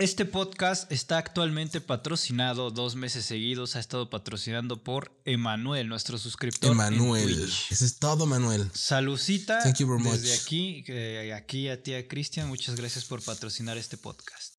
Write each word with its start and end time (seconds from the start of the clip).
Este 0.00 0.24
podcast 0.24 0.92
está 0.92 1.18
actualmente 1.18 1.80
patrocinado 1.80 2.70
dos 2.70 2.94
meses 2.94 3.24
seguidos. 3.24 3.74
Ha 3.74 3.80
estado 3.80 4.08
patrocinando 4.08 4.84
por 4.84 5.10
Emanuel, 5.24 5.88
nuestro 5.88 6.18
suscriptor. 6.18 6.70
Emanuel. 6.70 7.50
Eso 7.68 7.84
es 7.84 7.98
todo, 7.98 8.24
Manuel. 8.24 8.70
Salucita. 8.72 9.58
Thank 9.60 9.78
you 9.78 9.88
very 9.88 10.00
much. 10.00 10.20
Desde 10.20 10.40
aquí, 10.40 10.84
eh, 10.86 11.34
aquí 11.34 11.68
a 11.68 11.82
ti, 11.82 11.94
a 11.94 12.06
Cristian. 12.06 12.46
Muchas 12.46 12.76
gracias 12.76 13.06
por 13.06 13.24
patrocinar 13.24 13.76
este 13.76 13.96
podcast. 13.96 14.54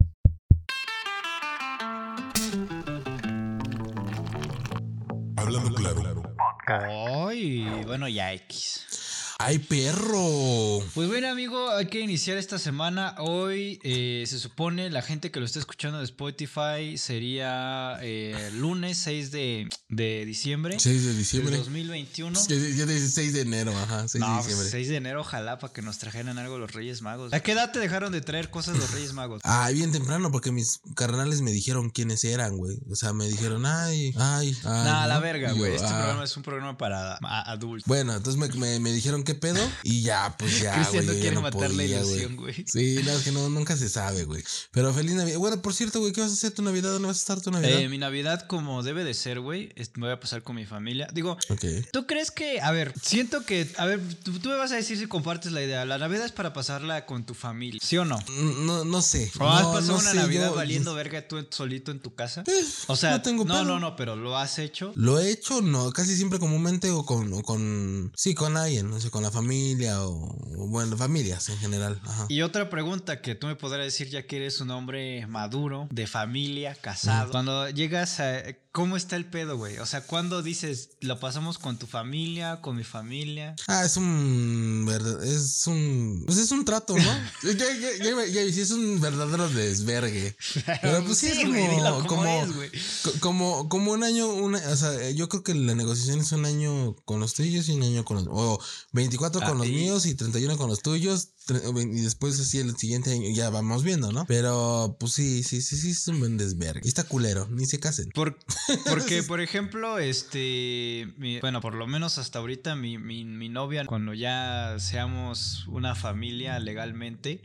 Hablando 5.38 5.74
claro. 5.74 6.36
Ay, 6.68 7.64
bueno, 7.86 8.10
ya 8.10 8.34
X. 8.34 8.99
¡Ay, 9.42 9.58
perro! 9.60 10.84
Pues 10.94 11.08
bueno, 11.08 11.30
amigo, 11.30 11.70
hay 11.72 11.86
que 11.86 12.02
iniciar 12.02 12.36
esta 12.38 12.60
semana. 12.60 13.16
Hoy 13.20 13.80
eh, 13.84 14.26
se 14.28 14.38
supone 14.38 14.90
la 14.90 15.02
gente 15.02 15.32
que 15.32 15.40
lo 15.40 15.46
está 15.46 15.60
escuchando 15.60 16.00
de 16.00 16.04
Spotify 16.04 16.98
sería 16.98 17.98
eh, 18.02 18.50
lunes 18.56 18.98
6 18.98 19.32
de, 19.32 19.70
de 19.88 20.26
diciembre. 20.26 20.78
6 20.78 21.02
de 21.04 21.08
del 21.08 21.18
diciembre. 21.18 21.56
2021. 21.56 22.38
Ya, 22.50 22.56
ya 22.56 22.86
dice 22.86 23.08
6 23.08 23.32
de 23.32 23.40
enero, 23.40 23.72
ajá, 23.78 24.10
6 24.10 24.20
No, 24.20 24.28
de 24.28 24.34
pues, 24.34 24.46
diciembre. 24.48 24.70
6 24.72 24.90
de 24.90 24.96
enero, 24.98 25.22
ojalá 25.22 25.58
para 25.58 25.72
que 25.72 25.82
nos 25.84 26.00
trajeran 26.00 26.38
algo 26.38 26.58
los 26.58 26.74
Reyes 26.74 27.02
Magos. 27.02 27.32
¿A 27.32 27.40
qué 27.40 27.54
edad 27.54 27.72
te 27.72 27.80
dejaron 27.80 28.12
de 28.12 28.20
traer 28.20 28.50
cosas 28.50 28.78
los 28.78 28.92
Reyes 28.92 29.14
Magos? 29.14 29.42
Ah, 29.52 29.70
bien 29.72 29.92
temprano, 29.94 30.32
porque 30.34 30.52
mis 30.52 30.82
carnales 30.96 31.42
me 31.42 31.52
dijeron 31.52 31.90
quiénes 31.92 32.24
eran, 32.26 32.58
güey. 32.58 32.78
O 32.92 32.96
sea, 32.96 33.14
me 33.14 33.26
dijeron, 33.28 33.66
ay, 33.66 34.14
ay, 34.18 34.54
ay. 34.66 34.84
Nah, 34.84 35.08
la 35.08 35.20
verga, 35.20 35.50
yo, 35.52 35.56
güey. 35.56 35.76
Este 35.76 35.88
ah. 35.88 35.98
programa 35.98 36.24
es 36.26 36.36
un 36.38 36.44
programa 36.44 36.78
para 36.78 37.16
adultos. 37.46 37.88
Bueno, 37.88 38.14
entonces 38.16 38.38
me, 38.38 38.48
me- 38.60 38.80
me 38.82 38.92
dijeron 38.92 39.24
qué 39.30 39.36
pedo 39.36 39.60
y 39.84 40.02
ya, 40.02 40.36
pues 40.38 40.60
ya, 40.60 40.74
Cristian 40.76 41.06
güey. 41.06 41.08
no 41.08 41.14
yo 41.14 41.18
ya 41.18 41.22
quiere 41.22 41.36
no 41.36 41.42
matar 41.42 41.62
la 41.62 41.68
podía, 41.70 41.98
ilusión, 42.00 42.36
güey. 42.36 42.66
Sí, 42.68 43.00
no, 43.06 43.12
es 43.12 43.24
que 43.24 43.32
no, 43.32 43.50
nunca 43.50 43.78
se 43.78 43.90
sabe, 43.90 44.24
güey. 44.26 44.44
Pero 44.72 44.94
feliz 44.94 45.14
Navidad. 45.14 45.38
Bueno, 45.38 45.62
por 45.62 45.74
cierto, 45.74 46.00
güey, 46.00 46.12
¿qué 46.14 46.22
vas 46.22 46.32
a 46.32 46.34
hacer 46.34 46.52
tu 46.52 46.62
Navidad? 46.62 46.92
¿Dónde 46.92 47.08
vas 47.08 47.18
a 47.18 47.20
estar 47.20 47.42
tu 47.42 47.52
Navidad? 47.52 47.80
Eh, 47.80 47.90
mi 47.90 47.98
Navidad, 47.98 48.48
como 48.48 48.82
debe 48.84 49.04
de 49.04 49.14
ser, 49.14 49.40
güey, 49.40 49.74
me 49.96 50.08
voy 50.08 50.12
a 50.12 50.20
pasar 50.20 50.44
con 50.44 50.56
mi 50.56 50.66
familia. 50.66 51.08
Digo, 51.14 51.38
ok. 51.50 51.66
¿Tú 51.94 52.06
crees 52.08 52.32
que, 52.32 52.62
a 52.62 52.72
ver, 52.72 52.94
siento 53.02 53.46
que, 53.46 53.70
a 53.78 53.86
ver, 53.86 54.02
tú, 54.24 54.40
tú 54.40 54.50
me 54.50 54.56
vas 54.56 54.72
a 54.72 54.76
decir 54.76 54.98
si 54.98 55.08
compartes 55.08 55.52
la 55.52 55.62
idea. 55.62 55.86
La 55.86 55.98
Navidad 55.98 56.26
es 56.26 56.32
para 56.32 56.54
pasarla 56.54 57.06
con 57.06 57.26
tu 57.26 57.34
familia, 57.34 57.80
¿sí 57.84 57.98
o 57.98 58.06
no? 58.06 58.18
No, 58.66 58.84
no 58.86 59.02
sé. 59.02 59.32
¿O 59.40 59.48
has 59.50 59.66
pasado 59.68 59.94
no 59.94 60.00
una 60.00 60.12
sé, 60.12 60.18
Navidad 60.18 60.50
yo- 60.50 60.56
valiendo 60.56 60.94
verga 60.96 61.28
tú 61.28 61.46
solito 61.52 61.92
en 61.92 62.00
tu 62.00 62.16
casa? 62.16 62.44
Eh, 62.48 62.64
O 62.88 62.96
sea, 62.96 63.12
no 63.12 63.22
tengo 63.22 63.46
no, 63.46 63.64
no, 63.64 63.80
no, 63.80 63.96
pero 63.96 64.16
lo 64.16 64.38
has 64.38 64.60
hecho. 64.60 64.92
Lo 64.96 65.20
he 65.20 65.30
hecho, 65.32 65.62
no, 65.62 65.92
casi 65.92 66.16
siempre 66.16 66.40
comúnmente 66.40 66.90
o 66.92 67.06
con, 67.06 67.34
o 67.34 67.42
con, 67.42 68.12
sí, 68.16 68.34
con 68.34 68.58
alguien, 68.58 68.90
no 68.90 69.00
sé, 69.00 69.10
con 69.10 69.19
la 69.22 69.32
familia 69.32 70.02
o, 70.04 70.36
o, 70.58 70.68
bueno, 70.68 70.98
familias 70.98 71.50
en 71.50 71.58
general, 71.58 72.00
ajá. 72.06 72.26
Y 72.30 72.42
otra 72.42 72.70
pregunta 72.70 73.22
que 73.22 73.36
tú 73.36 73.48
me 73.48 73.56
podrás 73.56 73.86
decir 73.86 74.10
ya 74.10 74.26
que 74.26 74.38
eres 74.38 74.62
un 74.62 74.72
hombre 74.72 75.26
maduro, 75.28 75.88
de 75.92 76.08
familia, 76.08 76.76
casado. 76.76 77.32
Cuando 77.32 77.70
llegas 77.70 78.20
a... 78.20 78.44
¿Cómo 78.72 78.98
está 78.98 79.16
el 79.16 79.26
pedo, 79.26 79.58
güey? 79.58 79.80
O 79.80 79.86
sea, 79.88 80.02
¿cuándo 80.06 80.44
dices, 80.44 80.92
lo 81.02 81.20
pasamos 81.20 81.58
con 81.58 81.80
tu 81.80 81.88
familia, 81.88 82.62
con 82.62 82.76
mi 82.76 82.84
familia? 82.84 83.56
Ah, 83.68 83.84
es 83.84 83.98
un, 83.98 84.88
es 85.24 85.66
un, 85.66 86.24
pues 86.28 86.38
es 86.38 86.52
un 86.52 86.66
trato, 86.66 86.96
¿no? 86.96 87.02
iba- 87.52 88.26
ya, 88.28 88.44
sí, 88.54 88.62
es 88.62 88.70
un 88.70 89.02
verdadero 89.02 89.50
desvergue. 89.50 90.36
Pero 90.84 91.04
pues 91.04 91.18
sí, 91.18 91.28
es 91.28 91.40
como, 91.40 91.54
dilo 91.56 91.96
como 91.96 92.08
como, 92.08 92.26
es, 92.44 92.56
güey. 92.56 92.70
co- 93.04 93.14
como, 93.20 93.70
como 93.70 93.92
un 93.92 94.04
año, 94.04 94.28
una, 94.28 94.60
o 94.70 94.76
sea, 94.76 95.10
yo 95.12 95.28
creo 95.30 95.42
que 95.44 95.56
la 95.56 95.74
negociación 95.74 96.20
es 96.20 96.32
un 96.32 96.46
año 96.46 96.96
con 97.06 97.20
los 97.20 97.34
tuyos 97.34 97.70
y 97.70 97.72
un 97.72 97.82
año 97.82 98.06
con 98.06 98.18
los, 98.18 98.28
o 98.30 98.60
24 98.92 99.42
con 99.42 99.58
los 99.58 99.68
y- 99.68 99.72
míos 99.72 100.06
y 100.06 100.14
31 100.14 100.58
con 100.58 100.70
los 100.70 100.84
tuyos, 100.84 101.30
y 101.50 102.02
después 102.02 102.40
así 102.40 102.60
el 102.60 102.76
siguiente 102.78 103.12
año 103.12 103.30
ya 103.34 103.50
vamos 103.50 103.84
viendo, 103.84 104.12
¿no? 104.12 104.26
Pero 104.26 104.96
pues 105.00 105.14
sí, 105.14 105.44
sí, 105.44 105.62
sí, 105.62 105.78
sí, 105.78 105.92
es 105.92 106.08
un 106.08 106.20
buen 106.20 106.38
desvergue. 106.38 106.82
Y 106.84 106.88
está 106.88 107.04
culero, 107.04 107.48
ni 107.50 107.66
se 107.66 107.80
casen. 107.80 108.10
Por- 108.12 108.38
porque, 108.90 109.24
por 109.24 109.42
ejemplo, 109.42 109.98
este, 110.00 111.08
mi- 111.18 111.40
bueno, 111.40 111.62
por 111.62 111.74
lo 111.76 111.88
menos 111.88 112.18
hasta 112.18 112.40
ahorita 112.40 112.76
mi, 112.76 112.98
mi, 112.98 113.24
mi 113.26 113.50
novia, 113.50 113.86
cuando 113.86 114.14
ya 114.14 114.76
seamos 114.80 115.66
una 115.68 115.96
familia 115.96 116.60
legalmente, 116.60 117.42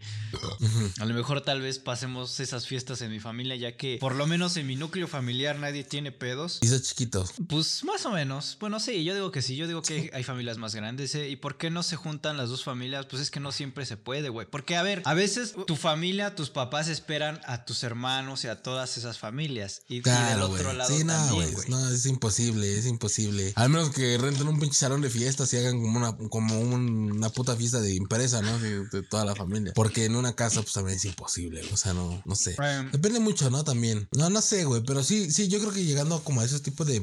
a 1.01 1.05
lo 1.05 1.15
mejor 1.15 1.41
tal 1.41 1.61
vez 1.61 1.79
pasemos 1.79 2.41
esas 2.41 2.67
fiestas 2.67 3.01
en 3.03 3.11
mi 3.11 3.21
familia, 3.21 3.57
ya 3.57 3.77
que 3.77 3.99
por 4.01 4.15
lo 4.15 4.27
menos 4.27 4.57
en 4.57 4.67
mi 4.67 4.77
núcleo 4.77 5.09
familiar 5.09 5.59
nadie 5.59 5.85
tiene 5.85 6.13
pedos. 6.13 6.59
Y 6.63 6.69
son 6.69 6.81
chiquitos. 6.83 7.33
Pues 7.49 7.85
más 7.85 8.05
o 8.07 8.11
menos. 8.11 8.57
Bueno, 8.61 8.81
sí, 8.81 9.05
yo 9.05 9.15
digo 9.15 9.31
que 9.31 9.43
sí. 9.43 9.57
Yo 9.57 9.67
digo 9.67 9.83
que 9.83 10.11
hay 10.13 10.23
familias 10.25 10.59
más 10.59 10.75
grandes. 10.75 11.15
¿eh? 11.15 11.29
¿Y 11.29 11.37
por 11.37 11.57
qué 11.57 11.71
no 11.71 11.83
se 11.83 11.97
juntan 11.97 12.37
las 12.37 12.49
dos 12.49 12.65
familias? 12.65 13.07
Pues 13.07 13.23
es 13.23 13.31
que 13.31 13.41
no 13.41 13.53
siempre 13.53 13.87
se 13.87 13.94
puede, 13.97 14.29
güey. 14.29 14.47
Porque, 14.51 14.77
a 14.77 14.83
ver, 14.83 15.03
a 15.05 15.15
veces 15.15 15.55
tu 15.67 15.77
familia, 15.77 16.35
tus 16.35 16.51
papás 16.51 16.89
esperan 16.89 17.41
a 17.47 17.65
tus 17.65 17.83
hermanos 17.83 18.45
y 18.45 18.49
a 18.49 18.63
todas 18.63 18.97
esas 18.97 19.19
familias. 19.19 19.83
Y, 19.89 19.97
y 19.97 20.01
del 20.01 20.41
otro 20.43 20.65
güey. 20.65 20.77
lado 20.77 20.97
Sí, 20.97 21.05
no, 21.05 21.13
también. 21.15 21.55
No, 21.69 21.89
es 21.91 22.07
imposible, 22.07 22.79
es 22.79 22.87
imposible. 22.87 23.53
Al 23.57 23.69
menos 23.71 23.91
que 23.91 24.17
renten 24.19 24.49
un 24.49 24.59
pinche 24.59 24.79
salón 24.79 25.01
de 25.01 25.11
fiestas 25.11 25.53
y 25.53 25.57
hagan 25.59 25.81
como 25.81 25.99
una, 25.99 26.17
como 26.29 26.61
un- 26.61 27.13
una 27.13 27.29
puta 27.31 27.57
fiesta 27.57 27.81
de 27.81 27.97
empresa, 27.97 28.43
¿no? 28.43 28.59
De, 28.59 28.87
de 28.89 29.03
toda 29.03 29.25
la 29.25 29.35
familia. 29.35 29.73
Porque 29.75 30.05
en 30.05 30.17
una 30.17 30.35
casa, 30.35 30.61
pues 30.63 30.73
también 30.75 30.97
es 30.97 31.05
imposible. 31.05 31.63
O 31.73 31.77
sea, 31.77 31.93
no, 31.93 32.23
no 32.25 32.35
sé. 32.35 32.57
Em, 32.63 32.91
Depende 32.91 33.21
mucho, 33.21 33.51
¿no? 33.51 33.65
También. 33.65 34.09
No, 34.13 34.31
no 34.31 34.41
sé, 34.43 34.65
güey. 34.65 34.83
Pero 34.85 35.03
sí, 35.03 35.31
sí, 35.31 35.49
yo 35.49 35.59
creo 35.61 35.73
que 35.73 35.85
llegando 35.85 36.23
como 36.25 36.41
a 36.41 36.45
esos 36.45 36.63
tipos 36.63 36.87
de, 36.87 37.01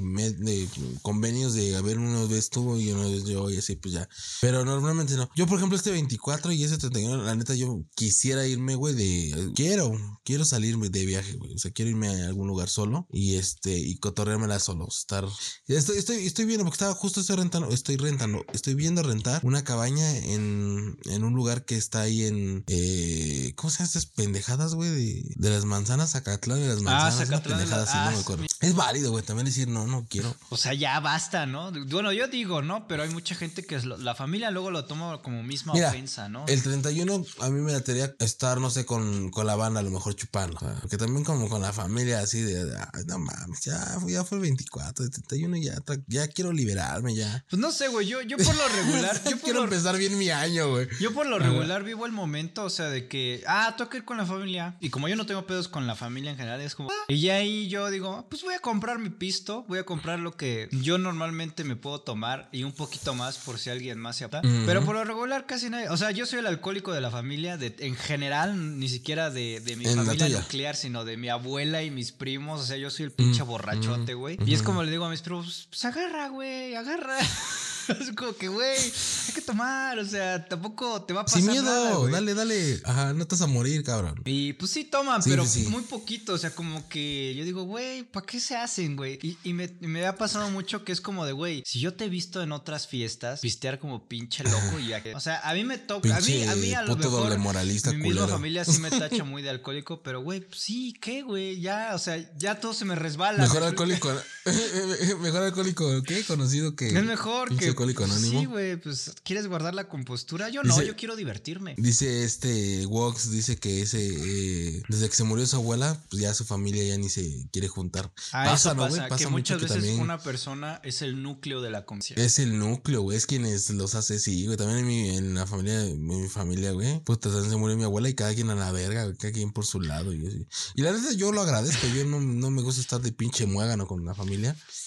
convenios 1.02 1.54
de, 1.54 1.76
a 1.76 1.82
ver, 1.82 1.98
uno 1.98 2.28
vez 2.28 2.50
tú 2.50 2.78
y 2.80 2.92
uno 2.92 3.10
vez 3.10 3.24
yo 3.26 3.50
y 3.50 3.58
así, 3.58 3.76
pues 3.76 3.94
ya. 3.94 4.08
Pero 4.42 4.66
normalmente 4.66 5.16
no. 5.16 5.30
Yo, 5.36 5.48
por 5.48 5.58
ejemplo, 5.58 5.78
este 5.78 5.92
24 5.92 6.52
y 6.52 6.64
ese 6.64 6.78
31, 6.82 7.24
la 7.24 7.36
neta, 7.36 7.56
yo 7.56 7.84
quisiera 7.96 8.46
irme, 8.48 8.76
güey, 8.76 8.94
de... 8.94 9.52
Quiero, 9.56 9.92
quiero 10.24 10.46
salirme 10.46 10.90
de 10.90 11.06
viaje, 11.06 11.34
güey. 11.34 11.54
O 11.54 11.58
sea, 11.58 11.72
quiero 11.72 11.92
irme 11.92 12.08
a 12.08 12.28
algún 12.28 12.48
lugar 12.48 12.70
solo 12.70 13.08
y 13.12 13.36
este, 13.36 13.78
y 13.78 13.98
cotorreármela 13.98 14.60
solo. 14.60 14.88
Estar... 14.88 15.28
Estoy, 15.68 15.98
estoy, 15.98 16.26
estoy 16.26 16.46
viendo, 16.46 16.64
porque 16.66 16.76
estaba 16.76 16.94
justo 16.94 17.22
estoy 17.22 17.38
rentando, 17.38 17.70
estoy 17.70 17.98
rentando, 17.98 18.46
estoy 18.54 18.74
viendo 18.76 19.04
rentar 19.04 19.42
una 19.44 19.64
cabaña 19.64 20.18
en, 20.18 20.98
en 21.06 21.24
un 21.24 21.34
lugar 21.34 21.66
que 21.66 21.78
está 21.78 22.02
ahí 22.02 22.26
en... 22.26 22.64
Eh, 22.68 23.54
¿Cómo 23.56 23.70
se 23.70 23.78
llaman 23.78 23.88
estas 23.88 24.06
pendejadas, 24.08 24.76
güey? 24.76 24.90
De, 24.90 25.34
de 25.36 25.50
las 25.50 25.66
manzanas, 25.66 26.12
Zacatlán 26.12 26.60
de 26.60 26.68
las 26.68 26.82
manzanas. 26.82 27.16
una 27.16 27.24
Ah, 27.24 27.26
Zacatlán 27.26 27.58
pendejada 27.58 27.84
así, 27.84 27.98
no 27.98 28.04
ah, 28.04 28.12
me 28.12 28.20
acuerdo. 28.20 28.46
Es 28.62 28.76
válido, 28.76 29.12
güey, 29.12 29.24
también 29.24 29.46
decir 29.46 29.68
no, 29.68 29.88
no 29.88 30.06
quiero. 30.10 30.36
O 30.50 30.58
sea, 30.58 30.74
ya 30.74 31.00
basta, 31.00 31.46
¿no? 31.46 31.72
Bueno, 31.88 32.12
yo 32.14 32.28
digo, 32.28 32.62
¿no? 32.62 32.88
Pero 32.88 33.04
hay 33.04 33.10
mucha 33.10 33.34
gente 33.36 33.66
que 33.66 33.76
es 33.76 33.86
lo- 33.86 33.98
la 33.98 34.16
familia 34.16 34.52
luego 34.52 34.70
lo 34.72 34.86
toma 34.86 35.22
como 35.22 35.42
misma 35.44 35.74
Mira, 35.74 35.90
ofensa, 35.90 36.30
¿no? 36.30 36.46
El 36.48 36.62
31 36.62 37.26
a 37.40 37.50
mí 37.50 37.60
me 37.62 37.74
daría 37.74 38.14
estar, 38.20 38.60
no 38.60 38.70
sé, 38.70 38.86
con, 38.86 39.32
con 39.32 39.48
la 39.48 39.56
banda 39.56 39.80
a 39.80 39.84
lo 39.84 39.90
mejor 39.90 40.16
chupando. 40.16 40.58
O 40.58 40.60
sea, 40.60 40.76
porque 40.82 40.98
también 40.98 41.24
como 41.24 41.50
con 41.50 41.62
la 41.62 41.74
familia 41.74 42.20
así 42.20 42.42
de, 42.42 42.76
"Ay, 42.94 43.04
no 43.08 43.18
mames, 43.20 43.62
ya, 43.62 43.78
fue- 44.00 44.12
ya 44.12 44.24
fue 44.24 44.38
el 44.38 44.42
24, 44.44 45.06
el 45.06 45.12
31 45.12 45.58
ya, 45.58 45.76
ya 46.08 46.28
quiero 46.28 46.54
liberarme 46.54 47.16
ya. 47.16 47.44
Pues 47.50 47.60
no 47.60 47.72
sé, 47.72 47.88
güey. 47.88 48.08
Yo, 48.08 48.22
yo 48.22 48.38
por 48.38 48.56
lo 48.56 48.68
regular, 48.68 49.20
yo 49.26 49.32
por 49.32 49.40
quiero 49.42 49.60
lo, 49.60 49.64
empezar 49.66 49.98
bien 49.98 50.18
mi 50.18 50.30
año, 50.30 50.70
güey. 50.70 50.88
Yo 51.00 51.14
por 51.14 51.26
lo 51.26 51.40
regular 51.40 51.84
vivo 51.84 52.06
el 52.06 52.12
momento, 52.12 52.64
o 52.64 52.70
sea, 52.70 52.90
de 52.90 53.08
que, 53.08 53.44
ah, 53.48 53.74
toca 53.78 53.98
ir 53.98 54.06
con 54.06 54.18
la 54.18 54.26
familia. 54.26 54.76
Y 54.80 54.90
como 54.92 55.08
yo 55.08 55.16
no 55.16 55.26
tengo 55.26 55.48
pedos 55.48 55.68
con 55.68 55.88
la 55.88 55.96
familia 55.96 56.32
en 56.32 56.38
general, 56.38 56.62
es 56.62 56.76
como... 56.76 56.90
Y 57.08 57.22
ya 57.22 57.36
ahí 57.36 57.68
yo 57.68 57.90
digo, 57.90 58.28
pues 58.30 58.44
voy 58.52 58.58
a 58.58 58.62
comprar 58.62 59.00
mi 59.00 59.10
pisto, 59.10 59.64
voy 59.70 59.80
a 59.80 59.86
comprar 59.86 60.20
lo 60.20 60.36
que 60.36 60.68
yo 60.74 60.98
normalmente 60.98 61.64
me 61.64 61.78
puedo 61.78 62.02
tomar 62.02 62.50
y 62.52 62.64
un 62.64 62.74
poquito 62.74 63.16
más 63.16 63.38
por 63.38 63.58
si 63.58 63.70
alguien 63.70 63.98
más 63.98 64.18
se 64.18 64.26
apta. 64.26 64.42
Pero 64.66 64.84
por 64.84 64.96
lo 64.96 65.06
regular 65.06 65.46
casi 65.46 65.70
nadie... 65.70 65.88
O 65.88 65.96
sea, 65.96 66.12
yo 66.12 66.26
soy 66.26 66.40
el 66.40 66.48
alcohólico 66.48 66.92
de 66.92 67.00
la 67.00 67.10
familia, 67.10 67.56
de, 67.56 67.74
en 67.80 67.96
general, 67.96 68.78
ni 68.78 68.90
siquiera 68.90 69.30
de, 69.30 69.62
de 69.62 69.78
mi 69.78 69.86
En 69.86 69.96
familia 69.96 70.28
nuclear, 70.28 70.76
sino 70.76 71.06
de 71.06 71.16
mi 71.16 71.30
abuela 71.30 71.82
y 71.82 71.92
mis 71.92 72.12
primos. 72.12 72.60
O 72.60 72.66
sea, 72.66 72.76
yo 72.76 72.90
soy 72.90 73.06
el 73.06 73.12
pinche 73.12 73.42
borrachote, 73.42 74.16
güey. 74.16 74.38
Y 74.46 74.54
es 74.54 74.64
como 74.64 74.84
le 74.84 74.92
digo 74.92 75.06
a 75.06 75.10
mis 75.10 75.22
primos, 75.22 75.68
pues 75.70 75.86
agarra, 75.86 76.28
güey, 76.28 76.76
agarra. 76.76 77.20
Es 78.00 78.12
como 78.16 78.36
que, 78.36 78.48
güey, 78.48 78.78
hay 78.78 79.34
que 79.34 79.42
tomar, 79.42 80.00
o 80.00 80.06
sea, 80.06 80.46
tampoco 80.48 81.02
te 81.04 81.14
va 81.14 81.22
a 81.22 81.26
pasar 81.26 81.42
Sin 81.42 81.52
miedo, 81.52 81.64
nada, 81.64 82.12
dale, 82.12 82.34
dale. 82.34 82.82
Ajá, 82.84 83.14
no 83.14 83.26
vas 83.26 83.42
a 83.42 83.48
morir, 83.48 83.84
cabrón. 83.84 84.22
Y 84.26 84.54
pues 84.54 84.72
sí 84.72 84.84
toman, 84.86 85.22
Sí, 85.22 85.30
pero 85.30 85.46
sí, 85.46 85.64
sí. 85.64 85.70
muy 85.70 85.84
poquito, 85.84 86.34
o 86.34 86.38
sea, 86.38 86.54
como 86.54 86.88
que 86.90 87.34
yo 87.36 87.44
digo, 87.44 87.64
güey, 87.64 88.04
¿para 88.04 88.26
qué 88.26 88.40
se 88.40 88.56
hacen, 88.56 88.96
güey? 88.96 89.20
Y, 89.22 89.38
y 89.44 89.54
me, 89.54 89.74
me 89.82 90.06
ha 90.06 90.16
pasado 90.16 90.50
mucho 90.50 90.84
que 90.84 90.92
es 90.92 91.02
como 91.02 91.26
de, 91.26 91.32
güey, 91.32 91.64
si 91.66 91.80
yo 91.80 91.94
te 91.94 92.06
he 92.06 92.10
visto 92.10 92.42
en 92.42 92.52
otras 92.52 92.88
fiestas, 92.88 93.40
pistear 93.42 93.80
como 93.80 94.08
pinche 94.08 94.44
loco 94.44 94.80
y 94.80 94.88
ya 94.90 95.02
que... 95.02 95.14
O 95.16 95.20
sea, 95.20 95.40
a 95.40 95.54
mí 95.54 95.64
me 95.64 95.78
toca, 95.78 96.16
a 96.16 96.22
mí, 96.22 96.44
a 96.44 96.56
mí 96.56 96.74
a 96.74 96.82
lo 96.82 96.96
puto 96.96 97.10
mejor... 97.10 97.24
doble 97.24 97.38
moralista 97.38 97.92
mi 97.92 97.98
misma 97.98 98.22
culero. 98.22 98.28
familia 98.38 98.66
sí 98.66 98.80
me 98.80 98.90
tacha 98.92 99.24
muy 99.24 99.42
de 99.42 99.50
alcohólico, 99.50 100.02
pero 100.04 100.22
güey, 100.22 100.42
pues 100.42 100.62
sí, 100.62 100.94
¿qué, 101.02 101.22
güey? 101.22 101.60
Ya, 101.60 101.92
o 101.94 102.00
sea, 102.00 102.18
ya 102.38 102.60
todo 102.60 102.74
se 102.74 102.86
me 102.86 102.96
resbala. 102.96 103.44
Mejor 103.44 103.62
¿me 103.62 103.68
alcohólico, 103.68 104.12
mejor 105.22 105.44
alcohólico, 105.44 106.02
¿qué? 106.04 106.24
Conocido 106.24 106.76
que. 106.76 106.88
Es 106.88 107.04
mejor 107.04 107.56
que. 107.56 107.68
alcohólico 107.68 108.04
anónimo. 108.04 108.40
Sí, 108.40 108.46
güey, 108.46 108.76
pues 108.78 109.12
quieres 109.24 109.48
guardar 109.48 109.74
la 109.74 109.88
compostura. 109.88 110.50
Yo 110.50 110.64
no, 110.64 110.74
Dice- 110.76 110.88
yo 110.88 110.96
quiero 110.96 111.16
divertirme. 111.16 111.76
Dice 111.78 112.24
este 112.24 112.86
Wox, 112.88 113.32
dice 113.32 113.58
que 113.58 113.82
ese 113.82 114.00
eh, 114.02 114.84
desde 114.90 115.10
que 115.10 115.16
se 115.16 115.24
murió 115.24 115.46
su 115.46 115.58
abuela, 115.58 116.02
pues 116.10 116.22
ya 116.22 116.34
su 116.34 116.46
familia 116.46 116.84
ya 116.84 116.98
ni 116.98 117.10
se 117.10 117.48
quiere 117.52 117.68
juntar. 117.68 118.12
Ah, 118.32 118.46
pasa, 118.46 118.70
eso 118.72 118.76
¿no, 118.76 118.88
güey? 118.88 118.96
pasa, 119.02 119.10
Pasa 119.10 119.24
que 119.26 119.30
mucho 119.30 119.54
muchas 119.54 119.58
que 119.58 119.64
veces 119.66 119.78
también 119.78 120.00
una 120.00 120.18
persona 120.20 120.80
es 120.84 121.02
el 121.02 121.22
núcleo 121.22 121.62
de 121.62 121.70
la 121.70 121.86
conciencia. 121.86 122.26
es 122.26 122.40
el 122.40 122.58
núcleo, 122.58 123.02
güey, 123.02 123.18
es 123.18 123.26
quienes 123.26 123.70
los 123.72 123.96
hace, 123.96 124.20
sí, 124.20 124.46
güey. 124.46 124.58
También 124.58 124.80
en 124.80 124.88
mi, 124.88 125.10
en 125.16 125.34
la 125.36 125.46
familia, 125.46 125.84
en 125.86 126.06
mi 126.06 126.28
familia, 126.28 126.72
güey, 126.72 127.00
puta, 127.04 127.30
se 127.30 127.56
murió 127.58 127.78
mi 127.78 127.84
abuela 127.84 128.10
y 128.10 128.14
cada 128.16 128.34
quien 128.34 128.50
a 128.50 128.56
la 128.56 128.72
verga, 128.72 129.04
güey, 129.06 129.18
cada 129.18 129.34
quien 129.34 129.52
por 129.52 129.66
su 129.66 129.82
lado. 129.82 130.14
Y, 130.14 130.26
así. 130.26 130.48
y 130.76 130.82
la 130.82 130.92
verdad 130.92 131.12
yo 131.12 131.32
lo 131.32 131.42
agradezco, 131.42 131.88
yo 131.88 132.06
no, 132.06 132.20
no 132.20 132.50
me 132.52 132.62
gusta 132.62 132.82
estar 132.82 133.02
de 133.02 133.12
pinche 133.12 133.46
muégano 133.46 133.86
con 133.88 134.06
la 134.06 134.14
familia, 134.16 134.31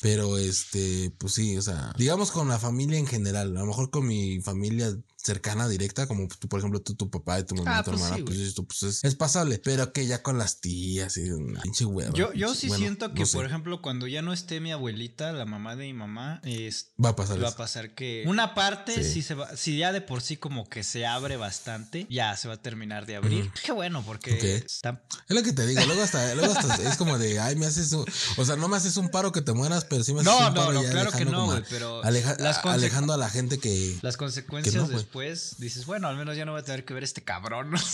pero 0.01 0.39
este, 0.39 1.13
pues 1.19 1.35
sí, 1.35 1.57
o 1.57 1.63
sea, 1.63 1.93
digamos 1.97 2.31
con 2.31 2.49
la 2.49 2.59
familia 2.59 2.99
en 2.99 3.07
general, 3.07 3.57
a 3.57 3.61
lo 3.61 3.67
mejor 3.67 3.91
con 3.91 4.07
mi 4.07 4.41
familia 4.41 4.95
cercana, 5.25 5.69
directa, 5.69 6.07
como 6.07 6.29
tú, 6.29 6.49
por 6.49 6.61
ejemplo, 6.61 6.81
tú, 6.83 6.95
tu 6.95 7.11
papá 7.11 7.41
y 7.41 7.45
tu 7.45 7.55
mamá, 7.55 7.79
Ah, 7.79 7.83
tu 7.83 7.91
pues 7.93 8.03
hermana, 8.03 8.17
sí, 8.19 8.23
pues, 8.25 8.39
esto, 8.39 8.65
pues, 8.65 8.83
es, 8.83 9.05
es 9.05 9.15
pasable, 9.15 9.59
pero 9.59 9.93
que 9.93 10.07
ya 10.07 10.23
con 10.23 10.37
las 10.39 10.61
tías 10.61 11.17
y 11.17 11.31
una 11.31 11.61
pinche 11.63 11.85
hueva. 11.87 12.13
Yo, 12.13 12.33
yo 12.35 12.55
sí 12.55 12.69
bueno, 12.69 12.81
siento 12.83 13.15
que, 13.15 13.21
no 13.21 13.27
sé, 13.27 13.37
por 13.37 13.47
ejemplo, 13.47 13.81
cuando 13.81 14.07
ya 14.07 14.21
no 14.23 14.33
esté 14.33 14.61
mi 14.61 14.71
abuelita, 14.73 15.33
la 15.33 15.47
mamá 15.47 15.77
de 15.77 15.85
mi 15.87 15.95
mamá, 15.95 16.41
es, 16.45 16.93
va 17.03 17.11
a 17.11 17.17
pasar 17.17 17.43
va 17.43 17.49
a 17.49 17.57
pasar 17.57 17.95
que 17.95 18.25
una 18.27 18.55
parte 18.55 19.03
Sí. 19.03 19.15
sí. 19.15 19.23
se 19.23 19.35
va, 19.35 19.57
si 19.57 19.79
ya 19.79 19.93
de 19.93 20.01
por 20.03 20.21
sí 20.21 20.37
como 20.37 20.69
que 20.69 20.85
se 20.85 21.07
abre 21.07 21.37
bastante, 21.39 22.07
ya 22.11 22.37
se 22.37 22.49
va 22.49 22.55
a 22.55 22.63
terminar 22.63 23.07
de 23.07 23.17
abrir. 23.17 23.51
Qué 23.65 23.73
bueno, 23.73 24.03
porque 24.05 24.57
está- 24.57 25.03
Es 25.29 25.35
lo 25.35 25.43
que 25.43 25.53
te 25.53 25.67
digo, 25.67 25.81
luego 25.87 26.03
hasta, 26.03 26.35
luego 26.35 26.53
hasta 26.53 26.75
es 26.91 26.97
como 26.97 27.17
de, 27.19 27.41
ay, 27.41 27.57
me 27.57 27.65
haces 27.67 27.93
un, 27.93 28.05
o 28.37 28.45
sea, 28.45 28.57
no 28.57 28.69
me 28.69 28.77
haces 28.77 28.97
un 28.99 29.09
paro 29.09 29.33
que 29.33 29.41
te 29.41 29.53
mueras, 29.55 29.87
pero 29.87 30.05
sí 30.05 30.13
me 30.13 30.21
haces 30.21 30.31
No, 30.33 30.39
un 30.49 30.55
no, 30.55 30.61
paro 30.61 30.73
no, 30.75 30.81
claro 30.83 31.11
que 31.11 31.17
alejando 31.17 31.33
no, 31.33 31.47
güey, 31.47 31.63
pero 31.71 32.05
aleja- 32.05 32.37
las 32.39 32.59
a- 32.59 32.63
conse- 32.63 32.73
alejando 32.75 33.13
a 33.15 33.17
la 33.17 33.31
gente 33.31 33.59
que, 33.59 33.97
las 34.03 34.17
consecuencias 34.19 34.75
Que 34.75 34.79
no, 34.81 34.87
güey. 34.87 34.97
Después 35.15 35.57
dices, 35.59 35.87
bueno, 35.87 36.09
al 36.09 36.17
menos 36.17 36.37
ya 36.37 36.45
no 36.45 36.53
voy 36.53 36.61
a 36.61 36.65
tener 36.65 36.85
que 36.85 36.93
ver 36.93 37.05
este 37.05 37.23
cabrón. 37.23 37.73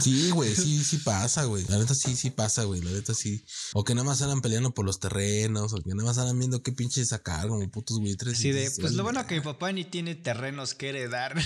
Sí, 0.00 0.30
güey, 0.30 0.54
sí, 0.54 0.82
sí 0.84 0.98
pasa, 0.98 1.44
güey. 1.44 1.64
La 1.68 1.78
neta 1.78 1.94
sí, 1.94 2.16
sí 2.16 2.30
pasa, 2.30 2.64
güey. 2.64 2.80
La 2.80 2.90
neta 2.90 3.14
sí. 3.14 3.44
O 3.72 3.84
que 3.84 3.94
nada 3.94 4.04
más 4.04 4.20
andan 4.22 4.40
peleando 4.40 4.72
por 4.72 4.84
los 4.84 4.98
terrenos, 5.00 5.72
o 5.72 5.76
que 5.76 5.90
nada 5.90 6.04
más 6.04 6.18
andan 6.18 6.38
viendo 6.38 6.62
qué 6.62 6.72
pinche 6.72 7.04
sacar 7.04 7.48
como 7.48 7.68
putos 7.70 7.98
buitres. 8.00 8.34
Así 8.38 8.48
y 8.48 8.52
de, 8.52 8.70
pues 8.70 8.92
lo 8.92 9.02
"Vale, 9.04 9.18
bueno 9.18 9.26
que 9.26 9.34
mi 9.36 9.40
papá 9.40 9.72
ni 9.72 9.84
tiene 9.84 10.14
terrenos 10.14 10.74
que 10.74 10.90
heredar. 10.90 11.34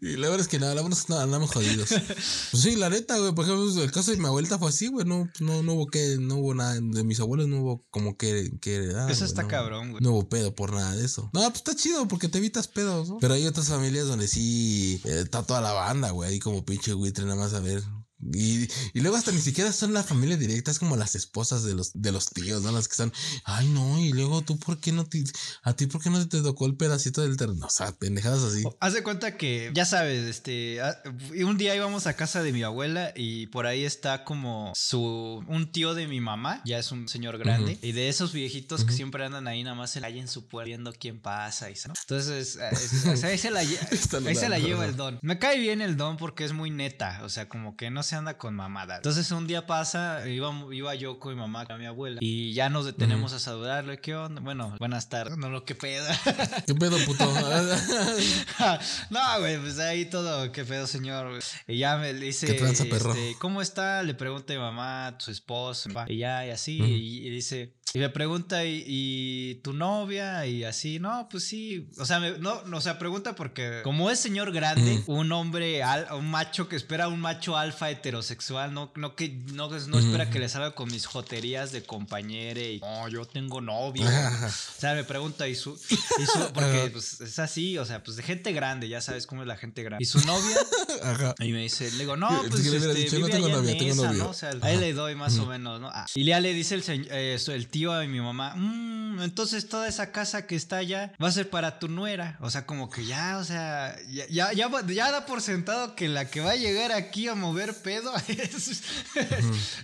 Y 0.00 0.16
la 0.16 0.28
verdad 0.28 0.40
es 0.40 0.48
que 0.48 0.58
nada, 0.58 0.74
la 0.74 0.82
verdad 0.82 0.98
es 0.98 1.04
que 1.06 1.12
no, 1.12 1.18
andamos 1.20 1.50
jodidos. 1.50 1.88
Pues 1.88 2.62
sí, 2.62 2.76
la 2.76 2.88
neta, 2.90 3.18
güey. 3.18 3.34
Por 3.34 3.44
ejemplo, 3.44 3.82
el 3.82 3.92
caso 3.92 4.10
de 4.10 4.16
mi 4.16 4.26
abuelita 4.26 4.58
fue 4.58 4.68
así, 4.68 4.88
güey. 4.88 5.06
No, 5.06 5.28
no, 5.40 5.62
no 5.62 5.74
hubo 5.74 5.86
que, 5.86 6.16
no 6.18 6.36
hubo 6.36 6.54
nada. 6.54 6.74
De 6.80 7.04
mis 7.04 7.20
abuelos 7.20 7.48
no 7.48 7.60
hubo 7.60 7.86
como 7.90 8.16
que, 8.16 8.52
que 8.60 8.76
heredar, 8.76 9.10
Eso 9.10 9.24
está 9.24 9.42
no. 9.42 9.48
cabrón, 9.48 9.90
güey. 9.92 10.02
No 10.02 10.12
hubo 10.12 10.28
pedo 10.28 10.54
por 10.54 10.72
nada 10.72 10.94
de 10.94 11.04
eso. 11.04 11.30
No, 11.32 11.48
pues 11.50 11.62
está 11.68 11.82
chido 11.82 12.08
porque 12.08 12.28
te 12.28 12.38
evitas 12.38 12.66
pedos, 12.68 13.08
¿no? 13.08 13.18
Pero 13.18 13.34
hay 13.34 13.46
otras 13.46 13.68
familias 13.68 14.06
donde 14.06 14.26
sí 14.26 15.00
eh, 15.04 15.20
está 15.24 15.42
toda 15.42 15.60
la 15.60 15.72
banda, 15.72 16.10
güey. 16.10 16.30
Ahí 16.30 16.38
como 16.38 16.64
pinche 16.64 16.92
buitre, 16.94 17.24
nada 17.24 17.36
más 17.36 17.54
a 17.54 17.60
ver. 17.60 17.82
Y, 18.20 18.64
y 18.94 19.00
luego 19.00 19.16
hasta 19.16 19.32
ni 19.32 19.40
siquiera 19.40 19.72
son 19.72 19.92
la 19.92 20.02
familia 20.02 20.36
directa, 20.36 20.70
es 20.70 20.78
como 20.78 20.96
las 20.96 21.14
esposas 21.14 21.62
de 21.64 21.74
los, 21.74 21.92
de 21.94 22.12
los 22.12 22.30
tíos, 22.30 22.62
¿no? 22.62 22.72
Las 22.72 22.88
que 22.88 22.92
están, 22.92 23.12
ay 23.44 23.68
no, 23.68 23.98
y 24.00 24.12
luego 24.12 24.42
tú, 24.42 24.58
¿por 24.58 24.78
qué 24.78 24.92
no 24.92 25.06
te, 25.06 25.24
a 25.62 25.74
ti, 25.74 25.86
¿por 25.86 26.02
qué 26.02 26.10
no 26.10 26.28
te 26.28 26.42
tocó 26.42 26.66
el 26.66 26.76
pedacito 26.76 27.22
del 27.22 27.36
terreno? 27.36 27.66
O 27.66 27.70
sea, 27.70 27.92
pendejadas 27.92 28.42
así. 28.42 28.64
Haz 28.80 28.92
de 28.92 29.02
cuenta 29.02 29.36
que, 29.36 29.70
ya 29.74 29.84
sabes, 29.84 30.24
este, 30.26 30.80
ah, 30.82 31.00
un 31.44 31.56
día 31.56 31.74
íbamos 31.74 32.06
a 32.06 32.14
casa 32.14 32.42
de 32.42 32.52
mi 32.52 32.62
abuela 32.62 33.12
y 33.16 33.46
por 33.48 33.66
ahí 33.66 33.84
está 33.84 34.24
como 34.24 34.72
su, 34.74 35.44
un 35.46 35.72
tío 35.72 35.94
de 35.94 36.06
mi 36.08 36.20
mamá, 36.20 36.60
ya 36.64 36.78
es 36.78 36.92
un 36.92 37.08
señor 37.08 37.38
grande, 37.38 37.78
y 37.82 37.92
de 37.92 38.08
esos 38.08 38.32
viejitos 38.32 38.84
que 38.84 38.92
siempre 38.92 39.24
andan 39.24 39.46
ahí 39.48 39.62
nada 39.62 39.76
más 39.76 39.96
en 39.96 40.02
la 40.02 40.08
en 40.08 40.26
su 40.26 40.46
puerta 40.48 40.58
viendo 40.64 40.92
quién 40.92 41.20
pasa 41.20 41.70
y 41.70 41.74
¿no? 41.86 41.94
Entonces, 42.00 42.58
es- 42.72 43.20
sea, 43.20 43.28
ahí 43.30 43.38
se 43.38 43.50
la, 43.50 43.60
ahí 43.60 44.34
se 44.34 44.48
la 44.48 44.58
lleva 44.58 44.84
el 44.84 44.96
don. 44.96 45.18
Me 45.22 45.38
cae 45.38 45.58
bien 45.58 45.80
el 45.80 45.96
don 45.96 46.16
porque 46.16 46.44
es 46.44 46.52
muy 46.52 46.70
neta, 46.70 47.20
o 47.22 47.28
sea, 47.28 47.48
como 47.48 47.76
que 47.76 47.90
no 47.90 48.02
se 48.08 48.16
anda 48.16 48.38
con 48.38 48.54
mamada. 48.54 48.96
Entonces 48.96 49.30
un 49.30 49.46
día 49.46 49.66
pasa, 49.66 50.26
iba, 50.28 50.52
iba 50.72 50.94
yo 50.94 51.18
con 51.20 51.34
mi 51.34 51.40
mamá, 51.40 51.66
con 51.66 51.78
mi 51.78 51.86
abuela, 51.86 52.18
y 52.20 52.52
ya 52.54 52.68
nos 52.70 52.86
detenemos 52.86 53.32
a 53.34 53.38
saludarle, 53.38 53.98
¿qué 54.00 54.14
onda? 54.16 54.40
Bueno, 54.40 54.74
buenas 54.78 55.08
tardes, 55.08 55.36
no 55.36 55.50
lo 55.50 55.64
que 55.64 55.74
pedo. 55.74 56.06
¿Qué 56.66 56.74
pedo, 56.74 56.96
puto? 57.04 57.24
no, 59.10 59.20
güey, 59.40 59.58
pues 59.58 59.78
ahí 59.78 60.04
todo, 60.06 60.50
qué 60.52 60.64
pedo, 60.64 60.86
señor. 60.86 61.38
Y 61.66 61.78
ya 61.78 61.96
me 61.96 62.14
dice, 62.14 62.46
¿Qué 62.46 62.54
tranza, 62.54 62.84
perro? 62.84 63.12
este, 63.12 63.36
¿cómo 63.38 63.62
está? 63.62 64.02
Le 64.02 64.14
pregunta 64.14 64.52
a 64.52 64.56
mi 64.56 64.62
mamá, 64.62 65.14
su 65.18 65.30
esposo, 65.30 65.88
y 66.08 66.18
ya, 66.18 66.46
y 66.46 66.50
así, 66.50 66.78
y, 66.80 67.26
y 67.26 67.30
dice, 67.30 67.74
y 67.94 67.98
me 68.00 68.10
pregunta, 68.10 68.64
¿y, 68.66 68.84
y 68.86 69.54
tu 69.62 69.72
novia? 69.72 70.44
Y 70.46 70.64
así, 70.64 70.98
no, 70.98 71.26
pues 71.30 71.44
sí. 71.44 71.88
O 71.98 72.04
sea, 72.04 72.20
me- 72.20 72.38
no, 72.38 72.62
no, 72.64 72.76
o 72.76 72.80
sea, 72.82 72.98
pregunta 72.98 73.34
porque 73.34 73.80
como 73.82 74.10
es 74.10 74.18
señor 74.20 74.52
grande, 74.52 75.02
un 75.06 75.32
hombre, 75.32 75.82
al- 75.82 76.06
un 76.12 76.30
macho 76.30 76.68
que 76.68 76.76
espera 76.76 77.08
un 77.08 77.18
macho 77.20 77.56
alfa 77.56 77.90
heterosexual, 77.98 78.72
no, 78.72 78.90
no 78.96 79.14
que 79.14 79.28
no, 79.52 79.68
no 79.68 79.98
espera 79.98 80.30
que 80.30 80.38
le 80.38 80.48
salga 80.48 80.74
con 80.74 80.90
mis 80.90 81.06
joterías 81.06 81.72
de 81.72 81.82
compañere 81.82 82.72
y 82.74 82.80
no, 82.80 83.08
yo 83.08 83.24
tengo 83.26 83.60
novia. 83.60 84.06
O 84.46 84.80
sea, 84.80 84.94
me 84.94 85.04
pregunta 85.04 85.46
y 85.48 85.54
su, 85.54 85.74
y 85.90 86.26
su 86.26 86.52
porque 86.52 86.90
pues 86.92 87.20
es 87.20 87.38
así, 87.38 87.76
o 87.78 87.84
sea, 87.84 88.02
pues 88.02 88.16
de 88.16 88.22
gente 88.22 88.52
grande, 88.52 88.88
ya 88.88 89.00
sabes 89.00 89.26
cómo 89.26 89.42
es 89.42 89.48
la 89.48 89.56
gente 89.56 89.82
grande. 89.82 90.02
Y 90.02 90.06
su 90.06 90.20
novia, 90.26 90.56
Ajá. 91.02 91.34
y 91.40 91.52
me 91.52 91.62
dice, 91.62 91.90
le 91.92 91.98
digo, 91.98 92.16
no, 92.16 92.44
Es 92.44 92.50
pues 92.50 92.64
le 92.66 93.04
este, 93.04 93.18
no 93.18 93.28
tengo 93.28 93.48
novia, 93.48 93.76
tengo 93.76 93.94
novio. 93.94 94.24
¿no? 94.24 94.30
O 94.30 94.34
sea, 94.34 94.50
a 94.60 94.70
él 94.70 94.80
le 94.80 94.92
doy 94.92 95.14
más 95.14 95.38
o 95.38 95.46
menos, 95.46 95.80
¿no? 95.80 95.88
Ah, 95.92 96.06
Y 96.14 96.24
ya 96.24 96.40
le 96.40 96.52
dice 96.54 96.74
el, 96.76 96.82
eh, 97.10 97.38
el 97.46 97.68
tío 97.68 97.92
a 97.92 98.04
mi 98.04 98.20
mamá, 98.20 98.54
"Mm, 98.56 99.22
entonces 99.22 99.68
toda 99.68 99.88
esa 99.88 100.12
casa 100.12 100.46
que 100.46 100.54
está 100.56 100.76
allá 100.78 101.12
va 101.22 101.28
a 101.28 101.32
ser 101.32 101.50
para 101.50 101.78
tu 101.78 101.88
nuera. 101.88 102.36
O 102.40 102.50
sea, 102.50 102.66
como 102.66 102.90
que 102.90 103.04
ya, 103.04 103.38
o 103.38 103.44
sea, 103.44 103.96
ya, 104.10 104.26
ya, 104.28 104.52
ya, 104.52 104.70
ya 104.86 105.10
da 105.10 105.26
por 105.26 105.40
sentado 105.42 105.94
que 105.94 106.08
la 106.08 106.28
que 106.30 106.40
va 106.40 106.52
a 106.52 106.56
llegar 106.56 106.92
aquí 106.92 107.28
a 107.28 107.34
mover 107.34 107.74
pedo 107.88 108.12
es, 108.28 108.82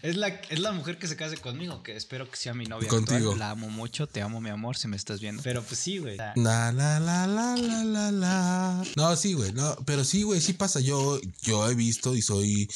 es, 0.02 0.16
la, 0.16 0.28
es 0.28 0.58
la 0.58 0.72
mujer 0.72 0.98
que 0.98 1.08
se 1.08 1.16
case 1.16 1.38
conmigo, 1.38 1.82
que 1.82 1.96
espero 1.96 2.30
que 2.30 2.36
sea 2.36 2.52
mi 2.52 2.66
novia. 2.66 2.88
Contigo. 2.88 3.16
actual. 3.16 3.38
La 3.38 3.50
amo 3.50 3.70
mucho, 3.70 4.06
te 4.06 4.20
amo, 4.20 4.42
mi 4.42 4.50
amor, 4.50 4.76
si 4.76 4.88
me 4.88 4.96
estás 4.96 5.20
viendo. 5.20 5.42
Pero 5.42 5.62
pues 5.62 5.80
sí, 5.80 5.98
güey. 5.98 6.16
la, 6.18 6.34
la, 6.36 6.70
la, 6.72 7.26
la, 7.26 7.56
la, 7.56 8.10
la. 8.12 8.82
No, 8.96 9.16
sí, 9.16 9.32
güey, 9.32 9.52
no, 9.52 9.74
pero 9.86 10.04
sí, 10.04 10.22
güey, 10.22 10.42
sí 10.42 10.52
pasa. 10.52 10.80
Yo, 10.80 11.18
yo 11.42 11.70
he 11.70 11.74
visto 11.74 12.14
y 12.14 12.20
soy 12.20 12.68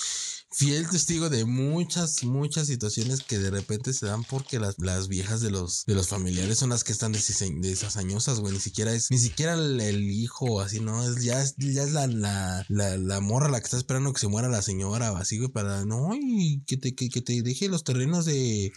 fiel 0.50 0.88
testigo 0.88 1.28
de 1.28 1.44
muchas, 1.44 2.24
muchas 2.24 2.66
situaciones 2.66 3.22
que 3.22 3.38
de 3.38 3.50
repente 3.50 3.92
se 3.92 4.06
dan 4.06 4.24
porque 4.24 4.58
las, 4.58 4.78
las 4.78 5.08
viejas 5.08 5.40
de 5.40 5.50
los, 5.50 5.84
de 5.86 5.94
los 5.94 6.08
familiares 6.08 6.58
son 6.58 6.70
las 6.70 6.84
que 6.84 6.92
están 6.92 7.12
desasañosas, 7.12 8.40
güey. 8.40 8.54
Ni 8.54 8.60
siquiera 8.60 8.92
es, 8.92 9.10
ni 9.10 9.18
siquiera 9.18 9.54
el, 9.54 9.80
el 9.80 10.10
hijo 10.10 10.60
así, 10.60 10.80
¿no? 10.80 11.02
Es, 11.08 11.22
ya 11.22 11.42
es, 11.42 11.54
ya 11.58 11.82
es 11.82 11.92
la, 11.92 12.06
la, 12.06 12.64
la, 12.68 12.96
la 12.96 13.20
morra 13.20 13.50
la 13.50 13.60
que 13.60 13.64
está 13.64 13.76
esperando 13.76 14.12
que 14.12 14.20
se 14.20 14.28
muera 14.28 14.48
la 14.48 14.62
señora 14.62 15.16
así, 15.18 15.38
güey, 15.38 15.50
para, 15.50 15.84
no, 15.84 16.10
y 16.14 16.62
que 16.66 16.76
te, 16.76 16.94
que, 16.94 17.08
que 17.08 17.20
te 17.20 17.42
deje 17.42 17.68
los 17.68 17.84
terrenos 17.84 18.24
de, 18.24 18.72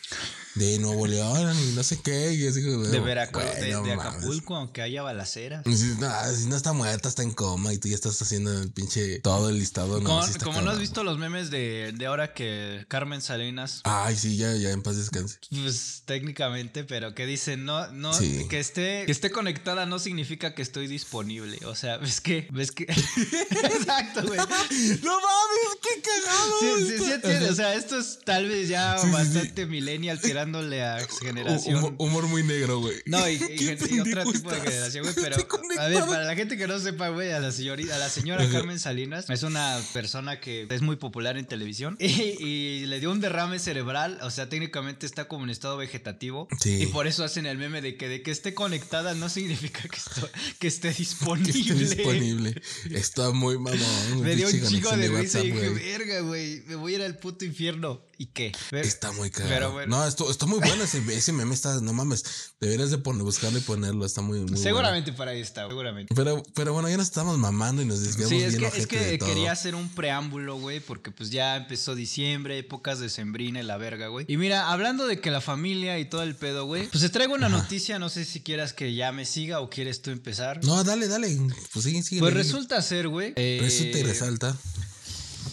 de 0.56 0.79
Nuevo 0.79 1.07
León 1.07 1.56
y 1.69 1.75
no 1.75 1.83
sé 1.83 2.00
qué. 2.01 2.33
Y 2.33 2.47
así, 2.47 2.62
güey, 2.62 2.91
de 2.91 3.00
Veracruz, 3.00 3.44
güey, 3.44 3.62
de, 3.62 3.71
no 3.71 3.83
de 3.83 3.95
mames. 3.95 4.13
Acapulco, 4.15 4.56
aunque 4.56 4.81
haya 4.81 5.01
balacera. 5.03 5.63
Si 5.63 5.95
no, 6.00 6.09
si 6.35 6.45
no 6.47 6.56
está 6.56 6.73
muerta, 6.73 7.07
está 7.09 7.23
en 7.23 7.31
coma 7.31 7.73
y 7.73 7.77
tú 7.77 7.88
ya 7.88 7.95
estás 7.95 8.21
haciendo 8.21 8.62
el 8.62 8.71
pinche 8.71 9.19
todo 9.19 9.50
el 9.50 9.57
listado. 9.57 10.00
No, 10.01 10.21
Como, 10.44 10.62
no 10.62 10.71
has 10.71 10.79
visto 10.79 11.03
los 11.03 11.18
memes 11.18 11.50
de, 11.50 11.62
de 11.94 12.06
ahora 12.06 12.33
que 12.33 12.85
Carmen 12.88 13.21
Salinas, 13.21 13.81
Ay, 13.83 14.16
sí, 14.16 14.37
ya, 14.37 14.54
ya 14.56 14.71
en 14.71 14.81
paz 14.81 14.97
descanse. 14.97 15.40
pues 15.49 16.04
técnicamente, 16.06 16.83
pero 16.83 17.13
que 17.16 17.25
dicen, 17.25 17.66
no, 17.66 17.92
no, 17.92 18.13
Sí. 18.13 18.45
que 18.49 18.59
esté, 18.59 19.04
que 19.06 19.11
esté 19.11 19.31
conectada 19.31 19.85
no 19.85 19.99
significa 19.99 20.54
que 20.54 20.61
estoy 20.61 20.87
disponible. 20.87 21.57
O 21.66 21.75
sea, 21.75 21.97
ves 21.97 22.21
que, 22.21 22.47
ves 22.51 22.71
que. 22.71 22.83
Exacto, 23.49 24.23
güey. 24.28 24.40
No 24.40 25.13
mames, 25.16 25.78
qué 25.81 26.01
cagado. 26.01 26.51
Sí, 26.59 26.85
sí, 26.87 27.04
sí 27.06 27.11
entiende, 27.11 27.49
O 27.49 27.56
sea, 27.56 27.73
esto 27.75 27.97
es 27.99 28.19
tal 28.25 28.47
vez 28.47 28.68
ya 28.69 28.97
Sí, 28.97 29.01
sí, 29.01 29.07
sí. 29.07 29.13
bastante 29.13 29.66
millennial 29.66 30.19
tirándole 30.19 30.83
a 30.83 30.99
generación. 31.21 31.78
Humor, 31.78 31.95
humor 31.97 32.28
muy 32.28 32.44
negro, 32.44 32.80
güey. 32.80 32.95
No, 33.06 33.28
y, 33.28 33.33
y 33.35 33.68
otro 34.01 34.31
tipo 34.31 34.51
de 34.51 34.61
generación, 34.61 35.04
güey, 35.04 35.16
pero 35.16 35.35
a 35.80 35.87
ver, 35.87 36.06
para 36.06 36.23
la 36.23 36.35
gente 36.35 36.57
que 36.57 36.68
no 36.68 36.80
sepa, 36.80 37.09
güey, 37.09 37.31
a 37.31 37.40
la 37.40 37.51
señorita, 37.51 37.95
a 37.95 37.99
la 37.99 38.09
señora. 38.09 38.47
Carmen 38.51 38.80
Salinas 38.80 39.30
es 39.30 39.44
una 39.44 39.80
persona 39.94 40.40
que 40.40 40.68
es 40.69 40.81
muy 40.81 40.95
popular 40.95 41.37
en 41.37 41.45
televisión 41.52 41.98
y, 42.00 42.06
y 42.44 42.86
le 42.86 43.00
dio 43.02 43.12
un 43.12 43.20
derrame 43.20 43.60
cerebral, 43.60 44.18
o 44.22 44.31
sea, 44.31 44.48
técnicamente 44.48 45.06
está 45.06 45.28
como 45.28 45.44
en 45.44 45.50
estado 45.50 45.76
vegetativo 45.78 46.48
Sí. 46.60 46.84
y 46.84 46.86
por 46.88 47.08
eso 47.08 47.24
hacen 47.26 47.46
el 47.46 47.58
meme 47.58 47.81
de 47.81 47.98
que 47.98 48.08
de 48.08 48.22
que 48.22 48.31
esté 48.31 48.54
conectada 48.54 49.14
no 49.14 49.28
significa 49.30 49.81
que, 49.90 49.98
esto- 49.98 50.30
que 50.60 50.68
esté 50.68 50.92
disponible. 50.94 51.52
Que 51.54 51.60
esté 51.60 51.74
disponible. 51.96 52.62
Está 52.92 53.31
muy 53.31 53.58
mamón. 53.58 54.22
Me 54.22 54.36
dio 54.36 54.48
un 54.48 54.54
chico 54.68 54.96
de 54.96 55.08
risa 55.10 55.44
y 55.44 55.52
WhatsApp, 55.52 55.70
dije, 55.70 55.70
verga, 55.70 56.20
güey, 56.22 56.62
me 56.68 56.76
voy 56.76 56.94
a 56.94 56.96
ir 56.98 57.02
al 57.04 57.18
puto 57.18 57.44
infierno. 57.46 58.02
¿Y 58.21 58.28
qué? 58.28 58.51
Está 58.71 59.11
muy 59.13 59.31
caro. 59.31 59.49
Pero 59.49 59.71
bueno. 59.71 59.97
No, 59.97 60.07
esto, 60.07 60.30
está 60.30 60.45
muy 60.45 60.59
bueno 60.59 60.83
ese, 60.83 60.99
ese 61.11 61.33
meme. 61.33 61.56
Está, 61.56 61.81
no 61.81 61.92
mames. 61.92 62.54
Deberías 62.59 62.92
de 62.92 62.99
poner, 62.99 63.23
buscarlo 63.23 63.57
y 63.57 63.61
ponerlo. 63.61 64.06
Está 64.06 64.21
muy, 64.21 64.37
muy 64.37 64.45
bueno. 64.45 64.61
Seguramente 64.61 65.11
para 65.11 65.31
ahí 65.31 65.42
está, 65.42 65.68
seguramente. 65.68 66.13
Pero, 66.13 66.44
pero 66.54 66.71
bueno, 66.71 66.87
ya 66.87 66.97
nos 66.97 67.07
estamos 67.07 67.40
mamando 67.40 67.81
y 67.81 67.85
nos 67.85 68.04
desviamos 68.04 68.30
Sí, 68.30 68.44
es 68.44 68.59
bien 68.59 68.69
que, 68.69 68.78
es 68.78 68.85
que 68.85 68.99
de 68.99 69.18
todo. 69.18 69.28
quería 69.28 69.51
hacer 69.51 69.73
un 69.73 69.90
preámbulo, 69.90 70.59
güey, 70.59 70.81
porque 70.81 71.09
pues 71.09 71.31
ya 71.31 71.56
empezó 71.56 71.95
diciembre, 71.95 72.59
épocas 72.59 72.99
de 72.99 73.09
sembrina 73.09 73.59
y 73.59 73.63
la 73.63 73.78
verga, 73.78 74.09
güey. 74.09 74.28
Y 74.30 74.37
mira, 74.37 74.69
hablando 74.71 75.07
de 75.07 75.19
que 75.19 75.31
la 75.31 75.42
familia 75.42 75.97
y 75.97 76.06
todo 76.06 76.21
el 76.21 76.35
pedo, 76.35 76.66
güey, 76.66 76.90
pues 76.90 77.01
te 77.01 77.09
traigo 77.09 77.33
una 77.33 77.49
noticia, 77.49 77.97
no 77.97 78.09
sé 78.09 78.25
si 78.25 78.42
quieras 78.42 78.73
que 78.73 78.94
ya 78.94 79.11
me 79.11 79.25
siga 79.25 79.61
o 79.61 79.71
quieres 79.71 80.04
tú 80.04 80.11
empezar. 80.11 80.63
No, 80.63 80.83
dale, 80.83 81.07
dale. 81.07 81.35
Pues 81.73 81.85
sigue, 81.85 82.04
sigue. 82.04 82.21
Pues 82.21 82.35
resulta 82.35 82.80
ser, 82.83 83.07
güey, 83.07 83.33
eh, 83.35 83.57
Resulta 83.63 83.97
y 83.97 84.04
resalta. 84.04 84.56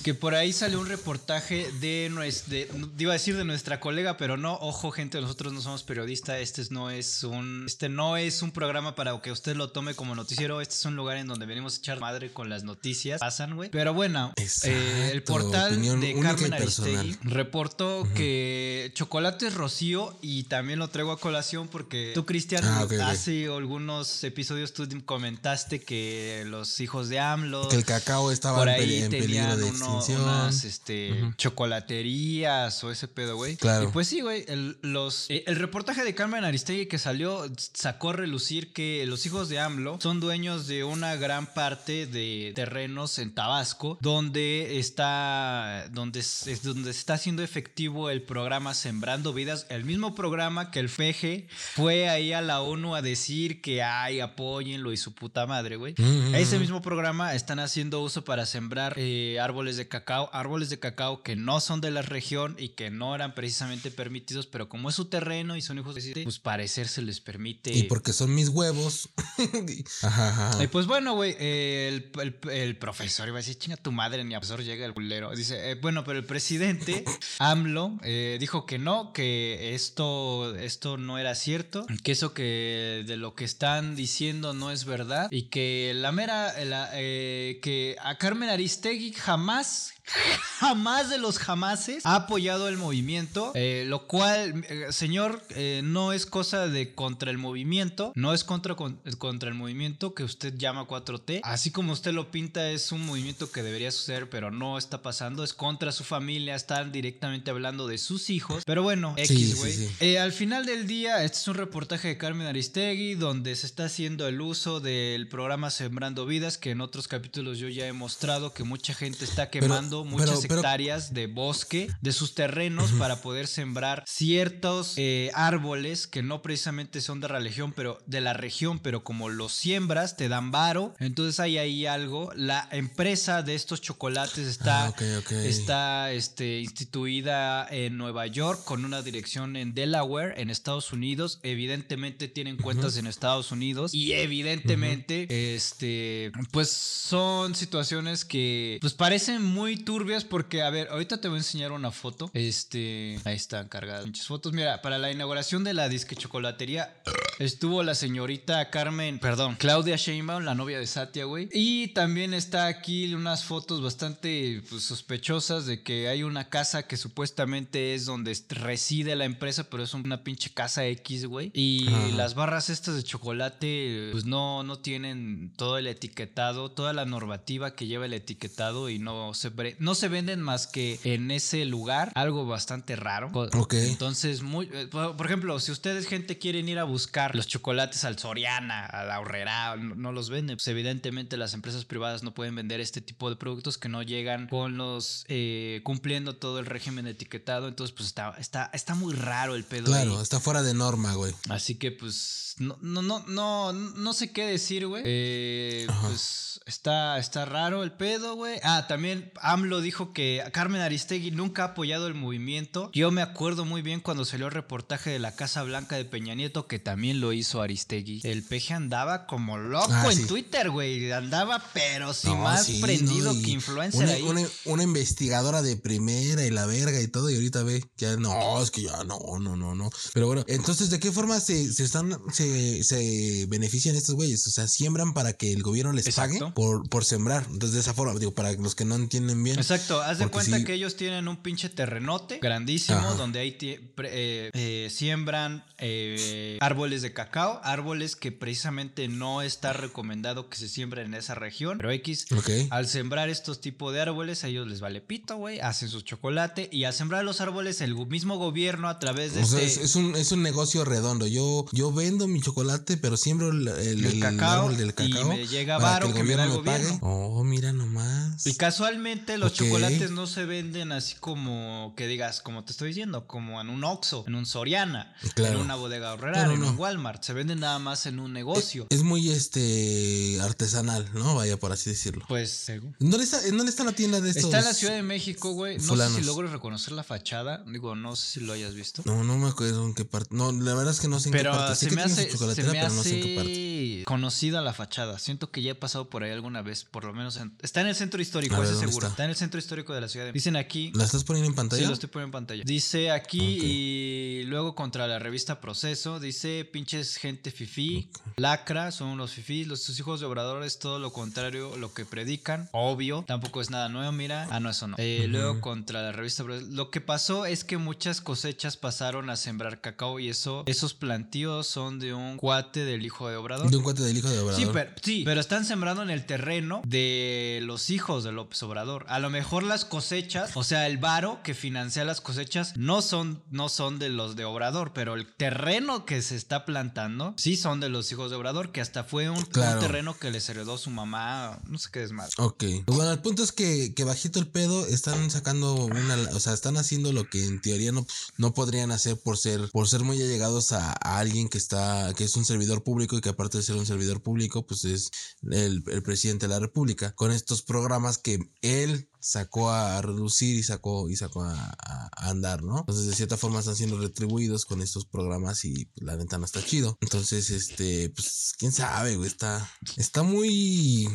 Que 0.03 0.15
por 0.15 0.35
ahí 0.35 0.53
salió 0.53 0.81
un 0.81 0.87
reportaje 0.87 1.71
de 1.81 2.09
nuestra, 2.11 2.59
iba 2.99 3.13
a 3.13 3.15
decir 3.15 3.37
de 3.37 3.45
nuestra 3.45 3.81
colega, 3.81 4.17
pero 4.17 4.37
no, 4.37 4.55
ojo 4.55 4.91
gente, 4.91 5.21
nosotros 5.21 5.53
no 5.53 5.61
somos 5.61 5.83
periodistas, 5.83 6.41
este 6.41 6.63
no 6.71 6.91
es 6.91 7.25
un, 7.25 7.65
este 7.67 7.89
no 7.89 8.17
es 8.17 8.43
un 8.43 8.53
programa 8.53 8.95
para 8.95 9.21
que 9.21 9.33
usted 9.33 9.57
lo 9.57 9.71
tome 9.71 9.95
como 9.95 10.15
noticiero, 10.15 10.61
este 10.61 10.75
es 10.75 10.85
un 10.85 10.97
lugar 10.97 11.17
en 11.17 11.27
donde 11.27 11.47
venimos 11.47 11.77
a 11.77 11.79
echar 11.79 12.01
madre 12.01 12.33
con 12.33 12.49
las 12.49 12.65
noticias, 12.65 13.21
pasan, 13.21 13.57
güey. 13.57 13.71
Pero 13.71 13.95
bueno, 13.95 14.33
eh, 14.37 15.11
el 15.13 15.23
portal 15.23 15.73
opinión 15.73 16.01
de 16.01 16.19
Carmen. 16.21 16.53
Aristegui 16.53 17.19
reportó 17.23 18.07
que 18.15 18.93
Chocolates 18.95 19.55
Rocío, 19.55 20.17
y 20.23 20.45
también 20.45 20.79
lo 20.79 20.89
traigo 20.89 21.13
a 21.13 21.21
colación 21.21 21.69
porque 21.69 22.13
tú, 22.15 22.25
Cristian, 22.25 22.59
Ah, 22.65 22.87
hace 23.07 23.47
algunos 23.47 24.23
episodios 24.25 24.73
tú 24.73 24.87
comentaste 25.05 25.81
que 25.81 26.45
los 26.47 26.81
hijos 26.81 27.09
de 27.09 27.19
AMLO 27.19 27.69
Que 27.69 27.77
el 27.77 27.85
cacao 27.85 28.31
estaba 28.31 28.59
por 28.59 28.69
en, 28.69 28.75
ahí 28.75 29.03
en 29.03 29.11
peligro 29.11 29.57
de 29.57 29.73
uno- 29.83 30.05
unas 30.23 30.65
este, 30.65 31.33
chocolaterías 31.37 32.83
o 32.85 32.91
ese 32.91 33.09
pedo, 33.09 33.37
güey. 33.37 33.57
Claro. 33.57 33.85
Y 33.89 33.93
pues 33.93 34.09
sí, 34.09 34.21
güey. 34.21 34.45
El, 34.49 34.79
los, 34.83 35.31
eh, 35.31 35.45
el 35.47 35.57
reportaje 35.57 36.05
de 36.05 36.15
Carmen 36.15 36.45
Aristegui 36.45 36.87
que 36.87 36.99
salió 36.99 37.47
sacó 37.73 38.11
a 38.11 38.13
relucir 38.15 38.73
que 38.73 39.05
los 39.07 39.25
hijos 39.27 39.49
de 39.49 39.59
AMLO 39.61 39.99
son 40.01 40.21
dueños 40.21 40.67
de 40.67 40.85
una 40.85 41.17
gran 41.17 41.47
parte 41.55 42.07
de 42.07 42.53
terrenos 42.55 43.19
en 43.19 43.35
Tabasco 43.35 43.99
donde 44.01 44.79
está, 44.79 45.87
donde, 45.91 46.21
es, 46.21 46.63
donde 46.63 46.91
está 46.91 47.15
haciendo 47.15 47.43
efectivo 47.43 48.11
el 48.11 48.23
programa 48.23 48.75
Sembrando 48.75 49.33
Vidas. 49.33 49.67
El 49.71 49.85
mismo 49.85 50.15
programa 50.15 50.71
que 50.71 50.81
el 50.81 50.89
FEJE 50.89 51.47
fue 51.51 52.09
ahí 52.09 52.33
a 52.33 52.41
la 52.41 52.61
ONU 52.61 52.95
a 52.95 53.03
decir 53.03 53.61
que 53.61 53.83
ay, 53.83 54.21
apóyenlo 54.21 54.93
y 54.93 54.97
su 54.97 55.15
puta 55.15 55.47
madre, 55.47 55.77
güey. 55.77 55.95
Mm, 55.99 56.31
mm, 56.31 56.35
Ese 56.35 56.57
mm. 56.57 56.61
mismo 56.61 56.83
programa 56.83 57.35
están 57.35 57.59
haciendo 57.59 58.01
uso 58.03 58.25
para 58.25 58.47
sembrar 58.47 58.95
eh, 58.97 59.39
árboles 59.41 59.68
de 59.77 59.89
cacao, 59.89 60.31
árboles 60.33 60.71
de 60.71 60.79
cacao 60.79 61.23
que 61.23 61.37
no 61.37 61.61
son 61.61 61.81
de 61.81 61.91
la 61.91 62.03
región 62.03 62.57
y 62.59 62.71
que 62.71 62.91
no 62.91 63.15
eran 63.15 63.35
precisamente 63.35 63.91
permitidos, 63.91 64.47
pero 64.47 64.69
como 64.69 64.89
es 64.89 64.95
su 64.95 65.07
terreno 65.07 65.57
y 65.57 65.63
son 65.63 65.79
hijos 65.79 65.95
de 65.95 66.23
pues 66.25 66.39
parecer 66.39 66.89
se 66.89 67.03
les 67.03 67.21
permite. 67.21 67.73
Y 67.77 67.85
porque 67.85 68.13
son 68.13 68.35
mis 68.35 68.49
huevos. 68.49 69.09
ajá, 70.03 70.29
ajá. 70.51 70.63
Eh, 70.63 70.69
pues 70.69 70.87
bueno, 70.87 71.15
güey, 71.15 71.35
eh, 71.39 71.89
el, 71.89 72.21
el- 72.21 72.51
el 72.51 72.77
profesor 72.77 73.29
iba 73.29 73.39
a 73.39 73.41
decir, 73.41 73.57
chinga 73.59 73.77
tu 73.77 73.93
madre, 73.93 74.25
ni 74.25 74.35
profesor 74.35 74.63
llega 74.63 74.87
el 74.87 74.95
culero. 74.95 75.31
Dice, 75.35 75.71
eh, 75.71 75.75
bueno, 75.75 76.05
pero 76.05 76.19
el 76.19 76.25
presidente, 76.25 77.05
AMLO, 77.39 77.99
eh, 78.03 78.37
dijo 78.41 78.67
que 78.67 78.79
no, 78.79 79.13
que 79.13 79.75
esto, 79.75 80.55
esto 80.57 80.97
no 80.97 81.19
era 81.19 81.35
cierto, 81.35 81.87
que 82.03 82.13
eso 82.13 82.33
que 82.35 83.05
de 83.07 83.17
lo 83.17 83.35
que 83.35 83.45
están 83.45 83.97
diciendo 83.97 84.53
no 84.55 84.71
es 84.71 84.85
verdad 84.85 85.29
y 85.31 85.43
que 85.45 85.93
la 85.95 86.13
mera, 86.13 86.53
la, 86.65 86.91
que 86.93 87.97
a 88.03 88.17
Carmen 88.19 88.49
Aristegui 88.49 89.13
jamás, 89.13 89.58
us 89.59 89.98
jamás 90.59 91.11
de 91.11 91.19
los 91.19 91.39
jamases 91.39 92.05
ha 92.07 92.15
apoyado 92.17 92.69
el 92.69 92.77
movimiento, 92.77 93.53
eh, 93.55 93.85
lo 93.87 94.07
cual, 94.07 94.65
eh, 94.69 94.87
señor, 94.91 95.43
eh, 95.51 95.81
no 95.85 96.13
es 96.13 96.27
cosa 96.27 96.69
de 96.69 96.95
contra 96.95 97.31
el 97.31 97.39
movimiento, 97.39 98.13
no 98.15 98.33
es 98.35 98.45
contra, 98.45 98.75
con- 98.75 99.01
contra 99.19 99.49
el 99.49 99.55
movimiento 99.55 100.15
que 100.15 100.25
usted 100.25 100.55
llama 100.57 100.87
4T, 100.87 101.41
así 101.45 101.71
como 101.71 101.93
usted 101.93 102.13
lo 102.13 102.31
pinta 102.31 102.71
es 102.71 102.93
un 102.93 103.05
movimiento 103.07 103.51
que 103.51 103.63
debería 103.63 103.91
suceder, 103.91 104.29
pero 104.31 104.51
no 104.51 104.79
está 104.79 105.03
pasando, 105.03 105.45
es 105.45 105.53
contra 105.55 105.93
su 105.93 106.05
familia, 106.05 106.55
están 106.55 106.93
directamente 106.93 107.51
hablando 107.51 107.87
de 107.87 107.99
sus 107.99 108.31
hijos, 108.31 108.63
pero 108.67 108.83
bueno, 108.83 109.15
X, 109.17 109.57
güey. 109.57 109.73
sí. 109.73 110.17
Al 110.17 110.33
final 110.33 110.67
del 110.67 110.87
día, 110.87 111.23
este 111.25 111.39
es 111.39 111.49
un 111.49 111.55
reportaje 111.55 112.09
de 112.09 112.19
Carmen 112.19 112.47
Aristegui 112.47 113.15
donde 113.15 113.55
se 113.57 113.67
está 113.67 113.85
haciendo 113.85 114.27
el 114.27 114.41
uso 114.41 114.81
del 114.81 115.29
programa 115.29 115.71
Sembrando 115.71 116.27
Vidas, 116.27 116.59
que 116.59 116.71
en 116.71 116.81
otros 116.81 117.09
capítulos 117.09 117.59
yo 117.59 117.69
ya 117.69 117.87
he 117.87 117.93
mostrado 117.93 118.53
que 118.53 118.65
mucha 118.65 118.95
gente 118.95 119.25
está 119.25 119.51
quemando 119.51 119.98
muchas 120.05 120.29
pero- 120.31 120.41
pero- 120.49 120.61
hectáreas 120.61 121.15
de 121.15 121.27
bosque 121.27 121.89
de 122.01 122.13
sus 122.13 122.35
terrenos 122.35 122.93
para 122.93 123.21
poder 123.23 123.47
sembrar 123.47 124.05
ciertos 124.07 124.95
eh, 124.97 125.31
árboles 125.35 126.07
que 126.07 126.23
no 126.23 126.43
precisamente 126.43 127.01
son 127.01 127.21
de 127.21 127.29
la 127.29 127.39
región, 127.39 127.73
pero 127.73 127.99
de 128.07 128.21
la 128.21 128.33
región, 128.33 128.79
pero 128.79 129.05
como 129.05 129.29
los 129.29 129.53
siembras 129.53 130.17
te 130.17 130.29
dan 130.29 130.51
varo, 130.51 130.95
entonces 130.99 131.41
hay 131.41 131.59
ahí 131.59 131.87
algo. 131.87 132.31
La 132.35 132.69
empresa 132.73 133.43
de 133.43 133.55
estos 133.55 133.81
chocolates 133.81 134.47
está 134.47 134.87
Ah, 134.87 134.91
ok. 134.91 135.33
está 135.33 136.13
este, 136.13 136.61
instituida 136.61 137.67
en 137.71 137.97
Nueva 137.97 138.27
York 138.27 138.63
con 138.65 138.85
una 138.85 139.03
dirección 139.03 139.57
en 139.57 139.75
Delaware, 139.75 140.35
en 140.41 140.51
Estados 140.51 140.93
Unidos. 140.93 141.41
Evidentemente 141.43 142.29
tienen 142.29 142.57
cuentas 142.57 142.97
en 142.97 143.07
Estados 143.07 143.51
Unidos 143.53 143.95
y 143.95 144.13
evidentemente, 144.13 145.55
este, 145.55 146.33
pues 146.53 146.71
son 146.71 147.55
situaciones 147.55 148.25
que 148.25 148.79
pues 148.81 148.95
parecen 148.95 149.43
muy 149.43 149.77
turbias 149.89 150.23
porque, 150.23 150.61
a 150.61 150.69
ver, 150.69 150.89
ahorita 150.91 151.19
te 151.19 151.29
voy 151.29 151.37
a 151.37 151.41
enseñar 151.41 151.73
una 151.73 151.91
foto. 151.91 152.31
Este, 152.35 153.19
ahí 153.25 153.37
están 153.37 153.69
cargadas 153.69 154.05
muchas 154.05 154.27
fotos. 154.27 154.53
Mira, 154.53 154.83
para 154.83 154.99
la 154.99 155.11
inauguración 155.11 155.65
de 155.65 155.73
la 155.73 155.89
disque 155.89 156.15
chocolatería 156.15 156.95
estuvo 157.39 157.83
la 157.83 157.95
señorita 157.95 158.69
Carmen, 158.69 159.19
perdón, 159.19 159.57
Claudia 159.59 159.97
Sheinbaum, 159.97 160.45
la 160.45 160.55
novia 160.55 160.79
de 160.79 160.87
Satya, 160.87 161.25
güey. 161.25 161.49
Y 161.55 161.89
también 161.89 162.35
está 162.35 162.67
aquí 162.67 163.15
unas 163.15 163.45
fotos 163.45 163.81
bastante 163.81 164.63
pues, 164.69 164.83
sospechosas 164.83 165.65
de 165.65 165.83
que 165.83 166.09
hay 166.09 166.23
una 166.23 166.51
casa 166.51 166.87
que 166.87 166.99
supuestamente 166.99 167.95
es 167.95 168.05
donde 168.05 168.37
reside 168.51 169.17
la 169.17 169.25
empresa, 169.25 169.71
pero 169.71 169.85
es 169.85 169.95
una 169.95 170.23
pinche 170.23 170.51
casa 170.51 170.85
X, 170.85 171.25
güey. 171.25 171.51
Y 171.55 171.89
Ajá. 171.89 172.09
las 172.09 172.35
barras 172.35 172.69
estas 172.69 172.97
de 172.97 173.05
chocolate, 173.05 174.11
pues 174.13 174.27
no, 174.27 174.65
no 174.65 174.81
tienen 174.81 175.51
todo 175.57 175.79
el 175.79 175.87
etiquetado, 175.87 176.73
toda 176.73 176.93
la 176.93 177.07
normativa 177.07 177.75
que 177.75 177.87
lleva 177.87 178.05
el 178.05 178.13
etiquetado 178.13 178.91
y 178.91 178.99
no 178.99 179.33
se, 179.33 179.51
no 179.79 179.95
se 179.95 180.09
venden 180.09 180.41
más 180.41 180.67
que 180.67 181.01
en 181.05 181.31
ese 181.31 181.65
lugar, 181.65 182.13
algo 182.15 182.47
bastante 182.47 182.97
raro. 182.97 183.31
Ok. 183.33 183.75
Entonces, 183.75 184.43
muy, 184.43 184.69
eh, 184.73 184.87
por 184.89 185.27
ejemplo, 185.27 185.59
si 185.61 185.73
ustedes, 185.73 186.07
gente, 186.07 186.39
quieren 186.39 186.69
ir 186.69 186.79
a 186.79 186.85
buscar 186.85 187.35
los 187.35 187.47
chocolates 187.47 188.05
al 188.05 188.19
Soriana, 188.19 188.85
a 188.87 189.05
la 189.05 189.21
Horrera, 189.21 189.77
no, 189.77 189.95
no 189.95 190.13
los 190.13 190.31
venden. 190.31 190.57
Pues 190.57 190.69
evidentemente 190.69 191.37
las 191.37 191.55
empresas 191.55 191.85
privadas 191.85 192.23
no 192.23 192.35
pueden 192.35 192.55
vender 192.55 192.81
este 192.81 193.01
tipo 193.01 193.31
de 193.31 193.37
productos 193.37 193.79
que 193.79 193.89
no 193.89 194.03
llegan 194.03 194.49
con 194.49 194.77
los 194.77 195.25
eh, 195.29 195.81
cumpliendo 195.85 196.37
todo 196.37 196.59
el 196.59 196.67
régimen 196.67 197.07
etiquetado. 197.07 197.69
Entonces, 197.69 197.95
pues 197.95 198.09
está, 198.09 198.35
está, 198.39 198.71
está 198.73 198.95
muy 198.95 199.15
raro 199.15 199.55
el 199.55 199.65
pedo. 199.65 199.87
Claro, 199.87 200.17
ahí. 200.17 200.23
está 200.23 200.41
fuera 200.41 200.63
de 200.63 200.75
norma, 200.75 201.15
güey. 201.15 201.35
Así 201.49 201.77
que 201.77 201.93
pues 201.93 202.55
no, 202.59 202.77
no, 202.81 203.03
no, 203.03 203.25
no, 203.27 203.73
no 203.73 204.13
sé 204.13 204.33
qué 204.33 204.47
decir, 204.47 204.87
güey. 204.87 205.03
Eh, 205.07 205.87
Ajá. 205.89 206.09
pues 206.09 206.58
está, 206.69 207.19
está 207.19 207.45
raro 207.45 207.83
el 207.83 207.93
pedo, 207.93 208.35
güey. 208.37 208.61
Ah, 208.63 208.87
también 208.89 209.33
AMLO 209.41 209.81
dijo 209.81 210.13
que 210.13 210.43
Carmen 210.53 210.81
Aristegui 210.81 211.31
nunca 211.31 211.63
ha 211.63 211.67
apoyado 211.69 212.07
el 212.07 212.15
movimiento. 212.15 212.91
Yo 212.93 213.11
me 213.11 213.23
acuerdo 213.23 213.65
muy 213.65 213.83
bien 213.83 214.01
cuando 214.01 214.25
salió 214.25 214.47
el 214.47 214.53
reportaje 214.53 215.11
de 215.11 215.19
la 215.19 215.35
Casa 215.35 215.63
Blanca 215.63 215.97
de 215.97 216.05
Peña 216.05 216.35
Nieto, 216.35 216.67
que 216.67 216.79
también 216.79 217.21
lo 217.21 217.33
hizo 217.33 217.63
Aristegui. 217.63 218.21
El 218.25 218.43
peje 218.45 218.75
andaba 218.75 219.27
como 219.27 219.59
loco 219.59 219.87
Ah, 219.91 220.09
en 220.11 220.19
sí. 220.19 220.27
Twitter, 220.27 220.71
güey. 220.71 221.11
Andaba, 221.11 221.63
pero 221.73 222.13
sí, 222.13 222.29
No, 222.29 222.37
más 222.37 222.67
sí, 222.67 222.81
prendido 222.81 223.33
no, 223.33 223.41
que 223.41 223.51
influencer 223.51 224.05
una, 224.05 224.13
ahí. 224.13 224.23
Una, 224.23 224.43
una 224.67 224.83
investigadora 224.83 225.63
de 225.63 225.77
primera 225.77 226.45
y 226.45 226.51
la 226.51 226.67
verga 226.67 227.01
y 227.01 227.09
todo, 227.09 227.31
y 227.31 227.35
ahorita 227.35 227.63
ve, 227.63 227.83
ya 227.97 228.17
no, 228.17 228.63
es 228.63 228.71
que 228.71 228.83
ya 228.83 229.05
no, 229.05 229.19
no, 229.41 229.57
no, 229.57 229.75
no. 229.75 229.91
Pero 230.13 230.27
bueno, 230.27 230.45
entonces, 230.47 230.91
¿de 230.91 231.01
qué 231.01 231.11
forma 231.13 231.41
se, 231.41 231.73
se 231.73 231.85
están, 231.85 232.17
se, 232.33 232.85
se 232.85 233.47
benefician 233.49 233.97
estos 233.97 234.15
güeyes? 234.15 234.47
O 234.47 234.51
sea, 234.51 234.69
siembran 234.69 235.15
para 235.15 235.33
que 235.33 235.53
el 235.53 235.63
gobierno 235.63 235.93
les 235.93 236.07
Exacto. 236.07 236.39
pague 236.39 236.53
por, 236.59 236.89
por 236.89 237.05
sembrar. 237.05 237.45
Entonces, 237.53 237.75
de 237.75 237.79
esa 237.83 237.95
forma, 237.95 238.19
digo, 238.19 238.35
para 238.35 238.51
los 238.55 238.75
que 238.75 238.85
no 238.85 238.97
entienden 238.97 239.45
bien. 239.45 239.57
Exacto, 239.61 240.03
haz 240.03 240.19
de 240.19 240.27
cuenta 240.27 240.57
sí- 240.59 240.65
que 240.65 240.75
ellos 240.75 240.97
tienen 240.97 241.29
un 241.29 241.37
pinche 241.37 241.69
terrenote 241.69 242.41
grandísimo 242.43 242.99
Ajá. 242.99 243.15
donde 243.15 243.39
ahí 243.39 243.57
eh, 243.61 244.51
eh, 244.53 244.89
siembran 244.91 245.65
eh, 245.79 246.59
árboles 246.61 247.03
de 247.03 247.13
cacao, 247.13 247.61
árboles 247.63 248.17
que 248.17 248.33
precisamente 248.33 249.07
no 249.07 249.41
está 249.43 249.73
recomendado 249.73 250.49
que 250.49 250.57
se 250.57 250.69
siembren 250.69 251.07
en 251.07 251.15
esa 251.15 251.37
región, 251.37 251.79
pero 251.79 251.93
X, 251.93 252.27
al 252.71 252.89
sembrar 252.89 253.29
estos 253.29 253.61
tipos 253.61 253.95
de 253.95 254.01
árboles 254.01 254.43
a 254.43 254.49
ellos 254.49 254.67
les 254.67 254.81
vale 254.81 255.01
pito, 255.01 255.37
güey, 255.37 255.61
hacen 255.61 255.89
su 255.89 256.01
chocolate 256.01 256.69
y 256.73 256.83
al 256.85 256.93
sembrar 256.93 257.23
los 257.25 257.41
árboles 257.41 257.81
el 257.83 257.95
mismo 257.95 258.37
gobierno 258.37 258.89
a 258.89 258.99
través 258.99 259.33
de 259.35 259.45
O 259.45 259.47
sea, 259.47 259.61
este... 259.61 259.81
es, 259.85 259.91
es 259.91 259.95
un, 259.95 260.17
es 260.17 260.33
un 260.33 260.43
negocio 260.43 260.85
redondo. 260.85 261.29
Yo, 261.29 261.67
yo 261.71 261.93
vendo 261.93 262.27
mi 262.27 262.41
chocolate, 262.41 262.97
pero 262.97 263.17
siembro 263.17 263.51
el, 263.51 263.69
el- 263.69 264.05
el 264.05 264.05
el 264.07 264.21
cacao, 264.21 264.63
árbol 264.65 264.77
del 264.77 264.93
cacao. 264.95 265.21
y 265.35 265.37
me 265.39 265.47
llega 265.47 265.79
varo 265.79 266.13
que, 266.13 266.25
me 266.25 266.33
el 266.33 266.48
al 266.49 266.63
me 266.65 266.71
gobierno. 266.71 266.89
pague. 266.89 266.99
Oh, 267.03 267.45
mira 267.45 267.73
nomás. 267.73 268.47
Y 268.47 268.55
casualmente 268.55 269.39
los 269.39 269.53
chocolates 269.55 270.11
no 270.11 270.27
se 270.27 270.45
venden 270.45 270.93
así 270.93 271.15
como 271.21 271.95
que 271.97 272.07
digas, 272.07 272.41
como 272.41 272.65
te 272.65 272.73
estoy 272.73 272.89
diciendo, 272.89 273.27
como 273.27 273.61
en 273.61 273.69
un 273.71 273.85
Oxxo, 273.85 274.25
en 274.27 274.35
un 274.35 274.47
Soriana, 274.47 275.15
Claro. 275.35 275.55
en 275.57 275.61
una 275.61 275.75
bodega 275.75 276.13
horrera, 276.13 276.33
Claro, 276.35 276.53
en 276.55 276.61
no. 276.61 276.71
un 276.71 276.79
Walmart. 276.79 277.23
Se 277.23 277.33
venden 277.33 277.61
nada 277.61 277.79
más 277.79 278.07
en 278.07 278.19
un 278.21 278.33
negocio. 278.33 278.87
Es 278.91 279.03
muy 279.03 279.31
este 279.31 280.39
artesanal, 280.43 281.09
¿no? 281.15 281.35
Vaya 281.35 281.57
por 281.59 281.73
así 281.73 281.91
decirlo. 281.91 282.25
pues 282.29 282.51
según. 282.51 282.95
¿En 283.01 283.11
dónde 283.11 283.25
está, 283.25 283.47
en 283.47 283.57
dónde 283.57 283.71
está 283.71 283.85
la 283.85 283.93
tienda 283.93 284.21
de 284.21 284.31
estos? 284.31 284.45
Está 284.45 284.59
en 284.59 284.65
la 284.65 284.75
Ciudad 284.75 284.95
de 284.95 285.03
México, 285.03 285.53
güey. 285.53 285.79
No 285.79 285.97
sé 285.97 286.15
si 286.17 286.23
logro 286.23 286.49
reconocer 286.49 286.93
la 286.93 287.03
fachada. 287.05 287.65
Digo, 287.67 287.95
no 287.95 288.17
sé 288.17 288.27
si 288.33 288.41
lo 288.41 288.53
hayas 288.53 288.75
visto. 288.75 289.03
No, 289.05 289.25
no 289.25 289.37
me 289.39 289.49
acuerdo 289.49 289.85
en 289.85 289.95
qué 289.95 290.05
parte. 290.05 290.29
No, 290.35 290.53
la 290.53 290.75
verdad 290.75 290.93
es 290.93 291.01
que 291.01 291.09
no 291.09 291.21
sé 291.21 291.29
en 291.29 291.33
Pero 291.33 291.53
qué 291.53 291.57
parte. 291.59 291.75
Sé 291.77 291.85
se 291.85 291.91
que 291.91 291.97
me 291.97 292.03
hace, 292.03 292.23
se 292.25 292.29
chocolatera, 292.31 292.69
me 292.73 292.79
pero 292.81 292.93
no 292.95 293.03
sé 293.03 293.17
en 293.17 293.23
qué 293.23 293.35
parte. 293.37 293.51
hace 293.53 294.05
conocida 294.05 294.61
la 294.63 294.73
fachada. 294.73 295.19
Siento 295.19 295.51
que 295.51 295.63
ya 295.63 295.73
he 295.73 295.75
pasado 295.75 296.09
por 296.09 296.23
ahí 296.23 296.31
alguna 296.39 296.63
vez, 296.63 296.85
por 296.85 297.05
lo 297.05 297.13
menos. 297.13 297.37
en- 297.37 297.53
está 297.63 297.81
en 297.83 297.89
el 297.89 297.95
centro 297.95 298.21
histórico, 298.23 298.55
ver, 298.57 298.65
ese 298.65 298.73
¿dónde 298.75 298.87
seguro. 298.89 299.07
está? 299.07 299.13
Está? 299.15 299.25
en 299.25 299.31
el 299.31 299.37
centro 299.37 299.59
histórico 299.59 299.93
de 299.95 300.01
la 300.01 300.09
ciudad. 300.09 300.27
de 300.27 300.33
Dicen 300.33 300.57
aquí. 300.57 300.91
¿La 300.95 301.05
estás 301.05 301.25
poniendo 301.25 301.49
en 301.51 301.55
pantalla? 301.55 301.83
Sí, 301.83 301.87
lo 301.89 301.95
estoy 301.95 302.09
poniendo 302.09 302.29
en 302.39 302.41
pantalla. 302.43 302.63
Dice 302.65 303.11
aquí 303.11 303.59
y 303.63 304.43
luego 304.45 304.75
contra 304.75 305.07
la 305.07 305.19
revista 305.19 305.61
Proceso, 305.61 306.21
dice 306.21 306.65
pinches 306.65 307.17
gente 307.17 307.51
fifí, 307.51 308.11
lacra, 308.37 308.91
son 308.93 309.17
los 309.19 309.33
fifís, 309.33 309.67
los 309.67 309.83
sus 309.83 309.99
hijos 309.99 310.21
de 310.21 310.27
Obrador 310.27 310.63
es 310.65 310.79
todo 310.79 310.99
lo 310.99 311.13
contrario 311.13 311.77
lo 311.77 311.93
que 311.93 312.05
predican, 312.05 312.69
obvio, 312.73 313.25
tampoco 313.27 313.61
es 313.61 313.71
nada 313.71 313.89
nuevo, 313.89 314.11
mira, 314.13 314.47
ah 314.51 314.61
no, 314.61 314.71
eso 314.71 314.87
no. 314.89 314.97
Eh, 314.99 315.27
Luego 315.29 315.61
contra 315.61 316.03
la 316.03 316.13
revista 316.13 316.43
Proceso, 316.45 316.73
lo 316.73 316.91
que 316.91 317.01
pasó 317.01 317.47
es 317.47 317.65
que 317.65 317.77
muchas 317.79 318.21
cosechas 318.21 318.77
pasaron 318.77 319.31
a 319.31 319.37
sembrar 319.37 319.81
cacao 319.81 320.19
y 320.21 320.29
eso, 320.29 320.63
esos 320.67 320.95
plantíos 320.95 321.67
son 321.67 321.99
de 321.99 322.15
un 322.15 322.37
cuate 322.37 322.85
del 322.85 323.05
hijo 323.05 323.29
de 323.29 323.37
Obrador. 323.37 323.71
De 323.71 323.77
un 323.77 323.83
cuate 323.83 324.03
del 324.03 324.17
hijo 324.17 324.29
de 324.31 324.39
Obrador. 324.39 324.61
Sí 324.63 324.69
pero, 324.73 324.91
sí, 325.03 325.23
pero 325.25 325.41
están 325.41 325.65
sembrando 325.65 326.03
en 326.03 326.11
el 326.11 326.18
terreno 326.27 326.83
de 326.87 327.61
los 327.63 327.91
hijos 327.91 328.25
de 328.25 328.33
López 328.33 328.63
Obrador. 328.63 329.05
A 329.09 329.19
lo 329.19 329.31
mejor 329.31 329.63
las 329.63 329.85
cosechas, 329.85 330.51
o 330.55 330.65
sea, 330.65 330.87
el 330.87 330.99
varo 330.99 331.41
que 331.43 331.55
financia 331.55 332.05
las 332.05 332.21
cosechas 332.21 332.77
no 332.77 333.03
son, 333.03 333.43
no 333.51 333.69
son 333.69 333.99
de 333.99 334.09
los 334.09 334.37
de 334.37 334.45
Obrador, 334.45 334.93
pero 334.93 335.15
el 335.15 335.33
terreno 335.35 336.05
que 336.05 336.23
se 336.23 336.37
está 336.37 336.65
plantando 336.65 337.35
sí 337.37 337.57
son 337.57 337.81
de 337.81 337.89
los 337.89 338.11
hijos 338.13 338.31
de 338.31 338.37
Obrador, 338.37 338.73
que 338.73 338.81
hasta 338.81 339.05
fue 339.05 339.31
un, 339.31 339.45
terreno 339.47 340.19
que 340.19 340.31
les 340.31 340.49
heredó 340.49 340.79
su 340.79 340.91
mamá, 340.91 341.61
no 341.67 341.79
sé 341.79 341.89
qué 341.93 342.03
es 342.03 342.13
más. 342.13 342.31
Ok. 342.39 342.65
Bueno, 342.87 343.13
el 343.13 343.21
punto 343.21 343.43
es 343.43 343.53
que, 343.53 343.95
que 343.95 344.05
bajito 344.05 344.39
el 344.39 344.49
pedo 344.49 344.87
están 344.87 345.31
sacando 345.31 345.75
una, 345.75 346.17
o 346.33 346.41
sea, 346.41 346.55
están 346.55 346.77
haciendo 346.77 347.13
lo 347.13 347.29
que 347.29 347.45
en 347.45 347.61
teoría 347.61 347.93
no, 347.93 348.07
no 348.37 348.55
podrían 348.55 348.91
hacer 348.91 349.19
por 349.19 349.37
ser, 349.37 349.69
por 349.71 349.89
ser 349.89 350.03
muy 350.03 350.21
allegados 350.21 350.73
a, 350.73 350.93
a 350.93 351.19
alguien 351.19 351.49
que 351.49 351.59
está, 351.59 352.13
que 352.17 352.25
es 352.25 352.37
un 352.37 352.45
servidor 352.45 352.83
público 352.83 353.17
y 353.17 353.21
que 353.21 353.29
aparte 353.29 353.59
de 353.59 353.65
ser 353.65 353.77
un 353.77 353.87
servidor 353.87 354.23
público, 354.23 354.67
pues 354.67 354.85
es 354.85 355.11
el, 355.51 355.83
el 355.87 356.03
presidente 356.09 356.47
de 356.49 356.55
la 356.55 356.59
república. 356.59 357.13
Con 357.15 357.33
estos 357.33 357.61
programas 357.61 358.17
que 358.17 358.39
él 358.63 359.11
sacó 359.29 359.71
a 359.71 360.01
reducir 360.01 360.57
y 360.57 360.63
sacó 360.63 361.09
y 361.11 361.17
sacó 361.17 361.43
a, 361.43 361.53
a- 361.55 362.09
a 362.17 362.31
andar, 362.31 362.63
¿no? 362.63 362.79
Entonces 362.81 363.07
de 363.07 363.15
cierta 363.15 363.37
forma 363.37 363.61
están 363.61 363.77
siendo 363.77 363.99
retribuidos 363.99 364.65
con 364.65 364.81
estos 364.81 365.05
programas 365.05 365.65
y 365.65 365.85
pues, 365.87 366.05
la 366.07 366.17
neta 366.17 366.39
no 366.39 366.45
está 366.47 366.65
chido. 366.65 366.97
Entonces, 367.01 367.51
este, 367.51 368.11
pues 368.11 368.55
quién 368.59 368.73
sabe, 368.73 369.17
güey, 369.17 369.29
está 369.29 369.71
está 369.97 370.23
muy 370.23 371.09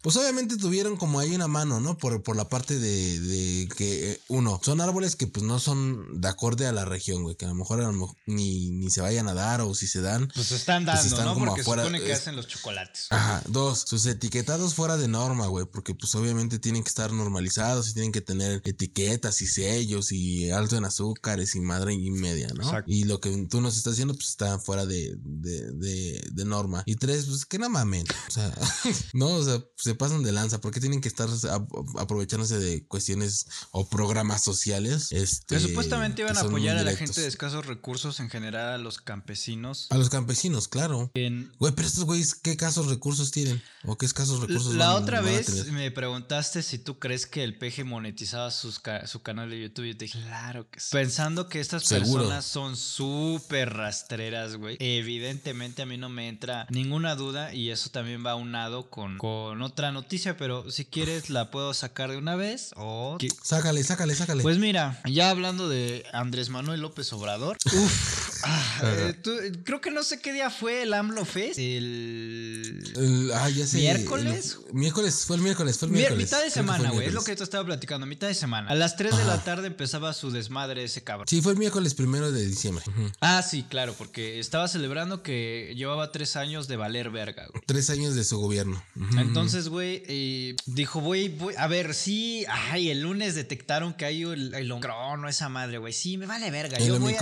pues 0.00 0.16
obviamente 0.16 0.56
tuvieron 0.56 0.96
como 0.96 1.18
ahí 1.18 1.34
una 1.34 1.48
mano, 1.48 1.80
¿no? 1.80 1.98
Por, 1.98 2.22
por 2.22 2.36
la 2.36 2.48
parte 2.48 2.78
de, 2.78 3.20
de 3.20 3.68
que, 3.76 4.12
eh, 4.12 4.20
uno, 4.28 4.60
son 4.62 4.80
árboles 4.80 5.16
que 5.16 5.26
pues 5.26 5.44
no 5.44 5.58
son 5.58 6.20
de 6.20 6.28
acorde 6.28 6.66
a 6.66 6.72
la 6.72 6.84
región, 6.84 7.24
güey, 7.24 7.36
que 7.36 7.44
a 7.44 7.48
lo 7.48 7.54
mejor, 7.56 7.80
a 7.80 7.84
lo 7.88 7.92
mejor 7.92 8.16
ni, 8.26 8.70
ni 8.70 8.90
se 8.90 9.00
vayan 9.02 9.28
a 9.28 9.34
dar 9.34 9.60
o 9.60 9.74
si 9.74 9.86
se 9.88 10.00
dan. 10.00 10.28
Pues 10.34 10.52
están 10.52 10.84
Pues 10.84 10.96
dando, 10.96 11.08
están 11.08 11.24
¿no? 11.26 11.34
como 11.34 11.46
Porque 11.46 11.60
afuera, 11.62 11.82
se 11.82 11.88
supone 11.88 12.04
que 12.04 12.12
hacen 12.12 12.36
los 12.36 12.46
chocolates. 12.46 13.06
Ajá, 13.10 13.42
dos, 13.48 13.80
sus 13.80 14.06
etiquetados 14.06 14.74
fuera 14.74 14.96
de 14.96 15.08
norma, 15.08 15.46
güey, 15.48 15.66
porque 15.66 15.94
pues 15.94 16.14
obviamente 16.14 16.58
tienen 16.60 16.84
que 16.84 16.88
estar 16.88 17.12
normalizados 17.12 17.57
y 17.58 17.92
tienen 17.92 18.12
que 18.12 18.20
tener 18.20 18.62
etiquetas 18.64 19.42
y 19.42 19.46
sellos 19.46 20.12
y 20.12 20.50
alto 20.50 20.76
en 20.76 20.84
azúcares 20.84 21.54
y 21.54 21.60
madre 21.60 21.94
y 21.94 22.10
media, 22.10 22.48
¿no? 22.54 22.62
Exacto. 22.62 22.90
Y 22.92 23.04
lo 23.04 23.20
que 23.20 23.46
tú 23.50 23.60
nos 23.60 23.76
estás 23.76 23.94
haciendo 23.94 24.14
pues 24.14 24.28
está 24.28 24.58
fuera 24.58 24.86
de, 24.86 25.16
de, 25.22 25.72
de, 25.72 26.28
de 26.32 26.44
norma. 26.44 26.82
Y 26.86 26.94
tres, 26.96 27.26
pues 27.26 27.44
que 27.46 27.58
no 27.58 27.68
mamen, 27.68 28.04
o 28.28 28.30
sea, 28.30 28.54
no, 29.12 29.26
o 29.28 29.44
sea, 29.44 29.62
se 29.76 29.94
pasan 29.94 30.22
de 30.22 30.32
lanza, 30.32 30.60
porque 30.60 30.80
tienen 30.80 31.00
que 31.00 31.08
estar 31.08 31.28
ap- 31.50 31.98
aprovechándose 31.98 32.58
de 32.58 32.86
cuestiones 32.86 33.46
o 33.72 33.88
programas 33.88 34.42
sociales? 34.42 35.08
Este, 35.12 35.56
Que 35.56 35.60
supuestamente 35.60 36.22
iban 36.22 36.36
a 36.36 36.40
apoyar 36.40 36.76
a 36.78 36.82
la 36.82 36.94
gente 36.94 37.20
de 37.20 37.26
escasos 37.28 37.66
recursos, 37.66 38.20
en 38.20 38.30
general 38.30 38.68
a 38.74 38.78
los 38.78 38.98
campesinos. 38.98 39.86
A 39.90 39.98
los 39.98 40.10
campesinos, 40.10 40.68
claro. 40.68 41.10
En, 41.14 41.52
Güey, 41.58 41.74
pero 41.74 41.86
estos 41.88 42.04
güeyes, 42.04 42.34
¿qué 42.34 42.56
casos 42.56 42.86
recursos 42.86 43.30
tienen? 43.30 43.62
¿O 43.84 43.96
qué 43.96 44.06
escasos 44.06 44.40
recursos 44.40 44.74
La 44.74 44.92
van- 44.92 45.02
otra 45.02 45.20
van 45.20 45.30
vez 45.30 45.70
me 45.72 45.90
preguntaste 45.90 46.62
si 46.62 46.78
tú 46.78 46.98
crees 46.98 47.26
que 47.26 47.37
el 47.44 47.56
peje 47.56 47.84
monetizaba 47.84 48.50
sus 48.50 48.78
ca- 48.78 49.06
su 49.06 49.22
canal 49.22 49.50
de 49.50 49.60
YouTube. 49.60 49.84
Y 49.84 49.92
yo 49.92 49.96
te 49.98 50.04
dije, 50.06 50.20
claro 50.22 50.68
que 50.70 50.80
sí. 50.80 50.88
Pensando 50.92 51.48
que 51.48 51.60
estas 51.60 51.84
Seguro. 51.84 52.22
personas 52.24 52.44
son 52.44 52.76
súper 52.76 53.72
rastreras, 53.74 54.56
güey. 54.56 54.76
Evidentemente 54.80 55.82
a 55.82 55.86
mí 55.86 55.96
no 55.96 56.08
me 56.08 56.28
entra 56.28 56.66
ninguna 56.70 57.14
duda 57.14 57.54
y 57.54 57.70
eso 57.70 57.90
también 57.90 58.24
va 58.24 58.32
aunado 58.32 58.90
con, 58.90 59.18
con 59.18 59.62
otra 59.62 59.92
noticia, 59.92 60.36
pero 60.36 60.70
si 60.70 60.84
quieres 60.84 61.30
la 61.30 61.50
puedo 61.50 61.72
sacar 61.74 62.10
de 62.10 62.16
una 62.16 62.36
vez 62.36 62.72
o... 62.76 63.16
que- 63.18 63.28
Sácale, 63.42 63.82
sácale, 63.84 64.14
sácale. 64.14 64.42
Pues 64.42 64.58
mira, 64.58 65.00
ya 65.08 65.30
hablando 65.30 65.68
de 65.68 66.04
Andrés 66.12 66.48
Manuel 66.50 66.80
López 66.80 67.12
Obrador, 67.12 67.56
uf, 67.66 68.40
ah, 68.44 68.80
eh, 68.84 69.14
tú- 69.22 69.32
creo 69.64 69.80
que 69.80 69.90
no 69.90 70.02
sé 70.02 70.20
qué 70.20 70.32
día 70.32 70.50
fue 70.50 70.82
el 70.82 70.92
AMLO 70.94 71.24
Fest, 71.24 71.58
el... 71.58 72.92
El- 72.96 73.32
ah, 73.34 73.48
ya 73.50 73.66
sé. 73.66 73.78
¿Miércoles? 73.78 74.58
el- 74.68 74.74
miércoles, 74.74 75.24
fue 75.26 75.36
el 75.36 75.42
miércoles, 75.42 75.78
fue 75.78 75.86
el 75.86 75.92
Mi- 75.92 75.98
miércoles. 75.98 76.26
mitad 76.26 76.42
de 76.42 76.50
semana, 76.50 76.90
güey. 76.90 77.08
Es 77.08 77.14
lo 77.14 77.22
que 77.22 77.27
te 77.36 77.42
estaba 77.44 77.64
platicando. 77.64 78.06
Mitad 78.06 78.28
de 78.28 78.34
semana. 78.34 78.70
A 78.70 78.74
las 78.74 78.96
3 78.96 79.16
de 79.16 79.24
la 79.24 79.42
tarde 79.44 79.66
empezaba 79.66 80.12
su 80.12 80.30
desmadre 80.30 80.84
ese 80.84 81.02
cabrón. 81.02 81.26
Sí, 81.28 81.42
fue 81.42 81.52
el 81.52 81.58
miércoles 81.58 81.94
primero 81.94 82.32
de 82.32 82.44
diciembre. 82.46 82.84
Ah, 83.20 83.42
sí, 83.42 83.64
claro, 83.68 83.94
porque 83.96 84.38
estaba 84.38 84.68
celebrando 84.68 85.22
que 85.22 85.74
llevaba 85.76 86.12
tres 86.12 86.36
años 86.36 86.68
de 86.68 86.76
valer 86.76 87.10
verga, 87.10 87.46
güey. 87.50 87.62
Tres 87.66 87.90
años 87.90 88.14
de 88.14 88.24
su 88.24 88.38
gobierno. 88.38 88.82
Entonces, 89.18 89.68
güey, 89.68 90.02
eh, 90.06 90.56
dijo, 90.66 91.00
voy, 91.00 91.28
voy, 91.28 91.54
a 91.56 91.66
ver, 91.66 91.94
sí, 91.94 92.44
ay, 92.48 92.90
el 92.90 93.02
lunes 93.02 93.34
detectaron 93.34 93.94
que 93.94 94.04
hay 94.04 94.22
el, 94.22 94.54
el 94.54 94.70
Omicron 94.72 95.24
o 95.24 95.28
esa 95.28 95.48
madre, 95.48 95.78
güey. 95.78 95.92
Sí, 95.92 96.16
me 96.16 96.26
vale 96.26 96.50
verga. 96.50 96.76
El 96.78 96.86
Yo 96.86 96.98
voy 96.98 97.14
a-. 97.14 97.18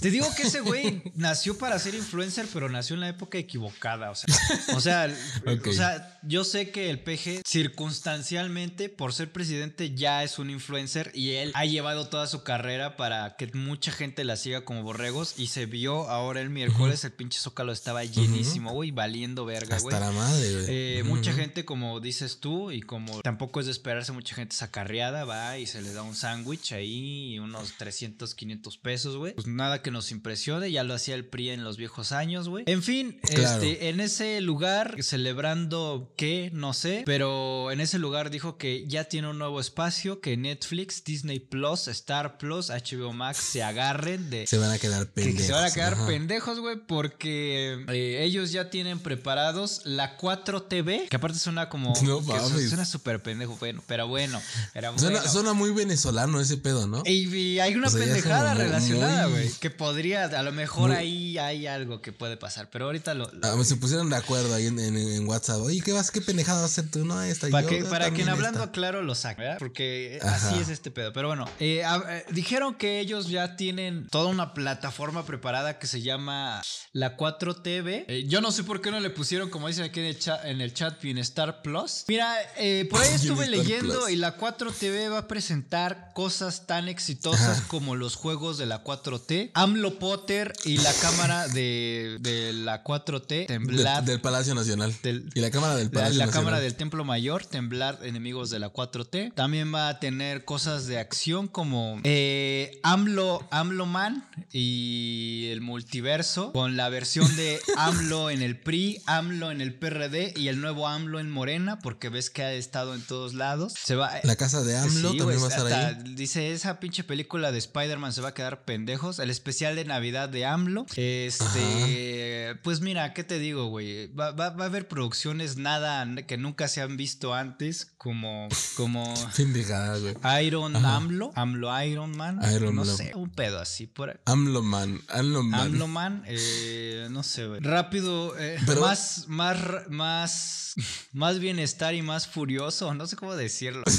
Te 0.00 0.10
digo 0.10 0.28
que 0.36 0.42
ese 0.44 0.60
güey 0.62 1.02
nació 1.14 1.56
para 1.58 1.78
ser 1.78 1.94
influencer, 1.94 2.46
pero 2.52 2.68
nació 2.68 2.94
en 2.94 3.00
la 3.00 3.08
época 3.08 3.38
equivocada. 3.38 4.10
O 4.10 4.14
sea, 4.14 4.34
o 4.76 4.80
sea, 4.80 5.14
Ok. 5.46 5.66
o 5.68 5.72
sea, 5.72 6.20
yo 6.22 6.44
sé 6.44 6.70
que 6.70 6.90
el 6.90 7.00
PG 7.00 7.42
circunstancialmente, 7.46 8.88
por 8.88 9.12
ser 9.12 9.31
presidente, 9.32 9.94
ya 9.94 10.22
es 10.22 10.38
un 10.38 10.50
influencer 10.50 11.10
y 11.14 11.32
él 11.32 11.52
ha 11.54 11.64
llevado 11.64 12.08
toda 12.08 12.26
su 12.26 12.42
carrera 12.42 12.96
para 12.96 13.36
que 13.36 13.48
mucha 13.54 13.92
gente 13.92 14.24
la 14.24 14.36
siga 14.36 14.64
como 14.64 14.82
borregos. 14.82 15.34
Y 15.38 15.48
se 15.48 15.66
vio 15.66 16.08
ahora 16.08 16.40
el 16.40 16.50
miércoles, 16.50 17.04
el 17.04 17.12
pinche 17.12 17.38
zócalo 17.38 17.72
estaba 17.72 18.04
llenísimo, 18.04 18.72
güey, 18.72 18.90
valiendo 18.90 19.44
verga, 19.44 19.78
güey. 19.78 19.94
Hasta 19.94 20.06
la 20.06 20.12
madre, 20.12 20.52
güey. 20.52 20.64
Eh. 20.68 21.02
Mucha 21.04 21.32
gente, 21.32 21.64
como 21.64 22.00
dices 22.00 22.38
tú, 22.40 22.70
y 22.70 22.80
como 22.82 23.20
tampoco 23.22 23.60
es 23.60 23.66
de 23.66 23.72
esperarse, 23.72 24.12
mucha 24.12 24.34
gente 24.34 24.54
sacarriada, 24.54 25.24
va 25.24 25.58
y 25.58 25.66
se 25.66 25.82
le 25.82 25.92
da 25.92 26.02
un 26.02 26.14
sándwich 26.14 26.72
ahí, 26.72 27.38
unos 27.38 27.76
300, 27.78 28.34
500 28.34 28.78
pesos, 28.78 29.16
güey. 29.16 29.34
Pues 29.34 29.46
nada 29.46 29.82
que 29.82 29.90
nos 29.90 30.10
impresione, 30.12 30.70
ya 30.70 30.84
lo 30.84 30.94
hacía 30.94 31.14
el 31.14 31.24
PRI 31.26 31.50
en 31.50 31.64
los 31.64 31.76
viejos 31.76 32.12
años, 32.12 32.48
güey. 32.48 32.64
En 32.66 32.82
fin, 32.82 33.18
Claro. 33.22 33.62
este, 33.62 33.88
en 33.88 34.00
ese 34.00 34.40
lugar, 34.40 34.96
celebrando 35.02 36.12
que, 36.16 36.50
no 36.52 36.72
sé, 36.74 37.02
pero 37.06 37.70
en 37.70 37.80
ese 37.80 37.98
lugar 37.98 38.30
dijo 38.30 38.58
que 38.58 38.84
ya 38.86 39.04
tiene 39.04 39.21
un 39.24 39.38
nuevo 39.38 39.60
espacio, 39.60 40.20
que 40.20 40.36
Netflix, 40.36 41.04
Disney 41.04 41.40
Plus, 41.40 41.88
Star 41.88 42.38
Plus, 42.38 42.70
HBO 42.70 43.12
Max 43.12 43.38
se 43.38 43.62
agarren 43.62 44.30
de... 44.30 44.46
Se 44.46 44.58
van 44.58 44.70
a 44.70 44.78
quedar 44.78 45.06
Que- 45.06 45.12
pendejos. 45.12 45.40
Que 45.40 45.46
se 45.46 45.52
van 45.52 45.64
a 45.64 45.70
quedar 45.70 45.94
Ajá. 45.94 46.06
pendejos, 46.06 46.60
güey, 46.60 46.76
porque 46.86 47.84
eh, 47.88 48.22
ellos 48.24 48.52
ya 48.52 48.70
tienen 48.70 48.98
preparados 48.98 49.82
la 49.84 50.16
4TV, 50.18 51.08
que 51.08 51.16
aparte 51.16 51.38
suena 51.38 51.68
como... 51.68 51.92
No 52.02 52.20
que. 52.24 52.68
Suena 52.68 52.84
súper 52.84 53.22
pendejo, 53.22 53.56
bueno, 53.58 53.82
pero 53.86 54.06
bueno. 54.08 54.40
Era 54.74 54.96
Suena, 54.98 55.18
bueno. 55.18 55.32
suena 55.32 55.52
muy 55.52 55.70
venezolano 55.70 56.40
ese 56.40 56.56
pedo, 56.56 56.86
¿no? 56.86 57.02
Y, 57.06 57.34
y 57.34 57.60
hay 57.60 57.74
una 57.74 57.88
O 57.88 57.90
sea, 57.90 58.00
pendejada 58.00 58.54
relacionada, 58.54 59.28
muy- 59.28 59.38
güey, 59.40 59.52
que 59.60 59.70
podría, 59.70 60.24
a 60.24 60.42
lo 60.42 60.52
mejor 60.52 60.88
muy- 60.90 60.96
ahí 60.98 61.38
hay 61.38 61.66
algo 61.66 62.00
que 62.02 62.12
puede 62.12 62.36
pasar, 62.36 62.68
pero 62.70 62.86
ahorita 62.86 63.14
lo... 63.14 63.30
Ah, 63.42 63.56
se 63.64 63.76
pusieron 63.76 64.10
de 64.10 64.16
acuerdo 64.16 64.54
ahí 64.54 64.66
en, 64.66 64.78
en- 64.78 64.96
en 64.96 65.26
WhatsApp. 65.28 65.60
Oye, 65.62 65.80
¿qué 65.80 65.92
vas? 65.92 66.10
¿Qué 66.10 66.20
pendejada 66.20 66.62
vas 66.62 66.70
a 66.70 66.80
hacer 66.80 66.90
tú? 66.90 67.04
No, 67.04 67.22
esta 67.22 67.48
Para, 67.48 67.66
que, 67.66 67.84
para 67.84 68.10
quien 68.10 68.28
hablando 68.28 68.60
esta. 68.60 68.72
claro 68.72 69.02
lo 69.02 69.11
Porque 69.58 70.18
Ajá. 70.22 70.34
así 70.36 70.58
es 70.60 70.68
este 70.68 70.90
pedo. 70.90 71.12
Pero 71.12 71.28
bueno, 71.28 71.46
eh, 71.60 71.84
a- 71.84 72.02
eh, 72.08 72.24
dijeron 72.30 72.74
que 72.74 73.00
ellos 73.00 73.28
ya 73.28 73.56
tienen 73.56 74.06
toda 74.08 74.26
una 74.26 74.54
plataforma 74.54 75.24
preparada 75.26 75.78
que 75.78 75.86
se 75.86 76.02
llama 76.02 76.62
la 76.92 77.16
4TV. 77.16 78.04
Eh, 78.08 78.24
yo 78.28 78.40
no 78.40 78.52
sé 78.52 78.64
por 78.64 78.80
qué 78.80 78.90
no 78.90 79.00
le 79.00 79.10
pusieron, 79.10 79.50
como 79.50 79.68
dicen 79.68 79.84
aquí 79.84 80.00
en 80.00 80.06
el 80.06 80.18
chat, 80.18 80.44
en 80.44 80.60
el 80.60 80.72
chat 80.74 81.00
Bienestar 81.00 81.62
Plus. 81.62 82.04
Mira, 82.08 82.34
eh, 82.56 82.86
por 82.90 83.00
ahí 83.00 83.08
estuve 83.14 83.48
leyendo 83.48 83.94
Plus. 84.00 84.10
y 84.10 84.16
la 84.16 84.36
4TV 84.36 85.10
va 85.10 85.18
a 85.18 85.28
presentar 85.28 86.10
cosas 86.14 86.66
tan 86.66 86.88
exitosas 86.88 87.58
Ajá. 87.58 87.68
como 87.68 87.96
los 87.96 88.16
juegos 88.16 88.58
de 88.58 88.66
la 88.66 88.82
4T. 88.84 89.50
AMLO 89.54 89.98
Potter 89.98 90.52
y 90.64 90.78
la 90.78 90.92
cámara 90.94 91.48
de, 91.48 92.18
de 92.20 92.52
la 92.52 92.82
4T 92.84 93.26
Del, 93.28 93.46
temblar. 93.46 94.04
del 94.04 94.20
Palacio 94.20 94.54
Nacional. 94.54 94.94
Del- 95.02 95.30
y 95.34 95.40
la 95.40 95.50
Cámara 95.50 95.76
del 95.76 95.86
La, 95.86 95.90
Palacio 95.92 96.18
la 96.18 96.26
Nacional. 96.26 96.44
cámara 96.44 96.60
del 96.60 96.74
Templo 96.74 97.04
Mayor, 97.04 97.44
temblar 97.44 97.98
enemigos 98.02 98.50
de 98.50 98.58
la 98.58 98.72
4T. 98.72 99.01
También 99.34 99.74
va 99.74 99.88
a 99.88 99.98
tener 100.00 100.44
cosas 100.44 100.86
de 100.86 100.98
acción 100.98 101.48
como 101.48 102.00
eh, 102.04 102.78
AMLO, 102.82 103.46
AMLO 103.50 103.86
Man 103.86 104.24
y 104.50 105.48
el 105.50 105.60
multiverso, 105.60 106.52
con 106.52 106.76
la 106.76 106.88
versión 106.88 107.34
de 107.36 107.60
AMLO 107.76 108.30
en 108.30 108.42
el 108.42 108.58
PRI, 108.58 109.00
AMLO 109.06 109.50
en 109.50 109.60
el 109.60 109.74
PRD 109.74 110.34
y 110.36 110.48
el 110.48 110.60
nuevo 110.60 110.88
AMLO 110.88 111.20
en 111.20 111.30
Morena, 111.30 111.78
porque 111.80 112.08
ves 112.08 112.30
que 112.30 112.42
ha 112.42 112.52
estado 112.52 112.94
en 112.94 113.02
todos 113.02 113.34
lados. 113.34 113.74
Se 113.82 113.94
va. 113.96 114.12
La 114.24 114.36
casa 114.36 114.62
de 114.62 114.76
AMLO 114.76 115.10
Sí, 115.12 115.18
también 115.18 115.40
va 115.40 115.46
a 115.46 115.48
estar 115.48 115.66
hasta 115.66 115.86
ahí. 115.88 116.14
Dice, 116.14 116.52
esa 116.52 116.80
pinche 116.80 117.04
película 117.04 117.52
de 117.52 117.58
Spider-Man 117.58 118.12
se 118.12 118.20
va 118.20 118.28
a 118.30 118.34
quedar 118.34 118.64
pendejos. 118.64 119.18
El 119.18 119.30
especial 119.30 119.76
de 119.76 119.84
Navidad 119.84 120.28
de 120.28 120.44
AMLO. 120.46 120.86
Este, 120.96 122.56
pues 122.62 122.80
mira, 122.80 123.12
¿qué 123.14 123.24
te 123.24 123.38
digo, 123.38 123.66
güey? 123.66 124.08
Va, 124.08 124.32
va- 124.32 124.50
va 124.50 124.64
a 124.64 124.66
haber 124.66 124.88
producciones 124.88 125.56
nada 125.56 126.06
que 126.26 126.36
nunca 126.36 126.68
se 126.68 126.80
han 126.80 126.96
visto 126.96 127.34
antes, 127.34 127.92
como, 127.98 128.48
como 128.76 128.91
Güey. 128.92 130.46
Iron 130.46 130.76
Ajá. 130.76 130.96
AMLO, 130.96 131.32
AMLO 131.34 131.82
Iron 131.84 132.16
Man. 132.16 132.40
Iron 132.54 132.74
no 132.76 132.84
Man. 132.84 132.96
sé, 132.96 133.12
un 133.14 133.30
pedo 133.30 133.58
así 133.60 133.86
por 133.86 134.10
ahí. 134.10 134.16
AMLO 134.26 134.62
Man. 134.62 135.00
AMLO 135.08 135.42
Man. 135.42 135.60
AMLO 135.60 135.86
Man, 135.88 136.22
eh, 136.26 137.08
no 137.10 137.22
sé, 137.22 137.46
güey. 137.46 137.60
Rápido, 137.60 138.36
eh, 138.38 138.58
Pero- 138.66 138.80
más, 138.82 139.24
más, 139.28 139.58
más, 139.88 140.74
más 141.12 141.38
bienestar 141.38 141.94
y 141.94 142.02
más 142.02 142.26
furioso, 142.26 142.92
no 142.94 143.06
sé 143.06 143.16
cómo 143.16 143.34
decirlo. 143.34 143.82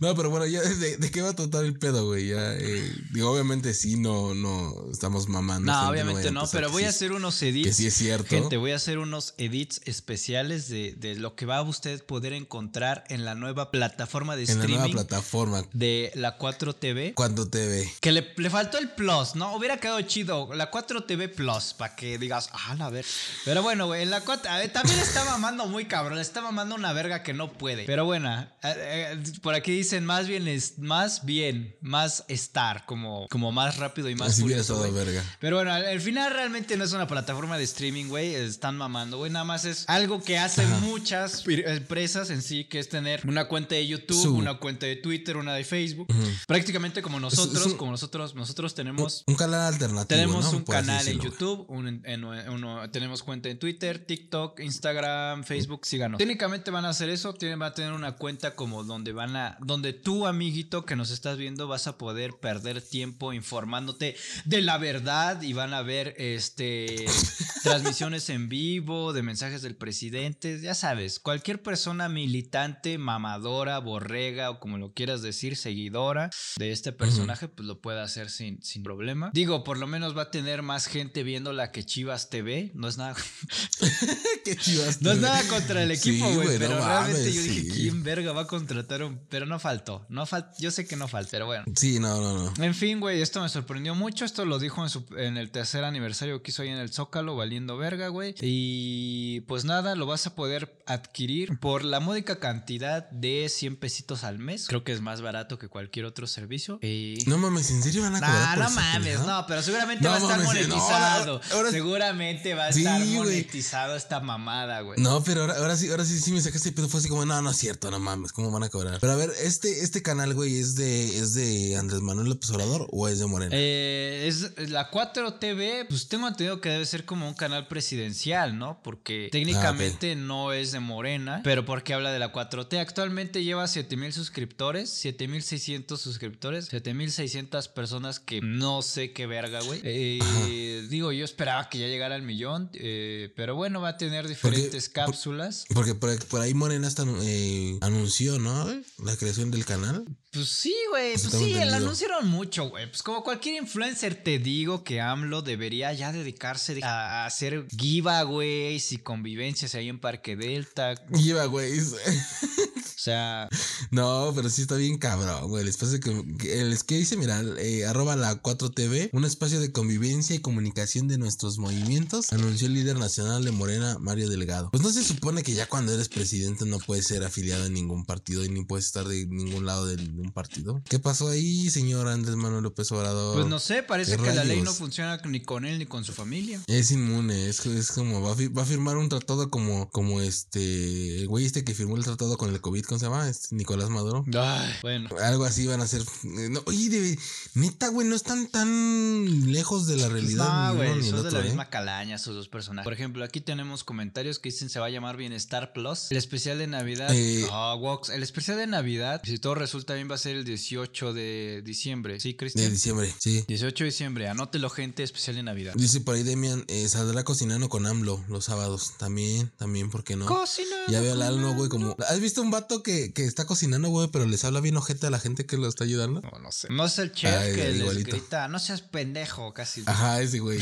No, 0.00 0.14
pero 0.14 0.30
bueno, 0.30 0.46
ya 0.46 0.60
de, 0.62 0.96
de 0.96 1.10
qué 1.10 1.22
va 1.22 1.30
a 1.30 1.34
tratar 1.34 1.64
el 1.64 1.78
pedo, 1.78 2.06
güey. 2.06 2.28
Ya, 2.28 2.54
eh, 2.54 2.92
digo, 3.12 3.30
obviamente 3.30 3.74
sí, 3.74 3.96
no, 3.96 4.34
no 4.34 4.90
estamos 4.90 5.28
mamando. 5.28 5.70
No, 5.72 5.78
gente, 5.78 5.92
obviamente 5.92 6.30
no, 6.30 6.44
pero 6.50 6.66
que 6.68 6.72
voy 6.72 6.82
sí 6.82 6.86
a 6.86 6.90
hacer 6.90 7.12
unos 7.12 7.38
Que 7.38 7.48
edits. 7.48 7.76
sí 7.76 7.86
es 7.86 7.94
cierto. 7.94 8.28
Gente, 8.28 8.56
voy 8.56 8.72
a 8.72 8.76
hacer 8.76 8.98
unos 8.98 9.34
edits 9.38 9.80
especiales 9.84 10.68
de, 10.68 10.92
de 10.92 11.14
lo 11.16 11.34
que 11.34 11.46
va 11.46 11.58
a 11.58 11.62
usted 11.62 12.04
poder 12.04 12.32
encontrar 12.32 12.75
en 13.08 13.24
la 13.24 13.34
nueva 13.34 13.70
plataforma 13.70 14.36
de 14.36 14.42
en 14.42 14.48
la 14.48 14.54
nueva 14.54 14.66
streaming 14.74 14.92
plataforma. 14.92 15.64
de 15.72 16.12
la 16.14 16.38
4TV. 16.38 17.14
Cuando 17.14 17.48
TV. 17.48 17.90
Que 18.00 18.12
le, 18.12 18.32
le 18.36 18.50
faltó 18.50 18.78
el 18.78 18.90
plus, 18.90 19.34
¿no? 19.34 19.54
Hubiera 19.56 19.78
quedado 19.78 20.00
chido. 20.02 20.52
La 20.54 20.70
4TV 20.70 21.34
Plus, 21.34 21.74
para 21.74 21.96
que 21.96 22.18
digas, 22.18 22.50
ah, 22.52 22.76
a 22.78 22.90
ver. 22.90 23.04
Pero 23.44 23.62
bueno, 23.62 23.86
güey, 23.86 24.02
en 24.02 24.10
la 24.10 24.20
4. 24.20 24.50
a 24.50 24.58
ver, 24.58 24.72
también 24.72 24.98
está 24.98 25.24
mamando 25.24 25.66
muy 25.66 25.86
cabrón. 25.86 26.18
Está 26.18 26.40
mamando 26.42 26.74
una 26.74 26.92
verga 26.92 27.22
que 27.22 27.32
no 27.32 27.52
puede. 27.52 27.84
Pero 27.84 28.04
bueno, 28.04 28.30
eh, 28.40 28.48
eh, 28.62 29.22
por 29.42 29.54
aquí 29.54 29.72
dicen 29.72 30.04
más 30.04 30.26
bien, 30.26 30.46
es, 30.48 30.78
más 30.78 31.24
bien, 31.24 31.76
más 31.80 32.24
estar, 32.28 32.84
como, 32.84 33.26
como 33.30 33.52
más 33.52 33.76
rápido 33.78 34.10
y 34.10 34.14
más 34.14 34.32
Así 34.32 34.52
estado 34.52 34.80
güey. 34.80 34.92
verga. 34.92 35.24
Pero 35.40 35.56
bueno, 35.56 35.72
al, 35.72 35.86
al 35.86 36.00
final 36.00 36.32
realmente 36.32 36.76
no 36.76 36.84
es 36.84 36.92
una 36.92 37.06
plataforma 37.06 37.56
de 37.56 37.64
streaming, 37.64 38.08
güey. 38.08 38.34
Están 38.34 38.76
mamando, 38.76 39.16
güey. 39.18 39.30
Nada 39.30 39.44
más 39.44 39.64
es 39.64 39.84
algo 39.88 40.22
que 40.22 40.38
hacen 40.38 40.66
Ajá. 40.66 40.80
muchas 40.80 41.44
empresas 41.46 42.30
en 42.30 42.42
sí, 42.42 42.64
que 42.68 42.78
es 42.78 42.88
tener 42.88 43.22
una 43.26 43.48
cuenta 43.48 43.74
de 43.74 43.86
YouTube, 43.86 44.22
Su- 44.22 44.34
una 44.36 44.54
cuenta 44.58 44.86
de 44.86 44.96
Twitter, 44.96 45.36
una 45.36 45.54
de 45.54 45.64
Facebook. 45.64 46.06
Prácticamente 46.46 47.02
como 47.02 47.20
nosotros, 47.20 47.66
un- 47.66 47.76
como 47.76 47.90
nosotros, 47.92 48.34
nosotros 48.34 48.74
tenemos. 48.74 49.24
Un 49.26 49.34
canal 49.36 49.60
alternativo. 49.72 50.06
Tenemos 50.06 50.52
¿no? 50.52 50.58
un 50.58 50.64
canal 50.64 51.00
en 51.06 51.18
decirlo. 51.18 51.24
YouTube, 51.24 51.64
un- 51.68 52.02
en- 52.04 52.24
uno- 52.24 52.90
tenemos 52.90 53.22
cuenta 53.22 53.48
en 53.48 53.58
Twitter, 53.58 53.98
TikTok, 54.04 54.60
Instagram, 54.60 55.44
Facebook, 55.44 55.86
síganos. 55.86 56.18
Técnicamente 56.18 56.70
van 56.70 56.84
a 56.84 56.90
hacer 56.90 57.08
eso, 57.10 57.34
tienen, 57.34 57.58
van 57.58 57.70
a 57.72 57.74
tener 57.74 57.92
una 57.92 58.12
cuenta 58.16 58.54
como 58.54 58.84
donde 58.84 59.12
van 59.12 59.36
a, 59.36 59.58
donde 59.60 59.92
tú, 59.92 60.26
amiguito, 60.26 60.84
que 60.84 60.96
nos 60.96 61.10
estás 61.10 61.38
viendo, 61.38 61.68
vas 61.68 61.86
a 61.86 61.98
poder 61.98 62.34
perder 62.40 62.80
tiempo 62.82 63.32
informándote 63.32 64.16
de 64.44 64.60
la 64.62 64.78
verdad 64.78 65.42
y 65.42 65.52
van 65.52 65.74
a 65.74 65.82
ver 65.82 66.14
este 66.18 67.04
transmisiones 67.62 68.28
en 68.30 68.48
vivo 68.48 69.12
de 69.12 69.22
mensajes 69.22 69.62
del 69.62 69.76
presidente, 69.76 70.60
ya 70.60 70.74
sabes, 70.74 71.18
cualquier 71.18 71.62
persona 71.62 72.08
militante, 72.46 72.96
mamadora, 72.98 73.78
borrega 73.80 74.50
o 74.50 74.60
como 74.60 74.78
lo 74.78 74.92
quieras 74.92 75.20
decir, 75.20 75.56
seguidora 75.56 76.30
de 76.58 76.70
este 76.70 76.92
personaje, 76.92 77.48
pues 77.48 77.66
lo 77.66 77.80
puede 77.80 78.00
hacer 78.00 78.30
sin, 78.30 78.62
sin 78.62 78.82
problema. 78.84 79.30
Digo, 79.34 79.64
por 79.64 79.78
lo 79.78 79.86
menos 79.88 80.16
va 80.16 80.22
a 80.22 80.30
tener 80.30 80.62
más 80.62 80.86
gente 80.86 81.24
viéndola 81.24 81.72
que 81.72 81.84
Chivas 81.84 82.30
TV, 82.30 82.70
no 82.74 82.86
es 82.88 82.98
nada, 82.98 83.16
Qué 84.44 84.56
chivas. 84.56 85.02
no 85.02 85.10
es 85.12 85.18
nada 85.18 85.42
contra 85.48 85.82
el 85.82 85.90
equipo, 85.90 86.24
güey, 86.34 86.46
no 86.46 86.58
pero 86.58 86.78
realmente 86.78 87.18
mames, 87.18 87.34
yo 87.34 87.42
dije, 87.42 87.60
sí. 87.62 87.68
¿quién 87.72 88.02
verga 88.04 88.32
va 88.32 88.42
a 88.42 88.46
contratar 88.46 89.02
un? 89.02 89.18
Pero 89.28 89.44
no 89.46 89.58
faltó, 89.58 90.06
no 90.08 90.24
fal... 90.24 90.50
yo 90.60 90.70
sé 90.70 90.86
que 90.86 90.94
no 90.96 91.08
falta, 91.08 91.30
pero 91.32 91.46
bueno. 91.46 91.64
Sí, 91.74 91.98
no, 91.98 92.20
no, 92.20 92.52
no. 92.56 92.64
En 92.64 92.74
fin, 92.74 93.00
güey, 93.00 93.20
esto 93.20 93.40
me 93.42 93.48
sorprendió 93.48 93.94
mucho. 93.96 94.24
Esto 94.24 94.44
lo 94.44 94.58
dijo 94.60 94.82
en, 94.84 94.88
su- 94.90 95.06
en 95.16 95.36
el 95.36 95.50
tercer 95.50 95.82
aniversario 95.84 96.42
que 96.42 96.50
hizo 96.52 96.62
ahí 96.62 96.68
en 96.68 96.78
el 96.78 96.92
Zócalo, 96.92 97.34
valiendo 97.34 97.76
verga, 97.76 98.08
güey. 98.08 98.34
Y 98.40 99.40
pues 99.42 99.64
nada, 99.64 99.96
lo 99.96 100.06
vas 100.06 100.26
a 100.28 100.34
poder 100.36 100.80
adquirir 100.86 101.58
por 101.58 101.84
la 101.84 101.98
módica 102.00 102.35
cantidad 102.38 103.08
de 103.10 103.48
100 103.48 103.76
pesitos 103.76 104.24
al 104.24 104.38
mes. 104.38 104.66
Creo 104.68 104.84
que 104.84 104.92
es 104.92 105.00
más 105.00 105.20
barato 105.20 105.58
que 105.58 105.68
cualquier 105.68 106.04
otro 106.06 106.26
servicio. 106.26 106.78
Y... 106.82 107.18
No 107.26 107.38
mames, 107.38 107.70
¿en 107.70 107.82
serio 107.82 108.02
van 108.02 108.16
a 108.16 108.20
cobrar 108.20 108.58
Nah, 108.58 108.64
no 108.68 108.70
mames, 108.74 109.20
no, 109.20 109.44
pero 109.46 109.62
seguramente 109.62 110.04
No 110.04 110.10
va 110.10 110.16
a 110.16 110.20
estar 110.20 110.38
mames, 110.38 110.54
eh, 110.64 110.68
no, 110.68 110.76
monetizado. 110.76 111.40
ahora- 111.52 111.70
seguramente 111.70 112.54
va 112.54 112.66
a 112.66 112.72
Sí, 112.72 112.80
estar 112.80 113.00
monetizado 113.04 113.96
esta 113.96 114.20
mamada, 114.20 114.80
güey. 114.80 115.00
No, 115.00 115.22
pero 115.24 115.42
ahora, 115.42 115.54
ahora 115.58 115.76
sí, 115.76 115.88
ahora 115.90 116.04
sí, 116.04 116.18
sí 116.20 116.32
me 116.32 116.40
sacaste 116.40 116.68
el 116.70 116.74
pedo. 116.74 116.88
Fue 116.88 117.00
así 117.00 117.08
como, 117.08 117.24
no, 117.24 117.40
no 117.42 117.50
es 117.50 117.56
cierto, 117.56 117.90
no 117.90 117.98
mames, 117.98 118.32
¿cómo 118.32 118.50
van 118.50 118.62
a 118.64 118.68
cobrar? 118.68 118.98
Pero 119.00 119.12
a 119.12 119.16
ver, 119.16 119.30
este, 119.42 119.82
este 119.82 120.02
canal, 120.02 120.34
güey, 120.34 120.58
¿es 120.58 120.74
de, 120.76 121.18
¿es 121.18 121.34
de 121.34 121.76
Andrés 121.76 122.00
Manuel 122.00 122.28
López 122.28 122.50
Obrador 122.50 122.86
o 122.90 123.08
es 123.08 123.18
de 123.18 123.26
Morena? 123.26 123.50
Eh, 123.54 124.24
es 124.28 124.52
la 124.70 124.90
4 124.90 125.34
TV, 125.34 125.84
pues 125.88 126.08
tengo 126.08 126.28
entendido 126.28 126.60
que 126.60 126.68
debe 126.70 126.86
ser 126.86 127.04
como 127.04 127.28
un 127.28 127.34
canal 127.34 127.66
presidencial, 127.68 128.58
¿no? 128.58 128.80
Porque 128.82 129.28
técnicamente 129.32 130.14
no 130.16 130.52
es 130.52 130.72
de 130.72 130.80
Morena, 130.80 131.40
pero 131.44 131.64
porque 131.64 131.94
habla 131.94 132.12
de 132.12 132.18
la 132.18 132.25
4T. 132.32 132.78
Actualmente 132.78 133.44
lleva 133.44 133.66
7000 133.66 134.12
suscriptores, 134.12 134.90
7600 134.90 136.00
suscriptores, 136.00 136.66
7600 136.66 137.68
personas 137.68 138.20
que 138.20 138.40
no 138.40 138.82
sé 138.82 139.12
qué 139.12 139.26
verga, 139.26 139.60
güey. 139.62 139.80
Eh, 139.84 140.86
digo, 140.88 141.12
yo 141.12 141.24
esperaba 141.24 141.68
que 141.68 141.78
ya 141.78 141.86
llegara 141.86 142.14
al 142.14 142.22
millón, 142.22 142.70
eh, 142.74 143.32
pero 143.36 143.54
bueno, 143.54 143.80
va 143.80 143.90
a 143.90 143.96
tener 143.96 144.28
diferentes 144.28 144.88
cápsulas. 144.88 145.64
Porque 145.74 145.94
por, 145.94 146.24
por 146.26 146.40
ahí 146.40 146.54
Morena 146.54 146.86
hasta 146.86 147.04
eh, 147.22 147.78
anunció, 147.80 148.38
¿no? 148.38 148.66
La 149.04 149.16
creación 149.16 149.50
del 149.50 149.64
canal. 149.64 150.04
Pues 150.32 150.48
sí, 150.50 150.74
güey. 150.90 151.12
Pues 151.12 151.22
sí, 151.22 151.28
lo 151.30 151.38
entendido. 151.46 151.74
anunciaron 151.76 152.28
mucho, 152.28 152.68
güey. 152.68 152.86
Pues 152.88 153.02
como 153.02 153.22
cualquier 153.22 153.62
influencer, 153.62 154.22
te 154.22 154.38
digo 154.38 154.84
que 154.84 155.00
AMLO 155.00 155.40
debería 155.42 155.92
ya 155.94 156.12
dedicarse 156.12 156.78
a, 156.82 157.24
hacer 157.24 157.66
giveaways 157.78 158.92
y 158.92 158.98
convivencias 158.98 159.74
ahí 159.74 159.88
en 159.88 159.98
Parque 159.98 160.36
Delta. 160.36 160.94
Güey. 161.08 161.80
O 161.80 162.98
sea, 162.98 163.48
No, 163.90 164.32
pero 164.34 164.48
sí 164.50 164.62
está 164.62 164.74
bien 164.76 164.98
cabrón, 164.98 165.48
güey. 165.48 165.62
El 165.62 165.68
espacio 165.68 166.00
que, 166.00 166.24
que- 166.38 166.60
el 166.60 166.76
que 166.84 166.96
dice, 166.96 167.16
mira, 167.16 167.40
eh, 167.58 167.86
arroba 167.86 168.16
la 168.16 168.42
4TV, 168.42 169.10
un 169.12 169.24
espacio 169.24 169.60
de 169.60 169.70
convivencia 169.70 170.34
y 170.34 170.40
comunicación 170.40 171.06
de 171.06 171.16
nuestros 171.16 171.58
movimientos, 171.58 172.32
anunció 172.32 172.66
el 172.66 172.74
líder 172.74 172.96
nacional 172.98 173.44
de 173.44 173.52
Morena, 173.52 173.98
Mario 174.00 174.28
Delgado. 174.28 174.70
Pues 174.70 174.82
no 174.82 174.90
se 174.90 175.04
supone 175.04 175.42
que 175.44 175.54
ya 175.54 175.68
cuando 175.68 175.94
eres 175.94 176.08
presidente 176.08 176.64
no 176.66 176.78
puedes 176.78 177.06
ser 177.06 177.22
afiliado 177.22 177.64
a 177.64 177.68
ningún 177.68 178.04
partido 178.04 178.44
y 178.44 178.48
ni 178.48 178.64
puedes 178.64 178.86
estar 178.86 179.06
de 179.06 179.24
ningún 179.26 179.66
lado 179.66 179.86
de 179.86 179.96
un 180.26 180.32
partido. 180.32 180.82
¿Qué 180.88 180.98
pasó 180.98 181.28
ahí, 181.28 181.70
señor 181.70 182.08
Andrés 182.08 182.36
Manuel 182.36 182.62
López 182.62 182.90
Obrador? 182.92 183.34
pues 183.36 183.46
no 183.46 183.58
sé, 183.58 183.82
parece 183.82 184.16
¿Qué 184.16 184.22
que 184.24 184.34
la 184.34 184.44
ley 184.44 184.60
no 184.62 184.72
funciona 184.72 185.20
ni 185.24 185.40
con 185.40 185.64
él 185.64 185.78
ni 185.78 185.86
con 185.86 186.04
su 186.04 186.12
familia. 186.12 186.60
Es 186.66 186.90
inmune, 186.90 187.48
es, 187.48 187.64
es 187.66 187.90
como 187.92 188.20
va 188.20 188.32
a, 188.32 188.34
fi- 188.34 188.48
va 188.48 188.62
a 188.62 188.66
firmar 188.66 188.96
un 188.96 189.08
tratado 189.08 189.50
como, 189.50 189.88
como 189.90 190.20
este, 190.20 191.20
el 191.20 191.28
güey 191.28 191.44
este 191.44 191.64
que 191.64 191.74
firmó 191.74 191.96
el 191.96 192.04
tratado 192.04 192.36
con 192.36 192.50
el 192.50 192.60
COVID, 192.60 192.84
¿cómo 192.84 192.98
se 192.98 193.06
llama? 193.06 193.28
Este, 193.28 193.54
Nicolás 193.54 193.88
Maduro. 193.90 194.24
Ay, 194.38 194.72
bueno. 194.82 195.08
Algo 195.22 195.44
así 195.44 195.66
van 195.66 195.80
a 195.80 195.86
ser. 195.86 196.02
eh, 196.02 196.48
No, 196.50 196.62
oye, 196.66 196.88
de- 196.90 197.18
neta, 197.54 197.88
güey, 197.88 198.06
no 198.06 198.14
están 198.16 198.46
tan 198.48 199.52
lejos 199.52 199.86
de 199.86 199.96
la 199.96 200.08
Pues 200.08 200.12
realidad. 200.12 200.68
no, 200.72 200.76
güey, 200.76 201.02
son 201.02 201.22
de 201.24 201.30
la 201.30 201.40
¿eh? 201.40 201.44
misma 201.44 201.68
calaña 201.70 202.16
esos 202.16 202.34
dos 202.34 202.48
personajes. 202.48 202.84
Por 202.84 202.92
ejemplo, 202.92 203.24
aquí 203.24 203.40
tenemos 203.40 203.84
comentarios 203.84 204.38
que 204.38 204.50
dicen 204.50 204.68
se 204.70 204.78
va 204.80 204.86
a 204.86 204.90
llamar 204.90 205.16
Bienestar 205.16 205.72
Plus. 205.72 206.10
El 206.10 206.16
especial 206.16 206.58
de 206.58 206.66
Navidad. 206.66 207.10
Eh. 207.12 207.46
Wox, 207.78 208.10
El 208.10 208.22
especial 208.22 208.56
de 208.56 208.66
Navidad, 208.66 209.20
si 209.24 209.38
todo 209.38 209.54
resulta 209.54 209.94
bien, 209.94 210.05
va 210.10 210.14
a 210.14 210.18
ser 210.18 210.36
el 210.36 210.44
18 210.44 211.12
de 211.12 211.62
diciembre. 211.64 212.20
¿Sí, 212.20 212.30
De 212.30 212.36
Cristian? 212.36 212.70
diciembre, 212.70 213.12
sí. 213.18 213.44
18 213.48 213.84
de 213.84 213.90
diciembre, 213.90 214.28
anótelo 214.28 214.70
gente, 214.70 215.02
especial 215.02 215.36
de 215.36 215.42
Navidad. 215.42 215.74
Dice 215.76 216.00
por 216.00 216.14
ahí 216.14 216.22
Demian, 216.22 216.64
eh, 216.68 216.88
saldrá 216.88 217.24
cocinando 217.24 217.68
con 217.68 217.86
AMLO 217.86 218.24
los 218.28 218.44
sábados. 218.44 218.92
También, 218.98 219.50
también, 219.56 219.90
¿por 219.90 220.04
qué 220.04 220.16
no? 220.16 220.26
Cocina. 220.26 220.76
Ya 220.88 221.00
veo 221.00 221.12
al 221.12 221.22
alno, 221.22 221.54
güey, 221.54 221.68
como. 221.68 221.96
¿Has 222.08 222.20
visto 222.20 222.42
un 222.42 222.50
vato 222.50 222.82
que, 222.82 223.12
que 223.12 223.24
está 223.24 223.46
cocinando, 223.46 223.88
güey, 223.88 224.08
pero 224.10 224.26
les 224.26 224.44
habla 224.44 224.60
bien 224.60 224.76
ojete 224.76 225.06
a 225.06 225.10
la 225.10 225.18
gente 225.18 225.46
que 225.46 225.56
lo 225.56 225.68
está 225.68 225.84
ayudando? 225.84 226.20
No, 226.20 226.38
no 226.38 226.52
sé. 226.52 226.68
No 226.70 226.86
es 226.86 226.98
el 226.98 227.12
chef 227.12 227.34
Ay, 227.34 227.54
que 227.54 227.70
les 227.72 228.04
grita, 228.04 228.48
no 228.48 228.58
seas 228.58 228.82
pendejo, 228.82 229.52
casi. 229.54 229.82
Ajá, 229.86 230.20
ese 230.20 230.38
güey. 230.38 230.58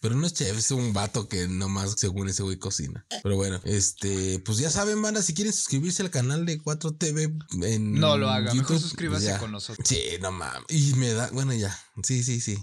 Pero 0.00 0.14
no 0.14 0.26
es 0.26 0.32
chef, 0.34 0.56
es 0.56 0.70
un 0.70 0.92
vato 0.92 1.28
que 1.28 1.48
nomás, 1.48 1.94
según 1.96 2.28
ese 2.28 2.42
güey, 2.42 2.56
cocina. 2.56 3.04
Pero 3.22 3.36
bueno, 3.36 3.60
este, 3.64 4.38
pues 4.40 4.58
ya 4.58 4.70
saben, 4.70 5.02
banda, 5.02 5.22
si 5.22 5.34
quieren 5.34 5.52
suscribirse 5.52 6.02
al 6.02 6.10
canal 6.10 6.46
de 6.46 6.60
4TV 6.60 7.64
en 7.64 7.94
No 7.94 8.16
lo 8.16 8.30
haga, 8.30 8.54
mejor 8.54 8.76
YouTube, 8.76 8.77
suscríbase 8.78 9.24
pues 9.24 9.34
ya. 9.34 9.38
con 9.38 9.52
nosotros. 9.52 9.86
Sí, 9.88 10.02
no 10.20 10.32
mames. 10.32 10.64
Y 10.68 10.94
me 10.94 11.12
da, 11.12 11.30
bueno, 11.32 11.52
ya. 11.52 11.76
Sí, 12.02 12.22
sí, 12.22 12.40
sí. 12.40 12.56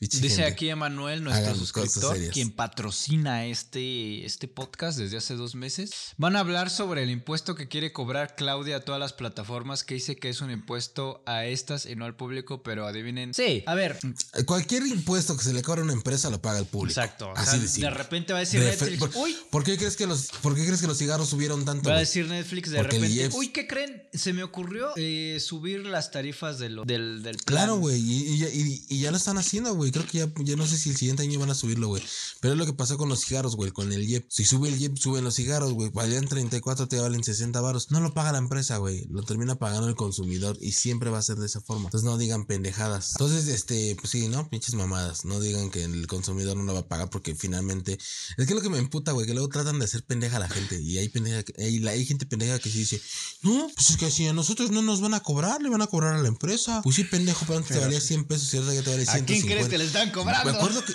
Dice 0.00 0.18
gente. 0.28 0.44
aquí 0.44 0.68
Emanuel, 0.68 1.22
nuestro 1.24 1.46
Hagan 1.46 1.58
suscriptor, 1.58 2.18
quien 2.30 2.50
patrocina 2.50 3.46
este, 3.46 4.26
este 4.26 4.48
podcast 4.48 4.98
desde 4.98 5.16
hace 5.16 5.34
dos 5.34 5.54
meses. 5.54 5.90
Van 6.18 6.36
a 6.36 6.40
hablar 6.40 6.68
sobre 6.68 7.02
el 7.04 7.10
impuesto 7.10 7.54
que 7.54 7.68
quiere 7.68 7.92
cobrar 7.92 8.34
Claudia 8.36 8.76
a 8.76 8.80
todas 8.80 9.00
las 9.00 9.12
plataformas, 9.12 9.84
que 9.84 9.94
dice 9.94 10.16
que 10.16 10.28
es 10.28 10.40
un 10.40 10.50
impuesto 10.50 11.22
a 11.26 11.46
estas 11.46 11.86
y 11.86 11.96
no 11.96 12.04
al 12.04 12.16
público, 12.16 12.62
pero 12.62 12.86
adivinen. 12.86 13.32
Sí, 13.32 13.62
a 13.66 13.74
ver, 13.74 13.98
Cualquier 14.46 14.86
impuesto 14.86 15.36
que 15.36 15.44
se 15.44 15.52
le 15.54 15.62
cobra 15.62 15.80
a 15.80 15.84
una 15.84 15.92
empresa 15.94 16.28
lo 16.28 16.42
paga 16.42 16.58
el 16.58 16.66
público. 16.66 17.00
exacto. 17.00 17.28
o 17.28 17.36
Así 17.36 17.66
sea, 17.68 17.90
de 17.90 17.96
repente 17.96 18.32
va 18.32 18.40
a 18.40 18.40
decir 18.40 18.60
De 18.60 18.66
Netflix, 18.66 18.98
por, 18.98 19.10
uy, 19.16 19.34
¿por 19.50 19.64
qué 19.64 19.78
crees 19.78 19.96
que 19.96 20.06
los, 20.06 20.26
por 20.42 20.54
qué 20.54 20.64
crees 20.66 20.80
que 20.80 20.86
los 20.86 20.98
cigarros 20.98 21.28
subieron 21.30 21.64
tanto? 21.64 21.88
Va 21.88 21.96
a 21.96 22.00
decir 22.00 22.26
Netflix 22.28 22.70
de 22.70 22.78
Porque 22.78 22.96
repente, 22.96 23.14
IEPS 23.16 23.34
uy, 23.36 23.48
¿qué 23.48 23.66
creen? 23.66 24.02
Se 24.12 24.32
me 24.32 24.42
ocurrió 24.42 24.90
eh, 24.96 25.38
subir 25.40 25.86
las 25.86 26.10
tarifas 26.10 26.58
de 26.58 26.68
lo- 26.68 26.84
del, 26.84 27.22
del 27.22 27.36
plan. 27.36 27.44
Claro, 27.58 27.76
güey, 27.76 28.00
y, 28.00 28.34
y 28.34 28.38
ya- 28.38 28.48
y- 28.88 28.96
y 28.96 29.00
ya 29.00 29.10
lo 29.10 29.16
están 29.16 29.38
haciendo, 29.38 29.74
güey. 29.74 29.90
Creo 29.92 30.06
que 30.06 30.18
ya, 30.18 30.32
ya 30.44 30.56
no 30.56 30.66
sé 30.66 30.76
si 30.78 30.90
el 30.90 30.96
siguiente 30.96 31.22
año 31.22 31.38
van 31.38 31.50
a 31.50 31.54
subirlo, 31.54 31.88
güey. 31.88 32.02
Pero 32.40 32.54
es 32.54 32.58
lo 32.58 32.66
que 32.66 32.72
pasó 32.72 32.96
con 32.98 33.08
los 33.08 33.24
cigarros, 33.24 33.56
güey, 33.56 33.70
con 33.70 33.92
el 33.92 34.08
IEP. 34.08 34.26
Si 34.30 34.44
sube 34.44 34.68
el 34.68 34.78
IEP, 34.80 34.96
suben 34.96 35.24
los 35.24 35.34
cigarros, 35.34 35.72
güey. 35.72 35.90
Valían 35.90 36.26
34, 36.26 36.88
te 36.88 36.98
valen 36.98 37.22
60 37.24 37.60
varos. 37.60 37.90
No 37.90 38.00
lo 38.00 38.12
paga 38.14 38.32
la 38.32 38.38
empresa, 38.38 38.76
güey. 38.78 39.06
Lo 39.10 39.22
termina 39.22 39.54
pagando 39.56 39.88
el 39.88 39.94
consumidor 39.96 40.56
y 40.60 40.72
siempre 40.72 41.10
va 41.10 41.18
a 41.18 41.22
ser 41.22 41.36
de 41.38 41.46
esa 41.46 41.60
forma. 41.60 41.84
Entonces 41.86 42.04
no 42.04 42.18
digan 42.18 42.46
pendejadas. 42.46 43.12
Entonces, 43.12 43.48
este, 43.48 43.96
pues 43.96 44.10
sí, 44.10 44.28
¿no? 44.28 44.48
Pinches 44.48 44.74
mamadas. 44.74 45.24
No 45.24 45.40
digan 45.40 45.70
que 45.70 45.84
el 45.84 46.06
consumidor 46.06 46.56
no 46.56 46.64
lo 46.64 46.74
va 46.74 46.80
a 46.80 46.88
pagar 46.88 47.10
porque 47.10 47.34
finalmente... 47.34 47.94
Es 47.94 48.36
que 48.36 48.42
es 48.44 48.50
lo 48.54 48.60
que 48.62 48.70
me 48.70 48.78
emputa, 48.78 49.12
güey, 49.12 49.26
que 49.26 49.32
luego 49.34 49.48
tratan 49.48 49.78
de 49.78 49.84
hacer 49.84 50.04
pendeja 50.04 50.36
a 50.36 50.40
la 50.40 50.48
gente. 50.48 50.80
Y 50.80 50.98
hay, 50.98 51.08
pendeja, 51.08 51.42
hay, 51.58 51.78
la- 51.78 51.92
hay 51.92 52.04
gente 52.04 52.26
pendeja 52.26 52.58
que 52.58 52.70
sí 52.70 52.78
dice, 52.80 53.00
no, 53.42 53.70
pues 53.74 53.90
es 53.90 53.96
que 53.96 54.10
si 54.10 54.26
a 54.26 54.32
nosotros 54.32 54.70
no 54.70 54.82
nos 54.82 55.00
van 55.00 55.14
a 55.14 55.20
cobrar, 55.20 55.62
le 55.62 55.68
van 55.68 55.82
a 55.82 55.86
cobrar 55.86 56.14
a 56.14 56.22
la 56.22 56.28
empresa. 56.28 56.80
Pues 56.82 56.96
sí, 56.96 57.04
pendejo, 57.04 57.44
pero 57.46 57.58
antes 57.58 57.72
te 57.76 57.78
valía 57.80 58.00
100 58.00 58.24
pesos 58.24 58.52
y 58.54 58.58
te 58.72 58.90
vale 58.90 59.02
¿A 59.02 59.06
150. 59.12 59.26
quién 59.26 59.42
crees 59.46 59.68
que 59.68 59.78
le 59.78 59.84
están 59.84 60.10
cobrando? 60.10 60.50
Me 60.52 60.56
acuerdo 60.58 60.82
que. 60.84 60.92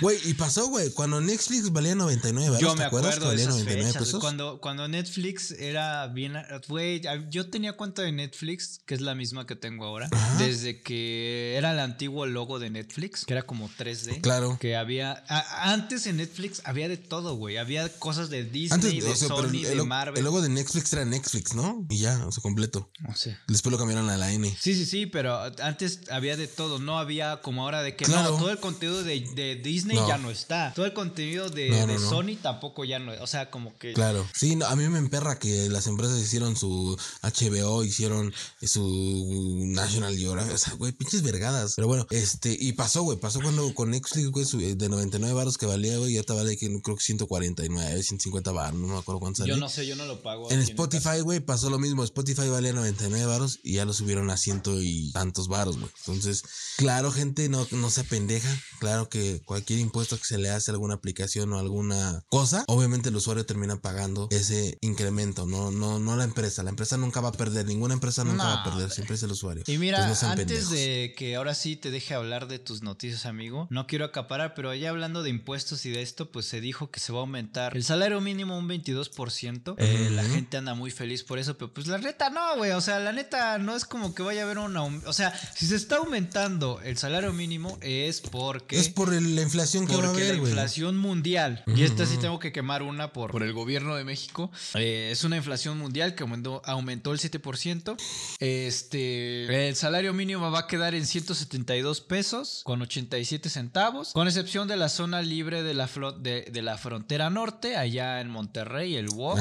Güey, 0.00 0.18
y 0.24 0.34
pasó, 0.34 0.66
güey. 0.68 0.90
Cuando 0.92 1.20
Netflix 1.20 1.70
valía 1.72 1.94
99 1.94 2.50
varos, 2.50 2.60
Yo 2.60 2.72
¿te 2.72 2.78
me 2.78 2.84
acuerdo 2.84 3.10
que 3.10 3.20
de 3.20 3.26
valía 3.26 3.42
esas 3.44 3.54
99 3.56 3.86
fechas. 3.92 4.02
pesos? 4.02 4.20
Cuando, 4.20 4.60
cuando 4.60 4.88
Netflix 4.88 5.50
era 5.52 6.06
bien... 6.08 6.34
Güey, 6.68 7.02
yo 7.30 7.48
tenía 7.50 7.72
cuenta 7.74 8.02
de 8.02 8.12
Netflix, 8.12 8.80
que 8.86 8.94
es 8.94 9.00
la 9.00 9.14
misma 9.14 9.46
que 9.46 9.56
tengo 9.56 9.84
ahora, 9.86 10.08
Ajá. 10.12 10.36
desde 10.38 10.80
que 10.82 11.54
era 11.56 11.72
el 11.72 11.80
antiguo 11.80 12.26
logo 12.26 12.58
de 12.58 12.70
Netflix, 12.70 13.24
que 13.24 13.32
era 13.34 13.42
como 13.44 13.68
3D. 13.68 14.20
Claro. 14.20 14.58
Que 14.60 14.76
había... 14.76 15.24
a- 15.28 15.72
antes 15.72 16.06
en 16.06 16.16
Netflix 16.18 16.62
había 16.64 16.88
de 16.88 16.96
todo, 16.96 17.34
güey. 17.36 17.56
Había 17.56 17.88
cosas 17.98 18.30
de 18.30 18.44
Disney, 18.44 18.70
Antes, 18.72 19.04
de 19.04 19.10
o 19.10 19.16
sea, 19.16 19.28
Sony, 19.28 19.64
el, 19.66 19.78
de 19.78 19.84
Marvel. 19.84 20.18
el 20.18 20.24
logo 20.24 20.42
de 20.42 20.48
Netflix 20.48 20.92
era 20.92 21.04
Netflix, 21.04 21.54
¿no? 21.54 21.84
Y 21.90 21.98
ya, 21.98 22.26
o 22.26 22.32
sea, 22.32 22.42
completo. 22.42 22.90
No 23.00 23.14
sé. 23.16 23.36
Después 23.48 23.70
lo 23.72 23.78
cambiaron 23.78 24.08
a 24.10 24.16
la 24.16 24.32
N. 24.32 24.56
Sí, 24.60 24.74
sí, 24.74 24.86
sí, 24.86 25.06
pero 25.06 25.40
antes 25.62 26.00
había 26.10 26.36
de 26.36 26.46
todo, 26.48 26.78
no 26.86 26.98
había 26.98 27.42
como 27.42 27.62
ahora 27.64 27.82
de 27.82 27.94
que 27.96 28.04
Claro. 28.06 28.30
no, 28.32 28.38
todo 28.38 28.50
el 28.50 28.58
contenido 28.58 29.02
de, 29.02 29.20
de 29.34 29.56
Disney 29.56 29.96
No. 29.96 30.08
ya 30.08 30.16
no 30.18 30.30
está, 30.30 30.72
todo 30.74 30.86
el 30.86 30.92
contenido 30.94 31.50
de, 31.50 31.68
No. 31.86 31.98
Sony 31.98 32.36
tampoco 32.40 32.84
ya 32.84 32.98
no, 32.98 33.12
o 33.20 33.26
sea, 33.26 33.50
como 33.50 33.76
que... 33.78 33.92
Claro. 33.92 34.26
Sí, 34.34 34.56
no, 34.56 34.66
a 34.66 34.74
mí 34.76 34.88
me 34.88 34.98
emperra 34.98 35.38
que 35.38 35.68
las 35.68 35.86
empresas 35.86 36.18
hicieron 36.20 36.56
su 36.56 36.96
HBO, 37.22 37.84
hicieron 37.84 38.32
su 38.62 39.64
National 39.66 40.16
Geographic. 40.16 40.54
O 40.54 40.58
sea, 40.58 40.74
güey, 40.74 40.92
pinches 40.92 41.22
vergadas. 41.22 41.74
Pero 41.76 41.88
bueno, 41.88 42.06
este, 42.10 42.56
y 42.58 42.72
pasó, 42.72 43.02
güey. 43.02 43.18
Pasó 43.18 43.40
cuando 43.40 43.72
con 43.74 43.90
Netflix, 43.90 44.30
güey, 44.30 44.44
su- 44.44 44.58
de 44.58 44.88
99 44.88 45.34
baros 45.34 45.58
que 45.58 45.66
valía, 45.66 45.98
güey, 45.98 46.14
ya 46.14 46.22
te 46.22 46.32
vale 46.32 46.56
que 46.56 46.66
creo 46.82 46.96
que 46.96 47.02
149, 47.02 48.02
150 48.02 48.52
baros, 48.52 48.78
no 48.78 48.86
me 48.88 48.98
acuerdo 48.98 49.20
cuánto 49.20 49.38
Yo 49.38 49.42
salió. 49.44 49.56
no 49.56 49.68
sé, 49.68 49.86
yo 49.86 49.96
no 49.96 50.04
lo 50.06 50.22
pago. 50.22 50.50
En. 50.50 50.60
Spotify, 50.60 51.20
güey, 51.22 51.40
pasó 51.40 51.70
lo 51.70 51.78
mismo. 51.78 52.04
Spotify 52.04 52.48
valía 52.48 52.72
99 52.72 53.26
varos 53.26 53.58
y 53.62 53.74
ya 53.74 53.84
lo 53.84 53.92
subieron 53.92 54.30
a 54.30 54.36
ciento 54.36 54.80
y 54.82 55.10
tantos 55.12 55.48
varos, 55.48 55.78
güey. 55.78 55.90
Entonces, 56.06 56.42
claro, 56.76 57.10
gente, 57.10 57.48
no, 57.48 57.66
no 57.70 57.90
se 57.90 58.04
pendeja. 58.04 58.48
Claro 58.78 59.08
que 59.08 59.40
cualquier 59.44 59.78
impuesto 59.78 60.16
que 60.18 60.24
se 60.24 60.38
le 60.38 60.50
hace 60.50 60.70
a 60.70 60.74
alguna 60.74 60.94
aplicación 60.94 61.52
o 61.52 61.58
alguna 61.58 62.22
cosa, 62.28 62.64
obviamente 62.68 63.08
el 63.08 63.16
usuario 63.16 63.46
termina 63.46 63.76
pagando 63.80 64.28
ese 64.30 64.78
incremento, 64.80 65.46
no, 65.46 65.70
no, 65.70 65.98
no 65.98 66.16
la 66.16 66.24
empresa. 66.24 66.62
La 66.62 66.70
empresa 66.70 66.96
nunca 66.96 67.20
va 67.20 67.30
a 67.30 67.32
perder, 67.32 67.66
ninguna 67.66 67.94
empresa 67.94 68.24
nunca 68.24 68.44
va 68.44 68.60
a 68.60 68.64
perder, 68.64 68.90
siempre 68.90 69.16
es 69.16 69.22
el 69.22 69.32
usuario. 69.32 69.64
Y 69.66 69.78
mira, 69.78 70.06
no 70.06 70.12
antes 70.12 70.36
pendejos. 70.36 70.70
de 70.70 71.14
que 71.16 71.36
ahora 71.36 71.54
sí 71.54 71.76
te 71.76 71.90
deje 71.90 72.14
hablar 72.14 72.48
de 72.48 72.58
tus 72.58 72.82
noticias, 72.82 73.26
amigo, 73.26 73.66
no 73.70 73.86
quiero 73.86 74.04
acaparar, 74.04 74.54
pero 74.54 74.74
ya 74.74 74.90
hablando 74.90 75.22
de 75.22 75.30
impuestos 75.30 75.86
y 75.86 75.90
de 75.90 76.02
esto, 76.02 76.30
pues 76.30 76.46
se 76.46 76.60
dijo 76.60 76.90
que 76.90 77.00
se 77.00 77.12
va 77.12 77.18
a 77.18 77.22
aumentar 77.22 77.76
el 77.76 77.84
salario 77.84 78.20
mínimo 78.20 78.58
un 78.58 78.68
22%. 78.68 79.74
Eh, 79.78 80.10
La 80.10 80.24
gente 80.24 80.56
anda 80.56 80.74
muy 80.74 80.90
feliz 80.90 81.22
por 81.24 81.38
eso, 81.38 81.56
pero 81.56 81.72
pues 81.72 81.86
la 81.86 81.98
neta 81.98 82.30
no, 82.30 82.56
güey. 82.56 82.72
O 82.72 82.80
sea, 82.80 82.98
la 82.98 83.12
neta 83.12 83.58
no 83.58 83.76
es 83.76 83.84
como 83.84 84.14
que 84.14 84.22
vaya 84.22 84.42
a 84.42 84.44
haber 84.44 84.58
un 84.58 84.76
O 84.76 85.12
sea, 85.12 85.32
si 85.54 85.66
se 85.66 85.76
está 85.76 85.96
aumentando 85.96 86.65
el 86.84 86.96
salario 86.98 87.32
mínimo 87.32 87.78
es 87.80 88.20
porque... 88.20 88.78
Es 88.78 88.88
por 88.88 89.12
la 89.12 89.42
inflación 89.42 89.86
que 89.86 89.94
va 89.94 89.98
a 90.00 90.06
Porque 90.06 90.22
haber, 90.22 90.34
la 90.34 90.40
güey. 90.40 90.50
inflación 90.52 90.96
mundial, 90.96 91.62
y 91.66 91.82
esta 91.82 92.06
sí 92.06 92.16
tengo 92.18 92.38
que 92.38 92.52
quemar 92.52 92.82
una 92.82 93.12
por, 93.12 93.30
por 93.30 93.42
el 93.42 93.52
gobierno 93.52 93.94
de 93.96 94.04
México, 94.04 94.50
eh, 94.74 95.10
es 95.12 95.24
una 95.24 95.36
inflación 95.36 95.78
mundial 95.78 96.14
que 96.14 96.22
aumentó, 96.22 96.62
aumentó 96.64 97.12
el 97.12 97.18
7%. 97.20 97.96
Este, 98.40 99.68
el 99.68 99.76
salario 99.76 100.12
mínimo 100.12 100.50
va 100.50 100.60
a 100.60 100.66
quedar 100.66 100.94
en 100.94 101.06
172 101.06 102.00
pesos 102.00 102.62
con 102.64 102.82
87 102.82 103.48
centavos, 103.48 104.12
con 104.12 104.26
excepción 104.26 104.68
de 104.68 104.76
la 104.76 104.88
zona 104.88 105.22
libre 105.22 105.62
de 105.62 105.74
la, 105.74 105.88
de, 106.18 106.42
de 106.50 106.62
la 106.62 106.78
frontera 106.78 107.30
norte, 107.30 107.76
allá 107.76 108.20
en 108.20 108.28
Monterrey, 108.30 108.96
el 108.96 109.08
WOX, 109.08 109.40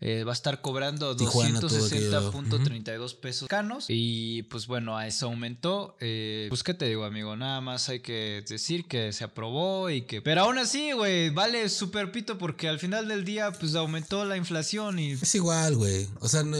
eh, 0.00 0.24
va 0.24 0.32
a 0.32 0.34
estar 0.34 0.60
cobrando 0.60 1.16
Tijuana, 1.16 1.60
todo 1.60 1.86
aquello. 1.86 2.32
260.32 2.32 3.20
pesos 3.20 3.48
canos. 3.48 3.86
Y 3.88 4.42
pues 4.44 4.66
bueno, 4.66 4.96
a 4.96 5.06
eso 5.06 5.26
aumentó. 5.26 5.96
Eh, 6.00 6.45
pues 6.48 6.62
qué 6.62 6.74
te 6.74 6.86
digo, 6.86 7.04
amigo, 7.04 7.36
nada 7.36 7.60
más 7.60 7.88
hay 7.88 8.00
que 8.00 8.44
decir 8.48 8.86
que 8.86 9.12
se 9.12 9.24
aprobó 9.24 9.90
y 9.90 10.02
que... 10.02 10.22
Pero 10.22 10.42
aún 10.42 10.58
así, 10.58 10.92
güey, 10.92 11.30
vale 11.30 11.68
súper 11.68 12.12
pito 12.12 12.38
porque 12.38 12.68
al 12.68 12.78
final 12.78 13.08
del 13.08 13.24
día 13.24 13.50
pues 13.52 13.74
aumentó 13.74 14.24
la 14.24 14.36
inflación 14.36 14.98
y... 14.98 15.12
Es 15.12 15.34
igual, 15.34 15.76
güey. 15.76 16.08
O 16.20 16.28
sea, 16.28 16.42
no- 16.42 16.56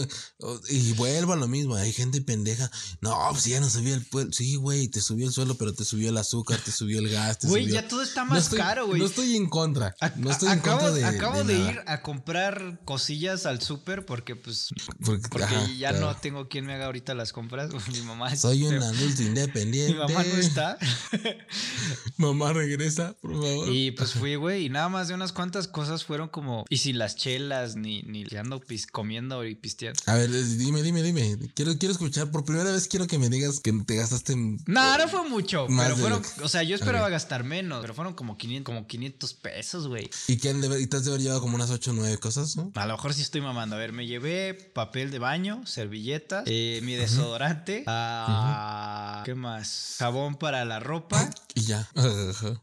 y 0.68 0.92
vuelvo 0.94 1.32
a 1.32 1.36
lo 1.36 1.48
mismo. 1.48 1.74
Hay 1.76 1.92
gente 1.92 2.20
pendeja. 2.20 2.70
No, 3.00 3.16
pues 3.32 3.44
ya 3.44 3.60
no 3.60 3.68
subió 3.70 3.94
el 3.94 4.04
pueblo. 4.04 4.32
Sí, 4.32 4.56
güey, 4.56 4.88
te 4.88 5.00
subió 5.00 5.26
el 5.26 5.32
suelo, 5.32 5.56
pero 5.56 5.72
te 5.72 5.84
subió 5.84 6.10
el 6.10 6.16
azúcar, 6.16 6.58
te 6.64 6.72
subió 6.72 6.98
el 6.98 7.08
gas. 7.08 7.38
Güey, 7.42 7.64
subió- 7.64 7.74
ya 7.74 7.88
todo 7.88 8.02
está 8.02 8.24
No 8.24 8.30
más 8.30 8.44
estoy- 8.44 8.58
caro, 8.58 8.86
güey. 8.86 9.00
No 9.00 9.06
estoy 9.06 9.36
en 9.36 9.48
contra. 9.48 9.94
A- 10.00 10.10
No 10.16 10.30
estoy 10.30 10.48
a- 10.48 10.52
en 10.54 10.58
acabo, 10.60 10.80
contra 10.80 10.94
de. 10.94 11.04
acabo 11.16 11.44
de, 11.44 11.54
ir 11.58 11.80
a 11.86 12.02
comprar 12.02 12.80
cosillas 12.84 13.46
al 13.46 13.60
súper 13.62 14.04
porque 14.06 14.36
pues 14.36 14.68
Porque, 15.04 15.28
porque 15.28 15.44
ajá, 15.44 15.66
ya 15.78 15.90
claro. 15.90 16.06
no 16.06 16.16
tengo 16.16 16.48
quien 16.48 16.66
me 16.66 16.74
haga 16.74 16.86
ahorita 16.86 17.14
las 17.14 17.32
compras. 17.32 17.70
Mi 17.92 18.00
mamá 18.02 18.34
Soy 18.36 18.62
un 18.64 18.74
adulto 18.82 19.22
independiente. 19.22 19.75
Mi 19.88 19.94
mamá 19.94 20.24
no 20.24 20.36
está. 20.38 20.78
Mamá 22.18 22.52
regresa, 22.52 23.14
por 23.20 23.32
favor. 23.32 23.68
Y 23.70 23.90
pues 23.90 24.12
fui, 24.14 24.36
güey, 24.36 24.66
y 24.66 24.68
nada 24.70 24.88
más 24.88 25.08
de 25.08 25.14
unas 25.14 25.32
cuantas 25.32 25.68
cosas 25.68 26.04
fueron 26.04 26.28
como. 26.28 26.64
Y 26.70 26.78
sin 26.78 26.98
las 26.98 27.16
chelas, 27.16 27.76
ni, 27.76 28.02
ni 28.02 28.24
ando 28.36 28.60
pis- 28.60 28.86
comiendo 28.86 29.44
y 29.44 29.54
pisteando. 29.54 30.00
A 30.06 30.14
ver, 30.14 30.30
dime, 30.30 30.82
dime, 30.82 31.02
dime. 31.02 31.36
Quiero, 31.54 31.76
quiero 31.78 31.92
escuchar. 31.92 32.30
Por 32.30 32.44
primera 32.44 32.70
vez 32.72 32.88
quiero 32.88 33.06
que 33.06 33.18
me 33.18 33.28
digas 33.28 33.60
que 33.60 33.72
te 33.86 33.96
gastaste. 33.96 34.34
No, 34.36 34.98
no 34.98 35.08
fue 35.08 35.28
mucho, 35.28 35.66
pero 35.68 35.96
fueron. 35.96 36.22
lo 36.38 36.46
O 36.46 36.48
sea, 36.48 36.62
yo 36.62 36.74
esperaba 36.76 37.08
gastar 37.10 37.44
menos, 37.44 37.80
pero 37.82 37.92
fueron 37.94 38.14
como 38.14 38.38
500, 38.38 38.64
como 38.64 38.86
500 38.86 39.34
pesos, 39.34 39.86
güey. 39.88 40.08
Y 40.28 40.38
que 40.38 40.48
han 40.50 40.60
de 40.60 40.68
haber- 40.68 40.80
y 40.80 40.86
te 40.86 40.96
has 40.96 41.04
de 41.04 41.10
haber 41.10 41.20
llevado 41.22 41.40
como 41.42 41.54
unas 41.56 41.70
8 41.70 41.90
o 41.90 41.94
9 41.94 42.16
cosas, 42.18 42.56
¿no? 42.56 42.72
A 42.74 42.86
lo 42.86 42.94
mejor 42.94 43.12
sí 43.12 43.20
estoy 43.22 43.40
mamando. 43.42 43.76
A 43.76 43.78
ver, 43.78 43.92
me 43.92 44.06
llevé 44.06 44.54
papel 44.54 45.10
de 45.10 45.18
baño, 45.18 45.66
servilletas, 45.66 46.44
eh, 46.46 46.80
mi 46.82 46.94
desodorante, 46.94 47.84
ah, 47.86 49.22
¿qué 49.24 49.34
más? 49.34 49.65
Jabón 49.98 50.36
para 50.36 50.64
la 50.64 50.78
ropa. 50.80 51.30
Y 51.54 51.62
ya. 51.62 51.88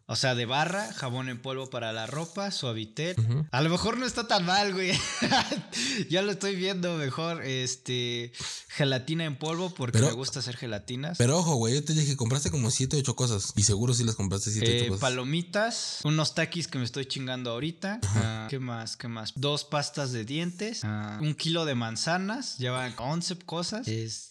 O 0.05 0.15
sea, 0.15 0.35
de 0.35 0.45
barra, 0.45 0.93
jabón 0.93 1.27
en 1.29 1.41
polvo 1.41 1.69
para 1.69 1.91
la 1.93 2.05
ropa, 2.05 2.51
suavitel. 2.51 3.15
A 3.51 3.61
lo 3.61 3.69
mejor 3.69 3.97
no 3.97 4.05
está 4.05 4.27
tan 4.27 4.45
mal, 4.45 4.73
güey. 4.73 4.91
ya 6.09 6.21
lo 6.21 6.31
estoy 6.31 6.55
viendo 6.55 6.95
mejor. 6.97 7.43
Este, 7.43 8.31
gelatina 8.69 9.25
en 9.25 9.35
polvo 9.37 9.73
porque 9.73 9.93
Pero- 9.97 10.07
me 10.09 10.13
gusta 10.13 10.39
hacer 10.39 10.57
gelatinas. 10.57 11.17
Pero 11.17 11.39
ojo, 11.39 11.55
güey, 11.55 11.73
yo 11.75 11.83
te 11.83 11.93
dije 11.93 12.11
que 12.11 12.17
compraste 12.17 12.51
como 12.51 12.69
7 12.69 12.95
o 12.97 12.99
8 12.99 13.15
cosas. 13.15 13.53
Y 13.55 13.63
seguro 13.63 13.93
sí 13.95 14.03
las 14.03 14.15
compraste 14.15 14.51
7 14.51 14.67
o 14.67 14.71
Eh, 14.71 14.77
8 14.81 14.87
cosas. 14.89 15.01
palomitas, 15.01 15.99
unos 16.03 16.35
taquis 16.35 16.67
que 16.67 16.77
me 16.77 16.85
estoy 16.85 17.05
chingando 17.07 17.49
ahorita. 17.51 17.99
Ah, 18.03 18.47
¿Qué 18.49 18.59
más? 18.59 18.95
¿Qué 18.95 19.07
más? 19.07 19.33
Dos 19.35 19.63
pastas 19.63 20.11
de 20.11 20.23
dientes, 20.25 20.81
ah, 20.83 21.17
un 21.21 21.33
kilo 21.33 21.65
de 21.65 21.73
manzanas, 21.75 22.57
llevan 22.59 22.93
11 22.97 23.37
cosas. 23.39 23.87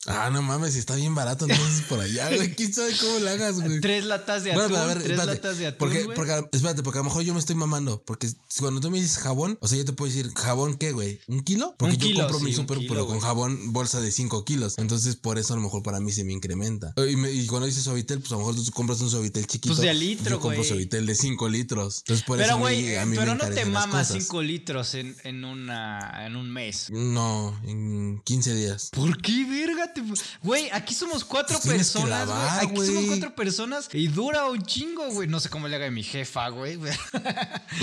Ah, 0.06 0.30
no 0.32 0.40
mames, 0.42 0.76
está 0.76 0.94
bien 0.94 1.14
barato 1.14 1.46
entonces 1.48 1.82
por 1.88 1.98
allá. 2.00 2.12
Ya, 2.30 2.37
güey, 2.37 2.54
quién 2.62 2.75
sabe 2.75 2.92
cómo 3.01 3.18
la 3.20 3.33
hagas, 3.33 3.61
güey. 3.61 3.81
Tres 3.81 4.05
latas 4.05 4.44
de 4.44 4.53
atún, 4.53 4.77
a 4.77 4.85
ver, 4.87 4.98
tres 4.98 5.11
espérate, 5.11 5.35
latas 5.35 5.59
de 5.59 5.66
atún, 5.66 5.79
porque, 5.79 6.05
güey. 6.05 6.16
porque, 6.16 6.48
espérate, 6.53 6.83
porque 6.83 6.98
a 6.98 7.03
lo 7.03 7.05
mejor 7.05 7.22
yo 7.22 7.35
me 7.35 7.40
estoy 7.40 7.57
mamando. 7.57 8.03
Porque 8.05 8.31
cuando 8.59 8.81
tú 8.81 8.90
me 8.90 9.01
dices 9.01 9.18
jabón, 9.18 9.59
o 9.61 9.68
sea, 9.68 9.79
yo 9.79 9.85
te 9.85 9.92
puedo 9.92 10.12
decir, 10.12 10.33
¿jabón 10.35 10.77
qué, 10.77 10.92
güey? 10.92 11.20
¿Un 11.27 11.40
kilo? 11.40 11.75
Porque 11.79 11.94
Un 11.94 12.01
yo 12.01 12.07
kilo, 12.07 12.20
compro 12.20 12.40
mi 12.40 12.51
sí, 12.51 12.57
súper, 12.57 12.79
pero 12.88 13.07
con 13.07 13.20
jabón 13.20 13.72
bolsa 13.72 14.01
de 14.01 14.11
5 14.12 14.44
kilos. 14.44 14.75
Entonces, 14.79 15.16
por 15.16 15.38
eso 15.38 15.53
a 15.55 15.57
lo 15.57 15.62
mejor 15.62 15.83
para 15.83 16.01
mí 16.01 16.12
se 16.12 16.25
me 16.25 16.33
incrementa. 16.33 16.94
Y, 16.96 17.16
me- 17.16 17.33
y 17.33 17.46
cuando 17.46 17.66
dices 17.66 17.83
suavitel, 17.85 18.20
pues 18.20 18.33
a 18.33 18.35
lo 18.35 18.40
mejor 18.40 18.55
tú 18.55 18.64
compras 18.72 19.01
un 19.01 19.11
suavitel 19.11 19.46
chiquito. 19.46 19.75
Pues 19.75 19.87
de 19.87 19.94
litro, 19.94 20.31
Yo 20.31 20.40
compro 20.40 20.59
güey. 20.59 20.68
suavitel 20.68 21.07
de 21.07 21.14
5 21.14 21.48
litros. 21.48 21.98
Entonces, 22.01 22.25
por 22.27 22.38
Pero, 22.38 22.51
eso 22.51 22.59
güey, 22.59 22.96
a 22.96 23.05
mí 23.07 23.12
me 23.12 23.16
pero 23.16 23.35
no 23.35 23.44
te 23.48 23.64
mamas 23.66 24.09
cosas. 24.09 24.22
5 24.25 24.42
litros 24.42 24.94
en, 24.94 25.16
en, 25.25 25.44
una, 25.44 26.27
en 26.27 26.37
un 26.37 26.51
mes. 26.51 26.88
No, 26.90 27.59
en 27.64 28.20
15 28.25 28.55
días. 28.55 28.90
¿Por 28.92 29.20
qué, 29.20 29.44
verga? 29.44 29.92
Te... 29.92 30.03
Güey, 30.42 30.68
aquí 30.72 30.94
somos 30.94 31.25
cuatro 31.25 31.59
Pues 31.62 31.75
personas, 31.77 32.29
güey. 32.42 32.50
lavar, 32.57 32.64
Aquí 32.66 32.87
somos 32.87 33.05
cuatro 33.07 33.35
personas 33.35 33.88
y 33.92 34.09
dura 34.09 34.46
un 34.46 34.62
chingo, 34.62 35.09
güey. 35.11 35.28
No 35.28 35.40
sé 35.40 35.48
cómo 35.48 35.68
le 35.68 35.76
haga 35.76 35.90
mi 35.90 36.02
jefa, 36.02 36.48
güey. 36.48 36.78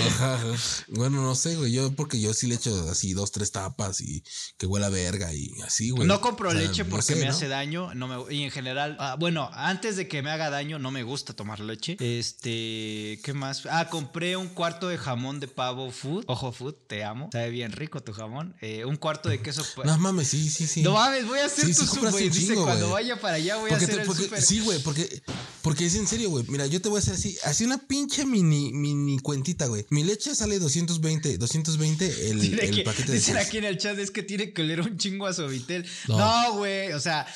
Ajá. 0.06 0.38
Bueno, 0.88 1.22
no 1.22 1.34
sé, 1.34 1.56
güey. 1.56 1.72
Yo, 1.72 1.92
porque 1.92 2.20
yo 2.20 2.32
sí 2.34 2.46
le 2.46 2.54
echo 2.56 2.88
así 2.90 3.12
dos, 3.12 3.32
tres 3.32 3.52
tapas 3.52 4.00
y 4.00 4.22
que 4.58 4.66
huela 4.66 4.86
a 4.86 4.90
verga 4.90 5.32
y 5.32 5.50
así, 5.66 5.90
güey. 5.90 6.06
No 6.06 6.20
compro 6.20 6.48
O 6.50 6.52
sea, 6.52 6.60
leche 6.60 6.84
no 6.84 6.90
porque 6.90 7.02
sé, 7.06 7.16
me 7.16 7.24
¿no? 7.26 7.30
hace 7.32 7.48
daño. 7.48 7.94
No 7.94 8.08
me, 8.08 8.34
y 8.34 8.42
en 8.44 8.50
general, 8.50 8.96
ah, 9.00 9.16
bueno, 9.18 9.50
antes 9.52 9.96
de 9.96 10.08
que 10.08 10.22
me 10.22 10.30
haga 10.30 10.50
daño, 10.50 10.78
no 10.78 10.90
me 10.90 11.02
gusta 11.02 11.32
tomar 11.34 11.60
leche. 11.60 11.96
Este, 12.00 13.20
¿qué 13.24 13.32
más? 13.34 13.66
Ah, 13.70 13.88
compré 13.88 14.36
un 14.36 14.48
cuarto 14.48 14.88
de 14.88 14.98
jamón 14.98 15.40
de 15.40 15.48
pavo 15.48 15.90
food. 15.90 16.24
Ojo 16.26 16.52
food, 16.52 16.74
te 16.86 17.04
amo. 17.04 17.28
Sabe 17.32 17.50
bien 17.50 17.72
rico 17.72 18.02
tu 18.02 18.12
jamón. 18.12 18.54
Eh, 18.60 18.84
un 18.84 18.96
cuarto 18.96 19.28
de 19.28 19.40
queso. 19.40 19.64
No 19.84 19.98
mames, 19.98 20.28
sí, 20.28 20.48
sí, 20.48 20.66
sí. 20.66 20.82
No 20.82 20.92
mames, 20.92 21.26
voy 21.26 21.38
a 21.38 21.46
hacer 21.46 21.66
Sí, 21.66 21.74
tu 21.74 21.86
sí, 21.86 21.98
un 21.98 22.10
Dice, 22.30 22.30
chingo, 22.48 22.64
cuando 22.64 22.90
vaya 22.90 23.20
para 23.20 23.36
allá 23.36 23.56
voy 23.56 23.70
Porque 23.70 23.84
a 23.84 23.88
te- 23.88 23.92
hacer 24.00 24.06
el 24.08 24.16
súper. 24.16 24.42
Sí, 24.50 24.60
güey, 24.60 24.78
porque, 24.80 25.22
porque 25.62 25.86
es 25.86 25.94
en 25.94 26.06
serio, 26.06 26.30
güey. 26.30 26.44
Mira, 26.48 26.66
yo 26.66 26.80
te 26.82 26.88
voy 26.88 26.96
a 26.96 27.00
hacer 27.00 27.14
así, 27.14 27.36
así 27.44 27.64
una 27.64 27.78
pinche 27.78 28.24
mini, 28.26 28.72
mini 28.72 29.18
cuentita, 29.18 29.66
güey. 29.66 29.86
Mi 29.90 30.04
leche 30.04 30.34
sale 30.34 30.58
220, 30.58 31.38
220 31.38 32.30
el, 32.30 32.58
el 32.60 32.74
que- 32.74 32.82
paquete 32.82 33.12
de 33.12 33.18
dicen 33.18 33.34
seis. 33.36 33.46
aquí 33.46 33.58
en 33.58 33.64
el 33.64 33.78
chat 33.78 33.98
es 33.98 34.10
que 34.10 34.22
tiene 34.22 34.52
que 34.52 34.62
oler 34.62 34.80
un 34.80 34.96
chingo 34.98 35.26
a 35.26 35.32
suavitel. 35.32 35.86
No. 36.08 36.18
No, 36.18 36.54
güey. 36.58 36.92
o 36.92 37.00
sea, 37.00 37.26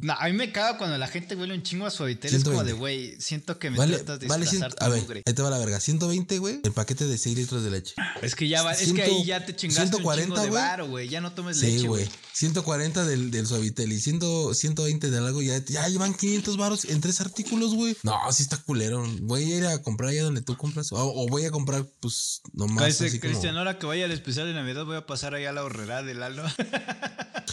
no, 0.00 0.12
a 0.14 0.26
mí 0.26 0.32
me 0.32 0.52
caga 0.52 0.78
cuando 0.78 0.96
la 0.98 1.08
gente 1.08 1.34
huele 1.36 1.54
un 1.54 1.62
chingo 1.62 1.86
a 1.86 1.90
suavitel. 1.90 2.34
Es 2.34 2.44
como 2.44 2.62
de, 2.64 2.70
120. 2.72 2.72
güey, 2.78 3.20
siento 3.20 3.58
que 3.58 3.70
me 3.70 3.76
Vale, 3.78 3.96
tratas 3.96 4.20
de 4.20 4.26
vale, 4.28 4.46
a 4.78 4.88
ver, 4.88 5.00
mugre. 5.02 5.22
ahí 5.26 5.34
te 5.34 5.42
va 5.42 5.50
la 5.50 5.58
verga. 5.58 5.80
120, 5.80 6.38
güey, 6.38 6.60
el 6.62 6.72
paquete 6.72 7.06
de 7.06 7.18
6 7.18 7.36
litros 7.36 7.64
de 7.64 7.70
leche. 7.70 7.94
Es 8.22 8.34
que 8.34 8.48
ya 8.48 8.62
va, 8.62 8.72
es 8.72 8.92
que 8.92 9.02
ahí 9.02 9.24
ya 9.24 9.44
te 9.44 9.54
chingaste 9.56 9.96
140, 9.96 10.34
un 10.34 10.46
chingo 10.46 10.76
de 10.76 10.88
güey. 10.88 11.08
Ya 11.08 11.20
no 11.20 11.32
tomes 11.32 11.58
Sí, 11.58 11.66
leche, 11.66 11.88
güey. 11.88 12.08
Güey. 12.30 12.36
140 12.40 13.04
del, 13.04 13.30
del 13.30 13.46
suavitel 13.46 13.92
y 13.92 14.00
100, 14.00 14.54
120 14.54 15.10
del 15.10 15.26
algo, 15.26 15.42
ya, 15.42 15.58
ya 15.64 15.88
llevan 15.88 16.14
500 16.14 16.56
varos 16.56 16.84
en 16.84 17.00
tres 17.00 17.20
artículos, 17.20 17.74
güey. 17.74 17.96
No, 18.02 18.14
sí 18.32 18.42
está 18.42 18.56
culero. 18.56 19.04
Voy 19.22 19.52
a 19.52 19.56
ir 19.56 19.66
a 19.66 19.82
comprar 19.82 20.10
allá 20.10 20.24
donde 20.24 20.42
tú 20.42 20.56
compras. 20.56 20.92
O, 20.92 20.96
o 20.98 21.28
voy 21.28 21.44
a 21.44 21.50
comprar, 21.50 21.84
pues, 22.00 22.42
nomás 22.52 22.98
Dice 22.98 23.20
Cristian, 23.20 23.56
ahora 23.56 23.78
que 23.78 23.86
vaya 23.86 24.04
al 24.04 24.12
especial 24.12 24.46
de 24.46 24.54
Navidad 24.54 24.84
voy 24.84 24.96
a 24.96 25.06
pasar 25.06 25.34
allá 25.34 25.50
a 25.50 25.52
la 25.52 25.64
horrera 25.64 26.02
del 26.02 26.20
Lalo. 26.20 26.44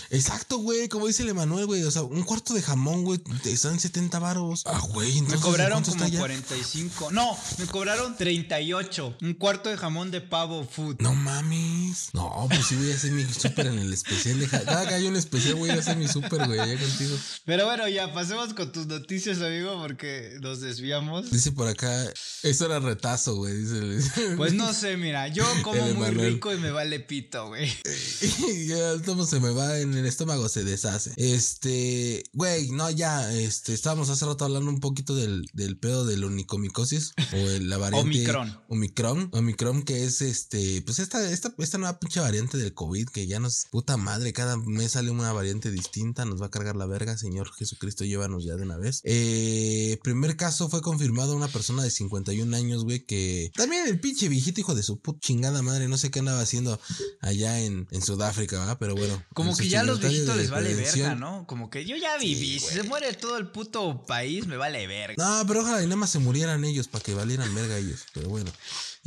Exacto, 0.10 0.58
güey, 0.60 0.88
como 0.88 1.08
dice 1.08 1.24
el 1.24 1.30
Emanuel, 1.30 1.66
güey. 1.66 1.84
O 1.84 1.92
sea, 1.92 2.04
un 2.04 2.24
cuarto 2.24 2.54
de 2.54 2.62
jamón, 2.62 3.04
güey, 3.04 3.22
están 3.46 3.80
70 3.80 4.20
varos. 4.20 4.64
Ah, 4.66 4.80
güey, 4.94 5.22
Me 5.22 5.38
cobraron 5.38 5.84
¿cuánto 5.84 5.92
como 5.92 6.06
está 6.06 6.14
ya? 6.14 6.20
45. 6.20 7.12
No, 7.12 7.38
me 7.58 7.66
cobraron 7.66 8.16
38. 8.16 9.18
Un 9.22 9.34
cuarto 9.34 9.70
de 9.70 9.78
jamón 9.78 10.12
de 10.12 10.22
pavo 10.22 10.66
food. 10.66 10.98
No 11.00 11.14
mames. 11.14 12.10
No, 12.14 12.48
pues 12.50 12.66
sí 12.68 12.76
voy 12.76 12.92
a 12.92 12.96
hacer 12.96 13.12
mi 13.12 13.26
súper 13.26 13.68
en 13.68 13.80
el 13.80 13.94
especial. 13.94 14.40
de 14.40 14.48
Cada 14.68 14.88
que 14.88 14.94
hay 14.94 15.08
un 15.08 15.16
especial 15.16 15.56
voy 15.56 15.70
a 15.70 15.76
hacer 15.76 15.98
mi 15.98 16.08
súper, 16.08 16.46
güey, 16.46 16.60
allá 16.60 16.80
contigo. 16.80 17.18
Pero 17.46 17.66
bueno, 17.66 17.88
ya 17.88 18.14
pasemos 18.14 18.54
con 18.54 18.72
tus 18.72 18.86
noticias, 18.88 19.40
amigo, 19.42 19.80
porque 19.82 20.38
nos 20.42 20.62
desviamos. 20.62 21.32
Dice 21.32 21.52
por 21.52 21.68
acá, 21.68 22.12
eso 22.44 22.66
era 22.66 22.80
retazo, 22.80 23.36
güey. 23.36 23.56
Dice. 23.56 24.36
Pues 24.36 24.54
no 24.54 24.74
sé, 24.74 24.98
mira, 24.98 25.28
yo 25.30 25.46
como 25.64 25.84
El 25.86 25.96
muy 25.96 26.10
rico 26.10 26.54
y 26.54 26.58
me 26.58 26.72
vale 26.72 27.00
pito, 27.00 27.48
güey. 27.48 27.68
ya 28.68 29.02
todo 29.04 29.26
se 29.26 29.40
me 29.40 29.50
va 29.52 29.80
en 29.80 29.94
el 29.96 30.06
estómago, 30.06 30.50
se 30.50 30.64
deshace. 30.64 31.12
Este, 31.16 32.24
güey, 32.34 32.70
no, 32.72 32.90
ya, 32.92 33.32
este, 33.34 33.74
estábamos 33.74 34.10
hace 34.10 34.26
rato 34.26 34.46
hablando 34.46 34.70
un 34.70 34.80
poquito 34.80 35.16
del, 35.16 35.48
del 35.54 35.78
pedo 35.78 36.06
del 36.06 36.24
onicomicosis 36.24 37.14
o 37.34 37.36
el- 37.36 37.70
la 37.70 37.78
variante 37.78 38.10
Omicron. 38.10 38.60
Omicron, 38.68 39.30
Omicron, 39.34 39.84
que 39.84 40.04
es 40.04 40.22
este, 40.22 40.82
pues 40.82 41.00
esta, 41.00 41.30
esta, 41.32 41.54
esta 41.58 41.78
nueva 41.78 42.00
pinche 42.00 42.20
variante 42.20 42.58
del 42.58 42.74
COVID 42.74 43.08
que 43.10 43.28
ya 43.28 43.40
nos, 43.40 43.66
puta 43.72 43.98
madre, 43.98 44.34
cada 44.34 44.57
mes 44.66 44.94
sale 44.94 45.12
una 45.12 45.32
variante 45.34 45.72
distinta, 45.72 46.26
nos 46.26 46.42
va 46.42 46.48
a 46.48 46.52
cargar 46.52 46.76
la 46.76 46.86
verga, 46.86 47.18
Señor 47.18 47.52
Jesucristo, 47.54 48.04
llévanos 48.04 48.46
ya 48.46 48.56
de 48.56 48.64
una 48.64 48.78
vez. 48.78 49.02
Eh, 49.04 50.00
primer 50.04 50.36
caso 50.38 50.70
fue 50.70 50.82
confirmado 50.82 51.36
una 51.36 51.48
persona 51.48 51.84
de 51.84 51.92
51 51.92 52.56
años, 52.56 52.84
güey, 52.84 53.06
que 53.06 53.52
también 53.56 53.88
el 53.88 54.00
pinche 54.00 54.30
viejito 54.30 54.62
hijo 54.62 54.76
de 54.76 54.84
su 54.84 55.00
puta 55.00 55.20
chingada 55.20 55.62
madre, 55.62 55.88
no 55.88 55.98
sé 55.98 56.12
qué 56.12 56.20
andaba 56.20 56.42
haciendo 56.42 56.80
allá 57.22 57.60
en, 57.60 57.88
en 57.92 58.02
Sudáfrica, 58.02 58.60
¿verdad? 58.60 58.78
Pero 58.80 58.96
bueno. 58.96 59.24
Como 59.34 59.56
que 59.56 59.70
ya 59.70 59.82
a 59.82 59.84
los 59.84 60.00
viejitos 60.00 60.36
les 60.36 60.50
vale 60.50 60.74
verga, 60.74 61.16
¿no? 61.16 61.46
Como 61.48 61.70
que 61.70 61.86
yo 61.86 61.96
ya 61.96 62.18
viví. 62.18 62.60
si 62.60 62.74
se 62.74 62.84
muere 62.84 63.14
todo 63.14 63.38
el 63.38 63.48
puto 63.52 64.04
país, 64.06 64.48
me 64.48 64.58
vale 64.58 64.88
verga. 64.88 65.16
No, 65.18 65.48
pero 65.48 65.62
ojalá 65.62 65.82
y 65.82 65.86
nada 65.86 65.96
más 65.98 66.10
se 66.10 66.20
murieran 66.20 66.64
ellos 66.64 66.88
para 66.88 67.04
que 67.04 67.14
valieran 67.14 67.54
verga 67.54 67.78
ellos. 67.78 68.06
Pero 68.14 68.30
bueno. 68.30 68.52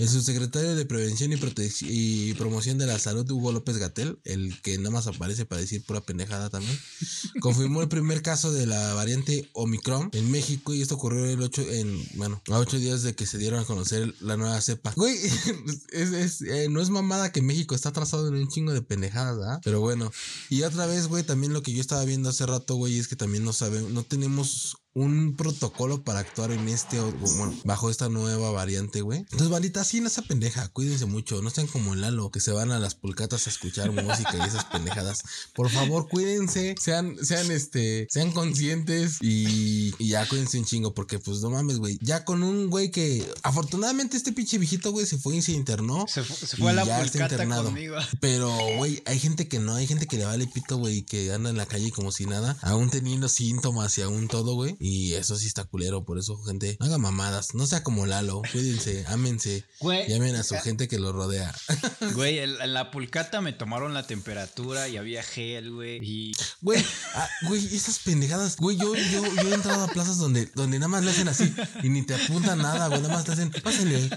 El 0.01 0.09
subsecretario 0.09 0.75
de 0.75 0.87
Prevención 0.87 1.31
y, 1.31 1.39
y 1.83 2.33
Promoción 2.33 2.79
de 2.79 2.87
la 2.87 2.99
Salud, 2.99 3.31
Hugo 3.31 3.53
López 3.53 3.77
Gatel, 3.77 4.19
el 4.25 4.59
que 4.63 4.79
nada 4.79 4.89
más 4.89 5.07
aparece 5.07 5.45
para 5.45 5.61
decir 5.61 5.85
pura 5.85 6.01
pendejada 6.01 6.49
también, 6.49 6.75
confirmó 7.43 7.83
el 7.83 7.89
primer 7.89 8.23
caso 8.23 8.51
de 8.51 8.65
la 8.65 8.95
variante 8.95 9.51
Omicron 9.53 10.09
en 10.15 10.31
México 10.31 10.73
y 10.73 10.81
esto 10.81 10.95
ocurrió 10.95 11.27
el 11.27 11.43
8, 11.43 11.63
en, 11.73 12.03
bueno, 12.15 12.41
a 12.51 12.59
8 12.59 12.79
días 12.79 13.03
de 13.03 13.15
que 13.15 13.27
se 13.27 13.37
dieron 13.37 13.61
a 13.61 13.67
conocer 13.67 14.15
la 14.21 14.39
nueva 14.39 14.59
cepa. 14.63 14.95
Güey, 14.97 15.19
es, 15.93 16.13
es, 16.13 16.41
eh, 16.41 16.69
no 16.71 16.81
es 16.81 16.89
mamada 16.89 17.31
que 17.31 17.43
México 17.43 17.75
está 17.75 17.91
atrasado 17.91 18.27
en 18.29 18.37
un 18.37 18.49
chingo 18.49 18.73
de 18.73 18.81
pendejadas, 18.81 19.39
¿ah? 19.47 19.61
Pero 19.63 19.81
bueno. 19.81 20.11
Y 20.49 20.63
otra 20.63 20.87
vez, 20.87 21.09
güey, 21.09 21.25
también 21.25 21.53
lo 21.53 21.63
que 21.63 21.75
yo 21.75 21.81
estaba 21.83 22.07
viendo 22.07 22.31
hace 22.31 22.47
rato, 22.47 22.77
güey, 22.77 22.99
es 22.99 23.07
que 23.07 23.17
también 23.17 23.45
no 23.45 23.53
sabemos, 23.53 23.91
no 23.91 24.03
tenemos 24.03 24.79
un 24.93 25.37
protocolo 25.37 26.03
para 26.03 26.19
actuar 26.19 26.51
en 26.51 26.69
este, 26.69 27.01
bueno, 27.01 27.55
bajo 27.65 27.91
esta 27.91 28.09
nueva 28.09 28.51
variante, 28.51 29.03
güey. 29.03 29.21
Entonces, 29.21 29.49
bandita, 29.49 29.83
así 29.83 29.99
en 29.99 30.07
esa 30.07 30.23
pendeja, 30.23 30.67
cuídense 30.69 31.07
mucho, 31.07 31.41
no 31.43 31.51
sean 31.51 31.69
como 31.69 31.95
el 31.95 32.01
Lalo, 32.01 32.31
que 32.31 32.41
se 32.41 32.51
van 32.51 32.73
a 32.73 32.79
las 32.81 32.95
pulcatas 32.97 33.47
a 33.47 33.51
escuchar 33.51 33.93
música 33.93 34.35
y 34.37 34.41
esas 34.49 34.65
pendejadas. 34.65 35.23
Por 35.55 35.71
favor, 35.71 36.09
cuídense, 36.09 36.75
sean, 36.81 37.17
sean, 37.25 37.51
este, 37.53 38.09
sean 38.11 38.33
conscientes 38.33 39.19
y, 39.21 39.95
y 39.99 40.09
ya 40.09 40.29
cuídense 40.29 40.59
un 40.59 40.65
chingo, 40.65 40.93
porque 40.93 41.19
pues 41.21 41.41
no 41.41 41.51
mames, 41.51 41.79
güey. 41.79 41.99
Ya 42.03 42.25
con 42.25 42.43
un 42.43 42.69
güey 42.69 42.91
que, 42.91 43.25
afortunadamente, 43.45 44.17
este 44.17 44.33
pinche 44.33 44.59
viejito, 44.59 44.91
güey, 44.93 45.07
se 45.07 45.19
fue 45.19 45.37
y 45.37 45.43
se 45.43 45.53
internó. 45.53 46.07
Se, 46.09 46.23
fu- 46.25 46.35
se 46.47 46.57
fue 46.57 46.71
a 46.71 46.75
la 46.75 46.85
ya 46.85 46.97
está 47.03 47.13
pulcata 47.13 47.35
internado. 47.35 47.65
conmigo. 47.67 47.97
Pero, 48.21 48.51
güey, 48.77 49.03
hay 49.07 49.21
gente 49.21 49.47
que 49.47 49.61
no, 49.61 49.75
hay 49.77 49.87
gente 49.87 50.07
que 50.07 50.17
le 50.17 50.25
vale 50.25 50.47
pito, 50.49 50.79
güey, 50.79 51.03
que 51.03 51.33
anda 51.33 51.51
en 51.51 51.57
la 51.57 51.67
calle 51.67 51.93
como 51.93 52.11
si 52.11 52.27
nada, 52.27 52.57
aún 52.63 52.91
teniendo 52.91 53.29
síntomas 53.29 53.97
y 53.99 54.03
aún 54.03 54.27
todo, 54.27 54.55
güey. 54.55 54.77
Y 54.83 55.13
eso 55.13 55.37
sí 55.37 55.47
está 55.47 55.65
culero, 55.65 56.07
por 56.07 56.19
eso, 56.19 56.43
gente, 56.45 56.79
no 56.81 56.87
haga 56.87 56.97
mamadas, 56.97 57.55
no 57.55 57.67
sea 57.67 57.83
como 57.83 58.07
Lalo, 58.07 58.41
cuídense, 58.51 59.05
ámense, 59.09 59.63
Güey, 59.79 60.09
llamen 60.09 60.35
a 60.37 60.43
su 60.43 60.55
gente 60.57 60.89
que 60.89 60.99
los 60.99 61.15
rodea. 61.15 61.55
Güey, 62.15 62.39
en 62.39 62.51
en 62.61 62.73
la 62.73 62.91
pulcata 62.91 63.43
me 63.43 63.53
tomaron 63.53 63.93
la 63.93 64.07
temperatura 64.07 64.89
y 64.89 64.97
había 64.97 65.23
gel, 65.23 65.71
güey. 65.71 65.99
Y 66.03 66.33
Güey, 66.63 66.83
ah, 67.15 67.29
güey, 67.47 67.63
esas 67.77 67.99
pendejadas, 67.99 68.57
güey, 68.57 68.79
yo, 68.79 68.95
yo, 68.95 69.23
yo 69.43 69.51
he 69.51 69.55
entrado 69.55 69.85
a 69.85 69.89
plazas 69.89 70.17
donde, 70.17 70.47
donde 70.55 70.79
nada 70.79 70.89
más 70.89 71.05
le 71.05 71.11
hacen 71.11 71.29
así 71.29 71.55
y 71.83 71.91
ni 71.91 72.03
te 72.07 72.15
apuntan 72.15 72.59
nada, 72.59 72.89
güey, 72.89 73.03
nada 73.03 73.15
más 73.15 73.25
te 73.27 73.33
hacen, 73.33 73.51
pásenle. 73.51 74.09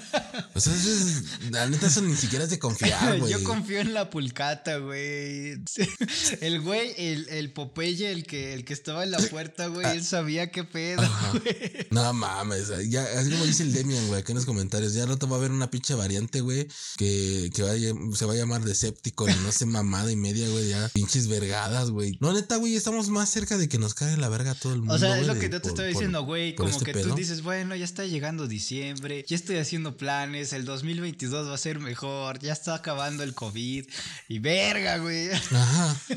O 0.53 0.59
sea, 0.61 0.73
eso 0.73 0.89
es, 0.89 1.51
la 1.51 1.67
neta, 1.67 1.87
eso 1.87 2.01
ni 2.01 2.15
siquiera 2.15 2.45
es 2.45 2.51
de 2.51 2.59
confiar, 2.59 3.19
güey. 3.19 3.33
yo 3.33 3.43
confío 3.43 3.79
en 3.81 3.93
la 3.93 4.09
pulcata, 4.09 4.77
güey. 4.77 5.61
El 6.41 6.61
güey, 6.61 6.93
el, 6.97 7.27
el 7.29 7.51
Popeye, 7.51 8.11
el 8.11 8.25
que, 8.25 8.53
el 8.53 8.63
que 8.63 8.73
estaba 8.73 9.03
en 9.03 9.11
la 9.11 9.17
puerta, 9.17 9.67
güey, 9.67 9.85
él 9.87 10.03
sabía 10.03 10.51
qué 10.53 10.63
pedo, 10.63 11.01
güey. 11.31 11.87
No 11.91 12.13
mames, 12.13 12.71
ya, 12.89 13.03
así 13.19 13.29
como 13.31 13.43
dice 13.45 13.63
el 13.63 13.73
Demian, 13.73 14.07
güey, 14.07 14.21
aquí 14.21 14.31
en 14.31 14.37
los 14.37 14.45
comentarios, 14.45 14.93
ya 14.93 15.05
rato 15.05 15.27
va 15.27 15.35
a 15.35 15.39
haber 15.39 15.51
una 15.51 15.69
pinche 15.69 15.93
variante, 15.95 16.39
güey, 16.39 16.67
que, 16.97 17.49
que 17.53 17.63
va 17.63 17.71
a 17.71 17.75
llam- 17.75 18.15
se 18.15 18.25
va 18.25 18.33
a 18.33 18.35
llamar 18.37 18.63
Decepticon, 18.63 19.29
y 19.31 19.35
no 19.43 19.51
sé, 19.51 19.65
mamada 19.65 20.11
y 20.11 20.15
media, 20.15 20.47
güey, 20.49 20.69
ya, 20.69 20.87
pinches 20.93 21.27
vergadas, 21.27 21.89
güey. 21.89 22.17
No, 22.21 22.31
neta, 22.31 22.55
güey, 22.55 22.75
estamos 22.75 23.09
más 23.09 23.29
cerca 23.29 23.57
de 23.57 23.67
que 23.67 23.77
nos 23.77 23.93
cague 23.93 24.15
la 24.15 24.29
verga 24.29 24.51
a 24.51 24.55
todo 24.55 24.73
el 24.73 24.79
mundo. 24.79 24.93
O 24.93 24.97
sea, 24.99 25.19
es 25.19 25.27
lo 25.27 25.33
que 25.35 25.49
yo 25.49 25.59
te 25.61 25.67
estoy 25.67 25.89
diciendo, 25.89 26.23
güey. 26.23 26.55
Como 26.55 26.69
este 26.69 26.85
que 26.85 26.93
pedo. 26.93 27.09
tú 27.09 27.15
dices, 27.15 27.41
bueno, 27.41 27.75
ya 27.75 27.85
está 27.85 28.05
llegando 28.05 28.47
diciembre, 28.47 29.25
ya 29.27 29.35
estoy 29.35 29.57
haciendo 29.57 29.97
planes, 29.97 30.53
el 30.53 30.65
2022 30.65 31.49
va 31.49 31.55
a 31.55 31.57
ser 31.57 31.79
mejor, 31.79 32.39
ya 32.39 32.53
está 32.53 32.75
acabando 32.75 33.23
el 33.23 33.33
COVID. 33.33 33.85
Y 34.29 34.39
verga, 34.39 34.97
güey. 34.99 35.29
Ajá. 35.31 35.95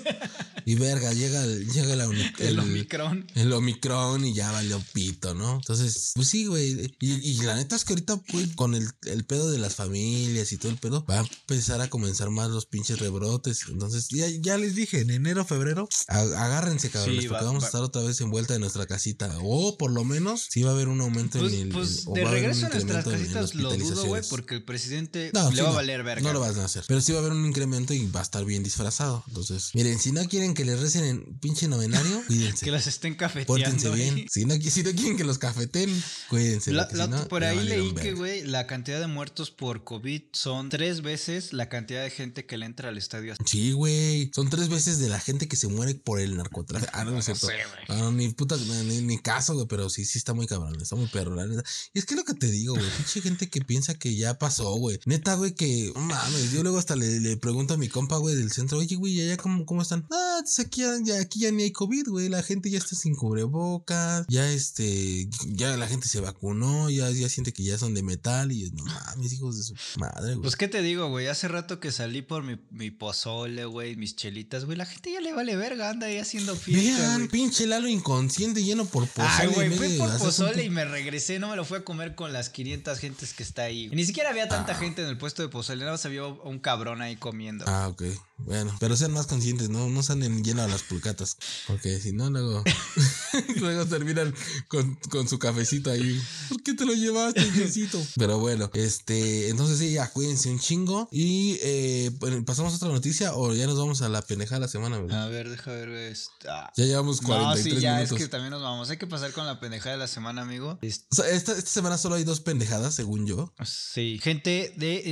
Y 0.69 0.75
verga, 0.75 1.13
llega, 1.13 1.45
el- 1.45 1.71
llega 1.71 1.95
la 1.95 2.09
uni- 2.09 2.33
El 2.41 2.59
Omicron. 2.59 3.25
El 3.37 3.53
Omicron 3.53 4.25
y 4.27 4.35
ya 4.35 4.51
valió 4.53 4.83
pito, 4.93 5.35
¿no? 5.35 5.57
Entonces, 5.57 6.13
pues 6.15 6.29
sí, 6.29 6.47
güey. 6.47 6.93
Y, 7.01 7.13
y 7.31 7.35
la 7.43 7.55
neta 7.55 7.77
es 7.77 7.85
que 7.85 7.93
ahorita, 7.95 8.21
güey, 8.33 8.49
con 8.55 8.75
el, 8.75 8.89
el 9.03 9.25
pedo 9.25 9.51
de 9.51 9.59
las 9.59 9.75
familias 9.75 10.53
y 10.53 10.57
todo 10.59 10.71
el 10.73 10.79
pedo, 10.79 11.05
va 11.09 11.21
a 11.21 11.21
empezar 11.21 11.81
a 11.81 11.89
comenzar 11.91 12.31
más 12.31 12.51
los 12.51 12.67
pinches 12.67 12.99
rebrotes. 12.99 13.61
Entonces, 13.69 14.09
ya, 14.11 14.27
ya 14.41 14.57
les 14.59 14.75
dije, 14.75 15.01
en 15.01 15.11
enero, 15.11 15.45
febrero, 15.45 15.89
a- 16.09 16.19
agárrense, 16.21 16.91
cabrones, 16.91 17.23
Sí, 17.23 17.29
porque 17.29 17.43
va- 17.43 17.47
vamos 17.49 17.63
va- 17.63 17.67
a 17.67 17.69
estar 17.69 17.83
otra 17.83 18.03
vez 18.03 18.21
en 18.21 18.31
vuelta 18.31 18.55
de 18.55 18.61
nuestra 18.61 18.87
casita. 18.87 19.37
O 19.43 19.77
por 19.77 19.91
lo 19.91 20.05
menos, 20.05 20.47
sí 20.51 20.63
va 20.63 20.71
a 20.71 20.75
haber 20.75 20.89
un 20.89 21.01
aumento 21.01 21.39
Pues, 21.39 21.53
en 21.53 21.61
el. 21.61 21.69
pues, 21.71 22.05
de 22.13 22.25
regreso 22.25 22.67
a 22.67 22.69
nuestras 22.71 22.83
en- 23.07 23.13
en 23.15 23.19
casitas 23.21 23.55
lo 23.55 23.75
dudo, 23.77 24.05
güey, 24.07 24.23
porque 24.29 24.55
el 24.55 24.65
presidente 24.65 25.31
No, 25.35 25.51
le 25.51 25.57
sí, 25.57 25.63
va 25.63 25.71
a 25.71 25.75
valer 25.75 26.03
verga. 26.03 26.23
No 26.23 26.33
lo 26.33 26.41
van 26.41 26.59
a 26.59 26.65
hacer. 26.65 26.85
Pero 26.87 27.01
sí 27.01 27.13
va 27.13 27.19
a 27.19 27.21
haber 27.23 27.33
un 27.33 27.47
incremento 27.47 27.95
y 27.95 28.07
va 28.11 28.21
a 28.21 28.23
estar 28.23 28.45
bien 28.45 28.63
disfrazado. 28.63 29.25
Entonces, 29.29 29.71
miren, 29.75 29.99
si 29.99 30.13
no 30.13 30.27
quieren 30.29 30.55
que 30.55 30.65
les 30.65 30.81
recen 30.81 31.05
en 31.05 31.39
pinche 31.39 31.69
novenario, 31.69 32.23
cuídense. 32.27 32.65
Que 32.65 32.71
las 32.71 32.87
estén 32.87 33.15
cafeteando. 33.15 33.47
Pórtense 33.47 33.91
bien. 33.91 34.16
Si 34.31 34.45
no, 34.45 34.55
si 34.55 34.83
no 34.83 34.91
quieren 34.93 35.17
que 35.17 35.25
los 35.25 35.39
cafeten, 35.39 35.91
cuídense. 36.29 36.73
La- 36.73 36.85
porque 36.85 36.97
la- 36.99 37.05
si 37.07 37.11
no, 37.11 37.29
por 37.29 37.45
ahí 37.45 37.63
leí 37.65 37.93
que, 37.95 38.13
güey, 38.15 38.45
la 38.45 38.67
cantidad 38.67 39.01
de 39.01 39.07
muertos 39.07 39.51
por 39.51 39.85
COVID 39.85 40.23
son 40.33 40.69
tres 40.69 41.03
veces 41.03 41.53
la 41.53 41.69
cantidad 41.69 42.03
de 42.03 42.11
gente 42.11 42.47
que 42.47 42.59
le 42.59 42.67
entra 42.67 42.89
al 42.89 42.99
estadio. 42.99 43.35
Sí, 43.45 43.73
güey. 43.73 44.31
Son 44.35 44.49
tres 44.51 44.69
veces 44.69 44.99
de 44.99 45.09
la 45.09 45.21
gente 45.21 45.49
que 45.49 45.57
se 45.57 45.69
muere 45.69 45.95
por 45.95 46.21
el 46.21 46.37
narcotráfico. 46.37 46.91
Ah, 46.95 47.05
no, 47.05 47.13
no 47.13 47.19
es 47.19 47.25
cierto. 47.27 47.47
sé. 47.47 47.55
Ah, 47.89 47.97
no, 47.97 48.13
ni 48.13 48.29
puta, 48.31 48.57
ni, 48.57 49.01
ni 49.03 49.19
caso, 49.19 49.55
güey. 49.55 49.67
Pero 49.69 49.89
sí, 49.91 50.05
sí 50.05 50.19
está 50.19 50.35
muy 50.35 50.47
cabrón. 50.47 50.81
Está 50.81 50.97
muy 50.97 51.07
perro, 51.07 51.35
la 51.35 51.47
neta. 51.47 51.63
Y 51.95 51.99
es 51.99 52.07
que 52.07 52.15
lo 52.15 52.25
que 52.25 52.35
te 52.35 52.51
digo, 52.51 52.75
güey. 52.75 52.87
Pinche 52.97 53.21
gente 53.21 53.49
que 53.49 53.61
piensa 53.61 53.95
que 53.99 54.15
ya 54.17 54.39
pasó, 54.39 54.75
güey. 54.77 54.99
Neta, 55.07 55.35
güey, 55.35 55.55
que 55.55 55.93
mames. 55.97 56.53
Yo 56.53 56.63
luego 56.63 56.79
hasta 56.79 56.97
le, 56.97 57.21
le 57.21 57.37
pregunto 57.37 57.75
a 57.75 57.77
mi 57.77 57.89
compa, 57.89 58.17
güey, 58.19 58.35
del 58.37 58.51
centro, 58.53 58.79
oye, 58.79 58.97
güey, 58.97 59.15
¿ya, 59.17 59.25
ya 59.25 59.37
cómo, 59.37 59.65
cómo 59.67 59.83
están? 59.83 60.07
Ah, 60.11 60.41
dice, 60.45 60.63
aquí 60.63 60.83
ya- 61.05 61.21
aquí 61.21 61.41
ya 61.41 61.51
ni 61.51 61.65
hay 61.65 61.73
COVID, 61.73 62.09
güey. 62.09 62.29
La 62.29 62.43
gente 62.43 62.71
ya 62.71 62.79
está 62.79 62.95
sin 62.97 63.15
cubrebocas. 63.15 64.06
Ya 64.29 64.51
este, 64.51 65.29
ya 65.47 65.77
la 65.77 65.87
gente 65.89 66.09
se 66.09 66.21
vacunó. 66.21 66.91
Ya, 66.91 67.11
ya 67.11 67.29
siente 67.29 67.53
que 67.53 67.63
ya 67.63 67.79
son 67.79 67.95
de 67.95 68.03
metal. 68.03 68.53
Y 68.53 68.71
no 68.73 68.85
mames, 68.85 69.33
hijos 69.33 69.57
de 69.57 69.63
su 69.65 69.75
madre, 69.99 70.35
güey. 70.35 70.43
Pues, 70.43 70.57
¿qué 70.57 70.69
te 70.69 70.83
digo, 70.83 71.09
güey? 71.09 71.27
Hace 71.29 71.49
rato 71.49 71.81
que 71.81 71.93
salí 71.93 72.23
por 72.23 72.43
mi, 72.43 72.59
mi 72.71 72.91
pozole, 72.91 73.65
güey, 73.65 73.97
mis 73.97 74.17
chelitas, 74.17 74.65
güey. 74.65 74.77
La 74.77 74.87
gente 74.87 75.13
ya 75.13 75.21
le 75.21 75.33
vale 75.33 75.57
verga, 75.57 75.91
anda 75.91 76.07
ahí 76.07 76.19
haciendo 76.19 76.55
fiesta, 76.57 76.99
Vean, 77.01 77.17
güey. 77.19 77.29
pinche 77.29 77.67
Lalo 77.67 77.89
inconsciente 77.89 78.63
lleno 78.63 78.85
por 78.87 79.07
pozole. 79.09 79.33
Ay, 79.39 79.49
güey, 79.49 79.71
fui 79.77 79.97
por 79.99 80.17
pozole 80.19 80.65
y 80.65 80.71
me 80.71 80.85
regresé, 80.85 81.39
no 81.39 81.49
me 81.49 81.57
lo 81.57 81.65
fui 81.65 81.79
a 81.79 81.85
comer 81.85 82.15
con 82.15 82.33
las 82.33 82.49
500 82.51 82.99
gentes 82.99 83.33
que 83.35 83.43
está 83.43 83.63
ahí. 83.63 83.89
Ni 83.93 84.05
siquiera 84.05 84.31
había 84.31 84.49
tanta 84.49 84.73
Ah. 84.73 84.77
gente 84.77 85.03
en 85.03 85.09
el 85.09 85.19
puesto 85.19 85.43
de 85.43 85.49
pozole, 85.49 85.81
nada 85.81 85.93
más 85.93 86.05
había 86.07 86.25
un 86.27 86.59
cabrón 86.59 87.01
ahí 87.03 87.17
comiendo. 87.17 87.65
Ah, 87.69 87.89
ok. 87.89 88.03
Bueno, 88.39 88.77
pero 88.81 88.97
sean 88.97 89.13
más 89.13 89.27
conscientes, 89.27 89.71
no, 89.71 89.89
no 89.89 90.03
salen 90.03 90.45
lleno 90.45 90.63
a 90.63 90.69
las 90.69 90.83
pulcatas. 90.83 91.37
Porque 91.67 91.99
si 92.01 92.13
no, 92.13 92.29
luego, 92.31 92.63
luego 93.57 93.87
terminan 93.87 94.35
con, 94.69 94.95
con 95.11 95.27
su 95.29 95.39
cafecito 95.39 95.91
ahí. 95.91 96.21
¿Por 96.49 96.63
qué 96.63 96.75
te 96.75 96.85
lo 96.85 96.93
llevaste, 96.93 97.51
Diosito? 97.53 98.01
Pero 98.17 98.39
bueno, 98.39 98.71
este, 98.75 99.49
entonces 99.49 99.79
sí, 99.79 99.93
ya 99.95 100.11
cuídense 100.13 100.51
un 100.51 100.59
chingo. 100.59 101.09
Y 101.11 101.59
eh, 101.63 102.11
bueno, 102.19 102.45
pasamos 102.45 102.73
a 102.75 102.77
otra 102.77 102.89
noticia 102.89 103.35
o 103.35 103.55
ya 103.55 103.67
nos 103.67 103.79
vamos 103.79 104.03
a 104.03 104.09
la 104.09 104.23
pendejada 104.23 104.57
de 104.61 104.67
la 104.67 104.69
semana, 104.69 104.99
güey? 104.99 105.15
A 105.15 105.27
ver, 105.27 105.49
deja 105.49 105.71
ver 105.73 105.89
esta. 105.89 106.71
Ya 106.77 106.85
llevamos 106.85 107.23
No, 107.23 107.29
43 107.29 107.75
sí, 107.75 107.81
ya 107.81 107.95
minutos. 107.97 108.19
es 108.19 108.23
que 108.25 108.29
también 108.29 108.51
nos 108.51 108.63
vamos. 108.63 108.91
Hay 108.91 108.99
que 108.99 109.07
pasar 109.07 109.33
con 109.33 109.47
la 109.47 109.61
pendejada 109.61 109.93
de 109.93 109.99
la 109.99 110.09
semana, 110.09 110.43
amigo. 110.43 110.79
Esta, 110.83 111.29
esta 111.29 111.59
semana 111.63 111.97
solo 111.99 112.17
hay 112.17 112.25
dos 112.25 112.41
pendejadas, 112.41 112.95
según 112.95 113.27
yo. 113.27 113.55
Sí, 113.65 114.21
gente 114.23 114.75
de, 114.77 115.03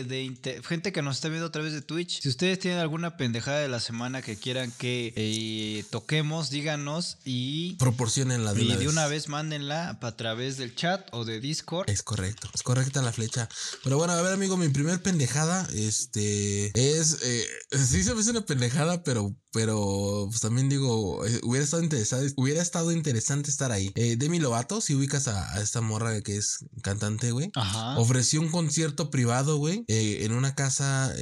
eh, 0.00 0.04
de 0.04 0.60
gente 0.66 0.92
que 0.92 1.02
nos 1.02 1.16
está 1.16 1.28
viendo 1.28 1.46
a 1.46 1.52
través 1.52 1.72
de 1.72 1.80
Twitch. 1.80 2.20
Si 2.20 2.28
ustedes 2.28 2.58
tienen 2.64 2.80
alguna 2.80 3.18
pendejada 3.18 3.58
de 3.58 3.68
la 3.68 3.78
semana 3.78 4.22
que 4.22 4.38
quieran 4.38 4.72
que 4.78 5.12
eh, 5.16 5.84
toquemos, 5.90 6.48
díganos 6.48 7.18
y, 7.22 7.74
Proporcionen 7.74 8.42
la 8.42 8.54
de 8.54 8.62
y 8.62 8.64
una 8.64 8.76
de 8.78 8.88
una 8.88 9.06
vez 9.06 9.28
mándenla 9.28 9.98
a 10.00 10.16
través 10.16 10.56
del 10.56 10.74
chat 10.74 11.06
o 11.12 11.26
de 11.26 11.40
Discord. 11.40 11.90
Es 11.90 12.02
correcto, 12.02 12.48
es 12.54 12.62
correcta 12.62 13.02
la 13.02 13.12
flecha. 13.12 13.50
Pero 13.82 13.98
bueno, 13.98 14.14
a 14.14 14.22
ver, 14.22 14.32
amigo, 14.32 14.56
mi 14.56 14.70
primer 14.70 15.02
pendejada, 15.02 15.68
este, 15.74 16.72
es, 16.74 17.18
eh, 17.22 17.46
sí 17.70 18.02
se 18.02 18.14
me 18.14 18.20
hace 18.20 18.30
una 18.30 18.46
pendejada, 18.46 19.02
pero, 19.02 19.36
pero, 19.52 20.28
pues 20.30 20.40
también 20.40 20.70
digo, 20.70 21.26
eh, 21.26 21.40
hubiera 21.42 21.64
estado 21.64 21.82
interesante, 21.82 22.32
hubiera 22.38 22.62
estado 22.62 22.92
interesante 22.92 23.50
estar 23.50 23.72
ahí. 23.72 23.92
Demi 23.94 24.38
Lovato, 24.38 24.80
si 24.80 24.94
ubicas 24.94 25.28
a, 25.28 25.52
a 25.52 25.60
esta 25.60 25.82
morra 25.82 26.18
que 26.22 26.38
es 26.38 26.64
cantante, 26.80 27.30
güey. 27.30 27.50
Ajá. 27.56 27.98
Ofreció 27.98 28.40
un 28.40 28.50
concierto 28.50 29.10
privado, 29.10 29.58
güey, 29.58 29.84
en 29.88 30.32
una 30.32 30.54
casa 30.54 31.14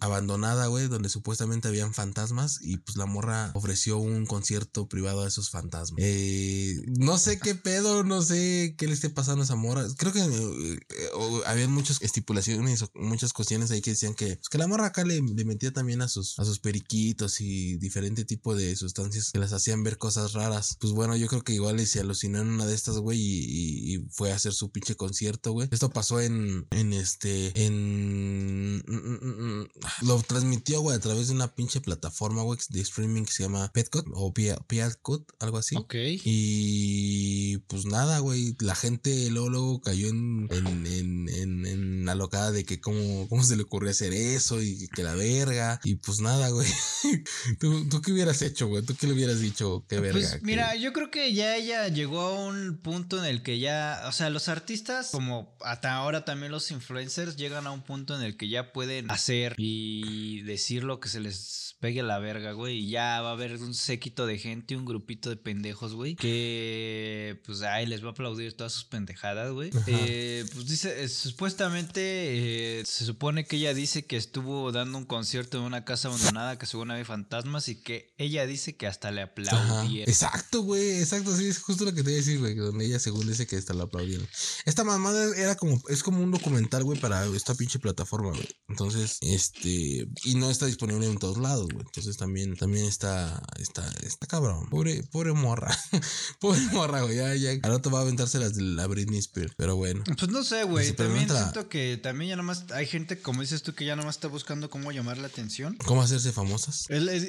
abandonada, 0.00 0.68
güey, 0.68 0.75
donde 0.84 1.08
supuestamente 1.08 1.68
habían 1.68 1.94
fantasmas 1.94 2.58
y 2.62 2.78
pues 2.78 2.96
la 2.96 3.06
morra 3.06 3.50
ofreció 3.54 3.98
un 3.98 4.26
concierto 4.26 4.88
privado 4.88 5.22
a 5.22 5.28
esos 5.28 5.50
fantasmas. 5.50 6.00
Eh, 6.02 6.82
no 6.98 7.18
sé 7.18 7.38
qué 7.38 7.54
pedo, 7.54 8.04
no 8.04 8.22
sé 8.22 8.74
qué 8.78 8.86
le 8.86 8.92
esté 8.92 9.10
pasando 9.10 9.42
a 9.42 9.44
esa 9.44 9.56
morra. 9.56 9.84
Creo 9.96 10.12
que 10.12 10.20
eh, 10.20 10.78
eh, 10.88 11.08
habían 11.46 11.72
muchas 11.72 12.00
estipulaciones 12.02 12.82
o 12.82 12.90
muchas 12.94 13.32
cuestiones 13.32 13.70
ahí 13.70 13.80
que 13.80 13.90
decían 13.90 14.14
que, 14.14 14.36
pues, 14.36 14.48
que 14.48 14.58
la 14.58 14.66
morra 14.66 14.86
acá 14.86 15.04
le, 15.04 15.20
le 15.20 15.44
metía 15.44 15.72
también 15.72 16.02
a 16.02 16.08
sus, 16.08 16.38
a 16.38 16.44
sus 16.44 16.60
periquitos 16.60 17.40
y 17.40 17.76
diferente 17.78 18.24
tipo 18.24 18.54
de 18.54 18.76
sustancias 18.76 19.32
que 19.32 19.38
las 19.38 19.52
hacían 19.52 19.82
ver 19.82 19.98
cosas 19.98 20.32
raras. 20.32 20.76
Pues 20.80 20.92
bueno, 20.92 21.16
yo 21.16 21.26
creo 21.28 21.42
que 21.42 21.52
igual 21.52 21.80
y 21.80 21.86
se 21.86 22.00
alucinó 22.00 22.40
en 22.40 22.48
una 22.48 22.66
de 22.66 22.74
estas, 22.74 22.98
güey, 22.98 23.18
y, 23.20 24.06
fue 24.10 24.32
a 24.32 24.36
hacer 24.36 24.52
su 24.52 24.70
pinche 24.70 24.94
concierto, 24.94 25.52
güey. 25.52 25.68
Esto 25.70 25.90
pasó 25.90 26.20
en, 26.20 26.66
en 26.70 26.92
este, 26.92 27.52
en... 27.64 28.76
mm, 28.76 28.82
mm, 28.86 29.60
mm, 29.60 29.68
Lo 30.02 30.22
transmitió, 30.22 30.65
güey, 30.74 30.96
a 30.96 31.00
través 31.00 31.28
de 31.28 31.34
una 31.34 31.54
pinche 31.54 31.80
plataforma, 31.80 32.42
güey, 32.42 32.58
de 32.68 32.80
streaming 32.80 33.24
que 33.24 33.32
se 33.32 33.42
llama 33.44 33.70
Petcut 33.72 34.06
o 34.12 34.32
Petcut, 34.32 35.30
algo 35.38 35.58
así. 35.58 35.76
Ok. 35.76 35.94
Y 36.24 37.58
pues 37.68 37.86
nada, 37.86 38.18
güey, 38.18 38.56
la 38.60 38.74
gente 38.74 39.30
luego, 39.30 39.48
luego 39.48 39.80
cayó 39.80 40.08
en, 40.08 40.48
en, 40.50 40.86
en, 40.86 41.28
en, 41.28 41.66
en 41.66 42.04
la 42.04 42.14
locada 42.14 42.52
de 42.52 42.64
que 42.64 42.80
cómo, 42.80 43.28
cómo 43.28 43.42
se 43.44 43.56
le 43.56 43.62
ocurrió 43.62 43.90
hacer 43.90 44.12
eso 44.12 44.62
y 44.62 44.88
que 44.88 45.02
la 45.02 45.14
verga. 45.14 45.80
Y 45.84 45.96
pues 45.96 46.20
nada, 46.20 46.48
güey. 46.50 46.68
¿Tú, 47.60 47.88
¿Tú 47.88 48.02
qué 48.02 48.12
hubieras 48.12 48.42
hecho, 48.42 48.66
güey? 48.68 48.82
¿Tú 48.84 48.94
qué 48.96 49.06
le 49.06 49.12
hubieras 49.14 49.40
dicho? 49.40 49.84
Qué 49.88 50.00
verga. 50.00 50.12
Pues 50.20 50.32
que- 50.34 50.40
mira, 50.42 50.74
yo 50.76 50.92
creo 50.92 51.10
que 51.10 51.32
ya 51.32 51.56
ella 51.56 51.88
llegó 51.88 52.20
a 52.20 52.46
un 52.46 52.78
punto 52.78 53.18
en 53.18 53.24
el 53.24 53.42
que 53.42 53.58
ya, 53.58 54.02
o 54.08 54.12
sea, 54.12 54.30
los 54.30 54.48
artistas, 54.48 55.10
como 55.10 55.56
hasta 55.60 55.94
ahora 55.94 56.24
también 56.24 56.52
los 56.52 56.70
influencers, 56.70 57.36
llegan 57.36 57.66
a 57.66 57.70
un 57.72 57.82
punto 57.82 58.16
en 58.16 58.22
el 58.22 58.36
que 58.36 58.48
ya 58.48 58.72
pueden 58.72 59.10
hacer 59.10 59.54
y 59.58 60.42
decir 60.56 60.84
lo 60.84 61.00
que 61.00 61.08
se 61.08 61.20
les 61.20 61.66
pegue 61.80 62.00
a 62.00 62.04
la 62.04 62.18
verga, 62.18 62.52
güey. 62.52 62.78
Y 62.78 62.90
ya 62.90 63.20
va 63.20 63.30
a 63.30 63.32
haber 63.32 63.56
un 63.56 63.74
séquito 63.74 64.26
de 64.26 64.38
gente, 64.38 64.76
un 64.76 64.84
grupito 64.84 65.30
de 65.30 65.36
pendejos, 65.36 65.94
güey, 65.94 66.16
que 66.16 67.40
pues 67.44 67.62
ahí 67.62 67.86
les 67.86 68.02
va 68.02 68.08
a 68.08 68.10
aplaudir 68.12 68.56
todas 68.56 68.72
sus 68.72 68.84
pendejadas, 68.84 69.52
güey. 69.52 69.70
Eh, 69.86 70.44
pues 70.52 70.66
dice, 70.66 71.04
eh, 71.04 71.08
supuestamente 71.08 72.80
eh, 72.80 72.84
se 72.84 73.04
supone 73.04 73.46
que 73.46 73.56
ella 73.56 73.74
dice 73.74 74.04
que 74.04 74.16
estuvo 74.16 74.72
dando 74.72 74.98
un 74.98 75.04
concierto 75.04 75.58
en 75.58 75.64
una 75.64 75.84
casa 75.84 76.08
abandonada 76.08 76.58
que 76.58 76.66
según 76.66 76.90
había 76.90 77.04
fantasmas 77.04 77.68
y 77.68 77.76
que 77.76 78.14
ella 78.18 78.46
dice 78.46 78.76
que 78.76 78.86
hasta 78.86 79.10
le 79.10 79.22
aplaudieron. 79.22 80.08
Exacto, 80.08 80.62
güey, 80.62 80.98
exacto, 80.98 81.36
sí, 81.36 81.46
es 81.46 81.58
justo 81.60 81.84
lo 81.84 81.94
que 81.94 82.02
te 82.02 82.10
iba 82.10 82.16
a 82.16 82.22
decir, 82.24 82.38
güey, 82.38 82.54
donde 82.54 82.86
ella 82.86 82.98
según 82.98 83.26
dice 83.26 83.46
que 83.46 83.56
hasta 83.56 83.74
la 83.74 83.84
aplaudieron. 83.84 84.26
Esta 84.64 84.84
mamada 84.84 85.36
era 85.36 85.54
como, 85.56 85.80
es 85.88 86.02
como 86.02 86.22
un 86.22 86.30
documental, 86.30 86.84
güey, 86.84 86.98
para 86.98 87.24
esta 87.26 87.54
pinche 87.54 87.78
plataforma, 87.78 88.30
güey. 88.30 88.48
Entonces, 88.68 89.18
este, 89.20 90.08
y 90.24 90.34
no 90.36 90.45
está 90.50 90.66
disponible 90.66 91.06
en 91.06 91.18
todos 91.18 91.38
lados, 91.38 91.68
güey. 91.72 91.84
Entonces 91.84 92.16
también, 92.16 92.56
también 92.56 92.86
está, 92.86 93.42
está, 93.58 93.86
está 94.02 94.26
cabrón. 94.26 94.68
Pobre, 94.70 95.02
pobre 95.04 95.32
morra. 95.32 95.76
pobre 96.40 96.60
morra, 96.72 97.02
güey, 97.02 97.16
ya, 97.16 97.34
ya. 97.34 97.50
Al 97.62 97.72
rato 97.72 97.90
va 97.90 98.00
a 98.00 98.02
aventarse 98.02 98.38
las 98.38 98.54
de 98.54 98.62
la 98.62 98.86
Britney 98.86 99.18
Spears, 99.18 99.52
pero 99.56 99.76
bueno. 99.76 100.04
Pues 100.18 100.30
no 100.30 100.44
sé, 100.44 100.64
güey. 100.64 100.92
También 100.92 101.28
siento 101.28 101.68
que 101.68 101.96
también 101.96 102.30
ya 102.30 102.36
nomás 102.36 102.64
hay 102.72 102.86
gente, 102.86 103.20
como 103.20 103.40
dices 103.40 103.62
tú, 103.62 103.74
que 103.74 103.84
ya 103.84 103.96
nomás 103.96 104.16
está 104.16 104.28
buscando 104.28 104.70
cómo 104.70 104.92
llamar 104.92 105.18
la 105.18 105.26
atención. 105.26 105.76
¿Cómo 105.84 106.02
hacerse 106.02 106.32
famosas? 106.32 106.86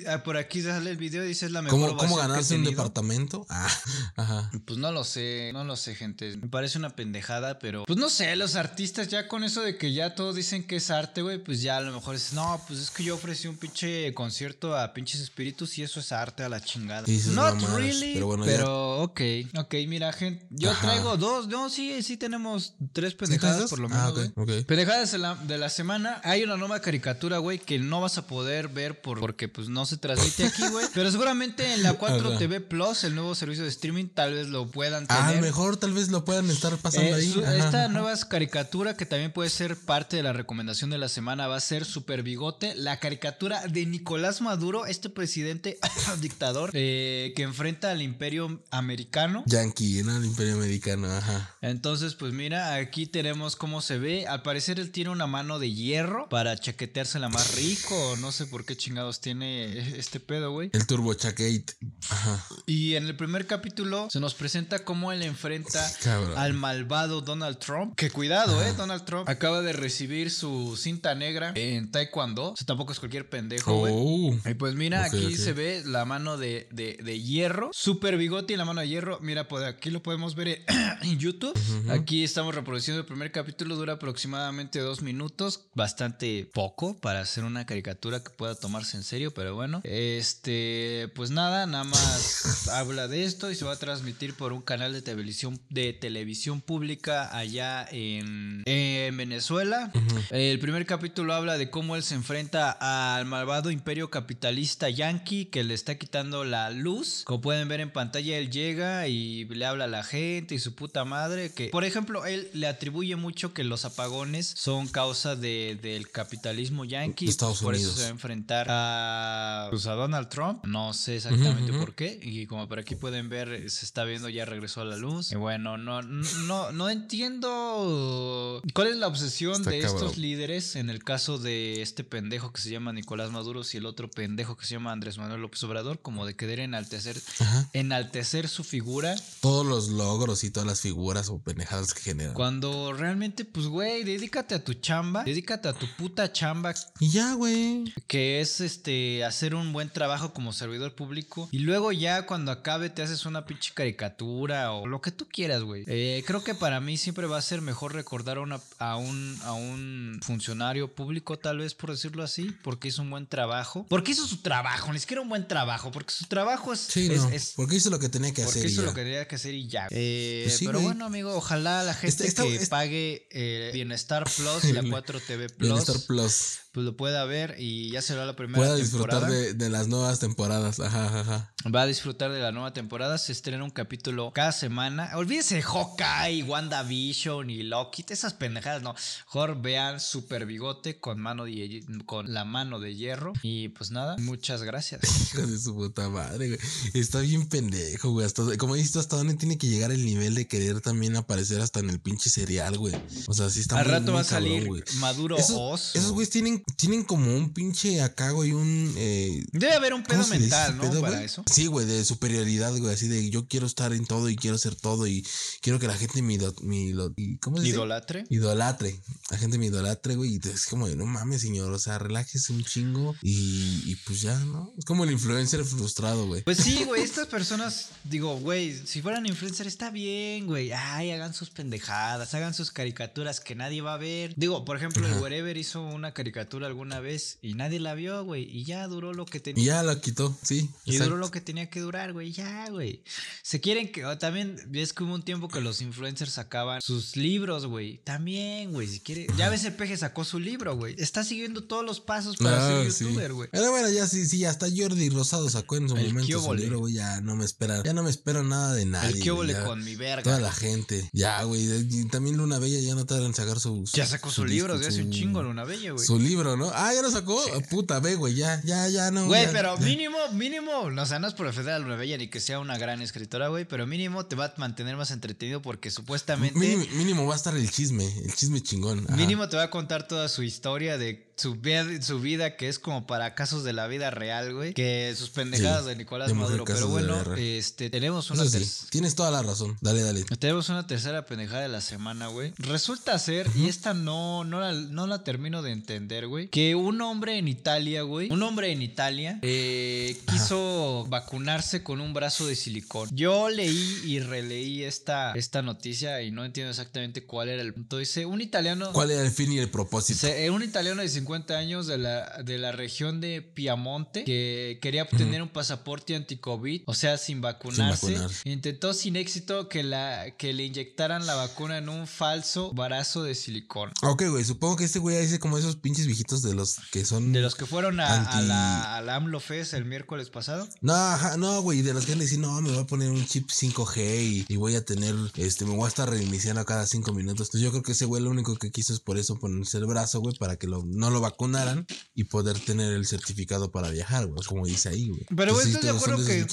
Ah, 0.07 0.24
por 0.24 0.38
aquí 0.38 0.61
sale 0.61 0.89
el 0.89 0.97
video 0.97 1.24
y 1.24 1.30
dice 1.30 1.45
es 1.45 1.51
la 1.51 1.61
mejor 1.61 1.80
¿Cómo, 1.80 1.97
cómo 1.97 2.15
ganarse 2.18 2.55
un 2.55 2.63
tenido". 2.63 2.72
departamento? 2.72 3.45
Ah, 3.57 3.70
ajá. 4.15 4.51
Pues 4.65 4.78
no 4.78 4.91
lo 4.91 5.03
sé, 5.03 5.51
no 5.53 5.63
lo 5.63 5.76
sé, 5.76 5.95
gente. 5.95 6.36
Me 6.38 6.47
parece 6.47 6.78
una 6.78 6.95
pendejada, 6.95 7.59
pero 7.59 7.86
pues 7.86 7.97
no 7.97 8.09
sé, 8.09 8.36
los 8.36 8.55
artistas 8.55 9.07
ya 9.07 9.28
con 9.28 9.43
eso 9.43 9.61
de 9.61 9.78
que 9.78 9.93
ya 9.93 10.15
todos 10.15 10.36
dicen 10.36 10.65
que 10.65 10.76
es 10.76 10.91
arte, 10.91 11.22
güey, 11.22 11.43
pues 11.43 11.61
ya 11.61 11.78
a 11.78 11.82
lo 11.82 11.91
mejor 11.91 12.15
es, 12.15 12.34
no, 12.34 12.61
pues 12.68 12.80
es 12.80 12.91
que 12.91 13.03
yo 13.03 13.06
ofrecí 13.09 13.47
un 13.47 13.57
pinche 13.57 14.13
concierto 14.13 14.75
a 14.77 14.93
pinches 14.93 15.21
espíritus 15.21 15.77
y 15.77 15.83
eso 15.83 15.99
es 15.99 16.11
arte 16.11 16.43
a 16.43 16.49
la 16.49 16.61
chingada. 16.61 17.03
Dices 17.03 17.33
Not 17.33 17.55
mamadas, 17.55 17.75
really, 17.75 18.13
pero 18.13 18.29
pero, 18.43 18.97
bueno, 18.97 19.03
ok, 19.03 19.21
ok, 19.57 19.73
mira, 19.87 20.11
gente, 20.13 20.45
yo 20.49 20.71
Ajá. 20.71 20.81
traigo 20.87 21.17
dos, 21.17 21.47
no, 21.47 21.69
sí, 21.69 22.01
sí 22.03 22.17
tenemos 22.17 22.73
tres 22.93 23.13
pendejadas 23.13 23.69
por 23.69 23.79
lo 23.79 23.87
Ah, 23.91 24.11
menos. 24.13 24.29
ok, 24.29 24.33
güey. 24.35 24.59
ok. 24.59 24.65
Pendejadas 24.65 25.11
de 25.11 25.17
la, 25.17 25.35
de 25.35 25.57
la 25.57 25.69
semana, 25.69 26.21
hay 26.23 26.43
una 26.43 26.57
nueva 26.57 26.79
caricatura, 26.81 27.37
güey, 27.37 27.59
que 27.59 27.79
no 27.79 28.01
vas 28.01 28.17
a 28.17 28.27
poder 28.27 28.67
ver 28.67 29.01
por, 29.01 29.19
porque 29.19 29.47
pues 29.47 29.69
no 29.69 29.85
se 29.85 29.97
transmite 29.97 30.45
aquí, 30.45 30.63
güey, 30.69 30.85
pero 30.93 31.11
seguramente 31.11 31.73
en 31.73 31.83
la 31.83 31.93
4 31.93 32.29
Ajá. 32.29 32.37
TV 32.37 32.61
Plus, 32.61 33.03
el 33.03 33.15
nuevo 33.15 33.35
servicio 33.35 33.63
de 33.63 33.69
streaming, 33.69 34.07
tal 34.07 34.33
vez 34.33 34.47
lo 34.47 34.69
puedan 34.69 35.05
Ah, 35.09 35.25
a 35.25 35.27
tener. 35.27 35.41
lo 35.41 35.47
mejor 35.47 35.77
tal 35.77 35.93
vez 35.93 36.09
lo 36.09 36.25
puedan 36.25 36.49
estar 36.49 36.75
pasando 36.77 37.09
Eh, 37.11 37.13
ahí. 37.15 37.31
su- 37.31 37.43
esta 37.43 37.87
nueva 37.87 38.15
caricatura 38.29 38.95
que 38.95 39.05
también 39.05 39.31
puede 39.31 39.49
ser 39.49 39.75
parte 39.77 40.15
de 40.17 40.23
la 40.23 40.33
recomendación 40.33 40.89
de 40.89 40.97
la 40.97 41.09
semana 41.09 41.47
va 41.47 41.57
a 41.57 41.59
ser 41.59 41.85
Super 41.85 42.23
Bigote, 42.23 42.75
la 42.75 42.96
caricatura 42.99 43.65
de 43.67 43.85
Nicolás 43.85 44.41
Maduro, 44.41 44.85
este 44.85 45.09
presidente 45.09 45.77
dictador 46.21 46.71
eh, 46.73 47.33
que 47.35 47.43
enfrenta 47.43 47.91
al 47.91 48.01
imperio 48.01 48.61
americano. 48.71 49.43
Yankee, 49.45 50.03
¿no? 50.03 50.17
El 50.17 50.25
Imperio 50.25 50.55
Americano, 50.55 51.07
ajá. 51.11 51.55
Entonces, 51.61 52.15
pues 52.15 52.33
mira, 52.33 52.75
aquí 52.75 53.07
tenemos 53.07 53.55
cómo 53.55 53.81
se 53.81 53.97
ve. 53.97 54.27
Al 54.27 54.41
parecer 54.41 54.79
él 54.79 54.91
tiene 54.91 55.09
una 55.09 55.27
mano 55.27 55.59
de 55.59 55.71
hierro 55.71 56.29
para 56.29 56.57
chaqueteársela 56.57 57.29
más 57.29 57.55
rico. 57.55 58.15
No 58.19 58.31
sé 58.31 58.45
por 58.45 58.65
qué 58.65 58.75
chingados 58.75 59.21
tiene 59.21 59.97
este 59.97 60.19
pedo, 60.19 60.51
güey. 60.51 60.69
El 60.73 60.85
Turbo 60.87 61.13
Chakate. 61.13 61.65
Ajá. 62.09 62.45
Y 62.65 62.95
en 62.95 63.05
el 63.05 63.15
primer 63.15 63.47
capítulo 63.47 64.07
se 64.09 64.19
nos 64.19 64.33
presenta 64.33 64.83
cómo 64.83 65.11
él 65.11 65.23
enfrenta 65.23 65.85
Cabrón. 66.03 66.37
al 66.37 66.53
malvado 66.53 67.21
Donald 67.21 67.57
Trump. 67.59 67.95
Que 67.95 68.09
cuidado, 68.09 68.61
eh, 68.63 68.73
Donald 68.77 69.05
Trump 69.05 69.27
acaba 69.29 69.61
de 69.61 69.73
recibir 69.73 70.31
su 70.31 70.77
cinta 70.77 71.15
negra 71.15 71.51
en 71.55 71.91
Taekwondo. 71.91 72.51
O 72.51 72.55
sea, 72.55 72.65
tampoco 72.78 72.93
es 72.93 72.99
cualquier 72.99 73.28
pendejo, 73.28 73.75
güey. 73.80 73.93
Oh. 73.95 74.49
Y 74.49 74.53
pues 74.53 74.75
mira, 74.75 75.03
aquí 75.03 75.36
se 75.36 75.53
ve 75.53 75.82
la 75.84 76.05
mano 76.05 76.38
de, 76.38 76.67
de- 76.71 76.99
de 77.03 77.19
hierro. 77.19 77.71
Super 77.73 78.17
bigote 78.17 78.53
y 78.53 78.55
la 78.55 78.65
mano 78.65 78.82
de 78.82 78.88
hierro. 78.88 79.17
Mira, 79.19 79.47
pues 79.47 79.63
aquí 79.63 79.89
lo 79.89 80.03
podemos 80.03 80.36
ver 80.36 80.47
en, 80.49 80.63
en 81.01 81.17
YouTube. 81.17 81.57
Aquí 81.89 82.23
estamos 82.23 82.53
reproduciendo 82.53 82.99
el 83.01 83.07
primer 83.07 83.32
capítulo. 83.32 83.75
Dura 83.75 83.93
aproximadamente 83.93 84.78
dos 84.80 85.01
minutos. 85.01 85.61
Bastante 85.73 86.47
poco 86.53 86.99
para 86.99 87.21
hacer 87.21 87.45
una 87.45 87.65
caricatura 87.65 88.23
que 88.23 88.30
pueda 88.30 88.53
tomarse 88.53 88.95
en 88.95 89.03
serio. 89.03 89.34
Pero 89.34 89.55
bueno. 89.55 89.82
Este, 89.84 91.11
pues 91.15 91.32
nada, 91.32 91.65
nada 91.65 91.84
más 91.84 92.67
habla 92.73 93.07
de 93.07 93.23
esto. 93.23 93.49
Y 93.49 93.55
se 93.55 93.65
va 93.65 93.71
a 93.73 93.80
transmitir 93.80 94.36
por 94.36 94.53
un 94.53 94.61
canal 94.61 94.93
de 94.93 95.01
televisión, 95.01 95.59
de 95.71 95.93
televisión 95.93 96.61
pública 96.61 97.36
allá 97.36 97.88
en, 97.91 98.61
en 98.67 99.17
Venezuela. 99.17 99.91
El 100.30 100.59
primer 100.59 100.86
capítulo 100.86 101.34
habla 101.34 101.57
de 101.57 101.71
cómo 101.71 101.95
él 101.95 102.03
se 102.03 102.13
enfrenta 102.13 102.66
al 102.72 103.26
malvado 103.26 103.72
imperio 103.72 104.09
capitalista 104.09 104.89
yankee 104.89 105.45
que 105.45 105.63
le 105.63 105.74
está 105.74 105.97
quitando 105.97 106.43
la 106.43 106.70
luz. 106.72 107.24
Como 107.26 107.41
pueden 107.41 107.68
ver 107.68 107.80
en 107.82 107.91
pantalla, 107.91 108.38
él 108.38 108.49
llega 108.51 109.07
y 109.07 109.45
le 109.45 109.65
habla 109.65 109.86
a 109.86 109.88
la 109.88 110.03
gente 110.03 110.55
y 110.55 110.59
su 110.59 110.76
puta 110.76 111.05
madre. 111.05 111.51
Que, 111.53 111.70
por 111.70 111.84
ejemplo, 111.84 112.26
él 112.26 112.49
le 112.53 112.68
atribuye 112.68 113.15
mucho 113.15 113.53
que 113.53 113.63
los 113.63 113.86
apagones 113.86 114.53
son 114.57 114.88
causa 114.88 115.36
de- 115.36 115.78
del 115.82 116.09
capitalismo 116.11 116.86
yankee. 116.86 117.28
Estados 117.28 117.61
por 117.61 117.76
eso 117.76 117.91
se 117.91 118.01
va 118.01 118.07
a 118.07 118.11
enfrentar 118.11 118.68
a, 118.70 119.68
pues, 119.70 119.86
a 119.88 119.93
Donald 119.93 120.30
Trump. 120.30 120.65
No 120.65 120.93
sé 120.93 121.18
exactamente 121.18 121.74
por 121.74 121.95
qué. 121.95 122.20
Y 122.22 122.45
como 122.47 122.68
por 122.68 122.80
aquí 122.80 122.95
pueden 122.95 123.30
ver, 123.30 123.70
se 123.70 123.86
está 123.86 124.03
viendo 124.03 124.30
ya 124.30 124.45
regresó 124.45 124.82
a 124.82 124.86
la 124.86 124.97
luz. 124.97 125.32
Y 125.32 125.36
bueno, 125.36 125.78
no, 125.78 126.01
no, 126.01 126.72
no 126.72 126.89
entiendo 126.89 128.61
cuál 128.74 128.88
es 128.88 128.95
la 128.97 129.07
obsesión 129.07 129.53
Está 129.53 129.70
de 129.72 129.80
cabrón. 129.82 129.97
estos 130.03 130.18
líderes 130.18 130.76
en 130.76 130.89
el 130.89 131.03
caso 131.03 131.38
de 131.38 131.82
este 131.82 132.03
pendejo 132.03 132.51
que 132.57 132.63
se 132.63 132.71
llama 132.71 132.91
Nicolás 132.91 133.29
Maduro 133.29 133.61
y 133.71 133.77
el 133.77 133.85
otro 133.85 134.09
pendejo 134.09 134.57
que 134.57 134.65
se 134.65 134.73
llama 134.73 134.91
Andrés 134.91 135.19
Manuel 135.19 135.41
López 135.41 135.61
Obrador, 135.63 135.99
como 135.99 136.25
de 136.25 136.35
querer 136.35 136.59
enaltecer, 136.59 137.15
Ajá. 137.39 137.69
enaltecer 137.73 138.47
su 138.49 138.63
figura. 138.63 139.15
Todos 139.41 139.63
los 139.63 139.89
logros 139.89 140.43
y 140.43 140.49
todas 140.49 140.65
las 140.65 140.81
figuras 140.81 141.29
o 141.29 141.37
pendejadas 141.37 141.93
que 141.93 142.01
generan. 142.01 142.33
Cuando 142.33 142.93
realmente, 142.93 143.45
pues, 143.45 143.67
güey, 143.67 144.03
dedícate 144.03 144.55
a 144.55 144.63
tu 144.63 144.73
chamba, 144.73 145.23
dedícate 145.23 145.67
a 145.69 145.73
tu 145.73 145.85
puta 145.97 146.33
chamba, 146.33 146.73
Y 146.99 147.09
ya, 147.11 147.33
güey. 147.35 147.93
que 148.07 148.41
es 148.41 148.59
este 148.59 149.23
hacer 149.23 149.53
un 149.53 149.71
buen 149.71 149.91
trabajo 149.91 150.33
como 150.33 150.51
servidor 150.51 150.95
público 150.95 151.47
y 151.51 151.59
luego 151.59 151.91
ya 151.91 152.25
cuando 152.25 152.51
acabe 152.51 152.89
te 152.89 153.03
haces 153.03 153.27
una 153.27 153.45
pinche 153.45 153.71
caricatura 153.75 154.71
o 154.71 154.87
lo 154.87 154.99
que 154.99 155.11
tú 155.11 155.27
quieras, 155.31 155.61
güey. 155.61 155.83
Eh, 155.85 156.23
creo 156.25 156.43
que 156.43 156.55
para 156.55 156.79
mí 156.79 156.97
siempre 156.97 157.27
va 157.27 157.37
a 157.37 157.41
ser 157.43 157.61
mejor 157.61 157.93
recordar 157.93 158.37
a, 158.37 158.41
una, 158.41 158.59
a, 158.79 158.97
un, 158.97 159.37
a 159.43 159.53
un 159.53 160.19
funcionario 160.23 160.91
público, 160.95 161.37
tal 161.37 161.59
vez 161.59 161.75
por 161.75 161.91
decirlo 161.91 162.23
así, 162.23 162.46
porque 162.63 162.87
hizo 162.89 163.01
un 163.01 163.09
buen 163.09 163.27
trabajo. 163.27 163.85
Porque 163.89 164.11
hizo 164.11 164.25
su 164.27 164.37
trabajo, 164.37 164.91
ni 164.93 164.99
siquiera 164.99 165.21
un 165.21 165.29
buen 165.29 165.47
trabajo, 165.47 165.91
porque 165.91 166.13
su 166.13 166.25
trabajo 166.25 166.73
es... 166.73 166.79
Sí, 166.79 167.07
es- 167.11 167.21
no. 167.21 167.29
es- 167.29 167.53
porque 167.55 167.75
hizo 167.75 167.89
lo 167.89 167.99
que 167.99 168.09
tenía 168.09 168.33
que 168.33 168.43
porque 168.43 168.59
hacer. 168.59 168.69
y 168.69 168.73
hizo 168.73 168.81
ya. 168.81 168.87
lo 168.87 168.93
que 168.93 169.03
tenía 169.03 169.27
que 169.27 169.35
hacer 169.35 169.53
y 169.53 169.67
ya. 169.67 169.87
Eh, 169.91 170.43
Pues 170.45 170.57
sí, 170.57 170.65
pero 170.65 170.79
güey. 170.79 170.87
bueno, 170.93 171.05
amigo, 171.05 171.33
ojalá 171.35 171.83
la 171.83 171.93
gente 171.93 172.25
Está- 172.27 172.43
está- 172.45 172.59
que 172.59 172.67
pague 172.67 173.27
eh, 173.31 173.71
Bienestar 173.73 174.23
Plus 174.23 174.63
y 174.65 174.73
la 174.73 174.83
4 174.89 175.19
TV 175.21 175.49
Plus 175.49 175.69
Bienestar 175.69 175.95
Plus. 176.07 176.59
pues 176.71 176.85
lo 176.85 176.95
pueda 176.95 177.25
ver 177.25 177.55
y 177.57 177.89
ya 177.91 178.01
será 178.01 178.25
la 178.25 178.35
primera 178.35 178.57
Pueda 178.59 178.75
disfrutar 178.75 179.09
temporada. 179.21 179.35
de, 179.35 179.53
de 179.53 179.69
las 179.69 179.87
nuevas 179.87 180.19
temporadas. 180.19 180.79
Ajá, 180.79 181.05
ajá, 181.07 181.19
ajá. 181.21 181.53
Va 181.75 181.81
a 181.81 181.85
disfrutar 181.87 182.31
de 182.31 182.39
la 182.39 182.51
nueva 182.51 182.71
temporada. 182.73 183.17
Se 183.17 183.31
estrena 183.31 183.63
un 183.63 183.71
capítulo 183.71 184.31
cada 184.31 184.51
semana. 184.51 185.11
Olvídese 185.15 185.55
de 185.55 185.63
Hawkeye, 185.63 186.43
WandaVision 186.43 187.49
y 187.49 187.63
Loki. 187.63 188.05
Esas 188.09 188.33
pendejadas, 188.33 188.81
no. 188.83 188.93
Mejor 189.25 189.61
vean 189.61 189.99
Super 189.99 190.45
Bigote 190.45 190.99
con, 190.99 191.19
mano 191.19 191.45
de, 191.45 191.83
con 192.05 192.33
la 192.38 192.45
mano 192.45 192.79
de 192.79 192.93
hierro. 192.95 193.33
Y 193.41 193.69
pues 193.69 193.89
nada, 193.89 194.15
muchas 194.19 194.61
gracias. 194.61 195.01
Hijo 195.33 195.47
de 195.47 195.57
su 195.57 195.73
puta 195.73 196.07
madre, 196.09 196.49
güey. 196.49 196.59
Está 196.93 197.19
bien 197.21 197.49
pendejo, 197.49 198.11
güey. 198.11 198.27
Hasta, 198.27 198.43
como 198.57 198.75
dices 198.75 198.95
hasta 198.97 199.15
dónde 199.15 199.33
tiene 199.33 199.57
que 199.57 199.67
llegar 199.67 199.91
el 199.91 200.05
nivel 200.05 200.35
de 200.35 200.47
querer 200.47 200.79
también 200.81 201.15
aparecer 201.15 201.61
hasta 201.61 201.79
en 201.79 201.89
el 201.89 201.99
pinche 201.99 202.29
cereal, 202.29 202.77
güey. 202.77 202.93
O 203.27 203.33
sea, 203.33 203.49
sí 203.49 203.61
está 203.61 203.79
Al 203.79 203.85
muy, 203.85 203.91
rato 203.93 204.05
muy 204.05 204.13
va 204.13 204.19
a 204.21 204.23
salir 204.23 204.67
güey. 204.67 204.83
Maduro 204.99 205.35
Esos, 205.35 205.57
Oso. 205.59 205.97
esos 205.97 206.11
güeyes 206.11 206.29
tienen, 206.29 206.63
tienen 206.75 207.03
como 207.03 207.35
un 207.35 207.53
pinche 207.53 208.01
acá, 208.01 208.29
güey, 208.31 208.51
un... 208.53 208.93
eh, 208.97 209.43
Debe 209.51 209.73
haber 209.73 209.93
un 209.95 210.03
¿cómo 210.03 210.19
pedo 210.23 210.27
mental, 210.27 210.77
¿no? 210.77 210.83
pedo, 210.83 211.01
Para 211.01 211.13
güey? 211.15 211.25
eso. 211.25 211.43
Sí, 211.51 211.65
güey, 211.65 211.88
de 211.88 212.05
superioridad, 212.05 212.77
güey. 212.77 212.93
Así 212.93 213.07
de 213.07 213.31
yo 213.31 213.47
quiero 213.47 213.65
estar 213.65 213.93
en 213.93 214.05
todo 214.05 214.29
y 214.29 214.35
quiero 214.35 214.59
ser 214.59 214.75
todo 214.75 215.07
y 215.07 215.25
quiero 215.61 215.79
que 215.79 215.88
la 215.88 215.97
gente 215.97 216.21
me... 216.21 216.38
me 216.61 217.38
¿Cómo 217.41 217.57
se 217.57 217.63
dice? 217.63 217.75
Idolatre. 217.77 218.25
Idolatre. 218.29 219.01
La 219.31 219.39
gente 219.39 219.57
me 219.57 219.65
idolatre, 219.65 220.15
güey. 220.15 220.35
Y 220.35 220.47
es 220.47 220.67
como 220.67 220.88
no 220.88 221.05
mames, 221.05 221.41
señor. 221.41 221.71
O 221.71 221.79
sea, 221.79 221.97
relájese 222.28 222.53
un 222.53 222.63
chingo. 222.63 223.15
Y, 223.21 223.84
y 223.86 223.95
pues 224.05 224.21
ya, 224.21 224.38
¿no? 224.39 224.73
Es 224.78 224.86
como 224.86 225.03
el 225.03 225.11
influencer 225.11 225.63
frustrado, 225.63 226.28
güey. 226.28 226.43
Pues 226.43 226.57
sí, 226.57 226.84
güey, 226.86 227.01
estas 227.01 227.28
personas, 227.28 227.89
digo, 228.03 228.38
güey, 228.38 228.75
si 228.86 229.01
fueran 229.01 229.25
influencers 229.25 229.67
está 229.67 229.89
bien, 229.89 230.45
güey. 230.45 230.71
Ay, 230.71 231.11
hagan 231.11 231.34
sus 231.34 231.49
pendejadas, 231.49 232.34
hagan 232.34 232.53
sus 232.53 232.71
caricaturas 232.71 233.39
que 233.39 233.55
nadie 233.55 233.82
va 233.82 233.93
a 233.93 233.97
ver. 233.97 234.34
Digo, 234.36 234.65
por 234.65 234.78
ejemplo, 234.78 235.07
el. 235.07 235.17
Wherever 235.17 235.57
hizo 235.57 235.82
una 235.82 236.13
caricatura 236.13 236.67
alguna 236.67 236.99
vez 236.99 237.39
y 237.41 237.53
nadie 237.53 237.80
la 237.80 237.95
vio, 237.95 238.23
güey. 238.23 238.43
Y 238.43 238.63
ya 238.65 238.88
duró 238.88 239.13
lo 239.13 239.25
que 239.25 239.39
tenía. 239.39 239.63
Y 239.63 239.65
ya 239.67 239.84
lo 239.84 239.99
quitó, 240.01 240.38
sí. 240.43 240.69
Y 240.86 240.91
exacto. 240.91 241.11
duró 241.11 241.17
lo 241.17 241.32
que 241.32 241.41
tenía 241.41 241.69
que 241.69 241.80
durar, 241.80 242.13
güey. 242.13 242.32
Ya, 242.32 242.69
güey. 242.69 243.03
Se 243.41 243.59
quieren 243.61 243.91
que. 243.91 244.05
o 244.05 244.17
también 244.17 244.57
que 244.71 245.03
hubo 245.03 245.13
un 245.13 245.23
tiempo 245.23 245.47
que 245.47 245.61
los 245.61 245.82
influencers 245.82 246.34
sacaban 246.34 246.82
sus 246.82 247.15
libros, 247.15 247.65
güey. 247.65 247.99
También, 248.03 248.73
güey. 248.73 248.88
Si 248.88 248.99
quiere. 248.99 249.28
Ya 249.38 249.49
ves, 249.49 249.63
el 249.65 249.73
peje 249.73 249.97
sacó 249.97 250.23
su 250.23 250.39
libro, 250.39 250.75
güey. 250.75 250.95
Está 250.97 251.23
siguiendo 251.23 251.63
todos 251.63 251.86
los 251.86 251.99
pasos 251.99 252.16
para 252.39 252.57
Ah, 252.65 252.91
ser 252.91 253.07
youtuber, 253.07 253.34
güey. 253.34 253.49
Pero 253.51 253.72
bueno, 253.72 253.89
ya 253.89 254.07
sí, 254.07 254.26
sí, 254.26 254.45
hasta 254.45 254.68
Jordi 254.76 255.09
Rosado 255.09 255.49
sacó 255.49 255.78
en 255.78 255.89
su 255.89 255.97
El 255.97 256.13
momento 256.13 256.41
su 256.41 256.53
libro, 256.53 256.80
güey. 256.80 256.93
Ya 256.93 257.22
no 257.22 257.36
me 257.36 257.45
espera, 257.45 257.84
ya 257.84 257.93
no 257.93 258.03
me 258.03 258.09
espero 258.09 258.43
nada 258.43 258.74
de 258.74 258.86
nadie. 258.86 259.22
El 259.22 259.47
ya. 259.47 259.63
con 259.65 259.84
mi 259.84 259.95
verga. 259.95 260.24
Toda 260.24 260.39
la 260.39 260.51
gente. 260.51 261.09
Ya, 261.13 261.43
güey. 261.43 261.68
También 262.09 262.38
Luna 262.38 262.59
Bella 262.59 262.80
ya 262.80 262.95
no 262.95 263.05
tardan 263.05 263.28
en 263.28 263.34
sacar 263.34 263.59
su. 263.59 263.84
Ya 263.93 264.05
sacó 264.05 264.32
su, 264.32 264.45
libro 264.45 264.74
disco, 264.74 264.88
desde 264.88 265.01
hace 265.01 265.07
un 265.07 265.13
chingo, 265.13 265.43
Luna 265.43 265.63
Bella, 265.63 265.91
güey. 265.91 266.05
Su 266.05 266.20
libro, 266.20 266.57
¿no? 266.57 266.72
Ah, 266.74 266.93
ya 266.93 267.01
lo 267.01 267.11
sacó. 267.11 267.41
Puta, 267.70 267.99
ve, 267.99 268.15
güey. 268.15 268.36
Ya, 268.36 268.61
ya, 268.63 268.88
ya, 268.88 269.11
no. 269.11 269.26
Güey, 269.26 269.45
ya, 269.45 269.51
pero 269.51 269.78
ya. 269.78 269.86
mínimo, 269.86 270.18
mínimo, 270.34 270.72
o 270.82 271.05
sea, 271.05 271.20
no 271.20 271.28
es 271.28 271.34
por 271.34 271.47
ofender 271.47 271.74
a 271.74 271.80
Luna 271.80 271.95
Bella 271.95 272.18
ni 272.18 272.30
que 272.30 272.39
sea 272.39 272.59
una 272.59 272.78
gran 272.78 273.01
escritora, 273.01 273.47
güey, 273.47 273.65
pero 273.65 273.86
mínimo 273.88 274.26
te 274.26 274.36
va 274.36 274.45
a 274.45 274.53
mantener 274.57 274.95
más 274.95 275.11
entretenido 275.11 275.61
porque 275.61 275.91
supuestamente 275.91 276.57
Mínimo, 276.57 276.86
mínimo 276.95 277.26
va 277.28 277.34
a 277.34 277.38
estar 277.38 277.55
el 277.55 277.70
chisme, 277.70 278.05
el 278.24 278.34
chisme 278.34 278.61
chingón. 278.61 279.05
Ajá. 279.07 279.15
mínimo 279.15 279.47
te 279.49 279.57
va 279.57 279.63
a 279.63 279.70
contar 279.70 280.07
toda 280.07 280.28
su 280.30 280.43
historia 280.43 280.97
de 280.97 281.26
su 281.38 281.55
vida, 281.55 281.85
su 282.01 282.19
vida 282.19 282.55
que 282.55 282.67
es 282.67 282.79
como 282.79 283.05
para 283.05 283.35
casos 283.35 283.63
de 283.63 283.71
la 283.71 283.88
vida 283.88 284.09
real, 284.09 284.53
güey, 284.55 284.73
que 284.73 285.13
sus 285.15 285.29
pendejadas 285.29 285.83
Sí, 285.83 285.89
de 285.89 285.95
Nicolás 285.95 286.33
Maduro, 286.33 286.65
pero 286.65 286.88
bueno, 286.88 287.21
este 287.35 287.89
tenemos 287.91 288.31
una 288.31 288.45
sí, 288.45 288.65
tienes 288.89 289.15
toda 289.15 289.29
la 289.29 289.43
razón. 289.43 289.77
Dale, 289.81 290.01
dale. 290.01 290.23
Tenemos 290.39 290.69
una 290.69 290.88
tercera 290.88 291.25
pendejada 291.25 291.61
de 291.61 291.67
la 291.67 291.81
semana, 291.81 292.27
güey. 292.27 292.53
Resulta 292.57 293.17
ser, 293.19 293.47
y 293.55 293.67
esta 293.67 293.93
no, 293.93 294.43
no, 294.43 294.59
la, 294.59 294.73
no 294.73 295.05
la 295.05 295.23
termino 295.23 295.61
de 295.61 295.71
entender, 295.71 296.27
güey, 296.27 296.49
que 296.49 296.75
un 296.75 296.99
hombre 297.01 297.38
en 297.38 297.47
Italia, 297.47 298.01
güey, 298.01 298.31
un 298.31 298.41
hombre 298.41 298.71
en 298.71 298.81
Italia 298.81 299.39
eh, 299.43 300.19
quiso 300.29 301.05
vacunarse 301.07 301.83
con 301.83 302.01
un 302.01 302.13
brazo 302.13 302.47
de 302.47 302.55
silicón. 302.55 303.09
Yo 303.13 303.49
leí 303.49 304.01
y 304.05 304.19
releí 304.19 304.83
esta, 304.83 305.33
esta 305.33 305.61
noticia 305.61 306.21
y 306.23 306.31
no 306.31 306.45
entiendo 306.45 306.71
exactamente 306.71 307.23
cuál 307.25 307.49
era 307.49 307.61
el 307.61 307.75
punto. 307.75 307.97
Dice, 307.99 308.25
un 308.25 308.41
italiano... 308.41 308.91
¿Cuál 308.91 309.11
era 309.11 309.21
el 309.21 309.31
fin 309.31 309.51
y 309.51 309.59
el 309.59 309.69
propósito? 309.69 310.25
eh, 310.25 310.49
un 310.49 310.63
italiano 310.63 311.01
de 311.03 311.09
50 311.28 311.57
años 311.57 311.88
de 311.88 311.97
la, 311.97 312.41
de 312.43 312.57
la 312.57 312.71
región 312.71 313.19
de 313.19 313.41
Piamonte 313.41 314.23
que 314.23 314.80
quería 314.82 315.03
obtener 315.03 315.41
un 315.41 315.49
pasaporte 315.49 316.15
anti-COVID, 316.15 316.84
o 316.86 316.93
sea, 316.93 317.17
sin 317.17 317.41
vacunarse. 317.41 318.11
vacunarse. 318.13 318.49
Intentó 318.49 318.93
sin 318.93 319.17
éxito 319.17 319.67
que, 319.67 319.84
la, 319.84 320.32
que 320.38 320.53
le 320.53 320.63
inyectaran 320.63 321.25
la 321.25 321.36
vacuna 321.36 321.78
en 321.80 321.89
un 321.89 322.07
falso 322.07 322.71
barazo 322.73 323.23
de 323.23 323.36
silicón. 323.36 323.91
Ok, 324.03 324.23
güey, 324.30 324.45
supongo 324.45 324.78
que 324.78 324.86
este 324.86 324.99
güey 324.99 325.19
dice 325.21 325.38
como 325.39 325.57
esos 325.57 325.75
pinches 325.75 326.07
viejitos 326.07 326.41
de 326.43 326.55
los 326.55 326.78
que 326.91 327.03
son... 327.03 327.34
De 327.34 327.41
los 327.41 327.55
que 327.55 327.65
fueron 327.65 327.99
a, 327.99 328.07
a 328.07 328.15
Anti- 328.38 328.47
la, 328.47 328.95
al 328.95 329.09
AMLO 329.09 329.41
Fest 329.41 329.73
el 329.73 329.84
miércoles 329.84 330.30
pasado. 330.30 330.65
No, 330.82 330.93
ajá, 330.93 331.36
no, 331.36 331.61
güey, 331.61 331.82
de 331.82 331.93
los 331.93 332.05
que 332.05 332.15
le 332.15 332.23
dicen, 332.23 332.39
no, 332.41 332.61
me 332.61 332.69
voy 332.69 332.80
a 332.80 332.88
poner 332.88 333.09
un 333.11 333.25
chip 333.25 333.49
5G 333.49 334.21
y, 334.21 334.45
y 334.47 334.55
voy 334.55 334.75
a 334.75 334.86
tener, 334.86 335.13
este, 335.36 335.65
me 335.65 335.75
voy 335.75 335.86
a 335.86 335.89
estar 335.89 336.09
reiniciando 336.09 336.63
cada 336.65 336.86
cinco 336.88 337.11
minutos. 337.13 337.47
Entonces 337.49 337.61
yo 337.61 337.71
creo 337.71 337.84
que 337.84 337.91
ese 337.91 338.05
güey 338.05 338.23
lo 338.23 338.30
único 338.30 338.55
que 338.55 338.71
quiso 338.71 338.93
es 338.93 338.99
por 339.01 339.17
eso 339.17 339.38
ponerse 339.39 339.78
el 339.78 339.86
brazo, 339.86 340.21
güey, 340.21 340.36
para 340.38 340.55
que 340.55 340.67
lo, 340.67 340.84
no 340.86 341.09
lo 341.09 341.16
vacunaran 341.20 341.86
y 342.15 342.26
poder 342.26 342.59
tener 342.59 342.93
el 342.93 343.05
certificado 343.05 343.72
para 343.72 343.89
viajar, 343.89 344.28
güey, 344.28 344.43
como 344.45 344.65
dice 344.65 344.89
ahí, 344.89 345.09
güey. 345.09 345.26
Pero, 345.36 345.53
güey, 345.53 345.68
¿estás 345.68 345.84
de 345.84 345.89
acuerdo 345.89 346.26
que-. 346.26 346.45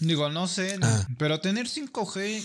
Digo, 0.00 0.28
no 0.30 0.46
sé, 0.48 0.78
no, 0.78 0.86
Ah. 0.86 1.06
pero 1.18 1.40
tener 1.40 1.68
5G 1.68 2.42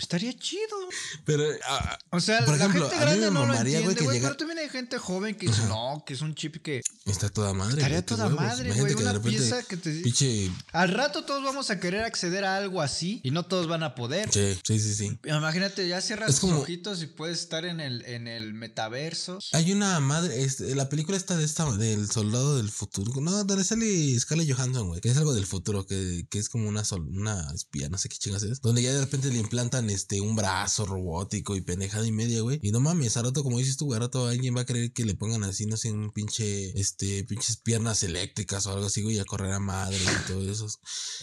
estaría 0.00 0.32
chido. 0.38 0.76
Pero, 1.24 1.44
ah, 1.68 1.98
O 2.10 2.20
sea, 2.20 2.40
Por 2.44 2.50
la 2.56 2.64
ejemplo, 2.64 2.88
gente 2.90 2.96
a 2.96 2.98
mí 2.98 3.04
grande 3.18 3.26
me 3.26 3.32
no 3.32 3.40
lo 3.40 3.46
güey, 3.54 3.58
entiende, 3.60 3.94
que 3.94 4.04
güey, 4.04 4.16
llega- 4.18 4.28
pero 4.28 4.36
también 4.38 4.58
hay 4.58 4.68
gente 4.68 4.98
joven 4.98 5.34
que 5.36 5.46
dice, 5.48 5.62
no, 5.66 6.02
que 6.06 6.14
es 6.14 6.20
un 6.20 6.34
chip 6.34 6.56
que 6.62 6.82
está 7.04 7.28
toda 7.28 7.52
madre. 7.54 7.74
estaría 7.74 7.96
güey, 8.00 8.02
qué 8.02 8.06
toda 8.14 8.28
madre, 8.28 8.72
güey, 8.72 8.94
una 8.94 9.20
pieza 9.22 9.62
que 9.62 9.76
te... 9.76 9.90
Pinche, 10.02 10.50
Al 10.72 10.90
rato 10.90 11.24
todos 11.24 11.42
vamos 11.42 11.70
a 11.70 11.80
querer 11.80 12.02
acceder 12.02 12.44
a 12.44 12.56
algo 12.56 12.80
así 12.82 13.20
y 13.24 13.30
no 13.30 13.44
todos 13.44 13.66
van 13.68 13.82
a 13.82 13.94
poder. 13.94 14.30
sí, 14.32 14.58
sí, 14.66 14.78
sí, 14.80 14.94
sí. 14.94 15.18
Imagínate, 15.24 15.86
ya 15.88 16.00
cierras 16.00 16.30
Es 16.30 16.40
tus 16.40 16.50
como- 16.50 16.62
ojitos 16.62 17.02
y 17.02 17.06
puedes 17.06 17.40
estar 17.40 17.64
en 17.64 17.80
el, 17.80 18.02
en 18.06 18.28
el 18.28 18.54
metaverso. 18.54 19.38
Hay 19.52 19.72
una 19.72 19.98
madre, 20.00 20.42
este, 20.42 20.74
la 20.74 20.88
película 20.88 21.16
esta 21.16 21.36
de 21.36 21.44
esta, 21.44 21.70
del 21.76 22.10
soldado 22.10 22.56
del 22.56 22.70
futuro. 22.70 23.12
No, 23.20 23.44
donde 23.44 23.64
sale 23.64 24.18
Scarlett 24.20 24.52
Johansson, 24.54 24.88
güey. 24.88 25.00
Que 25.00 25.08
es 25.10 25.16
algo 25.16 25.34
del 25.34 25.46
futuro, 25.46 25.86
que, 25.86 26.26
que 26.30 26.38
es 26.38 26.48
como 26.48 26.68
una, 26.68 26.84
sol- 26.84 27.08
una 27.08 27.50
espía, 27.54 27.88
no 27.88 27.98
sé 27.98 28.08
qué 28.08 28.16
chingas 28.16 28.42
es. 28.42 28.60
Donde 28.60 28.82
ya 28.82 28.92
de 28.92 29.00
repente 29.00 29.30
le 29.30 29.38
implantan 29.38 29.85
este 29.90 30.20
un 30.20 30.36
brazo 30.36 30.86
robótico 30.86 31.56
y 31.56 31.60
pendejada 31.60 32.06
y 32.06 32.12
media, 32.12 32.40
güey. 32.40 32.58
Y 32.62 32.70
no 32.72 32.80
mames, 32.80 33.16
a 33.16 33.22
rato, 33.22 33.42
como 33.42 33.58
dices 33.58 33.76
tú, 33.76 33.86
güey, 33.86 33.96
a 33.96 34.00
rato 34.00 34.26
alguien 34.26 34.56
va 34.56 34.62
a 34.62 34.66
querer 34.66 34.92
que 34.92 35.04
le 35.04 35.14
pongan 35.14 35.44
así, 35.44 35.66
no 35.66 35.76
sé, 35.76 35.90
un 35.92 36.10
pinche, 36.10 36.78
este, 36.78 37.24
pinches 37.24 37.56
piernas 37.56 38.02
eléctricas 38.02 38.66
o 38.66 38.72
algo 38.72 38.86
así, 38.86 39.02
güey, 39.02 39.18
a 39.18 39.24
correr 39.24 39.52
a 39.52 39.58
madre 39.60 39.98
y 39.98 40.26
todo 40.26 40.50
eso. 40.50 40.68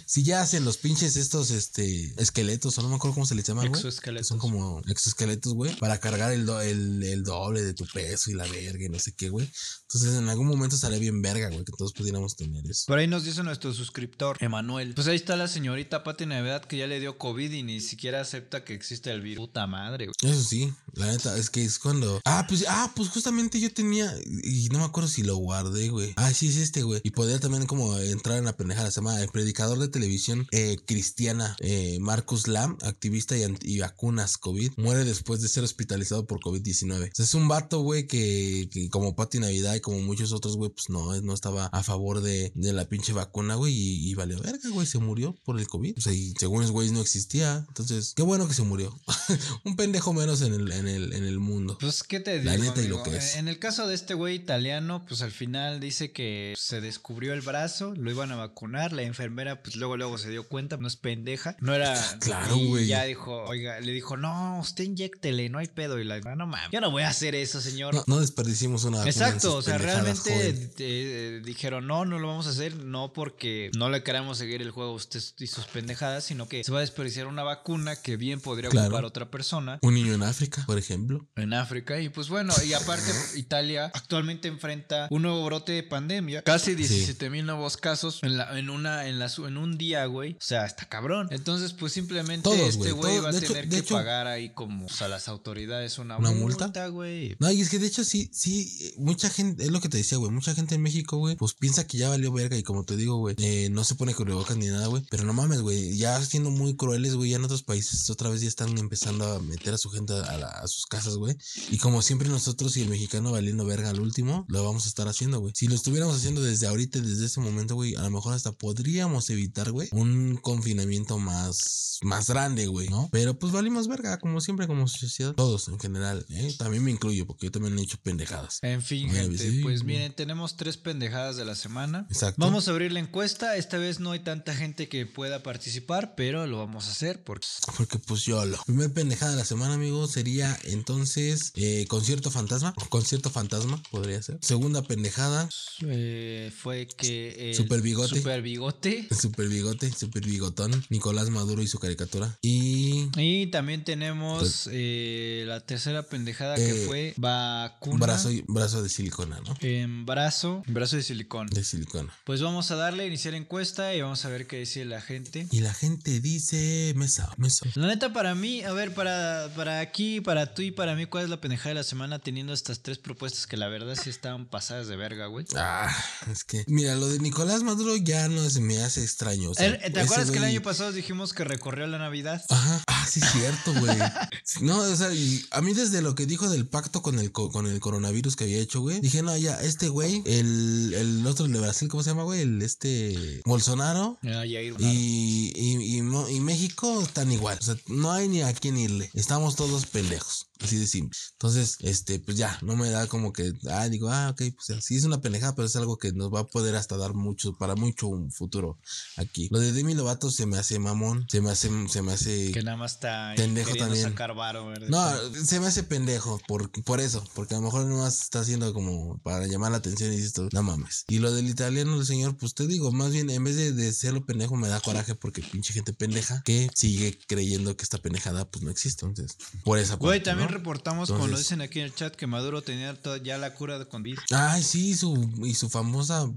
Si 0.06 0.24
ya 0.24 0.42
hacen 0.42 0.66
los 0.66 0.78
pinches 0.78 1.16
estos, 1.16 1.52
este, 1.52 2.14
esqueletos, 2.22 2.78
o 2.78 2.82
no 2.82 2.90
me 2.90 2.96
acuerdo 2.96 3.16
cómo 3.16 3.26
se 3.26 3.36
les 3.36 3.46
llaman, 3.46 3.68
güey. 3.70 3.82
Son 4.28 4.38
como 4.40 4.82
exoesqueletos, 4.88 5.54
güey, 5.54 5.76
para 5.78 6.00
cargar 6.00 6.32
el, 6.32 6.46
do- 6.46 6.62
el, 6.62 7.04
el 7.04 7.24
doble 7.24 7.62
de 7.64 7.74
tu 7.74 7.86
peso 7.88 8.32
y 8.32 8.34
la 8.34 8.46
verga 8.48 8.86
y 8.86 8.90
no 8.90 9.00
sé 9.00 9.14
qué, 9.14 9.30
güey. 9.30 9.50
Entonces 9.94 10.20
en 10.20 10.28
algún 10.28 10.48
momento 10.48 10.76
estaría 10.76 10.98
bien 10.98 11.22
verga, 11.22 11.50
güey, 11.50 11.64
que 11.64 11.72
todos 11.78 11.94
pudiéramos 11.94 12.36
tener 12.36 12.66
eso. 12.66 12.86
Por 12.88 12.98
ahí 12.98 13.08
nos 13.08 13.26
dice 13.26 13.44
nuestro 13.44 13.74
suscriptor, 13.74 14.38
Emanuel. 14.40 14.96
Pues 14.96 15.08
ahí 15.08 15.16
está 15.16 15.36
la 15.36 15.48
señorita 15.48 16.04
Pati 16.04 16.26
Navidad 16.26 16.66
que 16.66 16.78
ya 16.78 16.88
le 16.88 17.00
dio 17.00 17.18
COVID 17.20 17.52
y 17.52 17.62
ni 17.62 17.80
siquiera 17.80 18.22
acepta 18.22 18.64
que 18.64 18.74
existe 18.74 19.12
el 19.12 19.22
virus. 19.22 19.48
Puta 19.48 19.68
madre, 19.68 20.08
güey. 20.08 20.34
Eso 20.34 20.42
sí, 20.42 20.74
la 20.94 21.12
neta, 21.12 21.38
es 21.38 21.50
que 21.52 21.64
es 21.64 21.78
cuando. 21.78 22.22
Ah, 22.26 22.46
pues, 22.48 22.66
ah, 22.68 22.92
pues 22.96 23.10
justamente 23.10 23.60
yo 23.60 23.72
tenía. 23.72 24.12
Y 24.44 24.70
no 24.70 24.80
me 24.80 24.86
acuerdo 24.86 25.10
si 25.10 25.22
lo 25.22 25.36
guardé, 25.36 25.90
güey. 25.90 26.14
Ah, 26.16 26.34
sí, 26.34 26.48
es 26.48 26.58
este, 26.58 26.82
güey. 26.82 27.02
Y 27.04 27.12
podría 27.12 27.40
también 27.40 27.68
como 27.68 27.98
entrar 28.00 28.40
en 28.40 28.46
la 28.46 28.58
pendejada. 28.58 28.90
Se 28.90 29.00
llama 29.00 29.22
el 29.22 29.30
predicador 29.30 29.78
de 29.78 29.90
televisión 29.90 30.48
eh, 30.52 30.78
cristiana 30.86 31.56
eh, 31.60 32.00
Marcus 32.00 32.48
Lam, 32.48 32.78
activista 32.82 33.38
y, 33.38 33.44
y 33.62 33.80
vacunas 33.80 34.38
COVID. 34.38 34.72
Muere 34.78 35.04
después 35.04 35.42
de 35.42 35.50
ser 35.50 35.64
hospitalizado 35.64 36.26
por 36.26 36.40
COVID-19. 36.40 37.12
O 37.12 37.16
sea, 37.16 37.26
es 37.26 37.34
un 37.36 37.48
vato, 37.48 37.82
güey, 37.82 38.08
que, 38.08 38.70
que 38.72 38.90
como 38.90 39.16
Pati 39.16 39.40
Navidad 39.40 39.76
como 39.84 40.00
muchos 40.00 40.32
otros, 40.34 40.58
güey, 40.58 40.72
pues 40.72 40.90
no, 40.90 41.22
no 41.22 41.34
estaba 41.34 41.68
a 41.68 41.84
favor 41.84 42.22
de, 42.22 42.52
de 42.56 42.74
la 42.74 42.86
pinche 42.86 43.14
vacuna, 43.14 43.54
güey. 43.56 43.74
Y, 43.74 44.10
y 44.10 44.16
valió 44.16 44.40
verga, 44.40 44.70
güey. 44.72 44.88
Se 44.88 44.98
murió 44.98 45.36
por 45.46 45.60
el 45.60 45.68
COVID. 45.68 45.98
O 45.98 46.02
sea, 46.02 46.14
y 46.14 46.34
según 46.40 46.62
los 46.62 46.72
güeyes 46.72 46.92
no 46.94 47.02
existía. 47.02 47.66
Entonces, 47.68 48.14
qué 48.16 48.24
bueno 48.24 48.48
que 48.48 48.54
se 48.56 48.64
murió. 48.64 49.00
un 49.66 49.76
pendejo 49.76 50.14
menos 50.14 50.42
en 50.42 50.54
el, 50.54 50.72
en 50.72 50.88
el, 50.88 51.14
en 51.14 51.26
el 51.26 51.40
mundo. 51.40 51.78
Pues, 51.80 52.02
¿qué 52.04 52.20
te 52.20 52.40
digo? 52.40 52.52
La 52.52 52.58
neta 52.58 52.82
y 52.82 52.88
lo 52.88 53.04
que 53.04 53.18
es. 53.18 53.36
En 53.36 53.48
el 53.48 53.60
caso 53.60 53.86
de 53.88 53.94
este 53.96 54.14
güey 54.16 54.36
italiano, 54.36 55.06
pues 55.08 55.22
al 55.22 55.32
final 55.32 55.80
dice 55.80 56.12
que 56.12 56.54
se 56.58 56.82
descubrió 56.82 57.34
el 57.34 57.42
brazo, 57.42 57.94
lo 57.96 58.10
iban 58.10 58.32
a 58.32 58.36
vacunar, 58.36 58.94
la 58.94 59.04
enfermera, 59.04 59.62
pues 59.62 59.76
luego, 59.76 59.98
luego 59.98 60.18
se 60.18 60.30
dio 60.30 60.48
cuenta, 60.48 60.78
no 60.78 60.88
es 60.88 60.96
pendeja, 60.96 61.56
no 61.60 61.74
era. 61.74 61.94
Claro, 62.24 62.56
y 62.56 62.68
güey. 62.68 62.88
Ya 62.88 63.04
dijo, 63.04 63.44
oiga, 63.44 63.80
le 63.82 63.92
dijo, 63.92 64.16
no, 64.18 64.60
usted 64.60 64.86
inyéctele, 64.86 65.50
no 65.50 65.58
hay 65.58 65.68
pedo. 65.68 66.00
Y 66.00 66.06
la, 66.06 66.22
"Ah, 66.24 66.36
no 66.36 66.48
mames, 66.48 66.70
yo 66.72 66.80
no 66.80 66.90
voy 66.90 67.04
a 67.04 67.10
hacer 67.10 67.36
eso, 67.36 67.60
señor. 67.60 67.94
No, 67.94 68.04
no 68.08 68.20
desperdicimos 68.20 68.86
una 68.86 69.04
Exacto, 69.06 69.56
o 69.58 69.62
sea, 69.62 69.73
realmente 69.82 70.34
joven. 70.34 70.72
eh, 70.80 71.42
dijeron, 71.44 71.88
no, 71.88 72.06
no 72.06 72.20
lo 72.20 72.28
vamos 72.28 72.48
a 72.48 72.52
hacer, 72.52 72.76
no 72.84 73.14
porque 73.14 73.72
no 73.78 73.90
le 73.90 74.04
queramos 74.04 74.38
seguir 74.38 74.62
el 74.62 74.72
juego 74.72 74.92
a 74.92 74.96
usted 74.96 75.22
y 75.40 75.48
sus 75.48 75.66
pendejadas, 75.66 76.24
sino 76.24 76.48
que 76.48 76.64
se 76.64 76.72
va 76.72 76.80
a 76.80 76.82
desperdiciar 76.82 77.28
una 77.28 77.44
vacuna 77.44 77.96
que 77.96 78.18
bien 78.18 78.40
podría 78.42 78.70
Claro. 78.70 78.88
ocupar 78.88 79.06
otra 79.06 79.30
persona 79.32 79.80
Un 79.82 79.94
niño 79.96 80.14
en 80.14 80.24
África, 80.24 80.64
por 80.66 80.78
ejemplo. 80.78 81.28
en 81.36 81.54
África. 81.54 82.00
Y 82.00 82.10
pues 82.10 82.30
bueno, 82.30 82.54
y 82.66 82.74
aparte 82.74 83.12
Italia 83.36 83.92
actualmente 83.94 84.48
enfrenta 84.48 85.08
un 85.12 85.22
nuevo 85.24 85.44
brote 85.46 85.72
de 85.74 85.84
pandemia. 85.84 86.42
Casi 86.44 86.76
17 86.76 87.30
mil 87.30 87.46
nuevos 87.46 87.78
casos 87.78 88.20
en, 88.24 88.38
la, 88.38 88.58
en, 88.58 88.70
una, 88.70 89.08
en, 89.08 89.20
la, 89.20 89.32
en 89.38 89.58
un 89.58 89.78
día, 89.78 90.06
güey. 90.06 90.34
O 90.34 90.38
sea, 90.42 90.66
está 90.66 90.88
cabrón. 90.88 91.28
Entonces, 91.32 91.74
pues 91.74 91.94
simplemente 91.94 92.44
Todos, 92.44 92.60
este 92.76 92.92
güey, 92.92 93.20
va 93.20 93.30
a 93.30 93.32
hecho- 93.32 93.48
tener 93.54 93.70
que 93.70 93.78
hecho- 93.80 93.96
pagar 93.96 94.28
ahí 94.28 94.50
como 94.54 94.88
a 95.00 95.08
las 95.08 95.28
autoridades 95.28 95.98
una, 95.98 96.18
¿Una 96.18 96.32
multa, 96.32 96.88
güey. 96.88 97.36
No, 97.40 97.52
y 97.52 97.62
es 97.62 97.70
que 97.70 97.80
de 97.80 97.88
hecho 97.88 98.04
sí, 98.04 98.30
sí, 98.34 98.94
mucha 98.98 99.30
gente, 99.30 99.63
es 99.64 99.72
lo 99.72 99.82
que 99.82 99.90
te 99.90 99.98
decía, 99.98 100.18
güey, 100.18 100.32
mucha 100.32 100.54
gente 100.54 100.76
en 100.76 100.82
México, 100.82 101.18
güey, 101.18 101.36
pues 101.36 101.54
piensa 101.54 101.86
que 101.88 101.98
ya 101.98 102.10
valió 102.10 102.32
verga 102.32 102.58
y 102.58 102.64
como 102.64 102.84
te 102.84 102.96
digo, 102.96 103.18
güey, 103.18 103.36
eh, 103.40 103.70
no 103.72 103.84
se 103.84 103.96
pone 103.96 104.14
cubrebocas 104.14 104.58
ni 104.58 104.68
nada, 104.68 104.88
güey, 104.88 105.04
pero 105.10 105.24
no 105.24 105.34
mames, 105.34 105.62
güey, 105.62 105.98
ya 105.98 106.24
siendo 106.24 106.52
muy 106.52 106.76
crueles, 106.76 107.16
güey, 107.16 107.32
ya 107.32 107.38
en 107.38 107.44
otros 107.46 107.64
países 107.64 108.10
otra 108.10 108.30
vez 108.30 108.42
ya 108.42 108.48
están 108.48 108.78
empezando 108.78 109.26
a 109.26 109.40
meter 109.40 109.74
a 109.74 109.78
su 109.78 109.90
gente 109.90 110.14
a, 110.14 110.38
la- 110.38 110.48
a 110.50 110.68
sus 110.68 110.86
casas, 110.86 111.16
güey, 111.18 111.36
y 111.72 111.78
como 111.78 112.02
siempre 112.02 112.30
nosotros 112.30 112.76
y 112.78 112.82
el 112.82 112.90
mexicano 112.90 113.32
valiendo 113.32 113.66
verga 113.66 113.90
al 113.90 114.00
último, 114.00 114.46
lo 114.48 114.64
vamos 114.64 114.86
a 114.86 114.90
estar 114.90 115.08
haciendo, 115.08 115.40
güey. 115.40 115.54
Si 115.56 115.68
lo 115.68 115.76
estuviéramos 115.76 116.16
haciendo 116.18 116.42
desde 116.42 116.68
ahorita, 116.68 117.00
desde 117.00 117.26
ese 117.26 117.40
momento, 117.40 117.76
güey, 117.76 117.96
a 117.96 118.02
lo 118.04 118.10
mejor 118.12 118.34
hasta 118.34 118.52
podríamos 118.52 119.30
evitar, 119.30 119.72
güey, 119.72 119.90
un 119.92 120.38
confinamiento 120.42 121.20
más, 121.20 122.00
más 122.04 122.28
grande, 122.30 122.68
güey, 122.68 122.90
¿no? 122.90 123.10
Pero 123.12 123.38
pues 123.38 123.52
valimos 123.54 123.88
verga, 123.88 124.18
como 124.20 124.42
siempre, 124.42 124.68
como 124.68 124.88
sociedad, 124.88 125.34
todos 125.34 125.68
en 125.68 125.80
general, 125.80 126.26
¿eh? 126.30 126.54
También 126.58 126.84
me 126.84 126.92
incluyo, 126.92 127.26
porque 127.28 127.48
yo 127.48 127.52
también 127.52 127.78
he 127.78 127.82
hecho 127.84 127.98
pendejadas. 128.04 128.60
En 128.62 128.82
fin, 128.82 129.10
gente, 129.10 129.43
sí, 129.52 129.60
pues 129.62 129.84
güey. 129.84 129.96
miren, 129.96 130.14
tenemos 130.14 130.56
tres 130.58 130.78
pendejadas 130.78 131.38
de 131.38 131.46
la 131.46 131.56
semana. 131.56 132.06
Exacto. 132.10 132.36
Vamos 132.40 132.68
a 132.68 132.72
abrir 132.72 132.92
la 132.92 133.00
encuesta. 133.00 133.58
Esta 133.58 133.78
vez 133.78 134.00
no 134.00 134.12
hay 134.12 134.20
tanta 134.20 134.56
gente 134.56 134.88
que 134.90 135.06
pueda 135.06 135.44
participar, 135.44 136.16
pero 136.16 136.48
lo 136.48 136.58
vamos 136.60 136.88
a 136.88 136.92
hacer 136.92 137.24
porque 137.24 137.48
Porque 137.78 138.00
pues 138.00 138.24
yo 138.24 138.44
lo. 138.46 138.62
Primer 138.64 138.92
pendejada 138.94 139.32
de 139.32 139.38
la 139.38 139.46
semana, 139.46 139.76
amigo, 139.76 140.08
sería 140.08 140.58
entonces 140.64 141.52
eh, 141.56 141.86
concierto 141.88 142.32
fantasma. 142.32 142.74
Concierto 142.90 143.30
fantasma, 143.30 143.82
podría 143.92 144.22
ser. 144.22 144.38
Segunda 144.42 144.82
pendejada, 144.84 145.50
eh, 145.86 146.52
fue 146.56 146.88
que 146.88 147.50
el 147.50 147.56
Super 147.56 147.82
bigote. 147.82 148.16
Super 148.18 148.42
bigote. 148.42 149.08
super 149.20 149.48
bigote, 149.48 149.92
super 149.92 150.26
bigotón. 150.26 150.86
Nicolás 150.90 151.30
Maduro 151.30 151.62
y 151.62 151.68
su 151.68 151.80
caricatura. 151.80 152.38
Y 152.42 153.10
Y 153.18 153.48
también 153.48 153.84
tenemos 153.84 154.70
eh, 154.72 155.44
la 155.48 155.60
tercera 155.62 156.04
pendejada 156.04 156.56
que 156.56 156.74
fue 156.86 157.14
vacuna 157.18 157.98
brazo, 158.06 158.30
brazo 158.48 158.84
de 158.84 158.90
silicona, 158.90 159.33
¿no? 159.42 159.56
en 159.62 160.06
brazo, 160.06 160.64
brazo 160.68 160.96
de 160.98 161.04
silicón. 161.04 161.48
De 161.48 161.64
silicona. 161.64 162.14
Pues 162.24 162.42
vamos 162.42 162.72
a 162.72 162.76
darle 162.76 163.04
a 163.04 163.08
iniciar 163.08 163.34
encuesta 163.34 163.94
y 163.96 164.02
vamos 164.02 164.24
a 164.26 164.30
ver 164.30 164.48
qué 164.48 164.60
dice 164.60 164.86
la 164.86 165.02
gente. 165.02 165.48
Y 165.52 165.62
la 165.62 165.74
gente 165.74 166.20
dice 166.20 166.94
mesa, 166.96 167.34
mesa. 167.38 167.66
La 167.76 167.88
neta, 167.88 168.14
para 168.14 168.36
mí, 168.36 168.62
a 168.64 168.74
ver, 168.74 168.94
para, 168.94 169.50
para 169.56 169.80
aquí, 169.80 170.22
para 170.22 170.54
tú 170.54 170.62
y 170.62 170.72
para 170.72 170.96
mí, 170.96 171.06
¿cuál 171.06 171.24
es 171.26 171.30
la 171.30 171.40
pendejada 171.42 171.70
de 171.70 171.76
la 171.76 171.84
semana 171.84 172.20
teniendo 172.20 172.54
estas 172.54 172.82
tres 172.82 172.98
propuestas 172.98 173.48
que 173.48 173.58
la 173.58 173.68
verdad 173.68 173.98
sí 174.02 174.10
estaban 174.10 174.46
pasadas 174.46 174.88
de 174.88 174.96
verga, 174.96 175.28
güey? 175.28 175.46
Ah, 175.56 175.90
es 176.32 176.44
que, 176.44 176.64
mira, 176.68 176.96
lo 176.96 177.08
de 177.08 177.20
Nicolás 177.20 177.64
Maduro 177.64 177.96
ya 177.98 178.28
no 178.30 178.50
se 178.50 178.60
me 178.62 178.82
hace 178.84 179.02
extraño. 179.04 179.52
o 179.52 179.54
sea, 179.54 179.68
Eh, 179.68 179.90
¿Te 179.92 180.00
acuerdas 180.02 180.32
que 180.32 180.38
el 180.38 180.44
año 180.44 180.62
pasado 180.62 180.92
dijimos 180.92 181.34
que 181.34 181.44
recorrió 181.44 181.88
la 181.88 181.98
Navidad? 181.98 182.44
Ajá. 182.50 182.84
Ah, 182.88 183.08
sí, 183.10 183.20
es 183.22 183.32
cierto, 183.32 183.74
güey. 183.80 183.98
no, 184.62 184.80
o 184.80 184.96
sea, 184.96 185.12
y 185.14 185.44
a 185.52 185.62
mí 185.62 185.74
desde 185.74 186.02
lo 186.02 186.16
que 186.16 186.26
dijo 186.26 186.50
del 186.50 186.68
pacto 186.68 187.02
con 187.02 187.20
el, 187.20 187.32
co- 187.32 187.52
con 187.52 187.68
el 187.68 187.80
coronavirus 187.80 188.36
que 188.36 188.44
había 188.46 188.60
hecho, 188.60 188.82
güey, 188.82 189.00
dije, 189.00 189.22
no, 189.24 189.36
ya, 189.38 189.62
este 189.62 189.90
güey, 189.90 190.22
el, 190.26 190.94
el 190.94 191.28
otro 191.28 191.48
de 191.48 191.60
Brasil, 191.60 191.88
¿cómo 191.88 192.04
se 192.04 192.12
llama, 192.12 192.24
güey? 192.24 192.42
El 192.42 192.62
este 192.62 193.42
Bolsonaro. 193.46 194.18
Ah, 194.24 194.44
Jair. 194.46 194.76
Y, 194.80 195.52
y, 195.56 195.98
y 195.98 196.36
y 196.36 196.40
México 196.40 197.02
están 197.02 197.32
igual. 197.32 197.58
O 197.60 197.64
sea, 197.64 197.76
no 197.88 198.12
hay 198.12 198.28
ni 198.28 198.42
a 198.42 198.54
quién 198.54 198.78
irle. 198.78 199.10
Estamos 199.14 199.56
todos 199.56 199.86
pendejos. 199.86 200.48
Así 200.64 200.78
de 200.78 200.88
simple. 200.88 201.18
Entonces, 201.34 201.78
este, 201.82 202.20
pues 202.20 202.38
ya, 202.38 202.58
no 202.62 202.76
me 202.76 202.90
da 202.90 203.08
como 203.08 203.34
que, 203.34 203.54
ah, 203.70 203.88
digo, 203.90 204.10
ah, 204.10 204.30
ok, 204.32 204.42
pues 204.56 204.84
sí 204.84 204.96
es 204.96 205.04
una 205.04 205.22
pendejada, 205.22 205.56
pero 205.56 205.66
es 205.66 205.76
algo 205.76 205.98
que 205.98 206.14
nos 206.14 206.34
va 206.34 206.42
a 206.42 206.48
poder 206.48 206.76
hasta 206.76 206.98
dar 206.98 207.14
mucho, 207.14 207.58
para 207.58 207.76
mucho 207.76 208.08
un 208.08 208.32
futuro 208.32 208.80
aquí. 209.18 209.50
Lo 209.52 209.60
de 209.60 209.74
Demi 209.74 209.94
Lovato 209.94 210.32
se 210.32 210.46
me 210.46 210.58
hace 210.58 210.80
mamón, 210.80 211.26
se 211.30 211.42
me 211.42 211.52
hace, 211.52 211.70
se 211.90 212.02
me 212.02 212.14
hace... 212.14 212.52
Que 212.52 212.64
nada 212.64 212.78
más 212.78 212.94
está 212.94 213.34
Pendejo 213.36 213.76
también. 213.76 214.04
sacar 214.04 214.34
varo. 214.36 214.74
No, 214.88 215.12
se 215.46 215.60
me 215.60 215.68
hace 215.68 215.84
pendejo 215.84 216.40
por, 216.48 216.72
por 216.84 217.00
eso, 217.00 217.24
porque 217.36 217.56
a 217.56 217.58
lo 217.58 217.64
mejor 217.64 217.86
nomás 217.86 218.22
está 218.22 218.40
haciendo 218.40 218.74
como 218.74 219.18
para 219.20 219.48
llamar 219.48 219.72
la 219.72 219.78
atención 219.78 220.12
y 220.14 220.18
dices 220.18 220.34
no 220.52 220.64
mames. 220.64 221.06
Y 221.08 221.20
lo 221.20 221.34
del 221.34 221.50
italiano 221.50 221.98
del 221.98 222.06
señor, 222.06 222.38
pues 222.38 222.54
te 222.54 222.68
digo, 222.68 222.92
más 222.92 223.12
bien 223.12 223.30
en 223.30 223.44
vez 223.44 223.56
de, 223.56 223.72
de 223.74 223.92
serlo 223.92 224.26
pendejo 224.26 224.56
me 224.56 224.68
da 224.68 224.80
coraje 224.80 225.16
porque 225.16 225.42
pinche 225.42 225.74
gente 225.74 225.94
pendeja 225.94 226.42
que 226.44 226.70
sigue 226.74 227.20
creyendo 227.28 227.76
que 227.76 227.84
esta 227.84 227.98
pendejada 227.98 228.50
pues 228.50 228.64
no 228.64 228.72
existe. 228.72 229.06
Entonces, 229.06 229.38
por 229.64 229.78
esa 229.78 229.96
Güey, 229.96 230.20
parte, 230.20 230.30
también 230.32 230.50
¿no? 230.52 230.53
Reportamos, 230.54 231.10
como 231.10 231.20
lo 231.20 231.26
Entonces- 231.26 231.48
dicen 231.48 231.62
aquí 231.62 231.80
en 231.80 231.86
el 231.86 231.96
chat, 231.96 232.16
que 232.16 232.28
Maduro 232.28 232.62
tenía 232.62 232.98
ya 233.24 233.38
la 233.38 233.54
cura 233.54 233.80
de 233.80 233.86
COVID. 233.86 234.18
Ay, 234.32 234.64
sí, 234.64 234.96
su, 234.96 235.30
y 235.44 235.54
su 235.56 235.70
famosa. 235.70 236.30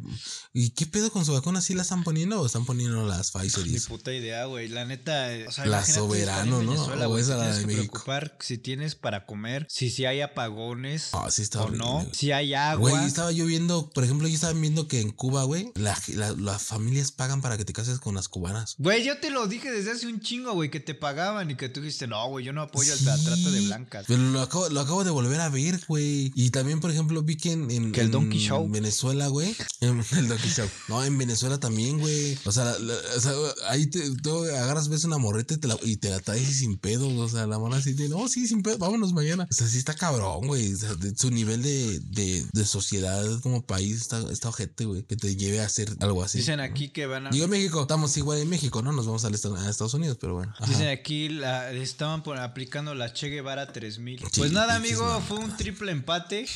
¿Y 0.53 0.71
qué 0.71 0.87
pedo 0.87 1.11
con 1.11 1.25
su 1.25 1.33
vacuna? 1.33 1.61
¿Sí 1.61 1.75
la 1.75 1.83
están 1.83 2.03
poniendo 2.05 2.41
o 2.41 2.47
están 2.47 2.65
poniendo 2.65 3.07
las 3.07 3.31
Pfizer 3.31 3.67
Ni 3.67 3.79
puta 3.81 4.13
idea, 4.13 4.45
güey. 4.47 4.69
La 4.69 4.85
neta. 4.85 5.29
O 5.47 5.53
sea, 5.53 5.67
La 5.67 5.85
Soberano, 5.85 6.63
¿no? 6.63 6.73
Venezuela, 6.73 7.09
O 7.09 7.19
esa 7.19 7.37
la 7.37 7.55
de 7.55 7.61
que 7.61 7.67
México. 7.67 7.93
preocupar 7.93 8.37
si 8.41 8.59
tienes 8.59 8.95
para 8.95 9.27
comer, 9.27 9.67
si, 9.71 9.91
si 9.91 10.05
hay 10.07 10.21
apagones 10.21 11.11
Ah, 11.13 11.29
sí 11.31 11.43
está 11.43 11.61
o 11.61 11.65
horrible, 11.65 11.85
no, 11.85 12.07
si 12.13 12.33
hay 12.33 12.55
agua. 12.55 12.91
Güey, 12.91 13.05
estaba 13.07 13.33
yo 13.33 13.47
viendo, 13.47 13.91
por 13.91 14.05
ejemplo, 14.05 14.29
yo 14.29 14.35
estaba 14.35 14.53
viendo 14.53 14.89
que 14.89 15.01
en 15.01 15.11
Cuba, 15.11 15.45
güey, 15.45 15.73
la- 15.75 15.99
la- 16.15 16.33
las 16.33 16.63
familias 16.63 17.13
pagan 17.13 17.43
para 17.43 17.57
que 17.57 17.65
te 17.65 17.73
cases 17.73 17.99
con 17.99 18.15
las 18.15 18.29
cubanas. 18.29 18.75
Güey, 18.79 19.05
yo 19.05 19.19
te 19.19 19.31
lo 19.31 19.47
dije 19.47 19.71
desde 19.71 19.93
hace 19.93 20.07
un 20.07 20.21
chingo, 20.21 20.53
güey, 20.55 20.71
que 20.71 20.81
te 20.81 20.95
pagaban 20.95 21.51
y 21.51 21.57
que 21.57 21.69
tú 21.69 21.81
dijiste, 21.81 22.07
no, 22.07 22.27
güey, 22.29 22.45
yo 22.45 22.53
no 22.53 22.63
apoyo 22.63 22.93
el 22.93 23.05
la 23.05 23.17
trata 23.17 23.51
de 23.51 23.61
Sí, 23.61 23.67
blancas. 23.67 24.06
Pero 24.07 24.23
lo 24.23 24.41
acabo, 24.41 24.69
lo 24.69 24.81
acabo 24.81 25.05
de 25.05 25.11
volver 25.11 25.41
a 25.41 25.49
ver, 25.49 25.81
güey. 25.89 26.33
Y 26.35 26.51
también, 26.51 26.81
por 26.81 26.91
ejemplo, 26.91 27.23
vi 27.23 27.37
que 27.37 27.53
en, 27.53 27.71
en- 27.71 27.93
Que 27.93 28.01
el 28.01 28.07
en 28.07 28.13
Donkey 28.13 28.39
Show. 28.41 28.69
Venezuela, 28.69 29.29
güey. 29.29 29.55
El 29.81 30.29
Donkey 30.29 30.51
Show. 30.51 30.69
No, 30.89 31.05
en 31.05 31.17
Venezuela 31.19 31.59
también, 31.59 31.99
güey. 31.99 32.39
O 32.45 32.53
sea, 32.53 32.65
la- 32.65 32.79
la- 32.79 32.95
o 33.17 33.21
sea, 33.21 33.33
ahí 33.69 33.87
te, 33.87 34.11
tú 34.23 34.45
agarras, 34.45 34.89
ves 34.89 35.05
una 35.05 35.19
morreta 35.19 35.55
y 35.55 35.59
te 35.59 35.69
la, 35.69 35.77
y 35.83 35.97
te 35.97 36.11
la 36.11 36.21
traes 36.21 36.49
y 36.49 36.55
sin 36.55 36.77
pedo. 36.79 37.09
O 37.09 37.29
sea, 37.29 37.47
la 37.47 37.59
morra 37.59 37.77
así 37.79 37.93
de, 37.95 38.09
no, 38.09 38.29
sí, 38.29 38.47
sin 38.47 38.63
pedo, 38.63 38.79
vámonos 38.79 39.13
mañana. 39.13 39.47
O 39.51 39.55
sea, 39.55 39.67
sí 39.67 39.79
está 39.79 39.95
cabrón, 39.95 40.47
güey. 40.47 40.73
O 40.73 40.77
sea, 40.77 40.95
de- 40.95 41.17
su 41.17 41.31
nivel 41.31 41.63
de, 41.63 42.01
de, 42.01 42.45
de 42.53 42.65
sociedad 42.65 43.25
como 43.41 43.63
país 43.67 44.01
está, 44.01 44.21
está 44.31 44.49
ojete, 44.49 44.85
güey. 44.85 45.03
Que 45.03 45.17
te 45.17 45.37
lleve 45.37 45.61
a 45.61 45.67
hacer 45.67 45.95
algo 46.01 46.23
así. 46.23 46.39
Dicen 46.39 46.61
aquí 46.61 46.89
que 46.91 47.07
van 47.07 47.27
a. 47.27 47.31
Digo 47.31 47.49
México, 47.49 47.83
estamos 47.83 48.17
igual 48.17 48.39
en 48.39 48.49
México, 48.49 48.83
¿no? 48.83 48.93
Nos 48.93 49.07
vamos 49.07 49.25
a 49.25 49.29
Estados 49.29 49.95
Unidos, 49.95 50.17
pero 50.21 50.35
bueno. 50.35 50.53
Ajá. 50.59 50.67
Dicen 50.67 50.89
aquí, 50.89 51.29
la, 51.29 51.73
estaban 51.73 52.23
por- 52.23 52.39
aplicando 52.39 52.95
la 52.95 53.13
Che 53.13 53.29
Guevara 53.29 53.73
3000. 53.95 54.19
Sí, 54.21 54.27
pues 54.41 54.53
nada, 54.53 54.75
amigo, 54.77 55.21
fue 55.29 55.39
un 55.39 55.57
triple 55.57 55.93
empate. 55.93 56.47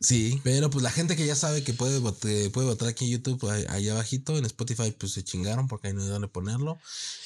Sí, 0.00 0.40
pero 0.44 0.70
pues 0.70 0.84
la 0.84 0.92
gente 0.92 1.16
que 1.16 1.26
ya 1.26 1.34
sabe 1.34 1.64
que 1.64 1.74
puede, 1.74 1.98
vote- 1.98 2.50
puede 2.50 2.68
votar 2.68 2.86
aquí 2.88 3.06
en 3.06 3.10
YouTube, 3.10 3.44
allá 3.68 3.92
abajito, 3.92 4.38
en 4.38 4.44
Spotify 4.44 4.92
pues 4.96 5.10
se 5.12 5.24
chingaron 5.24 5.66
porque 5.66 5.88
ahí 5.88 5.94
no 5.94 6.02
hay 6.02 6.08
dónde 6.08 6.28
ponerlo. 6.28 6.78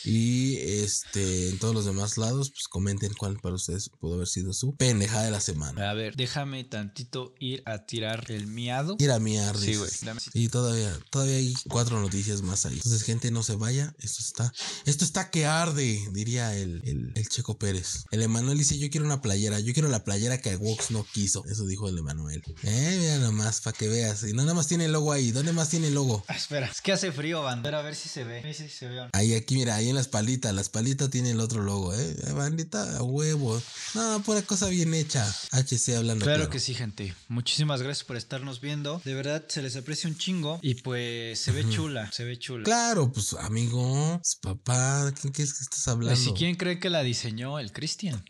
Y 0.04 0.56
este, 0.56 1.50
en 1.50 1.58
todos 1.58 1.74
los 1.74 1.84
demás 1.84 2.16
lados, 2.16 2.50
pues 2.50 2.68
comenten 2.68 3.12
cuál 3.12 3.38
para 3.40 3.56
ustedes 3.56 3.90
pudo 4.00 4.14
haber 4.14 4.26
sido 4.26 4.54
su 4.54 4.74
pendejada 4.74 5.24
de 5.26 5.30
la 5.32 5.40
semana. 5.42 5.90
A 5.90 5.92
ver, 5.94 6.16
déjame 6.16 6.64
tantito 6.64 7.34
ir 7.38 7.62
a 7.66 7.84
tirar 7.84 8.30
el 8.30 8.46
miado. 8.46 8.96
Ir 8.98 9.10
a 9.10 9.18
miar, 9.18 9.56
Sí, 9.58 9.74
güey. 9.76 9.90
Y 10.32 10.48
todavía, 10.48 10.98
todavía 11.10 11.36
hay 11.36 11.54
cuatro 11.68 12.00
noticias 12.00 12.40
más 12.40 12.64
ahí. 12.64 12.76
Entonces, 12.76 13.02
gente, 13.02 13.30
no 13.30 13.42
se 13.42 13.54
vaya. 13.56 13.94
Esto 14.00 14.22
está, 14.22 14.52
esto 14.86 15.04
está 15.04 15.30
que 15.30 15.44
arde, 15.44 16.02
diría 16.12 16.56
el, 16.56 16.80
el, 16.86 17.12
el 17.14 17.28
Checo 17.28 17.58
Pérez. 17.58 18.06
El 18.10 18.22
Emanuel 18.22 18.56
dice: 18.56 18.78
Yo 18.78 18.88
quiero 18.88 19.04
una 19.04 19.20
playera. 19.20 19.51
Yo 19.61 19.72
quiero 19.72 19.88
la 19.88 20.05
playera 20.05 20.40
que 20.40 20.57
Vox 20.57 20.90
no 20.90 21.05
quiso. 21.05 21.44
Eso 21.50 21.66
dijo 21.66 21.88
el 21.88 21.98
Emanuel. 21.98 22.42
Eh, 22.62 22.96
mira 23.00 23.18
nomás, 23.18 23.61
para 23.61 23.76
que 23.76 23.88
veas. 23.88 24.22
Y 24.24 24.32
no 24.32 24.42
nada 24.42 24.55
más 24.55 24.66
tiene 24.66 24.86
el 24.86 24.92
logo 24.92 25.12
ahí. 25.12 25.32
¿Dónde 25.32 25.53
más 25.53 25.68
tiene 25.68 25.88
el 25.88 25.94
logo? 25.94 26.24
Ah, 26.28 26.34
espera, 26.34 26.66
es 26.66 26.80
que 26.80 26.92
hace 26.92 27.12
frío, 27.12 27.42
bandera, 27.42 27.80
a 27.80 27.82
ver 27.82 27.94
si 27.94 28.09
se 28.09 28.24
ve. 28.24 28.40
A 28.40 28.42
ver 28.42 28.55
si 28.55 28.68
se 28.68 28.88
ve. 28.88 29.09
Ahí, 29.12 29.34
aquí, 29.34 29.55
mira, 29.57 29.76
ahí 29.76 29.88
en 29.88 29.94
las 29.94 30.09
palitas. 30.09 30.55
Las 30.55 30.68
palitas 30.68 31.11
tiene 31.11 31.30
el 31.30 31.40
otro 31.40 31.62
logo, 31.62 31.94
¿eh? 31.94 32.16
Eh, 32.26 32.32
Bandita, 32.32 32.98
a 32.98 33.03
huevo. 33.03 33.61
No, 33.94 34.22
pura 34.22 34.42
cosa 34.42 34.68
bien 34.68 34.94
hecha. 34.94 35.24
HC 35.53 35.96
hablando. 35.96 36.24
Claro 36.24 36.50
que 36.50 36.61
sí, 36.61 36.74
gente. 36.74 37.14
Muchísimas 37.28 37.82
gracias 37.82 38.05
por 38.05 38.16
estarnos 38.16 38.61
viendo. 38.61 39.00
De 39.05 39.14
verdad, 39.14 39.44
se 39.48 39.62
les 39.62 39.76
aprecia 39.76 40.09
un 40.09 40.16
chingo. 40.16 40.59
Y 40.62 40.76
pues 40.76 41.40
se 41.40 41.53
ve 41.53 41.68
chula, 41.68 42.11
se 42.12 42.24
ve 42.24 42.38
chula. 42.38 42.64
Claro, 42.64 43.12
pues, 43.12 43.34
amigo, 43.34 44.18
pues, 44.18 44.36
papá, 44.36 45.12
¿qué, 45.20 45.32
qué 45.32 45.42
es 45.42 45.55
que 45.55 45.64
estás 45.64 45.88
hablando? 45.88 46.14
Pues, 46.14 46.24
si 46.24 46.32
quién 46.32 46.57
cree 46.57 46.78
que 46.78 46.90
la 46.90 47.03
diseñó 47.03 47.59
el 47.59 47.72
Cristian. 47.72 48.24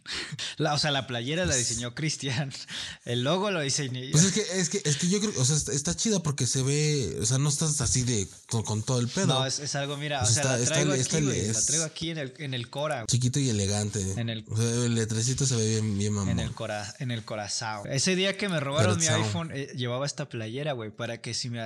O 0.72 0.78
sea, 0.78 0.90
la 0.90 1.06
playera 1.12 1.44
la 1.44 1.54
diseñó 1.54 1.94
Cristian. 1.94 2.50
El 3.04 3.22
logo 3.22 3.50
lo 3.50 3.60
diseñó. 3.60 4.00
Pues 4.12 4.24
es 4.24 4.32
que, 4.32 4.40
es 4.58 4.68
que, 4.70 4.80
es 4.84 4.96
que 4.96 5.08
yo 5.10 5.20
creo, 5.20 5.32
o 5.38 5.44
sea, 5.44 5.56
está, 5.56 5.72
está 5.72 5.94
chida 5.94 6.22
porque 6.22 6.46
se 6.46 6.62
ve, 6.62 7.18
o 7.20 7.26
sea, 7.26 7.36
no 7.36 7.50
estás 7.50 7.80
así 7.82 8.02
de 8.02 8.26
con, 8.48 8.62
con 8.62 8.82
todo 8.82 8.98
el 9.00 9.08
pedo. 9.08 9.26
no, 9.26 9.46
es, 9.46 9.58
es 9.58 9.74
algo, 9.74 9.96
mira, 9.98 10.20
Pues 10.20 10.30
o 10.30 10.34
sea, 10.34 10.42
está- 10.42 10.56
la 10.58 10.64
traigo 10.64 10.94
está- 10.94 11.16
aquí, 11.18 11.26
La 11.26 11.60
traigo 11.62 11.84
aquí 11.84 12.10
en 12.10 12.18
el, 12.18 12.34
en 12.38 12.54
el 12.54 12.70
cora. 12.70 12.94
güey. 12.96 13.06
Chiquito 13.08 13.38
y 13.40 13.50
elegante. 13.50 14.00
En 14.16 14.30
el- 14.30 14.44
o 14.48 14.56
sea, 14.56 14.64
el 14.86 14.94
letrecito 14.94 15.44
se 15.46 15.54
ve 15.56 15.68
bien, 15.68 15.98
bien 15.98 16.12
mamón. 16.14 16.30
En 16.30 16.40
el, 16.40 16.52
cora, 16.52 16.94
en 16.98 17.10
el 17.10 17.24
corazón. 17.24 17.90
Ese 17.92 18.16
día 18.16 18.36
que 18.38 18.48
me 18.48 18.58
robaron 18.60 18.98
mi 18.98 19.06
iPhone, 19.06 19.50
eh, 19.52 19.68
llevaba 19.76 20.06
esta 20.06 20.28
playera, 20.30 20.72
güey, 20.72 20.90
para 20.90 21.20
que 21.20 21.34
si 21.34 21.50
me, 21.50 21.60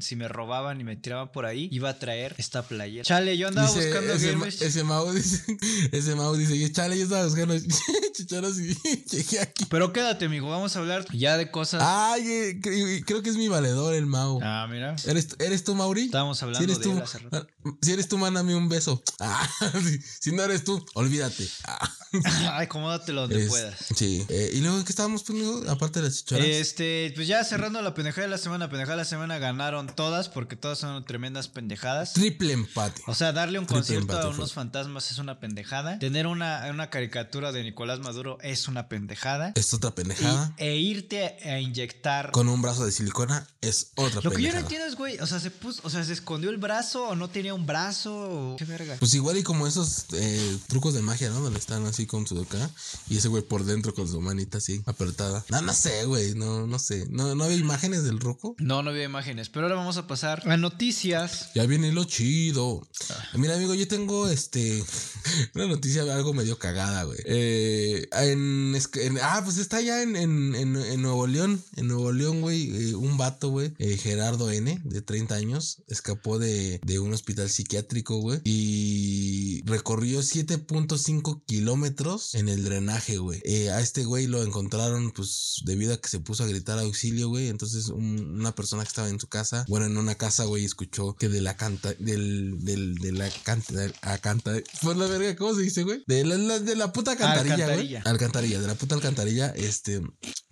si 0.00 0.14
me 0.16 0.28
robaban 0.28 0.80
y 0.80 0.84
me 0.84 0.94
tiraban 0.96 1.32
por 1.32 1.44
ahí, 1.46 1.68
iba 1.72 1.90
a 1.90 1.98
traer 1.98 2.34
esta 2.38 2.62
playera. 2.62 3.02
Chale, 3.04 3.36
yo 3.36 3.48
andaba 3.48 3.66
Dice, 3.68 3.86
buscando 3.86 4.12
ese, 4.14 4.36
ma- 4.36 4.46
ese 4.46 4.84
Mau 4.84 5.12
dice, 5.12 5.42
ese 5.92 6.14
Mau 6.14 6.36
dice, 6.36 6.54
"Y 6.54 6.70
chale, 6.70 6.96
yo 6.96 7.04
estaba 7.04 7.24
buscando 7.24 7.54
chicharos 8.12 8.58
y 8.60 8.76
llegué 9.10 9.40
aquí. 9.40 9.64
Pero 9.66 9.92
quédate, 9.92 10.24
amigo, 10.26 10.48
vamos 10.50 10.74
a 10.76 10.78
hablar 10.80 11.06
ya 11.12 11.36
de 11.36 11.50
cosas. 11.50 11.82
Ay, 11.84 12.22
eh, 12.26 12.60
cre- 12.60 13.04
creo 13.06 13.22
que 13.22 13.30
es 13.30 13.36
mi 13.36 13.48
valedor 13.48 13.94
el 13.94 14.06
Mau. 14.06 14.40
Ah, 14.42 14.66
mira. 14.70 14.96
¿Eres, 15.06 15.28
¿Eres 15.38 15.64
tú, 15.64 15.74
Mauri? 15.74 16.04
Estábamos 16.06 16.42
hablando 16.42 16.58
si 16.58 16.64
eres 16.64 16.78
de 16.78 16.84
tú, 16.84 16.92
él 16.96 17.02
hace 17.02 17.18
rato. 17.18 17.46
ah, 17.64 17.70
Si 17.80 17.92
eres 17.92 18.08
tú, 18.08 18.18
mándame 18.18 18.54
un 18.54 18.68
beso. 18.68 19.02
Ah, 19.20 19.48
si, 19.84 20.00
si 20.20 20.32
no 20.32 20.42
eres 20.42 20.64
tú, 20.64 20.84
olvídate. 20.94 21.46
Ah. 21.64 21.90
Ay, 22.24 22.64
acomódatelo 22.66 23.22
donde 23.22 23.42
Es- 23.44 23.48
puedas. 23.48 23.78
Sí. 23.94 24.24
Eh, 24.28 24.50
y 24.54 24.60
luego, 24.60 24.84
¿qué 24.84 24.90
estábamos 24.90 25.22
poniendo? 25.22 25.70
Aparte 25.70 26.00
de 26.00 26.06
las 26.08 26.18
chichoras. 26.18 26.44
Este, 26.44 27.12
pues 27.14 27.26
ya 27.28 27.42
cerrando 27.44 27.80
la 27.82 27.94
pendejada 27.94 28.22
de 28.26 28.30
la 28.30 28.38
semana, 28.38 28.68
pendejada 28.68 28.96
de 28.96 29.02
la 29.02 29.08
semana 29.08 29.38
ganaron 29.38 29.86
todas 29.94 30.28
porque 30.28 30.56
todas 30.56 30.78
son 30.78 31.04
tremendas 31.04 31.48
pendejadas. 31.48 32.12
Triple 32.14 32.52
empate. 32.52 33.00
O 33.06 33.14
sea, 33.14 33.32
darle 33.32 33.58
un 33.58 33.66
Triple 33.66 33.78
concierto 33.80 34.18
a 34.18 34.28
unos 34.28 34.52
fue. 34.52 34.62
fantasmas 34.62 35.10
es 35.10 35.18
una 35.18 35.38
pendejada. 35.40 35.98
Tener 36.00 36.26
una, 36.26 36.66
una 36.70 36.90
caricatura 36.90 37.52
de 37.52 37.62
Nicolás 37.62 38.00
Maduro 38.00 38.38
es 38.42 38.68
una 38.68 38.81
pendejada. 38.88 39.52
Es 39.54 39.72
otra 39.74 39.90
Y- 39.90 39.92
pendejada. 39.94 40.54
e 40.58 40.76
irte 40.76 41.36
a 41.48 41.58
inyectar. 41.60 42.30
Con 42.32 42.48
un 42.48 42.62
brazo 42.62 42.84
de 42.84 42.92
silicona 42.92 43.46
es 43.60 43.92
otra 43.96 44.20
Lo 44.22 44.30
que 44.30 44.42
yo 44.42 44.48
no 44.48 44.54
pendejada. 44.54 44.60
entiendo 44.60 44.86
es, 44.86 44.94
güey, 44.96 45.18
o 45.18 45.26
sea, 45.26 45.40
se 45.40 45.50
puso, 45.50 45.80
o 45.84 45.90
sea, 45.90 46.04
se 46.04 46.12
escondió 46.12 46.50
el 46.50 46.56
brazo 46.58 47.08
o 47.08 47.16
no 47.16 47.28
tenía 47.30 47.54
un 47.54 47.66
brazo 47.66 48.52
o 48.52 48.56
qué 48.56 48.64
verga. 48.64 48.96
Pues 48.98 49.14
igual 49.14 49.36
y 49.38 49.42
como 49.42 49.66
esos 49.66 50.06
eh, 50.14 50.58
trucos 50.68 50.94
de 50.94 51.02
magia, 51.02 51.30
¿no? 51.30 51.40
Donde 51.40 51.58
están 51.58 51.84
así 51.86 52.06
con 52.06 52.26
su 52.26 52.40
acá 52.40 52.70
y 53.08 53.16
ese 53.18 53.28
güey 53.28 53.42
por 53.42 53.64
dentro 53.64 53.94
con 53.94 54.08
su 54.08 54.20
manita 54.20 54.58
así 54.58 54.82
apretada. 54.86 55.44
No, 55.48 55.60
no 55.62 55.72
sé, 55.72 56.04
güey, 56.04 56.34
no, 56.34 56.66
no 56.66 56.78
sé. 56.78 57.06
No, 57.10 57.34
no 57.34 57.44
había 57.44 57.56
imágenes 57.56 58.04
del 58.04 58.20
roco. 58.20 58.54
No, 58.58 58.82
no 58.82 58.90
había 58.90 59.04
imágenes, 59.04 59.48
pero 59.48 59.66
ahora 59.66 59.76
vamos 59.76 59.96
a 59.96 60.06
pasar 60.06 60.42
a 60.48 60.56
noticias. 60.56 61.50
Ya 61.54 61.66
viene 61.66 61.92
lo 61.92 62.04
chido. 62.04 62.86
Mira, 63.34 63.54
amigo, 63.54 63.74
yo 63.74 63.86
tengo 63.88 64.28
este 64.28 64.82
una 65.54 65.66
noticia 65.66 66.02
algo 66.02 66.32
medio 66.34 66.58
cagada, 66.58 67.04
güey. 67.04 67.18
Eh, 67.24 68.08
en, 68.12 68.71
en- 68.74 69.18
ah, 69.22 69.40
pues 69.44 69.58
está 69.58 69.80
ya 69.80 70.02
en, 70.02 70.16
en, 70.16 70.54
en- 70.54 71.02
Nuevo 71.02 71.26
León. 71.26 71.62
En 71.76 71.88
Nuevo 71.88 72.12
León, 72.12 72.40
güey, 72.40 72.90
eh, 72.90 72.94
un 72.94 73.16
vato, 73.18 73.50
güey, 73.50 73.72
eh, 73.78 73.96
Gerardo 73.96 74.50
N, 74.50 74.80
de 74.84 75.02
30 75.02 75.34
años, 75.34 75.82
escapó 75.88 76.38
de, 76.38 76.80
de 76.84 76.98
un 76.98 77.12
hospital 77.12 77.48
psiquiátrico, 77.50 78.16
güey, 78.18 78.40
y 78.44 79.62
recorrió 79.66 80.22
7.5 80.22 81.42
kilómetros 81.46 82.34
en 82.34 82.48
el 82.48 82.64
drenaje, 82.64 83.18
güey. 83.18 83.40
Eh, 83.44 83.70
a 83.70 83.80
este 83.80 84.04
güey 84.04 84.26
lo 84.26 84.42
encontraron, 84.42 85.10
pues, 85.12 85.62
debido 85.64 85.94
a 85.94 86.00
que 86.00 86.08
se 86.08 86.20
puso 86.20 86.44
a 86.44 86.46
gritar 86.46 86.78
auxilio, 86.78 87.28
güey. 87.28 87.48
Entonces, 87.48 87.88
un- 87.88 88.36
una 88.40 88.54
persona 88.54 88.82
que 88.82 88.88
estaba 88.88 89.08
en 89.08 89.20
su 89.20 89.28
casa, 89.28 89.64
bueno, 89.68 89.86
en 89.86 89.96
una 89.96 90.14
casa, 90.14 90.44
güey, 90.44 90.64
escuchó 90.64 91.14
que 91.14 91.28
de 91.28 91.40
la 91.40 91.56
canta, 91.56 91.92
del, 91.98 92.56
del, 92.64 92.94
de 92.96 93.12
la 93.12 93.28
canta, 93.42 93.72
de 93.74 93.92
la 94.02 94.18
canta, 94.18 94.52
por 94.82 94.96
la 94.96 95.06
verga, 95.06 95.36
¿cómo 95.36 95.54
se 95.54 95.62
dice, 95.62 95.82
güey? 95.82 96.02
De 96.06 96.24
la, 96.24 96.36
la- 96.36 96.58
de 96.58 96.76
la 96.76 96.92
puta 96.92 97.12
alcantarilla, 97.12 97.54
güey. 97.56 97.96
Alcantarilla. 97.96 98.02
Alcantarilla, 98.04 98.61
de 98.62 98.68
la 98.68 98.74
puta 98.74 98.94
alcantarilla, 98.94 99.48
este, 99.50 100.00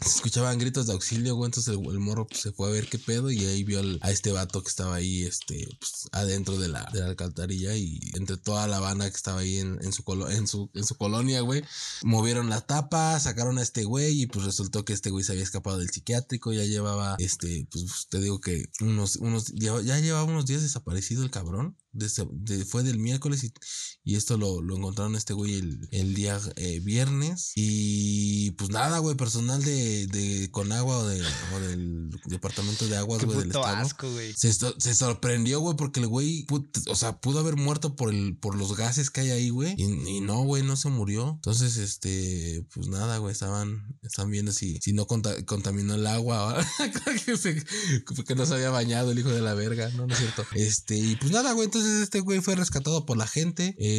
se 0.00 0.08
escuchaban 0.08 0.58
gritos 0.58 0.86
de 0.86 0.92
auxilio, 0.92 1.34
güey. 1.36 1.46
Entonces 1.48 1.74
el, 1.74 1.98
morro 1.98 2.26
pues, 2.26 2.40
se 2.40 2.52
fue 2.52 2.68
a 2.68 2.72
ver 2.72 2.88
qué 2.88 2.98
pedo 2.98 3.30
y 3.30 3.44
ahí 3.46 3.64
vio 3.64 3.80
a 4.02 4.11
este 4.11 4.32
vato 4.32 4.62
que 4.62 4.68
estaba 4.68 4.96
ahí, 4.96 5.22
este, 5.22 5.66
pues, 5.78 6.08
adentro 6.12 6.58
de 6.58 6.68
la, 6.68 6.88
de 6.92 7.00
la 7.00 7.06
alcantarilla 7.06 7.74
y 7.76 7.98
entre 8.14 8.36
toda 8.36 8.66
la 8.66 8.80
banda 8.80 9.08
que 9.11 9.16
estaba 9.16 9.40
ahí 9.40 9.58
en, 9.58 9.78
en 9.82 9.92
su, 9.92 10.02
colo- 10.02 10.30
en, 10.30 10.46
su, 10.46 10.70
en 10.74 10.84
su 10.84 10.96
colonia, 10.96 11.40
güey. 11.40 11.62
Movieron 12.02 12.50
la 12.50 12.61
tapa, 12.61 13.18
sacaron 13.20 13.58
a 13.58 13.62
este 13.62 13.84
güey 13.84 14.22
y 14.22 14.26
pues 14.26 14.44
resultó 14.44 14.84
que 14.84 14.92
este 14.92 15.11
güey 15.11 15.24
se 15.24 15.32
había 15.32 15.44
escapado 15.44 15.78
del 15.78 15.90
psiquiátrico. 15.90 16.52
Ya 16.52 16.64
llevaba, 16.64 17.16
este, 17.18 17.66
pues 17.70 18.06
te 18.11 18.20
digo 18.20 18.40
que 18.40 18.66
unos, 18.80 19.16
unos, 19.16 19.52
ya 19.54 19.80
llevaba 20.00 20.24
unos 20.24 20.46
días 20.46 20.62
desaparecido 20.62 21.22
el 21.22 21.30
cabrón. 21.30 21.76
Fue 22.68 22.84
del 22.84 22.98
miércoles 22.98 23.42
y, 23.42 23.52
y 24.03 24.16
esto 24.16 24.36
lo, 24.38 24.62
lo 24.62 24.76
encontraron 24.76 25.14
este 25.16 25.34
güey 25.34 25.55
el, 25.55 25.88
el 25.90 26.14
día 26.14 26.40
eh, 26.57 26.80
viernes. 26.80 27.53
Y 27.55 28.53
pues 28.53 28.70
nada, 28.70 28.98
güey, 28.98 29.16
personal 29.16 29.62
de, 29.62 30.07
de 30.07 30.51
Conagua 30.51 30.98
o, 30.98 31.07
de, 31.07 31.20
o 31.55 31.61
del 31.61 32.11
departamento 32.26 32.86
de 32.88 32.96
aguas, 32.96 33.24
güey, 33.24 33.38
del 33.38 33.48
estado. 33.48 33.66
asco, 33.66 34.11
güey. 34.11 34.32
Se, 34.34 34.53
sorprendió, 34.94 35.61
güey, 35.61 35.76
porque 35.76 36.01
el 36.01 36.07
güey, 36.07 36.46
o 36.88 36.94
sea, 36.96 37.20
pudo 37.20 37.40
haber 37.40 37.57
muerto 37.57 37.96
por 37.96 38.11
el, 38.12 38.36
por 38.36 38.57
los 38.57 38.76
gases 38.76 39.11
que 39.11 39.20
hay 39.20 39.30
ahí, 39.30 39.51
güey. 39.51 39.74
Y, 39.76 39.84
y 40.09 40.20
no, 40.20 40.42
güey, 40.44 40.62
no 40.62 40.76
se 40.76 40.88
murió. 40.88 41.32
Entonces, 41.34 41.76
este, 41.76 42.64
pues 42.74 42.88
nada, 42.88 43.18
güey, 43.18 43.32
estaban, 43.32 43.96
estaban 44.03 44.30
viendo 44.30 44.53
si, 44.53 44.78
si 44.80 44.92
no 44.92 45.07
conta- 45.07 45.44
contaminó 45.44 45.94
el 45.94 46.07
agua. 46.07 46.66
que, 47.26 47.36
se- 47.36 47.64
que 48.26 48.34
no 48.34 48.46
se 48.46 48.55
había 48.55 48.70
bañado 48.70 49.12
el 49.12 49.18
hijo 49.18 49.30
de 49.30 49.42
la 49.42 49.55
verga, 49.55 49.90
no, 49.90 50.07
no 50.07 50.14
es 50.14 50.20
cierto. 50.20 50.44
Este, 50.55 50.96
y 50.96 51.16
pues 51.16 51.30
nada, 51.32 51.53
güey, 51.53 51.66
entonces 51.66 52.03
este 52.03 52.20
güey 52.20 52.40
fue 52.40 52.55
rescatado 52.57 53.05
por 53.07 53.16
la 53.16 53.26
gente. 53.26 53.74
Eh, 53.78 53.89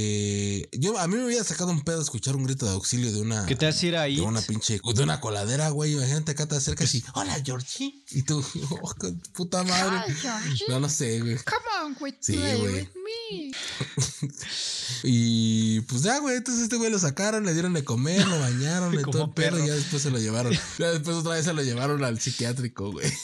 yo, 0.74 0.98
a 0.98 1.08
mí 1.08 1.16
me 1.16 1.24
había 1.24 1.44
sacado 1.44 1.72
un 1.72 1.82
pedo 1.82 2.02
escuchar 2.02 2.36
un 2.36 2.44
grito 2.44 2.66
de 2.66 2.74
auxilio 2.74 3.12
de 3.12 3.22
una. 3.22 3.46
¿Qué 3.46 3.56
te 3.56 3.68
hace 3.68 3.88
ir 3.88 3.98
ahí? 3.98 4.16
De 4.16 4.22
una 4.22 4.42
pinche, 4.42 4.80
de 4.84 5.04
una 5.04 5.20
coladera, 5.20 5.70
güey. 5.70 5.94
Imagínate 5.94 6.32
acá 6.32 6.48
te 6.48 6.56
acercas 6.56 6.94
y, 6.96 7.04
hola, 7.14 7.42
Georgie. 7.44 8.04
Y 8.12 8.24
tú, 8.24 8.44
oh, 8.82 8.96
puta 9.34 9.64
madre. 9.64 10.14
No, 10.68 10.80
no 10.80 10.90
sé, 10.90 11.20
güey. 11.20 11.38
Come 11.38 11.86
on, 11.86 11.94
güey. 11.96 12.16
Sí, 12.20 12.38
güey. 12.38 12.90
Y 15.04 15.82
pues 15.82 16.04
ya, 16.04 16.20
güey. 16.20 16.38
Entonces 16.38 16.64
este 16.64 16.76
güey 16.76 16.92
lo 16.92 17.00
sacaron, 17.00 17.44
le 17.46 17.54
dieron 17.54 17.74
de 17.74 17.84
comer, 17.84 18.26
lo 18.28 18.40
bañaron, 18.40 18.96
le 18.96 19.02
todo 19.04 19.26
el 19.26 19.32
perro. 19.32 19.58
Y 19.64 19.68
ya 19.68 19.74
después 19.74 20.02
se 20.04 20.12
lo 20.12 20.20
llevaron. 20.20 20.54
Ya 20.78 20.92
después 20.92 21.16
otra 21.18 21.34
vez 21.34 21.46
se 21.46 21.54
lo 21.54 21.64
llevaron 21.64 22.04
al 22.04 22.20
psiquiátrico, 22.20 22.92
güey. 22.92 23.12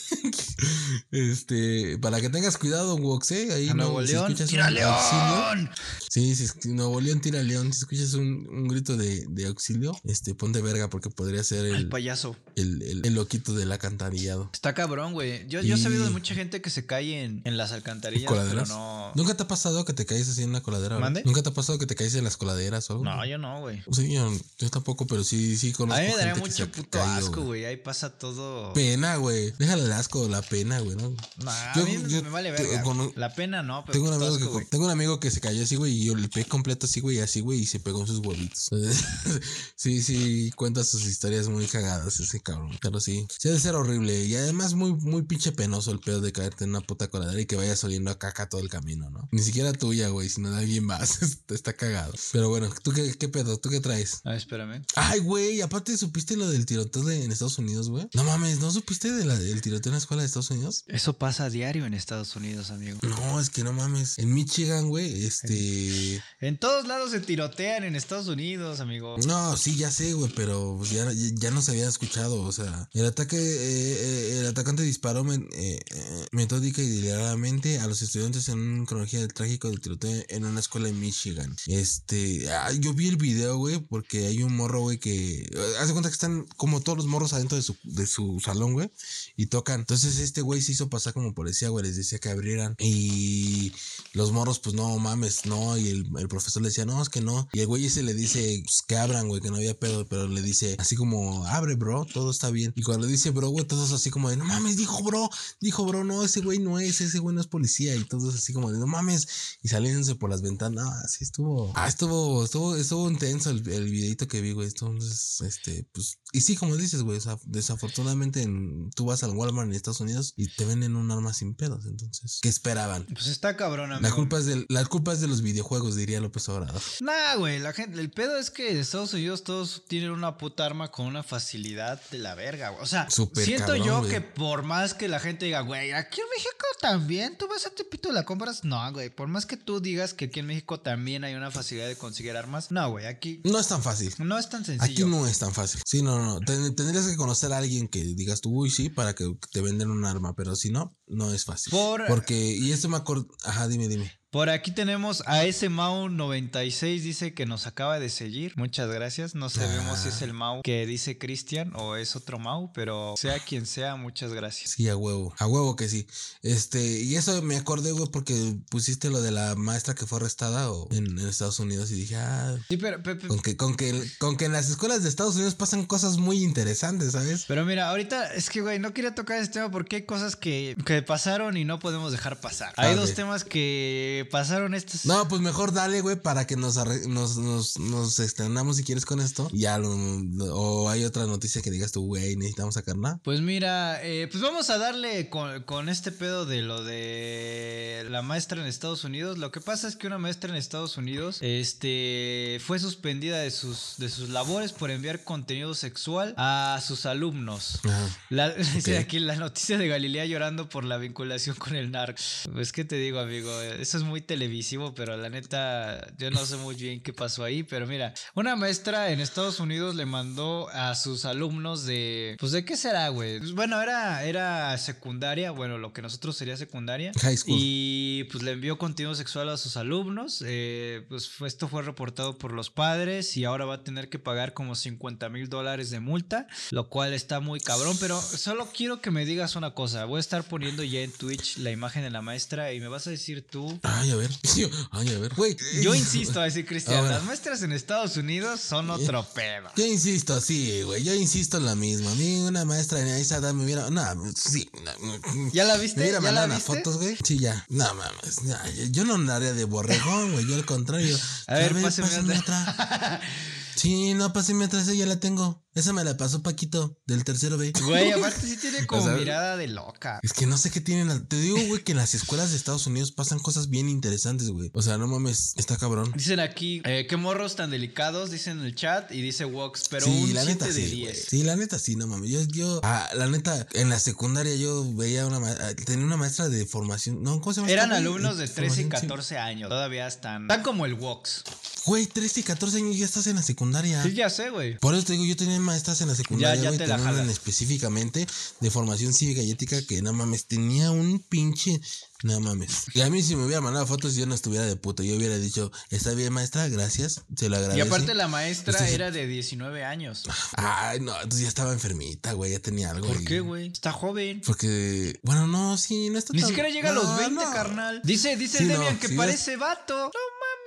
Este, 1.12 1.98
para 2.00 2.20
que 2.20 2.30
tengas 2.30 2.58
cuidado, 2.58 2.96
Wox, 2.98 3.32
¿eh? 3.32 3.54
Ahí 3.54 3.68
no, 3.68 3.76
Nuevo 3.76 4.02
si 4.06 4.14
León. 4.14 4.26
escuchas 4.32 4.50
un 4.50 4.50
¡Tira 4.50 4.68
auxilio- 4.68 5.56
León! 5.56 5.70
Sí, 6.10 6.36
si 6.36 6.70
Nuevo 6.70 7.00
León 7.00 7.22
tira 7.22 7.44
León. 7.44 7.72
Si 7.72 7.80
escuchas 7.80 8.14
un, 8.16 8.48
un 8.50 8.68
grito 8.68 8.98
de, 8.98 9.26
de 9.30 9.46
auxilio, 9.46 9.98
este, 10.06 10.34
ponte 10.34 10.62
verga 10.62 10.90
porque 10.90 11.10
podría 11.10 11.44
ser 11.44 11.66
El 11.66 11.76
el, 11.76 11.90
payaso. 11.90 12.36
el, 12.56 12.82
el- 12.82 13.06
el 13.06 13.14
loquito 13.14 13.54
del 13.54 13.72
alcantarillado. 13.72 14.50
Está 14.54 14.74
cabrón, 14.74 15.14
güey. 15.14 15.48
Yo, 15.48 15.62
yo 15.62 15.76
he 15.76 15.78
sabido 15.78 16.04
de 16.04 16.10
mucha 16.10 16.34
gente 16.34 16.62
que 16.62 16.70
se 16.72 16.86
cae 16.86 17.24
en, 17.24 17.42
en 17.46 17.56
las 17.58 17.72
alcantarillas, 17.72 18.32
pero 18.50 18.66
no. 18.66 19.12
¿Nunca 19.16 19.36
te 19.36 19.44
ha 19.44 19.48
pasado 19.48 19.77
que 19.86 19.94
te 19.94 20.06
caes 20.06 20.28
así 20.30 20.44
en 20.44 20.50
una 20.50 20.62
coladera? 20.62 21.00
¿Mande? 21.00 21.24
¿Nunca 21.26 21.42
te 21.44 21.50
ha 21.50 21.54
pasado 21.54 21.78
que 21.80 21.86
te 21.86 21.96
caes 21.96 22.16
en 22.16 22.24
las 22.24 22.38
coladeras 22.38 22.90
o 22.90 22.94
algo? 22.94 23.06
No, 23.06 23.26
yo 23.26 23.38
no, 23.38 23.60
güey. 23.62 23.82
Sí, 23.92 24.12
yo, 24.14 24.32
yo 24.60 24.70
tampoco, 24.70 25.06
pero 25.08 25.24
sí, 25.24 25.58
sí 25.58 25.72
A 25.72 25.74
conozco 25.78 26.02
mí 26.04 26.08
me 26.10 26.18
daría 26.18 26.36
mucho 26.36 26.72
puto 26.72 27.00
caído, 27.00 27.28
asco, 27.28 27.44
güey. 27.44 27.66
Ahí 27.66 27.78
pasa 27.78 28.18
todo. 28.18 28.74
Pena, 28.74 29.16
güey. 29.18 29.52
Déjale 29.60 29.84
el 29.84 29.92
asco, 29.92 30.28
la 30.28 30.42
pena, 30.42 30.80
güey, 30.80 30.96
¿no? 30.98 31.14
Nah, 31.44 31.76
Yo- 31.76 31.84
a 31.84 31.86
mí 31.86 31.98
yo 32.08 32.24
me 32.24 32.30
vale 32.30 32.52
verga. 32.52 32.84
cono- 32.84 33.12
La 33.16 33.34
pena 33.34 33.64
no, 33.64 33.84
pero 33.86 33.94
Tengo 33.94 34.08
un, 34.08 34.14
amigo 34.14 34.36
asco, 34.36 34.60
que, 34.60 34.66
tengo 34.66 34.86
un 34.86 34.92
amigo 34.92 35.20
que 35.20 35.32
se 35.32 35.40
cayó 35.42 35.64
así, 35.64 35.76
güey, 35.76 35.94
y 35.94 36.06
yo 36.06 36.16
le 36.16 36.28
pegué 36.30 36.46
completo 36.48 36.86
así, 36.86 37.00
güey, 37.00 37.18
y 37.18 37.20
así, 37.20 37.42
güey, 37.42 37.60
y 37.62 37.66
se 37.66 37.80
pegó 37.80 38.02
en 38.02 38.08
sus 38.08 38.20
huevitos. 38.20 38.70
sí, 39.76 40.02
sí, 40.02 40.52
cuenta 40.56 40.84
sus 40.84 41.06
historias 41.06 41.48
muy 41.48 41.66
cagadas 41.68 42.20
ese 42.20 42.40
cabrón. 42.40 42.78
Pero 42.82 43.00
sí, 43.00 43.26
sí 43.38 43.50
ha 43.50 43.52
de 43.52 43.60
ser 43.60 43.76
horrible. 43.76 44.26
Y 44.26 44.36
además 44.36 44.74
muy, 44.74 44.94
muy 44.94 45.24
pinche 45.24 45.52
penoso 45.52 45.92
el 45.92 46.00
pedo 46.00 46.22
de 46.22 46.32
caerte 46.32 46.64
en 46.64 46.72
una 46.72 46.82
puta 46.82 47.08
coladera 47.08 47.40
y 47.40 47.46
que 47.46 47.56
vayas 47.56 47.84
oliendo 47.84 48.12
a 48.12 48.18
caca 48.20 48.50
todo 48.50 48.62
el 48.62 48.70
camino, 48.70 49.10
¿no? 49.10 49.28
Ni 49.32 49.42
siquiera 49.42 49.67
tuya, 49.74 50.10
güey, 50.10 50.30
sino 50.30 50.52
de 50.52 50.58
alguien 50.58 50.84
más. 50.86 51.20
Está 51.50 51.74
cagado. 51.74 52.14
Pero 52.32 52.50
bueno, 52.50 52.70
¿tú 52.84 52.92
qué, 52.92 53.14
qué 53.18 53.28
pedo? 53.30 53.58
¿Tú 53.58 53.70
qué 53.70 53.80
traes? 53.80 54.22
A 54.24 54.30
ver, 54.32 54.38
espérame. 54.38 54.84
Ay, 54.96 55.20
güey, 55.20 55.62
aparte 55.62 55.98
supiste 55.98 56.36
lo 56.38 56.50
del 56.50 56.66
tiroteo 56.66 57.04
de- 57.04 57.24
en 57.24 57.32
Estados 57.32 57.58
Unidos, 57.58 57.90
güey. 57.90 58.08
No 58.14 58.24
mames, 58.24 58.60
¿no 58.60 58.72
supiste 58.72 59.12
de 59.12 59.26
la- 59.26 59.38
del 59.38 59.62
tiroteo 59.62 59.90
en 59.92 59.94
la 59.96 60.00
escuela 60.00 60.22
de 60.24 60.28
Estados 60.28 60.52
Unidos? 60.52 60.84
Eso 60.88 61.14
pasa 61.18 61.46
a 61.46 61.50
diario 61.50 61.86
en 61.86 61.94
Estados 61.94 62.36
Unidos, 62.36 62.70
amigo. 62.72 63.00
No, 63.04 63.40
es 63.40 63.50
que 63.50 63.64
no 63.64 63.74
mames. 63.74 64.18
En 64.20 64.34
Michigan, 64.34 64.90
güey, 64.90 65.26
este. 65.26 66.22
En 66.40 66.58
todos 66.58 66.88
lados 66.88 67.12
se 67.12 67.20
tirotean 67.20 67.84
en 67.84 67.96
Estados 67.96 68.28
Unidos, 68.28 68.80
amigo. 68.80 69.16
No, 69.26 69.58
sí, 69.58 69.76
ya 69.76 69.92
sé, 69.92 70.14
güey, 70.14 70.32
pero 70.36 70.76
pues 70.78 70.92
ya, 70.92 71.12
ya, 71.14 71.52
no 71.52 71.62
se 71.62 71.72
había 71.72 71.88
escuchado. 71.88 72.42
O 72.42 72.52
sea, 72.52 72.90
el 72.94 73.06
ataque, 73.06 73.38
eh, 73.38 73.98
eh, 74.00 74.40
el 74.42 74.48
atacante 74.48 74.84
disparó 74.84 75.24
men- 75.24 75.48
eh, 75.54 75.80
eh, 75.92 76.26
metódica 76.32 76.82
y 76.82 76.88
deliberadamente 76.90 77.80
a 77.80 77.88
los 77.88 78.02
estudiantes 78.02 78.48
en 78.50 78.60
una 78.60 78.86
cronología 78.86 79.20
del 79.20 79.34
trágico 79.58 79.70
del 79.70 79.82
tiroteo 79.82 80.24
en 80.30 80.46
una 80.46 80.60
escuela 80.60 80.90
en 80.90 81.00
Michigan. 81.00 81.56
Este, 81.68 82.48
yo 82.80 82.94
vi 82.94 83.08
el 83.08 83.18
video, 83.18 83.58
güey, 83.58 83.80
porque 83.80 84.28
hay 84.28 84.44
un 84.44 84.56
morro, 84.56 84.82
güey, 84.82 85.00
que 85.00 85.42
eh, 85.42 85.74
hace 85.80 85.92
cuenta 85.94 86.10
que 86.10 86.14
están 86.14 86.46
como 86.58 86.82
todos 86.82 86.98
los 86.98 87.08
morros 87.08 87.34
adentro 87.34 87.58
de 87.58 87.64
su, 87.64 87.76
de 87.84 88.06
su 88.06 88.40
salón, 88.40 88.74
güey, 88.74 88.92
y 89.38 89.46
tocan. 89.46 89.82
Entonces 89.82 90.18
este 90.18 90.42
güey 90.42 90.62
se 90.62 90.74
hizo 90.74 90.90
pasar 90.90 91.14
como 91.14 91.34
policía, 91.34 91.70
güey, 91.70 91.86
les 91.86 91.96
decía 91.96 92.18
que 92.18 92.30
abrieran 92.30 92.76
y 92.80 93.72
los 94.14 94.32
morros, 94.32 94.60
pues 94.60 94.76
no 94.76 94.98
mames, 94.98 95.46
no. 95.46 95.78
Y 95.78 95.90
el, 95.90 96.28
profesor 96.28 96.64
le 96.64 96.70
decía, 96.70 96.86
no, 96.86 97.02
es 97.02 97.10
que 97.10 97.22
no. 97.22 97.48
Y 97.54 97.60
el 97.60 97.68
güey 97.68 97.86
ese 97.86 98.02
le 98.02 98.16
dice 98.16 98.62
pues, 98.66 98.82
que 98.86 98.98
abran, 98.98 99.28
güey, 99.28 99.40
que 99.40 99.50
no 99.50 99.58
había 99.58 99.80
pedo, 99.80 100.08
pero 100.08 100.28
le 100.28 100.42
dice 100.42 100.76
así 100.80 100.96
como, 100.96 101.46
abre, 101.46 101.76
bro, 101.76 102.06
todo 102.06 102.32
está 102.32 102.50
bien. 102.50 102.74
Y 102.76 102.82
cuando 102.82 103.06
le 103.06 103.12
dice, 103.12 103.30
bro, 103.30 103.50
güey, 103.50 103.66
todos 103.66 103.94
así 103.94 104.10
como 104.10 104.32
de, 104.32 104.38
no 104.38 104.46
mames, 104.46 104.76
dijo, 104.76 105.04
bro, 105.04 105.30
dijo, 105.62 105.86
bro, 105.86 106.04
no, 106.04 106.24
ese 106.24 106.42
güey 106.42 106.58
no 106.58 106.80
es, 106.80 107.00
ese 107.00 107.20
güey 107.20 107.36
no 107.36 107.42
es 107.42 107.48
policía. 107.48 107.96
Y 107.96 108.04
todos 108.06 108.34
así 108.34 108.54
como 108.54 108.72
de, 108.72 108.80
no 108.80 108.88
mames. 108.88 109.28
Y 109.62 109.68
saliéndose 109.68 110.16
por 110.16 110.32
las 110.32 110.42
ventanas, 110.42 110.84
ah, 110.88 111.08
sí 111.08 111.24
estuvo, 111.24 111.72
ah, 111.76 111.88
estuvo, 111.88 112.44
estuvo, 112.44 112.76
estuvo 112.76 113.10
intenso 113.10 113.52
el, 113.52 113.62
videito 113.62 114.28
que 114.28 114.42
vi, 114.42 114.54
güey. 114.54 114.68
Entonces, 114.68 115.42
este, 115.42 115.88
pues, 115.92 116.18
y 116.34 116.42
sí, 116.42 116.56
como 116.56 116.76
dices, 116.76 117.04
güey, 117.04 117.20
desafortunadamente 117.46 118.42
en- 118.42 118.90
tú 118.96 119.06
vas 119.06 119.24
al 119.28 119.36
Walmart 119.38 119.68
en 119.70 119.76
Estados 119.76 120.00
Unidos 120.02 120.34
y 120.36 120.48
te 120.48 120.66
venden 120.66 120.96
un 120.96 121.10
arma 121.12 121.34
sin 121.34 121.54
pedos. 121.56 121.86
Entonces, 121.86 122.40
¿qué 122.42 122.50
esperaban? 122.50 123.06
Pues 123.06 123.28
está 123.28 123.56
cabrón, 123.56 123.92
amigo. 123.92 124.08
La 124.10 124.16
culpa 124.16 124.40
es 124.40 124.46
del, 124.46 124.66
la 124.70 124.86
culpa 124.86 125.14
es 125.14 125.22
de 125.22 125.28
los 125.28 125.42
videojuegos, 125.42 125.96
diría 125.96 126.20
López 126.20 126.48
Obrador. 126.50 126.82
Nah, 127.02 127.36
güey, 127.36 127.60
la 127.60 127.74
gente, 127.74 128.00
el 128.00 128.10
pedo 128.12 128.38
es 128.38 128.50
que 128.50 128.72
en 128.72 128.78
Estados 128.78 129.14
Unidos 129.14 129.44
todos 129.44 129.84
tienen 129.88 130.12
una 130.12 130.38
puta 130.38 130.66
arma 130.66 130.92
con 130.92 131.06
una 131.06 131.24
facilidad 131.24 132.02
de 132.12 132.18
la 132.20 132.36
verga, 132.36 132.70
güey. 132.70 132.84
O 132.84 132.88
sea, 132.88 133.10
Súper 133.10 133.46
siento 133.46 133.68
cabrón, 133.68 133.86
yo 133.88 134.00
güey. 134.00 134.12
que 134.12 134.22
por 134.22 134.64
más 134.64 134.94
que 134.94 135.08
la 135.08 135.20
gente 135.20 135.46
diga, 135.46 135.62
güey, 135.62 135.92
aquí 135.92 136.20
en 136.22 136.28
México 136.36 136.66
también, 136.82 137.38
tú 137.38 137.48
vas 137.48 137.66
a 137.66 137.70
Tepito 137.72 138.10
y 138.10 138.14
la 138.14 138.26
compras. 138.26 138.64
No, 138.64 138.92
güey, 138.94 139.10
por 139.10 139.28
más 139.28 139.46
que 139.46 139.58
tú 139.58 139.80
digas 139.80 140.14
que 140.14 140.26
aquí 140.26 140.40
en 140.40 140.48
México 140.48 140.80
también 140.80 141.24
hay 141.24 141.34
una 141.36 141.52
facilidad 141.52 141.88
de 141.88 141.96
conseguir 141.96 142.36
armas. 142.38 142.72
No, 142.72 142.90
güey, 142.92 143.06
aquí 143.06 143.42
No 143.44 143.60
es 143.60 143.68
tan 143.68 143.82
fácil. 143.84 144.14
no 144.20 144.38
es 144.38 144.50
tan 144.50 144.62
Aquí 144.62 144.78
sencillo. 144.78 145.08
no 145.08 145.28
es 145.28 145.40
tan 145.40 145.54
fácil. 145.54 145.82
Sí, 145.86 146.02
no, 146.02 146.20
no. 146.24 146.40
Ten- 146.42 146.76
tendrías 146.76 147.06
que 147.08 147.16
conocer 147.16 147.52
a 147.54 147.58
alguien 147.58 147.88
que 147.88 148.04
digas 148.04 148.42
tú, 148.42 148.50
uy, 148.52 148.70
sí, 148.70 148.90
para 148.90 149.14
que 149.18 149.48
te 149.52 149.62
venden 149.62 149.90
un 149.90 150.06
arma, 150.06 150.34
pero 150.36 150.56
si 150.56 150.70
no, 150.70 150.96
no 151.08 151.34
es 151.34 151.44
fácil. 151.46 151.72
Por- 151.72 152.06
Porque, 152.08 152.36
y 152.56 152.72
esto 152.72 152.88
me 152.88 152.98
acuerdo. 152.98 153.28
Ajá, 153.44 153.68
dime, 153.68 153.88
dime. 153.88 154.12
Por 154.38 154.52
aquí 154.52 154.70
tenemos 154.70 155.24
a 155.26 155.46
ese 155.46 155.68
Mau 155.68 156.10
96, 156.10 157.02
dice 157.04 157.34
que 157.34 157.48
nos 157.48 157.66
acaba 157.66 158.00
de 158.00 158.08
seguir. 158.12 158.54
Muchas 158.56 158.88
gracias. 158.88 159.34
No 159.34 159.50
sabemos 159.50 159.98
si 159.98 160.10
es 160.10 160.22
el 160.22 160.32
Mau 160.34 160.62
que 160.62 160.86
dice 160.86 161.18
Cristian 161.18 161.72
o 161.76 161.96
es 161.96 162.16
otro 162.16 162.38
Mau, 162.38 162.72
pero 162.72 163.16
sea 163.18 163.40
quien 163.40 163.66
sea, 163.66 163.96
muchas 163.96 164.34
gracias. 164.34 164.70
Sí, 164.78 164.88
a 164.90 164.96
huevo. 164.96 165.34
A 165.40 165.48
huevo 165.48 165.76
que 165.76 165.90
sí. 165.90 166.06
Este, 166.44 166.80
y 167.02 167.16
eso 167.16 167.42
me 167.42 167.58
acordé, 167.58 167.92
güey, 167.94 168.12
porque 168.12 168.36
pusiste 168.70 169.10
lo 169.10 169.24
de 169.24 169.32
la 169.32 169.56
maestra 169.56 169.96
que 169.96 170.06
fue 170.06 170.20
arrestada 170.20 170.72
o 170.72 170.88
en, 170.92 171.18
en 171.20 171.28
Estados 171.28 171.60
Unidos 171.60 171.90
y 171.90 171.96
dije, 171.96 172.18
ah, 172.18 172.56
Sí, 172.70 172.78
pero, 172.78 173.02
pe- 173.02 173.16
pe- 173.16 173.28
con 173.30 173.40
que, 173.40 173.58
con 173.58 173.76
que, 173.76 174.00
con 174.20 174.38
que 174.38 174.46
en 174.46 174.54
las 174.54 174.70
escuelas 174.70 175.02
de 175.02 175.10
Estados 175.10 175.34
Unidos 175.34 175.56
pasan 175.56 175.84
cosas 175.88 176.18
muy 176.18 176.44
interesantes, 176.44 177.14
¿sabes? 177.14 177.46
pero 177.48 177.66
mira, 177.66 177.90
ahorita 177.90 178.36
es 178.36 178.52
que, 178.52 178.62
güey, 178.62 178.78
no 178.78 178.94
quería 178.94 179.16
tocar 179.16 179.40
este 179.42 179.54
tema 179.56 179.72
porque 179.72 179.96
hay 179.96 180.02
cosas 180.06 180.36
que, 180.36 180.76
que 180.86 181.02
pasaron 181.02 181.58
y 181.58 181.66
no 181.66 181.80
podemos 181.80 182.12
dejar 182.12 182.40
pasar. 182.40 182.72
Hay 182.78 182.92
Ah, 182.92 182.96
dos 182.96 183.16
temas 183.16 183.44
que 183.44 184.27
pasaron 184.30 184.74
estos. 184.74 185.06
No, 185.06 185.28
pues 185.28 185.42
mejor 185.42 185.74
dale, 185.74 186.02
güey, 186.02 186.16
para 186.22 186.46
que 186.48 186.56
nos, 186.56 186.78
arre- 186.78 187.08
nos, 187.08 187.38
nos, 187.38 187.80
nos 187.80 188.20
estrenamos 188.20 188.78
si 188.78 188.84
quieres 188.84 189.06
con 189.06 189.20
esto. 189.20 189.50
Ya, 189.54 189.78
lo- 189.78 189.96
lo- 189.96 190.56
o 190.56 190.90
hay 190.90 191.04
otra 191.06 191.26
noticia 191.26 191.62
que 191.62 191.72
digas 191.72 191.92
tú, 191.92 192.06
güey, 192.06 192.36
necesitamos 192.36 192.76
sacar 192.76 192.98
nada. 192.98 193.20
Pues 193.24 193.42
mira, 193.42 194.04
eh, 194.04 194.28
pues 194.32 194.44
vamos 194.44 194.70
a 194.70 194.78
darle 194.78 195.30
con, 195.30 195.64
con 195.64 195.90
este 195.90 196.12
pedo 196.12 196.46
de 196.46 196.62
lo 196.62 196.84
de 196.84 198.06
la 198.10 198.22
maestra 198.22 198.62
en 198.62 198.68
Estados 198.68 199.04
Unidos. 199.04 199.38
Lo 199.38 199.52
que 199.52 199.62
pasa 199.62 199.88
es 199.88 199.96
que 199.96 200.08
una 200.08 200.18
maestra 200.18 200.50
en 200.50 200.56
Estados 200.56 200.98
Unidos 200.98 201.40
este, 201.42 202.60
fue 202.66 202.80
suspendida 202.80 203.38
de 203.40 203.52
sus, 203.52 203.96
de 203.98 204.10
sus 204.10 204.30
labores 204.30 204.74
por 204.74 204.92
enviar 204.92 205.24
contenido 205.24 205.74
sexual 205.74 206.34
a 206.38 206.80
sus 206.86 207.06
alumnos. 207.06 207.80
Ajá. 207.84 208.10
La, 208.30 208.50
dice 208.74 208.96
Ok. 208.98 209.04
aquí 209.04 209.20
la 209.20 209.36
noticia 209.36 209.78
de 209.78 209.88
Galilea 209.88 210.26
llorando 210.26 210.70
por 210.70 210.84
la 210.84 210.98
vinculación 210.98 211.56
con 211.56 211.76
el 211.76 211.92
narco. 211.92 212.22
Pues, 212.54 212.72
¿qué 212.72 212.84
te 212.86 212.96
digo, 212.98 213.20
amigo? 213.20 213.62
Eso 213.62 213.98
es 213.98 214.04
muy 214.08 214.22
televisivo, 214.22 214.96
pero 214.96 215.18
la 215.18 215.30
neta, 215.30 216.08
yo 216.18 216.32
no 216.32 216.46
sé 216.46 216.58
muy 216.58 216.76
bien 216.76 217.02
qué 217.02 217.14
pasó 217.14 217.44
ahí. 217.44 217.64
Pero 217.64 217.86
mira, 217.86 218.14
una 218.34 218.56
maestra 218.56 219.12
en 219.12 219.20
Estados 219.20 219.60
Unidos 219.60 219.96
le 219.96 220.06
mandó 220.06 220.70
a 220.70 220.96
sus 220.96 221.26
alumnos 221.26 221.86
de. 221.86 222.36
Pues 222.40 222.52
de 222.52 222.66
qué 222.66 222.78
será, 222.78 223.10
güey. 223.10 223.40
Pues, 223.40 223.54
bueno, 223.54 223.82
era, 223.82 224.24
era 224.24 224.78
secundaria, 224.78 225.52
bueno, 225.52 225.78
lo 225.78 225.94
que 225.94 226.02
nosotros 226.02 226.36
sería 226.38 226.58
secundaria. 226.58 227.12
High 227.22 227.38
school. 227.38 227.56
Y 227.58 228.24
pues 228.32 228.44
le 228.44 228.52
envió 228.52 228.78
contenido 228.78 229.14
sexual 229.16 229.50
a 229.50 229.58
sus 229.58 229.78
alumnos. 229.78 230.44
eh, 230.46 231.06
pues 231.10 231.30
esto 231.46 231.68
fue 231.68 231.84
reportado 231.84 232.38
por 232.38 232.54
los 232.54 232.70
padres 232.70 233.38
y 233.38 233.46
ahora 233.46 233.66
va 233.66 233.76
a 233.76 233.84
tener 233.84 234.10
que 234.10 234.20
pagar 234.20 234.54
como 234.54 234.76
50 234.76 235.30
mil 235.30 235.50
dólares 235.50 235.90
de 235.90 236.00
multa, 236.00 236.48
lo 236.72 236.90
cual 236.90 237.14
está 237.14 237.40
muy 237.40 237.60
cabrón. 237.60 237.98
Pero 238.00 238.22
solo 238.22 238.70
quiero 238.74 239.02
que 239.02 239.12
me 239.12 239.26
digas 239.26 239.56
una 239.56 239.74
cosa. 239.74 240.06
Voy 240.06 240.18
a 240.18 240.22
estar 240.22 240.44
poniendo 240.44 240.84
ya 240.84 241.02
en 241.02 241.12
Twitch 241.12 241.58
la 241.58 241.72
imagen 241.72 242.04
de 242.04 242.10
la 242.10 242.22
maestra 242.22 242.74
y 242.74 242.80
me 242.80 242.88
vas 242.88 243.08
a 243.08 243.10
decir 243.10 243.46
tú. 243.46 243.80
Ay, 244.00 244.12
a 244.12 244.16
ver. 244.16 244.30
Ay, 244.92 245.10
a 245.16 245.20
ver. 245.20 245.34
Güey. 245.36 245.56
Yo 245.82 245.96
insisto 245.96 246.40
a 246.40 246.46
decir, 246.46 246.66
Cristian, 246.66 247.08
las 247.10 247.24
maestras 247.24 247.62
en 247.64 247.72
Estados 247.72 248.18
Unidos 248.18 248.62
son 248.62 248.90
otro 248.90 249.24
pedo. 249.34 249.70
Yo 249.76 249.86
insisto, 249.86 250.40
sí, 250.42 250.82
güey. 250.84 251.04
Yo 251.04 251.14
insisto 251.14 251.58
en 251.58 251.66
la 251.66 251.76
misma. 251.76 252.12
A 252.12 252.16
mí 252.16 252.38
una 252.42 252.66
maestra 252.66 253.00
en 253.02 253.08
esa 253.08 253.38
edad 253.38 253.54
me 253.54 253.64
hubiera. 253.66 253.90
No, 253.90 254.04
sí. 254.36 254.70
no, 254.84 255.52
¿Ya 255.52 255.66
la 255.66 255.76
¿Me 255.78 255.84
viste? 255.84 256.02
hubiera 256.02 256.22
¿Ya 256.22 256.32
la 256.32 256.46
viste? 256.48 256.62
fotos, 256.62 256.98
güey? 256.98 257.18
Sí, 257.24 257.40
ya. 257.40 257.66
No 257.70 257.94
mames. 257.94 258.44
no, 258.44 258.56
yo 258.92 259.06
no 259.06 259.16
andaría 259.16 259.54
de 259.54 259.64
borregón, 259.66 260.34
güey. 260.34 260.46
Yo 260.48 260.56
al 260.56 260.66
contrario. 260.66 261.18
A 261.48 261.56
ver, 261.56 261.82
pásame 261.82 262.08
otra. 262.20 262.40
otra. 262.40 263.22
Sí, 263.78 264.14
no, 264.14 264.34
pásame 264.34 264.66
otra. 264.66 264.82
Esa 264.82 264.94
ya 264.94 265.06
la 265.06 265.20
tengo. 265.20 265.64
Esa 265.78 265.94
me 265.94 266.04
la 266.04 266.18
pasó 266.18 266.42
Paquito, 266.42 266.98
del 267.06 267.24
tercero 267.24 267.56
B. 267.56 267.72
Güey, 267.86 268.12
aparte 268.12 268.48
sí 268.48 268.58
tiene 268.58 268.84
como 268.88 269.04
O 269.04 269.06
sea, 269.06 269.14
mirada 269.16 269.58
de 269.58 269.68
loca. 269.68 270.20
Es 270.24 270.34
que 270.34 270.48
no 270.48 270.58
sé 270.58 270.72
qué 270.72 270.82
tienen. 270.82 271.28
Te 271.28 271.40
digo, 271.40 271.58
güey, 271.68 271.84
que 271.84 271.92
en 271.92 272.00
las 272.00 272.16
escuelas 272.16 272.50
de 272.50 272.58
Estados 272.58 272.88
Unidos 272.88 273.12
pasan 273.12 273.38
cosas 273.38 273.70
bien 273.70 273.88
interesantes, 273.88 274.50
güey. 274.50 274.72
O 274.74 274.82
sea, 274.82 274.98
no 274.98 275.06
mames, 275.06 275.54
está 275.56 275.78
cabrón. 275.78 276.12
Dicen 276.16 276.40
aquí, 276.40 276.82
eh, 276.84 277.06
qué 277.08 277.16
morros 277.16 277.56
tan 277.56 277.70
delicados, 277.70 278.32
dicen 278.32 278.58
en 278.58 278.66
el 278.66 278.74
chat 278.74 279.12
y 279.12 279.22
dice 279.22 279.46
Wox, 279.46 279.84
pero 279.90 280.08
sí, 280.08 280.24
un 280.24 280.34
la 280.34 280.42
7 280.46 280.54
neta 280.54 280.66
de 280.66 280.74
sí, 280.74 280.96
10. 280.96 281.12
güey. 281.12 281.26
Sí, 281.30 281.44
la 281.44 281.56
neta 281.56 281.78
sí, 281.78 281.96
no 281.96 282.08
mames. 282.08 282.32
Yo, 282.32 282.42
yo, 282.42 282.80
ah, 282.82 283.08
la 283.14 283.28
neta, 283.28 283.68
en 283.74 283.90
la 283.90 284.00
secundaria 284.00 284.56
yo 284.56 284.92
veía 284.96 285.28
una 285.28 285.38
ah, 285.38 285.76
tenía 285.86 286.06
una 286.06 286.18
maestra 286.18 286.50
de 286.50 286.66
formación. 286.66 287.22
No, 287.22 287.40
¿cómo 287.40 287.54
se 287.54 287.62
llama? 287.62 287.72
Eran 287.72 287.94
alumnos 287.94 288.40
de 288.40 288.48
13 288.48 288.82
y 288.82 288.84
Formación, 288.86 289.02
sí. 289.02 289.08
14 289.08 289.38
años, 289.38 289.70
todavía 289.70 290.08
están. 290.08 290.44
Están 290.44 290.64
como 290.64 290.88
el 290.88 290.96
Wox. 290.96 291.44
Güey, 291.86 292.08
13 292.08 292.40
y 292.40 292.44
14 292.44 292.78
años 292.78 292.98
ya 292.98 293.06
estás 293.06 293.28
en 293.28 293.36
la 293.36 293.44
secundaria. 293.44 293.67
Sí, 294.04 294.14
ya 294.14 294.30
sé, 294.30 294.50
güey. 294.50 294.78
Por 294.80 294.94
eso 294.96 295.06
te 295.06 295.14
digo, 295.14 295.26
yo 295.26 295.36
tenía 295.36 295.60
maestras 295.60 296.02
en 296.02 296.08
la 296.08 296.16
secundaria, 296.16 296.70
güey, 296.72 297.30
específicamente 297.30 298.28
de 298.60 298.72
formación 298.72 299.14
cívica 299.14 299.42
y 299.42 299.52
ética 299.52 299.82
que 299.86 300.02
no 300.02 300.14
mames, 300.14 300.46
tenía 300.48 300.92
un 300.92 301.20
pinche, 301.20 301.80
no 302.24 302.40
mames. 302.40 302.86
Y 302.94 303.02
a 303.02 303.10
mí 303.10 303.22
si 303.24 303.36
me 303.36 303.46
hubiera 303.46 303.62
mandado 303.62 303.86
fotos 303.88 304.16
yo 304.16 304.26
no 304.26 304.36
estuviera 304.36 304.66
de 304.66 304.76
puta, 304.76 305.04
yo 305.04 305.16
hubiera 305.16 305.38
dicho, 305.38 305.72
está 305.90 306.14
bien 306.14 306.34
maestra, 306.34 306.68
gracias, 306.70 307.22
se 307.36 307.50
lo 307.50 307.58
Y 307.58 307.60
agradezco. 307.64 307.88
aparte 307.96 308.14
la 308.16 308.28
maestra 308.28 308.74
Usted 308.74 308.94
era 308.94 309.12
de 309.12 309.28
19 309.28 309.84
años. 309.84 310.24
Ay, 310.54 311.00
no, 311.00 311.14
entonces 311.16 311.42
ya 311.42 311.48
estaba 311.48 311.74
enfermita, 311.74 312.34
güey, 312.34 312.52
ya 312.52 312.60
tenía 312.60 312.92
algo. 312.92 313.08
¿Por 313.08 313.24
qué, 313.24 313.40
güey? 313.40 313.68
Está 313.72 313.92
joven. 313.92 314.42
Porque, 314.46 315.20
bueno, 315.24 315.48
no, 315.48 315.78
sí, 315.78 316.10
no 316.10 316.18
está 316.20 316.34
Ni 316.34 316.40
tan- 316.42 316.50
siquiera 316.50 316.70
llega 316.70 316.90
a 316.90 316.94
los 316.94 317.18
20, 317.18 317.34
no. 317.36 317.52
carnal. 317.52 318.02
Dice, 318.04 318.36
dice 318.36 318.60
Sí, 318.60 318.64
no, 318.66 318.74
Demian 318.74 319.00
que 319.00 319.08
sí, 319.10 319.16
parece 319.16 319.56
vato. 319.58 319.96
No 319.96 320.12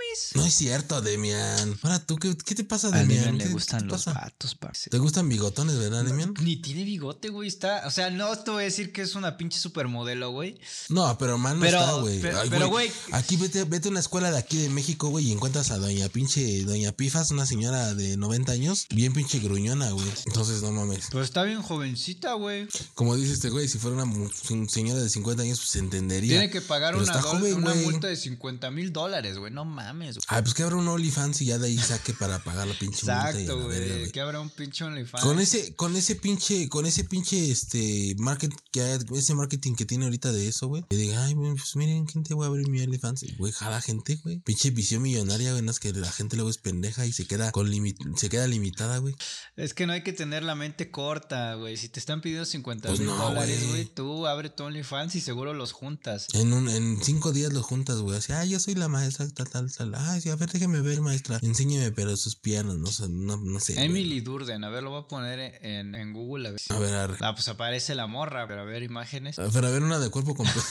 mames. 0.09 0.31
No 0.35 0.45
es 0.47 0.55
cierto, 0.55 1.01
Demian. 1.03 1.79
Ahora 1.83 2.05
tú, 2.05 2.17
¿qué, 2.17 2.37
qué 2.37 2.55
te 2.55 2.65
pasa, 2.65 2.89
A 2.89 2.91
Demian? 2.91 3.09
Demian 3.21 3.39
le 3.39 3.45
¿Qué- 3.45 3.51
gustan 3.51 3.87
los 3.87 4.05
pasa? 4.05 4.19
vatos, 4.19 4.55
parce. 4.55 4.91
¿Te 4.91 4.99
gustan 4.99 5.29
bigotones, 5.29 5.79
verdad, 5.79 6.05
Demian? 6.05 6.35
Ni 6.41 6.57
tiene 6.57 6.85
bigote, 6.85 7.29
güey. 7.29 7.49
Está, 7.49 7.83
o 7.87 7.91
sea, 7.91 8.11
no 8.11 8.37
te 8.39 8.51
voy 8.51 8.63
a 8.63 8.65
decir 8.65 8.93
que 8.93 9.03
es 9.03 9.15
una 9.15 9.37
pinche 9.37 9.59
supermodelo, 9.59 10.31
güey. 10.31 10.59
No, 10.89 11.17
pero 11.19 11.39
mal 11.39 11.57
no 11.57 11.63
Pero- 11.63 11.81
está, 11.81 11.93
güey. 11.95 12.21
pero- 12.21 12.41
Ay, 12.41 12.49
pero, 12.51 12.69
güey. 12.69 12.91
Aquí 13.13 13.37
vete, 13.37 13.65
vete 13.65 13.89
a 13.89 13.91
una 13.91 14.01
escuela 14.01 14.31
de 14.31 14.39
aquí 14.39 14.57
de 14.59 14.69
México, 14.71 15.09
güey, 15.09 15.27
y 15.29 15.33
encuentras 15.33 15.71
a 15.71 15.79
doña 15.79 16.09
pinche, 16.09 16.65
doña 16.65 16.93
Pifas, 16.93 17.31
una 17.31 17.47
señora 17.47 17.95
de 17.95 18.17
90 18.17 18.53
años, 18.53 18.87
bien 18.91 19.13
pinche 19.13 19.39
gruñona, 19.41 19.91
güey. 19.91 20.07
Entonces, 20.27 20.63
no 20.63 20.71
mames. 20.73 21.07
Pero 21.11 21.23
está 21.23 21.43
bien 21.43 21.63
jovencita, 21.63 22.35
güey. 22.35 22.69
Como 22.95 23.17
dice 23.17 23.33
este 23.35 23.51
güey, 23.51 23.69
si 23.69 23.79
fuera 23.79 24.03
una 24.03 24.31
señora 24.69 25.01
de 25.01 25.09
50 25.09 25.43
años, 25.43 25.59
pues 25.59 25.71
se 25.71 25.79
entendería. 25.79 26.31
Tiene 26.31 26.51
que 26.51 26.61
pagar 26.61 26.93
Pero 26.95 27.05
una, 27.05 27.13
está 27.13 27.25
dol- 27.27 27.39
joven, 27.39 27.55
una 27.55 27.75
multa 27.75 28.07
de 28.09 28.17
50 28.17 28.71
mil 28.71 28.93
dólares, 28.93 29.39
güey. 29.39 29.53
No 29.53 29.65
mames, 29.65 29.90
güey. 29.99 30.25
Ay, 30.29 30.43
pues 30.43 30.55
que 30.55 30.63
abra 30.63 30.77
un 30.77 30.87
OnlyFans 30.89 31.43
y 31.43 31.47
ya 31.47 31.59
de 31.59 31.69
ahí 31.69 31.79
saque 31.79 32.13
para 32.15 32.39
pagar 32.39 32.67
la 32.69 32.75
pinche 32.79 33.01
Exacto, 33.01 33.63
güey. 33.65 34.11
Que 34.13 34.21
habrá 34.21 34.41
un 34.41 34.51
pinche 34.51 34.85
OnlyFans. 34.85 35.25
Con 35.25 35.41
ese, 35.41 35.75
con 35.75 35.97
ese 35.97 36.17
pinche, 36.17 36.69
con 36.69 36.87
ese 36.87 37.05
pinche 37.05 37.51
este 37.51 38.15
market 38.19 38.53
que 38.71 38.99
ese 39.15 39.35
marketing 39.35 39.75
que 39.75 39.85
tiene 39.87 40.05
ahorita 40.05 40.33
de 40.33 40.49
eso, 40.49 40.69
güey. 40.69 40.85
Que 40.91 40.97
diga, 40.97 41.25
ay, 41.25 41.35
pues 41.35 41.77
miren, 41.77 42.07
gente, 42.07 42.35
voy 42.35 42.45
a 42.45 42.49
abrir 42.49 42.69
mi 42.69 42.81
OnlyFans. 42.81 43.25
Güey, 43.39 43.53
jala 43.53 43.81
gente, 43.81 44.17
güey. 44.17 44.41
Pinche 44.41 44.71
visión 44.71 45.03
millonaria, 45.03 45.53
güey. 45.53 45.63
No 45.63 45.71
es 45.71 45.81
que 45.81 45.93
la 45.93 46.11
gente 46.11 46.37
luego 46.37 46.51
es 46.51 46.59
pendeja 46.59 47.07
y 47.07 47.13
se 47.13 47.27
queda 47.27 47.51
con 47.53 47.71
se 48.17 48.29
queda 48.29 48.47
limitada, 48.47 48.99
güey. 48.99 49.15
Es 49.57 49.75
que 49.75 49.87
no 49.87 49.93
hay 49.93 50.03
que 50.03 50.13
tener 50.13 50.43
la 50.43 50.55
mente 50.55 50.91
corta, 50.91 51.55
güey. 51.55 51.77
Si 51.77 51.89
te 51.89 52.01
están 52.01 52.21
pidiendo 52.21 52.45
50 52.45 52.89
Pues 52.89 53.01
mil 53.01 53.09
no, 53.09 53.17
dólares, 53.17 53.69
güey. 53.69 53.85
tú 53.87 54.27
abre 54.27 54.51
tu 54.51 54.65
OnlyFans 54.65 55.15
y 55.15 55.21
seguro 55.21 55.55
los 55.55 55.73
juntas. 55.73 56.27
En 56.35 56.53
un, 56.53 56.69
en 56.69 57.03
cinco 57.03 57.33
días 57.33 57.53
lo 57.53 57.63
juntas, 57.63 57.99
güey. 57.99 58.17
Así, 58.19 58.33
ah, 58.33 58.45
yo 58.45 58.59
soy 58.61 58.75
la 58.75 58.89
maestra, 58.89 59.29
tal, 59.29 59.49
tal, 59.49 59.73
tal. 59.73 59.80
Ay, 59.97 60.21
sí, 60.21 60.31
a 60.31 60.37
ver, 60.37 60.51
déjeme 60.51 60.81
ver, 60.81 61.01
maestra. 61.01 61.39
Enséñeme, 61.43 61.91
pero 61.93 62.17
sus 62.17 62.37
pianos, 62.37 62.79
no 62.79 62.87
sé, 62.89 63.09
no, 63.09 63.37
no 63.37 63.61
sé. 63.61 63.83
Emily 63.83 64.21
Durden, 64.21 64.65
a 64.65 64.69
ver, 64.71 64.83
lo 64.83 64.91
voy 64.91 65.03
a 65.03 65.09
poner 65.09 65.59
en, 65.63 65.95
en 65.95 66.13
Google. 66.13 66.49
A 66.49 66.53
ver. 66.53 66.61
A 66.71 66.79
ver, 66.79 66.95
arre. 66.95 67.17
Ah, 67.21 67.35
pues 67.35 67.49
aparece 67.49 67.95
la 67.95 68.07
morra, 68.07 68.47
pero 68.49 68.63
a 68.63 68.65
ver 68.65 68.83
imágenes. 68.83 69.37
Pero 69.37 69.67
a 69.67 69.71
ver 69.71 69.83
una 69.83 69.99
de 69.99 70.11
cuerpo 70.11 70.35
completo. 70.35 70.61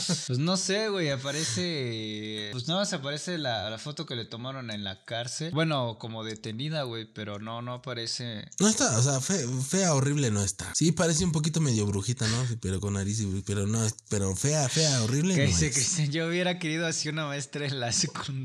Pues 0.26 0.38
no 0.38 0.56
sé, 0.56 0.88
güey, 0.88 1.10
aparece. 1.10 2.48
Pues 2.52 2.66
nada 2.68 2.80
más 2.80 2.92
aparece 2.92 3.38
la, 3.38 3.68
la 3.70 3.78
foto 3.78 4.06
que 4.06 4.16
le 4.16 4.24
tomaron 4.24 4.70
en 4.70 4.84
la 4.84 5.04
cárcel. 5.04 5.52
Bueno, 5.52 5.98
como 5.98 6.24
detenida, 6.24 6.82
güey, 6.84 7.04
pero 7.12 7.38
no, 7.38 7.62
no 7.62 7.74
aparece. 7.74 8.44
No 8.58 8.68
está, 8.68 8.98
o 8.98 9.02
sea, 9.02 9.20
fe- 9.20 9.46
fea, 9.68 9.94
horrible 9.94 10.30
no 10.30 10.42
está. 10.42 10.72
Sí, 10.74 10.92
parece 10.92 11.24
un 11.24 11.32
poquito 11.32 11.60
medio 11.60 11.86
brujita, 11.86 12.26
¿no? 12.28 12.46
Pero 12.60 12.80
con 12.80 12.94
nariz, 12.94 13.20
y- 13.20 13.42
pero 13.46 13.66
no, 13.66 13.80
pero 14.08 14.34
fea, 14.36 14.68
fea, 14.68 15.02
horrible. 15.02 15.34
¿Qué 15.34 15.48
no 15.48 15.56
es. 15.58 16.10
Yo 16.10 16.28
hubiera 16.28 16.58
querido 16.58 16.86
así 16.86 17.08
una 17.08 17.26
maestra 17.26 17.66
en 17.66 17.80
la 17.80 17.92
secundaria. 17.92 18.39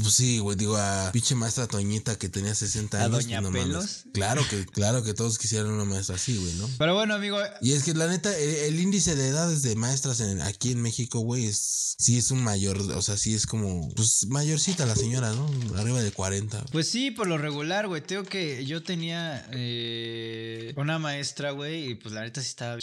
Pues 0.00 0.14
sí, 0.14 0.38
güey, 0.38 0.56
digo, 0.56 0.76
a 0.76 1.10
pinche 1.12 1.34
maestra 1.34 1.66
Toñita 1.66 2.16
que 2.18 2.28
tenía 2.28 2.54
60 2.54 2.98
¿A 3.00 3.04
años. 3.04 3.24
Doña 3.24 3.40
mames. 3.40 3.64
Pelos? 3.64 4.04
Claro 4.12 4.46
que, 4.48 4.64
claro 4.66 5.02
que 5.02 5.14
todos 5.14 5.38
quisieran 5.38 5.70
una 5.70 5.84
maestra 5.84 6.16
así, 6.16 6.36
güey, 6.36 6.54
¿no? 6.54 6.68
Pero 6.78 6.94
bueno, 6.94 7.14
amigo, 7.14 7.38
Y 7.60 7.72
es 7.72 7.82
que 7.84 7.94
la 7.94 8.06
neta, 8.06 8.36
el, 8.36 8.48
el 8.74 8.80
índice 8.80 9.14
de 9.16 9.28
edades 9.28 9.62
de 9.62 9.74
maestras 9.76 10.20
en- 10.20 10.40
aquí 10.42 10.72
en 10.72 10.82
México, 10.82 11.20
güey, 11.20 11.46
es, 11.46 11.94
sí 11.98 12.18
es 12.18 12.30
un 12.30 12.42
mayor, 12.42 12.78
o 12.78 13.02
sea, 13.02 13.16
sí 13.16 13.34
es 13.34 13.46
como, 13.46 13.92
pues 13.94 14.26
mayorcita 14.28 14.86
la 14.86 14.96
señora, 14.96 15.32
¿no? 15.32 15.48
Arriba 15.78 16.00
de 16.02 16.12
40. 16.12 16.64
Pues 16.72 16.88
sí, 16.88 17.10
por 17.10 17.26
lo 17.26 17.38
regular, 17.38 17.88
güey. 17.88 18.02
Tengo 18.02 18.24
que 18.24 18.64
yo 18.66 18.82
tenía 18.82 19.46
eh, 19.52 20.72
una 20.76 20.98
maestra, 20.98 21.50
güey, 21.52 21.90
y 21.90 21.94
pues 21.94 22.14
la 22.14 22.22
neta 22.22 22.40
sí 22.40 22.48
estaba. 22.48 22.78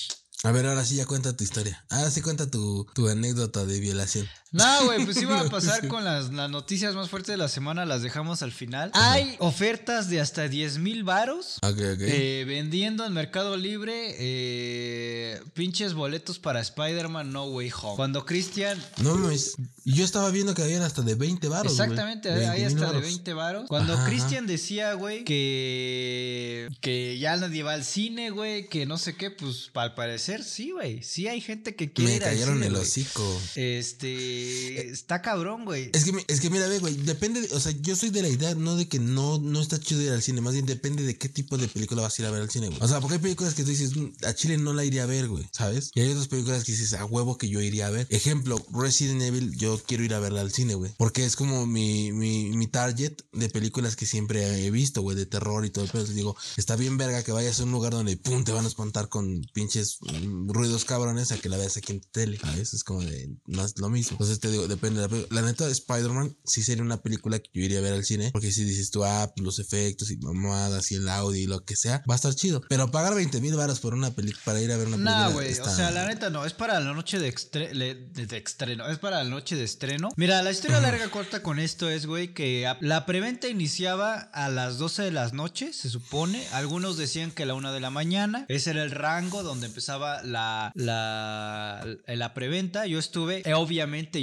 A 0.45 0.51
ver, 0.51 0.65
ahora 0.65 0.83
sí 0.83 0.95
ya 0.95 1.05
cuenta 1.05 1.35
tu 1.37 1.43
historia. 1.43 1.85
Ahora 1.89 2.11
sí 2.11 2.21
cuenta 2.21 2.49
tu, 2.51 2.85
tu 2.93 3.07
anécdota 3.07 3.65
de 3.65 3.79
violación. 3.79 4.27
No, 4.53 4.85
güey, 4.85 5.03
pues 5.03 5.21
iba 5.21 5.39
a 5.39 5.43
No, 5.43 5.49
pasar 5.49 5.87
con 5.87 6.03
las, 6.03 6.31
las 6.31 6.49
noticias 6.49 6.95
más 6.95 7.09
fuertes 7.09 7.33
de 7.33 7.37
la 7.37 7.47
semana, 7.47 7.85
las 7.85 8.01
dejamos 8.01 8.41
al 8.43 8.51
final. 8.51 8.91
Hay 8.93 9.35
ofertas 9.39 10.09
de 10.09 10.21
hasta 10.21 10.47
10 10.47 10.77
mil 10.77 11.03
varos. 11.03 11.57
Ok, 11.63 11.71
ok. 11.71 11.99
eh, 12.01 12.45
vendiendo 12.47 13.05
en 13.05 13.13
Mercado 13.13 13.57
Libre 13.57 14.15
eh, 14.19 15.41
pinches 15.53 15.93
boletos 15.93 16.39
para 16.39 16.61
Spider-Man 16.61 17.31
No 17.31 17.45
Way 17.45 17.71
Home. 17.81 17.95
Cuando 17.95 18.25
Cristian 18.25 18.81
No 18.97 19.15
mames. 19.15 19.55
Y 19.85 19.93
yo 19.95 20.05
estaba 20.05 20.29
viendo 20.29 20.53
que 20.53 20.61
habían 20.61 20.83
hasta 20.83 21.01
de 21.01 21.15
20 21.15 21.47
baros. 21.49 21.71
Exactamente, 21.71 22.29
hay 22.31 22.61
20,000 22.61 22.65
hasta 22.67 22.79
de 22.79 22.85
varos. 22.85 23.01
20 23.01 23.33
varos. 23.33 23.65
Cuando 23.67 23.93
Ajá, 23.93 24.05
Cristian 24.05 24.47
decía, 24.47 24.93
güey, 24.93 25.23
que, 25.25 26.69
que 26.79 27.17
ya 27.17 27.35
nadie 27.37 27.63
va 27.63 27.73
al 27.73 27.83
cine, 27.83 28.29
güey, 28.29 28.69
que 28.69 28.85
no 28.85 28.97
sé 28.97 29.15
qué, 29.15 29.31
pues 29.31 29.71
al 29.73 29.93
parecer 29.95 30.43
sí, 30.43 30.71
güey. 30.71 31.01
Sí 31.03 31.27
hay 31.27 31.41
gente 31.41 31.75
que 31.75 31.91
quiere 31.91 32.11
Me 32.11 32.15
ir 32.17 32.23
al 32.23 32.29
cayeron 32.29 32.55
cine, 32.55 32.67
el 32.67 32.75
hocico. 32.75 33.41
Este, 33.55 34.42
está 34.43 35.21
cabrón, 35.21 35.65
güey. 35.65 35.89
Es 35.93 36.03
que, 36.05 36.11
es 36.27 36.39
que 36.41 36.49
mira, 36.49 36.67
ve, 36.67 36.79
güey, 36.79 36.95
depende, 36.95 37.41
de- 37.41 37.53
o 37.55 37.59
sea, 37.59 37.71
yo 37.81 37.95
soy 37.95 38.09
de 38.09 38.21
la 38.21 38.29
idea, 38.29 38.55
no 38.55 38.75
de 38.75 38.87
que 38.87 38.99
no, 38.99 39.39
no 39.39 39.61
está 39.61 39.79
chido 39.79 40.01
ir 40.01 40.11
al 40.11 40.21
cine, 40.21 40.41
más 40.41 40.53
bien 40.53 40.65
depende 40.65 41.03
de 41.03 41.17
qué 41.17 41.29
tipo 41.29 41.57
de 41.57 41.67
película 41.67 42.01
vas 42.01 42.17
a 42.17 42.21
ir 42.21 42.27
a 42.27 42.31
ver 42.31 42.41
al 42.41 42.49
cine, 42.49 42.67
güey. 42.67 42.79
O 42.81 42.87
sea, 42.87 42.99
porque 42.99 43.15
hay 43.15 43.21
películas 43.21 43.53
que 43.53 43.63
tú 43.63 43.69
dices, 43.69 43.95
"Mm, 43.95 44.09
a 44.25 44.33
Chile 44.33 44.57
no 44.57 44.73
la 44.73 44.83
iría 44.85 45.03
a 45.03 45.07
ver, 45.07 45.27
güey, 45.27 45.47
¿sabes? 45.51 45.91
Y 45.93 46.01
hay 46.01 46.09
otras 46.11 46.27
películas 46.27 46.63
que 46.63 46.71
dices, 46.71 46.93
a 46.93 47.05
huevo 47.05 47.37
que 47.37 47.49
yo 47.49 47.61
iría 47.61 47.87
a 47.87 47.91
ver. 47.91 48.07
Ejemplo, 48.09 48.63
Resident 48.73 49.21
Evil, 49.21 49.55
yo 49.57 49.81
quiero 49.85 50.03
ir 50.03 50.13
a 50.13 50.19
verla 50.19 50.41
al 50.41 50.51
cine, 50.51 50.75
güey. 50.75 50.91
Porque 50.97 51.25
es 51.25 51.35
como 51.35 51.65
mi, 51.65 52.11
mi, 52.11 52.49
mi 52.55 52.67
target 52.67 53.13
de 53.31 53.49
películas 53.49 53.95
que 53.95 54.05
siempre 54.05 54.65
he 54.65 54.71
visto, 54.71 55.01
güey, 55.01 55.15
de 55.17 55.25
terror 55.25 55.65
y 55.65 55.69
todo. 55.69 55.85
Pero 55.91 56.05
digo, 56.05 56.35
está 56.57 56.75
bien 56.75 56.97
verga 56.97 57.23
que 57.23 57.31
vayas 57.31 57.59
a 57.59 57.63
un 57.63 57.71
lugar 57.71 57.93
donde, 57.93 58.17
pum, 58.17 58.43
te 58.43 58.51
van 58.51 58.65
a 58.65 58.67
espantar 58.67 59.09
con 59.09 59.41
pinches 59.53 59.97
mm, 60.01 60.49
ruidos 60.51 60.85
cabrones 60.85 61.31
a 61.31 61.37
que 61.37 61.49
la 61.49 61.57
veas 61.57 61.77
aquí 61.77 61.93
en 61.93 62.01
tele, 62.11 62.37
¿sabes? 62.39 62.73
Es 62.73 62.83
como 62.83 63.01
de, 63.01 63.29
no 63.45 63.63
es 63.65 63.77
lo 63.79 63.89
mismo. 63.89 64.11
Entonces, 64.13 64.32
Entonces 64.34 64.39
te 64.39 64.51
digo, 64.51 64.67
depende 64.67 65.01
de 65.01 65.07
la 65.07 65.09
película. 65.09 65.41
La 65.41 65.47
neta, 65.47 65.67
Spider-Man 65.67 66.36
sí 66.45 66.63
sería 66.63 66.84
una 66.84 67.01
película 67.01 67.39
que 67.39 67.49
yo 67.53 67.61
iría 67.63 67.79
a 67.79 67.81
ver 67.81 67.93
al 67.93 68.03
cine. 68.03 68.31
Porque 68.31 68.51
si 68.51 68.63
dices 68.63 68.89
tú, 68.91 69.03
ah, 69.05 69.31
pues 69.36 69.43
los 69.45 69.59
efectos 69.59 70.09
y 70.11 70.17
mamadas 70.17 70.91
y 70.91 70.95
el 70.95 71.07
audio 71.07 71.39
y 71.41 71.45
lo 71.47 71.63
que 71.65 71.75
sea, 71.75 72.03
va 72.09 72.13
a 72.13 72.17
estar 72.17 72.34
chido. 72.34 72.61
Pero 72.69 72.89
pagar 72.91 73.13
20 73.15 73.39
mil 73.41 73.55
baros 73.55 73.79
por 73.79 73.93
una 73.93 74.11
película 74.11 74.41
para 74.45 74.61
ir 74.61 74.71
a 74.71 74.77
ver 74.77 74.88
una 74.88 74.97
película. 74.97 75.25
No, 75.27 75.31
güey. 75.34 75.49
está- 75.51 75.71
O 75.71 75.75
sea, 75.75 75.91
la 75.91 76.07
neta 76.07 76.29
no. 76.29 76.45
Es 76.45 76.53
para 76.53 76.79
la 76.79 76.93
noche 76.93 77.19
de, 77.19 77.34
extre- 77.34 77.71
de- 77.73 78.25
de 78.25 78.38
estreno. 78.38 78.88
Es 78.88 78.97
para 78.99 79.23
la 79.23 79.29
noche 79.29 79.55
de 79.55 79.63
estreno. 79.63 80.09
Mira, 80.17 80.41
la 80.41 80.51
historia 80.51 80.79
larga 80.79 81.09
corta 81.09 81.43
con 81.43 81.59
esto 81.59 81.89
es, 81.89 82.05
güey, 82.05 82.34
que 82.34 82.71
la 82.81 83.05
preventa 83.05 83.47
iniciaba 83.47 84.15
a 84.15 84.49
las 84.49 84.77
12 84.77 85.03
de 85.03 85.11
las 85.11 85.34
noches, 85.34 85.75
se 85.75 85.89
supone. 85.89 86.45
Algunos 86.53 86.97
decían 86.97 87.31
que 87.31 87.43
a 87.43 87.45
la 87.45 87.53
1 87.53 87.71
de 87.71 87.79
la 87.79 87.89
mañana. 87.89 88.45
Ese 88.49 88.71
era 88.71 88.84
el 88.84 88.91
rango 88.91 89.43
donde 89.43 89.67
empezaba 89.67 90.23
la, 90.23 90.71
la, 90.75 91.86
la 92.07 92.34
preventa. 92.34 92.86
Yo 92.88 92.99
estuve, 92.99 93.41
eh, 93.45 93.53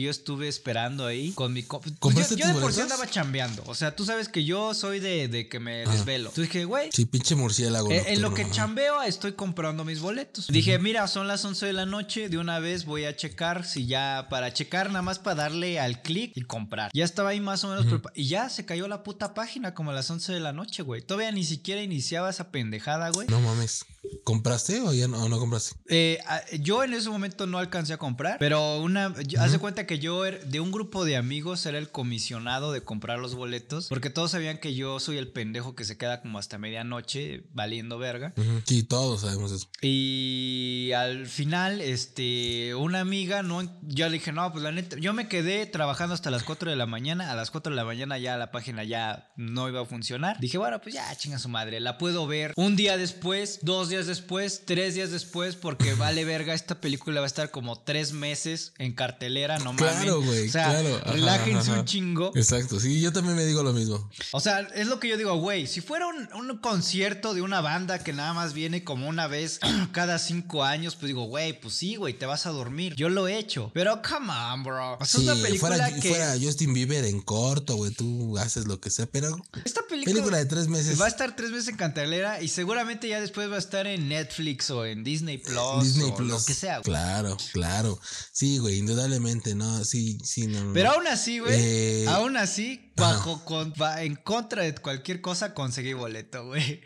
yo 0.01 0.11
estuve 0.11 0.49
esperando 0.49 1.07
ahí 1.07 1.33
con 1.33 1.53
mi. 1.53 1.63
co- 1.63 1.81
Pues 1.81 1.95
¿Compraste 1.99 2.35
yo, 2.37 2.41
yo 2.41 2.47
tus 2.47 2.55
de 2.57 2.61
por 2.61 2.73
sí 2.73 2.81
andaba 2.81 3.07
chambeando. 3.09 3.63
O 3.67 3.75
sea, 3.75 3.95
tú 3.95 4.05
sabes 4.05 4.29
que 4.29 4.45
yo 4.45 4.75
soy 4.75 5.01
de, 5.01 5.29
de 5.29 5.49
que 5.49 5.61
me 5.61 5.85
Ah. 5.85 5.91
desvelo. 5.91 6.29
Entonces 6.31 6.53
dije, 6.53 6.65
güey, 6.65 6.91
Sí, 6.93 7.05
pinche 7.07 7.35
murciélago. 7.35 7.91
eh, 7.91 8.05
en 8.09 8.23
lo 8.23 8.35
que 8.35 8.51
chambeo 8.51 9.03
estoy 9.03 9.33
comprando 9.33 9.85
mis 9.85 10.01
boletos. 10.01 10.47
Dije, 10.49 10.79
mira, 10.79 11.07
son 11.09 11.29
las 11.29 11.45
11 11.45 11.67
de 11.67 11.73
la 11.73 11.87
noche, 11.87 12.29
de 12.29 12.39
una 12.39 12.59
vez 12.59 12.85
voy 12.85 13.05
a 13.05 13.17
checar 13.17 13.65
si 13.67 13.87
ya, 13.87 14.27
para 14.31 14.53
checar 14.53 14.89
nada 14.89 15.03
más 15.03 15.19
para 15.19 15.37
darle 15.43 15.79
al 15.81 16.03
clic 16.03 16.33
y 16.35 16.43
comprar. 16.43 16.91
Ya 16.95 17.05
estaba 17.05 17.31
ahí 17.31 17.41
más 17.41 17.65
o 17.65 17.69
menos 17.69 17.87
prepa- 17.87 18.13
Y 18.15 18.27
ya 18.27 18.49
se 18.49 18.65
cayó 18.65 18.89
la 18.89 19.03
puta 19.03 19.35
página 19.35 19.75
como 19.75 19.91
a 19.91 19.95
las 19.95 20.11
11 20.11 20.33
de 20.33 20.41
la 20.41 20.53
noche, 20.53 20.83
güey. 20.83 21.03
Todavía 21.03 21.33
ni 21.33 21.45
siquiera 21.45 21.83
iniciaba 21.83 22.31
esa 22.31 22.51
pendejada, 22.51 23.11
güey. 23.11 23.27
No 23.29 23.41
mames. 23.41 23.85
¿Compraste 24.25 24.81
o 24.81 24.93
ya 24.93 25.09
no, 25.09 25.29
no 25.29 25.39
compraste? 25.39 25.77
Eh, 25.89 26.19
yo 26.61 26.83
en 26.85 26.95
ese 26.95 27.09
momento 27.11 27.47
no 27.47 27.59
alcancé 27.59 27.93
a 27.93 27.97
comprar, 27.99 28.39
pero 28.39 28.81
una, 28.81 29.15
yo- 29.27 29.41
haz 29.41 29.53
de 29.53 29.59
cuenta 29.59 29.87
que 29.87 29.90
yo 29.99 30.25
er- 30.27 30.45
de 30.47 30.61
un 30.61 30.71
grupo 30.73 31.05
de 31.05 31.17
amigos 31.17 31.65
era 31.67 31.79
el 31.79 31.91
comisionado 31.91 32.73
de 32.73 32.83
comprar 32.83 33.19
los 33.19 33.35
boletos, 33.35 33.89
porque 33.89 34.11
todos 34.11 34.31
sabían 34.33 34.59
que 34.59 34.75
yo 34.75 35.01
soy 35.01 35.17
el 35.19 35.29
pendejo 35.29 35.75
que 35.75 35.85
se 35.85 35.97
queda 35.99 36.21
como 36.23 36.39
hasta 36.39 36.59
medianoche 36.59 37.45
valiendo 37.53 37.99
verga. 37.99 38.33
Ujú. 38.37 38.63
Sí, 38.67 38.83
todos 38.83 39.23
sabemos 39.23 39.53
eso. 39.53 39.69
Y 39.83 40.93
al 40.93 41.27
final, 41.27 41.81
este, 41.81 42.75
una 42.75 43.01
amiga, 43.01 43.43
no, 43.43 43.63
yo 43.83 44.07
le 44.09 44.15
dije, 44.15 44.33
no, 44.33 44.51
pues 44.53 44.63
la 44.65 44.73
neta, 44.73 44.97
yo 44.99 45.13
me 45.13 45.29
quedé 45.29 45.67
trabajando 45.67 46.15
hasta 46.15 46.31
las 46.31 46.43
4 46.43 46.71
de 46.71 46.77
la 46.77 46.87
mañana, 46.87 47.31
a 47.31 47.35
las 47.37 47.51
4 47.51 47.71
de 47.71 47.77
la 47.77 47.85
mañana 47.85 48.19
ya 48.19 48.37
la 48.37 48.51
página 48.51 48.85
ya 48.85 49.31
no 49.37 49.69
iba 49.69 49.81
a 49.83 49.85
funcionar. 49.87 50.39
Dije, 50.41 50.59
bueno, 50.59 50.81
pues 50.81 50.95
ya, 50.95 51.15
chinga 51.17 51.39
su 51.39 51.49
madre, 51.49 51.81
la 51.81 51.99
puedo 51.99 52.27
ver 52.27 52.53
un 52.57 52.77
día 52.77 52.97
después, 52.97 53.59
dos 53.63 53.89
días 53.89 54.07
después, 54.07 54.63
tres 54.67 54.95
días 54.95 55.11
después, 55.11 55.57
porque 55.57 55.95
vale 55.95 56.25
verga, 56.25 56.55
esta 56.55 56.81
película 56.81 57.21
va 57.21 57.27
a 57.27 57.29
estar 57.29 57.51
como 57.51 57.81
tres 57.83 58.13
meses 58.13 58.73
en 58.79 58.93
cartelera, 58.95 59.59
no 59.59 59.70
Claro, 59.77 60.23
güey, 60.23 60.49
O 60.49 60.53
sea, 60.53 60.65
claro. 60.71 60.97
Ajá, 61.05 61.13
relájense 61.13 61.71
ajá. 61.71 61.81
un 61.81 61.87
chingo. 61.87 62.33
Exacto, 62.35 62.81
sí, 62.81 63.01
yo 63.01 63.13
también 63.13 63.37
me 63.37 63.45
digo 63.45 63.63
lo 63.63 63.73
mismo. 63.73 64.09
O 64.33 64.41
sea, 64.41 64.61
es 64.61 64.87
lo 64.87 65.01
que 65.01 65.09
yo 65.09 65.17
digo, 65.17 65.37
güey. 65.37 65.67
Si 65.67 65.81
fuera 65.81 66.07
un, 66.07 66.29
un 66.35 66.59
concierto 66.59 67.35
de 67.35 67.43
una 67.43 67.61
banda 67.61 67.99
que 67.99 68.13
nada 68.13 68.33
más 68.33 68.53
viene 68.55 68.85
como 68.85 69.09
una 69.09 69.27
vez 69.27 69.61
cada 69.93 70.19
cinco 70.19 70.65
años, 70.65 70.95
pues 70.97 71.09
digo, 71.09 71.25
güey, 71.25 71.59
pues 71.61 71.75
sí, 71.75 71.97
güey, 71.97 72.15
te 72.15 72.27
vas 72.27 72.47
a 72.47 72.51
dormir. 72.51 72.95
Yo 72.97 73.09
lo 73.09 73.29
he 73.29 73.39
hecho. 73.39 73.71
Pero 73.75 74.01
come 74.03 74.31
on, 74.33 74.63
bro. 74.63 74.95
O 75.01 75.05
sea, 75.05 75.21
Sí, 75.21 75.27
es 75.27 75.33
una 75.33 75.43
película 75.43 75.77
fuera, 75.77 75.95
que. 76.01 76.09
fuera 76.09 76.35
Justin 76.41 76.73
Bieber 76.75 77.05
en 77.05 77.21
corto, 77.21 77.77
güey, 77.77 77.93
tú 77.93 78.39
haces 78.39 78.67
lo 78.67 78.81
que 78.81 78.91
sea, 78.91 79.07
pero 79.07 79.37
esta 79.65 79.83
película, 79.89 80.15
película 80.15 80.39
de 80.39 80.47
tres 80.47 80.69
meses. 80.69 81.01
va 81.01 81.07
a 81.07 81.09
estar 81.09 81.35
tres 81.37 81.51
meses 81.51 81.69
en 81.69 81.77
cartelera 81.77 82.43
y 82.43 82.49
seguramente 82.49 83.09
ya 83.09 83.21
después 83.21 83.51
va 83.51 83.57
a 83.57 83.59
estar 83.59 83.87
en 83.87 84.09
Netflix 84.09 84.71
o 84.71 84.85
en 84.87 85.05
Disney 85.05 85.39
Plus. 85.39 85.83
Disney 85.85 86.11
o 86.11 86.15
Plus. 86.17 86.29
Lo 86.31 86.45
que 86.45 86.55
sea. 86.55 86.75
güey. 86.79 86.85
Claro, 86.85 87.37
claro. 87.53 87.99
Sí, 88.33 88.59
güey, 88.59 88.79
indudablemente, 88.79 89.55
no, 89.61 89.85
sí, 89.85 90.19
sí, 90.25 90.47
no. 90.47 90.65
no, 90.65 90.73
Pero 90.73 90.91
aún 90.93 91.07
así, 91.07 91.39
güey. 91.39 91.55
Eh, 91.57 92.07
aún 92.09 92.37
así, 92.37 92.91
bajo 92.97 93.45
con, 93.45 93.73
en 93.99 94.17
contra 94.17 94.63
de 94.63 94.75
cualquier 94.75 95.21
cosa, 95.21 95.55
conseguí 95.55 95.93
boleto, 95.95 96.45
güey. 96.47 96.81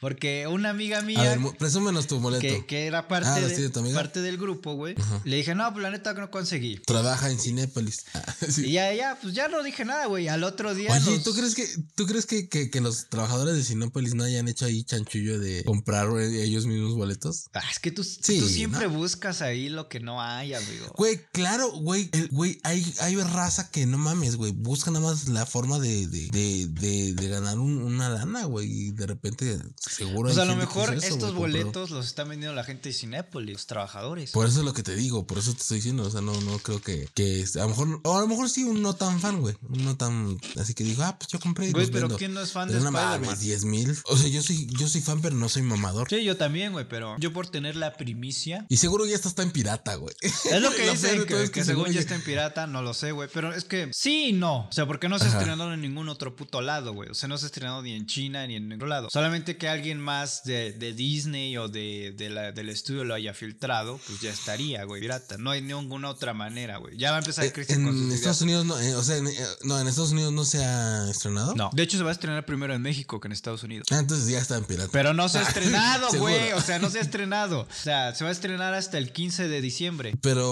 Porque 0.00 0.46
una 0.46 0.70
amiga 0.70 1.00
mía. 1.02 1.20
A 1.32 1.36
ver, 1.36 1.56
presúmenos 1.58 2.06
tu 2.06 2.20
boleto. 2.20 2.42
que, 2.42 2.66
que 2.66 2.86
era 2.86 3.08
parte, 3.08 3.28
Ah, 3.30 3.40
¿los 3.40 3.56
de- 3.56 3.70
amiga? 3.80 3.94
parte 3.98 4.20
del 4.20 4.36
grupo, 4.36 4.74
güey. 4.74 4.94
Le 5.24 5.36
dije, 5.36 5.54
no, 5.54 5.72
pues 5.72 5.82
la 5.82 5.90
neta 5.90 6.14
que 6.14 6.20
no 6.20 6.30
conseguí. 6.30 6.76
Trabaja 6.86 7.30
en 7.30 7.38
Cinépolis. 7.38 8.04
Ah, 8.14 8.34
sí. 8.50 8.66
Y 8.66 8.72
ya, 8.72 8.92
ya, 8.94 9.18
pues 9.20 9.34
ya 9.34 9.48
no 9.48 9.62
dije 9.62 9.84
nada, 9.84 10.06
güey. 10.06 10.28
Al 10.28 10.44
otro 10.44 10.74
día. 10.74 10.92
Oye, 10.92 11.10
los- 11.12 11.22
¿tú 11.22 11.34
crees 11.34 11.54
que, 11.54 11.66
tú 11.94 12.06
crees 12.06 12.26
que, 12.26 12.48
que, 12.48 12.70
que 12.70 12.80
los 12.80 13.08
trabajadores 13.08 13.54
de 13.56 13.62
Cinépolis 13.64 14.14
no 14.14 14.24
hayan 14.24 14.48
hecho 14.48 14.66
ahí 14.66 14.84
chanchullo 14.84 15.38
de 15.38 15.64
comprar 15.64 16.08
eh, 16.20 16.42
ellos 16.44 16.66
mismos 16.66 16.94
boletos? 16.94 17.46
Ah, 17.54 17.62
es 17.70 17.78
que 17.78 17.90
tú, 17.90 18.04
Sí, 18.04 18.38
tú 18.40 18.48
siempre 18.48 18.88
¿no? 18.88 18.94
buscas 18.94 19.40
ahí 19.42 19.68
lo 19.68 19.88
que 19.88 20.00
no 20.00 20.20
hay, 20.22 20.54
amigo. 20.54 20.92
Güey, 20.96 21.20
claro, 21.32 21.70
güey, 21.72 22.10
el- 22.18 22.28
güey, 22.28 22.58
hay, 22.62 22.94
hay 23.00 23.16
raza 23.16 23.70
que 23.70 23.86
no 23.86 23.98
mames, 23.98 24.36
güey, 24.36 24.52
busca 24.52 24.90
nada 24.90 25.04
más 25.06 25.28
la 25.28 25.46
forma 25.46 25.78
de, 25.78 26.06
de, 26.06 26.28
de, 26.28 26.66
de, 26.68 27.12
de 27.14 27.28
ganar 27.28 27.58
un- 27.58 27.82
una 27.82 28.08
lana, 28.08 28.44
güey, 28.44 28.70
y 28.70 28.90
de 28.92 29.06
repente 29.06 29.58
seguro 29.78 30.28
O 30.28 30.30
hay 30.30 30.34
sea, 30.34 30.44
a 30.44 30.46
lo 30.46 30.52
que 30.54 30.58
mejor 30.60 30.90
eso, 30.94 30.98
estos 31.06 31.18
compró. 31.32 31.40
boletos 31.40 31.90
los 31.90 32.06
están 32.06 32.28
vendiendo 32.28 32.54
la 32.54 32.64
gente 32.64 32.88
de 32.88 32.94
Cinépolis, 32.94 33.52
los 33.54 33.66
trabajadores. 33.66 34.30
Por 34.32 34.46
eso 34.46 34.60
es 34.60 34.64
lo 34.64 34.72
que 34.72 34.82
te 34.82 34.94
digo, 34.96 35.26
por 35.26 35.38
eso 35.38 35.52
te 35.52 35.60
estoy 35.60 35.78
diciendo, 35.78 36.04
o 36.04 36.10
sea, 36.10 36.20
no, 36.20 36.38
no 36.42 36.58
creo 36.58 36.80
que, 36.80 37.08
que 37.14 37.44
a 37.56 37.58
lo 37.60 37.68
mejor, 37.68 38.00
o 38.04 38.16
a 38.16 38.20
lo 38.20 38.26
mejor 38.28 38.48
sí 38.50 38.64
un 38.64 38.82
no 38.82 38.94
tan 38.94 39.20
fan, 39.20 39.40
güey, 39.40 39.56
un 39.68 39.84
no 39.84 39.96
tan, 39.96 40.38
así 40.58 40.74
que 40.74 40.84
digo, 40.84 41.02
ah, 41.02 41.16
pues 41.18 41.28
yo 41.30 41.40
compré 41.40 41.70
Güey, 41.72 41.86
pero 41.86 42.02
vendo. 42.02 42.16
¿quién 42.18 42.34
no 42.34 42.40
es 42.40 42.52
fan 42.52 42.68
de 42.68 42.74
Spider-Man? 42.78 43.20
mames, 43.22 43.40
10 43.40 43.64
mil. 43.64 43.96
O 44.06 44.16
sea, 44.16 44.28
yo 44.28 44.42
soy, 44.42 44.66
yo 44.78 44.88
soy 44.88 45.00
fan, 45.00 45.20
pero 45.20 45.34
no 45.36 45.48
soy 45.48 45.62
mamador. 45.62 46.08
Sí, 46.08 46.22
yo 46.24 46.36
también, 46.36 46.72
güey, 46.72 46.86
pero 46.88 47.16
yo 47.18 47.32
por 47.32 47.48
tener 47.48 47.76
la 47.76 47.94
primicia. 47.96 48.66
Y 48.68 48.76
seguro 48.76 49.06
ya 49.06 49.14
está, 49.14 49.28
está 49.28 49.42
en 49.42 49.50
pirata, 49.50 49.94
güey. 49.96 50.14
Es 50.20 50.60
lo 50.60 50.70
que 50.74 50.90
dicen, 50.90 51.24
que, 51.26 51.42
es 51.42 51.50
que 51.50 51.64
según 51.64 51.90
ya 51.90 52.03
está 52.04 52.14
en 52.14 52.22
pirata, 52.22 52.66
no 52.66 52.82
lo 52.82 52.94
sé, 52.94 53.12
güey. 53.12 53.28
Pero 53.32 53.52
es 53.52 53.64
que 53.64 53.90
sí 53.92 54.28
y 54.28 54.32
no. 54.32 54.68
O 54.68 54.72
sea, 54.72 54.86
porque 54.86 55.08
no 55.08 55.18
se 55.18 55.24
ha 55.26 55.28
Ajá. 55.28 55.38
estrenado 55.38 55.72
en 55.72 55.80
ningún 55.80 56.08
otro 56.08 56.36
puto 56.36 56.60
lado, 56.60 56.92
güey. 56.92 57.10
O 57.10 57.14
sea, 57.14 57.28
no 57.28 57.36
se 57.38 57.46
ha 57.46 57.48
estrenado 57.48 57.82
ni 57.82 57.92
en 57.94 58.06
China 58.06 58.46
ni 58.46 58.56
en 58.56 58.68
ningún 58.68 58.88
lado. 58.88 59.08
Solamente 59.10 59.56
que 59.56 59.68
alguien 59.68 60.00
más 60.00 60.42
de, 60.44 60.72
de 60.72 60.92
Disney 60.92 61.56
o 61.56 61.68
de, 61.68 62.14
de 62.16 62.30
la- 62.30 62.52
del 62.52 62.68
estudio 62.68 63.04
lo 63.04 63.14
haya 63.14 63.34
filtrado, 63.34 63.98
pues 64.06 64.20
ya 64.20 64.30
estaría, 64.30 64.84
güey, 64.84 65.00
pirata. 65.00 65.36
No 65.38 65.50
hay 65.50 65.62
ninguna 65.62 66.08
otra 66.10 66.34
manera, 66.34 66.76
güey. 66.78 66.96
Ya 66.96 67.10
va 67.10 67.16
a 67.16 67.20
empezar 67.20 67.44
Eh, 67.44 67.52
Cristian 67.52 67.82
con 67.84 67.92
sus 67.92 68.00
en 68.02 68.06
ideas. 68.08 68.20
Estados 68.20 68.40
Unidos 68.42 68.64
no, 68.66 68.78
eh, 68.78 68.94
o 68.94 69.02
sea, 69.02 69.16
en, 69.16 69.26
eh, 69.28 69.32
no, 69.62 69.80
en 69.80 69.88
Estados 69.88 70.12
Unidos 70.12 70.32
no 70.32 70.44
se 70.44 70.64
ha 70.64 71.08
estrenado. 71.10 71.54
No. 71.54 71.70
De 71.72 71.82
hecho, 71.82 71.96
se 71.98 72.04
va 72.04 72.10
a 72.10 72.12
estrenar 72.12 72.44
primero 72.46 72.74
en 72.74 72.82
México 72.82 73.20
que 73.20 73.28
en 73.28 73.32
Estados 73.32 73.62
Unidos. 73.62 73.86
Ah, 73.90 73.98
entonces 73.98 74.28
ya 74.28 74.38
está 74.38 74.56
en 74.56 74.64
pirata. 74.64 74.90
Pero 74.92 75.14
no 75.14 75.28
se 75.28 75.38
ha 75.38 75.42
estrenado, 75.48 76.10
Seguro. 76.10 76.32
güey. 76.32 76.52
O 76.52 76.60
sea, 76.60 76.78
no 76.78 76.90
se 76.90 76.98
ha 76.98 77.02
estrenado. 77.02 77.60
O 77.62 77.66
sea, 77.82 78.14
se 78.14 78.24
va 78.24 78.30
a 78.30 78.32
estrenar 78.32 78.74
hasta 78.74 78.98
el 78.98 79.12
15 79.12 79.48
de 79.48 79.60
diciembre. 79.60 80.14
Pero, 80.20 80.48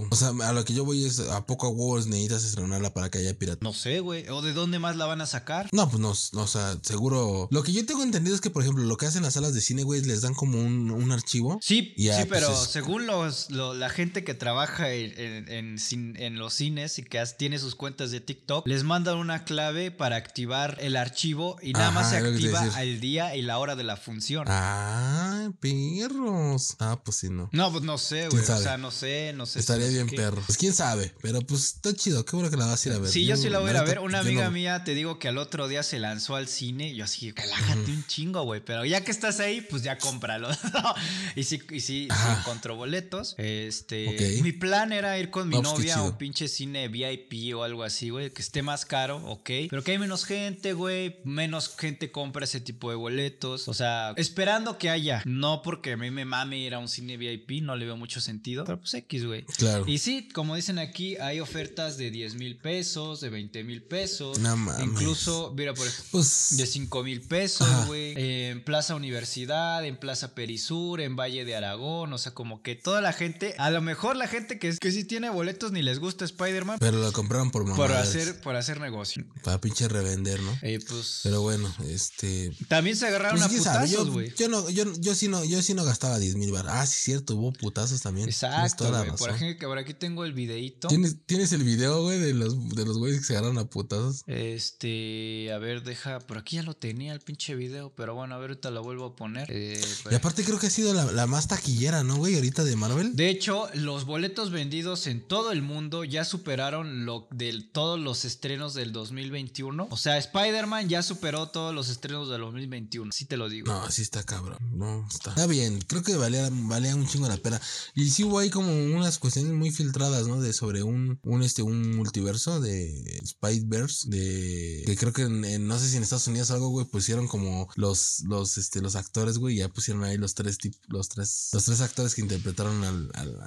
o 0.00 0.08
sea, 0.14 0.32
a 0.42 0.52
lo 0.52 0.64
que 0.64 0.74
yo 0.74 0.84
voy 0.84 1.04
es 1.04 1.18
a 1.20 1.44
poco 1.46 1.66
a 1.66 1.70
huevos 1.70 2.06
necesitas 2.06 2.44
estrenarla 2.44 2.92
para 2.94 3.10
que 3.10 3.18
haya 3.18 3.38
pirata. 3.38 3.58
No 3.62 3.72
sé, 3.72 4.00
güey. 4.00 4.28
¿O 4.28 4.42
de 4.42 4.52
dónde 4.52 4.78
más 4.78 4.96
la 4.96 5.06
van 5.06 5.20
a 5.20 5.26
sacar? 5.26 5.68
No, 5.72 5.88
pues 5.88 6.00
no, 6.00 6.12
no, 6.32 6.42
o 6.42 6.46
sea, 6.46 6.76
seguro. 6.82 7.48
Lo 7.50 7.62
que 7.62 7.72
yo 7.72 7.84
tengo 7.86 8.02
entendido 8.02 8.34
es 8.34 8.40
que, 8.40 8.50
por 8.50 8.62
ejemplo, 8.62 8.84
lo 8.84 8.96
que 8.96 9.06
hacen 9.06 9.22
las 9.22 9.34
salas 9.34 9.54
de 9.54 9.60
cine, 9.60 9.82
güey, 9.82 10.02
les 10.02 10.20
dan 10.22 10.34
como 10.34 10.58
un, 10.58 10.90
un 10.90 11.12
archivo. 11.12 11.58
Sí, 11.62 11.94
Ya, 11.96 12.18
sí, 12.20 12.24
pues, 12.26 12.40
pero 12.40 12.52
es- 12.52 12.70
según 12.70 13.06
los, 13.06 13.50
lo- 13.50 13.74
la 13.74 13.88
gente 13.90 14.24
que 14.24 14.34
trabaja 14.34 14.90
en, 14.92 15.18
en- 15.18 15.48
en 15.48 15.76
cin- 15.78 16.18
en 16.18 16.38
los 16.38 16.54
cines 16.54 16.98
y 16.98 17.02
que 17.04 17.22
tiene 17.38 17.58
sus 17.58 17.74
cuentas 17.74 18.10
de 18.10 18.20
TikTok, 18.20 18.66
les 18.66 18.84
mandan 18.84 19.16
una 19.18 19.44
clave 19.44 19.90
para 19.90 20.16
activar 20.16 20.78
el 20.80 20.96
archivo 20.96 21.56
y 21.62 21.72
nada 21.72 21.90
más 21.90 22.10
se 22.10 22.16
activa 22.18 22.82
el 22.82 23.00
día 23.00 23.34
y 23.36 23.42
la 23.42 23.58
hora 23.58 23.76
de 23.76 23.84
la 23.84 23.96
función. 23.96 24.44
Ah, 24.48 25.48
perros. 25.60 26.76
Ah, 26.78 27.00
pues 27.04 27.16
sí, 27.18 27.28
no. 27.30 27.48
No, 27.52 27.70
pues 27.72 27.84
no 27.84 27.98
sé, 27.98 28.26
¿Quién 28.28 28.42
güey. 28.44 28.58
O 28.58 28.62
sea, 28.62 28.76
no 28.78 28.90
sé, 28.90 29.32
no 29.34 29.46
sé. 29.46 29.58
Estaría 29.60 29.86
sé 29.86 29.92
bien. 29.92 30.06
Perro. 30.24 30.42
Pues 30.46 30.58
quién 30.58 30.72
sabe, 30.72 31.12
pero 31.20 31.40
pues 31.42 31.74
está 31.74 31.94
chido. 31.94 32.24
Qué 32.24 32.36
bueno 32.36 32.50
que 32.50 32.56
la 32.56 32.66
vas 32.66 32.84
a 32.84 32.88
ir 32.88 32.94
a 32.94 32.98
ver. 32.98 33.10
Sí, 33.10 33.24
yo 33.26 33.36
sí 33.36 33.48
la 33.48 33.58
voy 33.58 33.68
a 33.68 33.72
ir 33.72 33.76
a 33.78 33.82
ver. 33.84 33.98
Una 34.00 34.22
yo 34.22 34.28
amiga 34.28 34.44
no- 34.44 34.50
mía, 34.50 34.84
te 34.84 34.94
digo 34.94 35.18
que 35.18 35.28
al 35.28 35.38
otro 35.38 35.68
día 35.68 35.82
se 35.82 35.98
lanzó 35.98 36.36
al 36.36 36.48
cine. 36.48 36.94
Yo 36.94 37.04
así, 37.04 37.30
relájate 37.32 37.90
un 37.90 38.04
chingo, 38.06 38.42
güey. 38.44 38.62
Pero 38.64 38.84
ya 38.84 39.02
que 39.04 39.10
estás 39.10 39.40
ahí, 39.40 39.60
pues 39.60 39.82
ya 39.82 39.98
cómpralo. 39.98 40.48
y 41.36 41.44
sí, 41.44 41.60
y 41.70 41.80
sí, 41.80 42.08
encontró 42.38 42.76
boletos. 42.76 43.34
Este, 43.38 44.40
mi 44.42 44.52
plan 44.52 44.92
era 44.92 45.18
ir 45.18 45.30
con 45.30 45.48
mi 45.48 45.56
No, 45.56 45.62
pues, 45.62 45.74
novia 45.74 45.96
a 45.96 46.02
un 46.02 46.16
pinche 46.16 46.48
cine 46.48 46.88
VIP 46.88 47.54
o 47.56 47.62
algo 47.62 47.82
así, 47.82 48.10
güey. 48.10 48.30
Que 48.30 48.42
esté 48.42 48.62
más 48.62 48.84
caro, 48.86 49.16
ok. 49.26 49.50
Pero 49.70 49.82
que 49.82 49.92
hay 49.92 49.98
menos 49.98 50.24
gente, 50.24 50.72
güey. 50.72 51.16
Menos 51.24 51.74
gente 51.76 52.10
compra 52.10 52.44
ese 52.44 52.60
tipo 52.60 52.90
de 52.90 52.96
boletos. 52.96 53.68
O 53.68 53.74
sea, 53.74 54.12
esperando 54.16 54.78
que 54.78 54.90
haya. 54.90 55.22
No 55.24 55.62
porque 55.62 55.92
a 55.92 55.96
mí 55.96 56.10
me 56.10 56.24
mame 56.24 56.58
ir 56.58 56.74
a 56.74 56.78
un 56.78 56.88
cine 56.88 57.16
VIP, 57.16 57.62
no 57.62 57.76
le 57.76 57.86
veo 57.86 57.96
mucho 57.96 58.20
sentido. 58.20 58.64
Pero 58.64 58.78
pues 58.80 58.94
X, 58.94 59.24
güey. 59.26 59.44
Claro. 59.56 59.84
Y 59.86 59.98
sí, 59.98 60.13
como 60.22 60.56
dicen 60.56 60.78
aquí, 60.78 61.16
hay 61.16 61.40
ofertas 61.40 61.96
de 61.96 62.10
10 62.10 62.34
mil 62.34 62.56
pesos, 62.56 63.20
de 63.20 63.30
20 63.30 63.64
mil 63.64 63.82
pesos. 63.82 64.38
No 64.38 64.56
mames. 64.56 64.86
Incluso, 64.86 65.52
mira, 65.56 65.74
por 65.74 65.86
ejemplo. 65.86 66.08
Pues. 66.12 66.56
De 66.56 66.66
5 66.66 67.02
mil 67.02 67.20
pesos, 67.20 67.68
güey. 67.86 68.14
En 68.16 68.64
Plaza 68.64 68.94
Universidad, 68.94 69.84
en 69.84 69.96
Plaza 69.96 70.34
Perisur, 70.34 71.00
en 71.00 71.16
Valle 71.16 71.44
de 71.44 71.56
Aragón. 71.56 72.12
O 72.12 72.18
sea, 72.18 72.32
como 72.32 72.62
que 72.62 72.74
toda 72.74 73.00
la 73.00 73.12
gente, 73.12 73.54
a 73.58 73.70
lo 73.70 73.80
mejor 73.80 74.16
la 74.16 74.28
gente 74.28 74.58
que, 74.58 74.76
que 74.76 74.90
sí 74.92 75.04
tiene 75.04 75.30
boletos 75.30 75.72
ni 75.72 75.82
les 75.82 75.98
gusta 75.98 76.24
Spider-Man 76.24 76.78
Pero 76.80 76.98
lo 76.98 77.12
compraron 77.12 77.50
por 77.50 77.64
mamá. 77.64 77.76
por 77.76 77.92
hacer, 77.92 78.40
por 78.40 78.56
hacer 78.56 78.80
negocio. 78.80 79.24
Para 79.42 79.60
pinche 79.60 79.88
revender, 79.88 80.40
¿no? 80.40 80.56
Eh, 80.62 80.78
pues. 80.88 81.20
Pero 81.22 81.42
bueno, 81.42 81.72
este. 81.88 82.52
también 82.68 82.96
se 82.96 83.06
agarraron 83.06 83.38
Pues 83.40 83.52
a 83.52 83.56
putazos, 83.56 83.90
yo, 83.90 84.06
güey. 84.06 84.32
yo 84.36 84.48
no, 84.48 84.68
yo, 84.70 84.84
yo 84.98 85.14
sí 85.14 85.28
no, 85.28 85.44
yo 85.44 85.62
sí 85.62 85.74
no 85.74 85.84
gastaba 85.84 86.18
10 86.18 86.36
mil 86.36 86.52
bar. 86.52 86.66
Ah, 86.68 86.86
sí, 86.86 86.96
cierto, 87.00 87.36
hubo 87.36 87.52
putazos 87.52 88.00
también. 88.02 88.28
Exacto, 88.28 88.88
güey. 88.90 89.10
Por 89.16 89.30
ejemplo, 89.30 89.58
que 89.58 89.66
por 89.66 89.78
aquí 89.78 89.94
tengo 90.04 90.26
el 90.26 90.34
videíto. 90.34 90.88
¿Tienes, 90.88 91.16
tienes 91.24 91.52
el 91.52 91.64
video, 91.64 92.02
güey, 92.02 92.18
de 92.18 92.34
los, 92.34 92.68
de 92.74 92.84
los 92.84 92.98
güeyes 92.98 93.20
que 93.20 93.24
se 93.24 93.32
agarraron 93.32 93.56
a 93.56 93.64
putazos. 93.64 94.22
Este, 94.26 95.50
a 95.50 95.56
ver, 95.56 95.82
deja, 95.82 96.18
por 96.20 96.36
aquí 96.36 96.56
ya 96.56 96.62
lo 96.62 96.74
tenía 96.74 97.14
el 97.14 97.20
pinche 97.20 97.54
video, 97.54 97.90
pero 97.96 98.14
bueno, 98.14 98.34
a 98.34 98.38
ver, 98.38 98.50
ahorita 98.50 98.70
lo 98.70 98.82
vuelvo 98.82 99.06
a 99.06 99.16
poner. 99.16 99.46
Eh, 99.50 99.80
Y 100.10 100.14
aparte 100.14 100.44
creo 100.44 100.58
que 100.58 100.66
ha 100.66 100.70
sido 100.70 100.92
la, 100.92 101.10
la 101.10 101.26
más 101.26 101.48
taquillera, 101.48 102.04
¿no, 102.04 102.16
güey? 102.16 102.34
Ahorita 102.34 102.64
de 102.64 102.76
Marvel. 102.76 103.16
De 103.16 103.30
hecho, 103.30 103.66
los 103.72 104.04
boletos 104.04 104.50
vendidos 104.50 105.06
en 105.06 105.26
todo 105.26 105.52
el 105.52 105.62
mundo 105.62 106.04
ya 106.04 106.26
superaron 106.26 107.06
lo 107.06 107.26
de 107.30 107.62
todos 107.72 107.98
los 107.98 108.26
estrenos 108.26 108.74
del 108.74 108.92
2021. 108.92 109.88
O 109.90 109.96
sea, 109.96 110.18
Spider-Man 110.18 110.90
ya 110.90 111.02
superó 111.02 111.48
todos 111.48 111.74
los 111.74 111.88
estrenos 111.88 112.28
del 112.28 112.42
2021. 112.42 113.10
Sí 113.10 113.24
te 113.24 113.38
lo 113.38 113.48
digo. 113.48 113.72
No, 113.72 113.90
sí 113.90 114.02
está 114.02 114.22
cabrón. 114.22 114.58
No, 114.70 115.06
está. 115.10 115.30
Está 115.30 115.46
bien, 115.46 115.80
creo 115.80 116.02
que 116.02 116.14
valía, 116.16 116.50
valía 116.52 116.94
un 116.94 117.06
chingo 117.06 117.26
la 117.26 117.38
pena. 117.38 117.58
Y 117.94 118.10
sí 118.10 118.24
hubo 118.24 118.38
ahí 118.38 118.50
como 118.50 118.70
unas 118.70 119.18
cuestiones 119.18 119.52
muy 119.52 119.70
filtradas, 119.84 120.26
¿no? 120.26 120.40
De 120.40 120.52
sobre 120.52 120.82
un, 120.82 121.18
un 121.22 121.42
este, 121.42 121.62
un 121.62 121.96
multiverso 121.96 122.60
de 122.60 123.20
Spider-Verse. 123.22 124.08
De. 124.08 124.82
Que 124.86 124.96
creo 124.96 125.12
que 125.12 125.22
en, 125.22 125.44
en- 125.44 125.66
no 125.66 125.78
sé 125.78 125.88
si 125.88 125.96
en 125.96 126.02
Estados 126.02 126.26
Unidos 126.26 126.50
algo, 126.50 126.68
güey, 126.70 126.86
pusieron 126.86 127.28
como 127.28 127.68
los, 127.76 128.20
los, 128.26 128.58
este, 128.58 128.80
los 128.80 128.96
actores, 128.96 129.38
güey. 129.38 129.56
Ya 129.56 129.68
pusieron 129.68 130.04
ahí 130.04 130.16
los 130.16 130.34
tres 130.34 130.58
tip- 130.58 130.76
los 130.88 131.08
tres, 131.08 131.50
los 131.52 131.64
tres 131.64 131.80
actores 131.80 132.14
que 132.14 132.20
interpretaron 132.22 132.82
al, 132.84 133.10
al, 133.14 133.38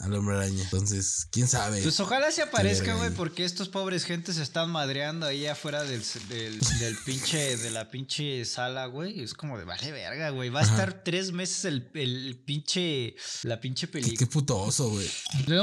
al 0.00 0.14
hombre 0.14 0.36
araña. 0.36 0.62
Entonces, 0.62 1.26
quién 1.30 1.48
sabe. 1.48 1.82
Pues 1.82 1.98
ojalá 2.00 2.30
se 2.30 2.42
aparezca, 2.42 2.94
güey, 2.96 3.10
porque 3.10 3.44
estos 3.44 3.68
pobres 3.68 4.04
gentes 4.04 4.36
se 4.36 4.42
están 4.42 4.70
madreando 4.70 5.26
ahí 5.26 5.46
afuera 5.46 5.84
del, 5.84 6.02
del, 6.28 6.58
del 6.78 6.96
pinche, 7.04 7.56
de 7.56 7.70
la 7.70 7.90
pinche 7.90 8.44
sala, 8.44 8.86
güey. 8.86 9.20
Es 9.20 9.34
como 9.34 9.58
de 9.58 9.64
vale 9.64 9.92
verga, 9.92 10.30
güey. 10.30 10.50
Va 10.50 10.60
a 10.60 10.62
Ajá. 10.64 10.72
estar 10.72 11.02
tres 11.04 11.32
meses 11.32 11.64
el, 11.64 11.88
el 11.94 12.40
pinche, 12.44 13.14
la 13.42 13.60
pinche 13.60 13.86
Qué, 13.88 14.00
qué 14.00 14.02
película. 14.02 14.30
puto 14.30 14.58
oso, 14.58 14.90
güey. 14.90 15.08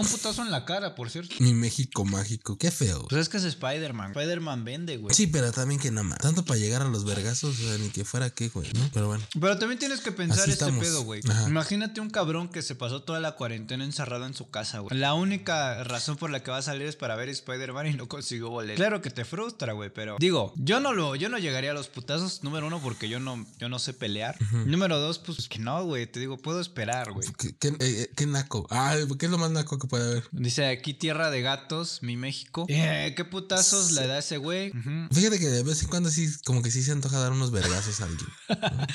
Un 0.01 0.07
putazo 0.07 0.41
en 0.41 0.51
la 0.51 0.65
cara, 0.65 0.95
por 0.95 1.09
cierto. 1.09 1.35
Mi 1.39 1.53
México 1.53 2.05
mágico. 2.05 2.57
Qué 2.57 2.71
feo. 2.71 3.05
Pues 3.09 3.21
es 3.21 3.29
que 3.29 3.37
es 3.37 3.43
Spider-Man. 3.43 4.11
Spider-Man 4.11 4.63
vende, 4.63 4.97
güey. 4.97 5.13
Sí, 5.15 5.27
pero 5.27 5.51
también 5.51 5.79
que 5.79 5.91
nada 5.91 6.03
más. 6.03 6.17
Tanto 6.19 6.43
para 6.43 6.59
llegar 6.59 6.81
a 6.81 6.85
los 6.85 7.05
vergazos, 7.05 7.59
o 7.59 7.63
sea, 7.63 7.77
ni 7.77 7.89
que 7.89 8.03
fuera 8.05 8.29
qué, 8.29 8.49
güey, 8.49 8.71
¿no? 8.73 8.89
Pero 8.93 9.07
bueno. 9.07 9.23
Pero 9.39 9.57
también 9.57 9.79
tienes 9.79 10.01
que 10.01 10.11
pensar 10.11 10.41
Así 10.41 10.51
este 10.51 10.65
estamos. 10.65 10.83
pedo, 10.83 11.03
güey. 11.03 11.21
Ajá. 11.29 11.47
Imagínate 11.47 12.01
un 12.01 12.09
cabrón 12.09 12.49
que 12.49 12.61
se 12.61 12.75
pasó 12.75 13.03
toda 13.03 13.19
la 13.19 13.33
cuarentena 13.35 13.83
encerrado 13.83 14.25
en 14.25 14.33
su 14.33 14.49
casa, 14.49 14.79
güey. 14.79 14.97
La 14.97 15.13
única 15.13 15.83
razón 15.83 16.17
por 16.17 16.29
la 16.29 16.41
que 16.43 16.51
va 16.51 16.57
a 16.57 16.61
salir 16.61 16.87
es 16.87 16.95
para 16.95 17.15
ver 17.15 17.29
Spider-Man 17.29 17.87
y 17.87 17.93
no 17.93 18.07
consiguió 18.07 18.49
boleto. 18.49 18.77
Claro 18.77 19.01
que 19.01 19.09
te 19.09 19.25
frustra, 19.25 19.73
güey, 19.73 19.91
pero 19.93 20.17
digo, 20.19 20.53
yo 20.55 20.79
no 20.79 20.93
lo, 20.93 21.15
yo 21.15 21.29
no 21.29 21.37
llegaría 21.37 21.71
a 21.71 21.73
los 21.73 21.87
putazos. 21.87 22.43
Número 22.43 22.67
uno, 22.67 22.81
porque 22.81 23.07
yo 23.09 23.19
no, 23.19 23.45
yo 23.59 23.69
no 23.69 23.79
sé 23.79 23.93
pelear. 23.93 24.37
Número 24.65 24.99
dos, 24.99 25.19
pues 25.19 25.47
que 25.47 25.59
no, 25.59 25.83
güey. 25.85 26.07
Te 26.07 26.19
digo, 26.19 26.37
puedo 26.37 26.59
esperar, 26.59 27.11
güey. 27.11 27.27
¿Qué, 27.37 27.55
qué, 27.59 27.67
eh, 27.69 27.75
eh, 27.79 28.11
qué 28.15 28.25
naco? 28.25 28.67
Ah, 28.69 28.95
¿qué 29.19 29.25
es 29.25 29.31
lo 29.31 29.37
más 29.37 29.51
naco 29.51 29.77
que 29.77 29.87
puede 29.91 30.05
haber? 30.09 30.23
Dice 30.31 30.65
aquí 30.67 30.93
tierra 30.93 31.29
de 31.29 31.41
gatos, 31.41 31.99
mi 32.01 32.15
México. 32.15 32.65
Eh, 32.69 33.13
¿Qué 33.15 33.25
putazos 33.25 33.91
le 33.91 34.07
da 34.07 34.19
ese 34.19 34.37
güey? 34.37 34.71
Fíjate 35.11 35.37
que 35.37 35.49
de 35.49 35.63
vez 35.63 35.83
en 35.83 35.89
cuando 35.89 36.09
sí, 36.09 36.29
como 36.45 36.61
que 36.61 36.71
sí 36.71 36.81
se 36.81 36.93
antoja 36.93 37.19
dar 37.19 37.33
unos 37.33 37.51
vergazos 37.51 37.99
a 37.99 38.05
alguien. 38.05 38.27
¿no? 38.49 38.87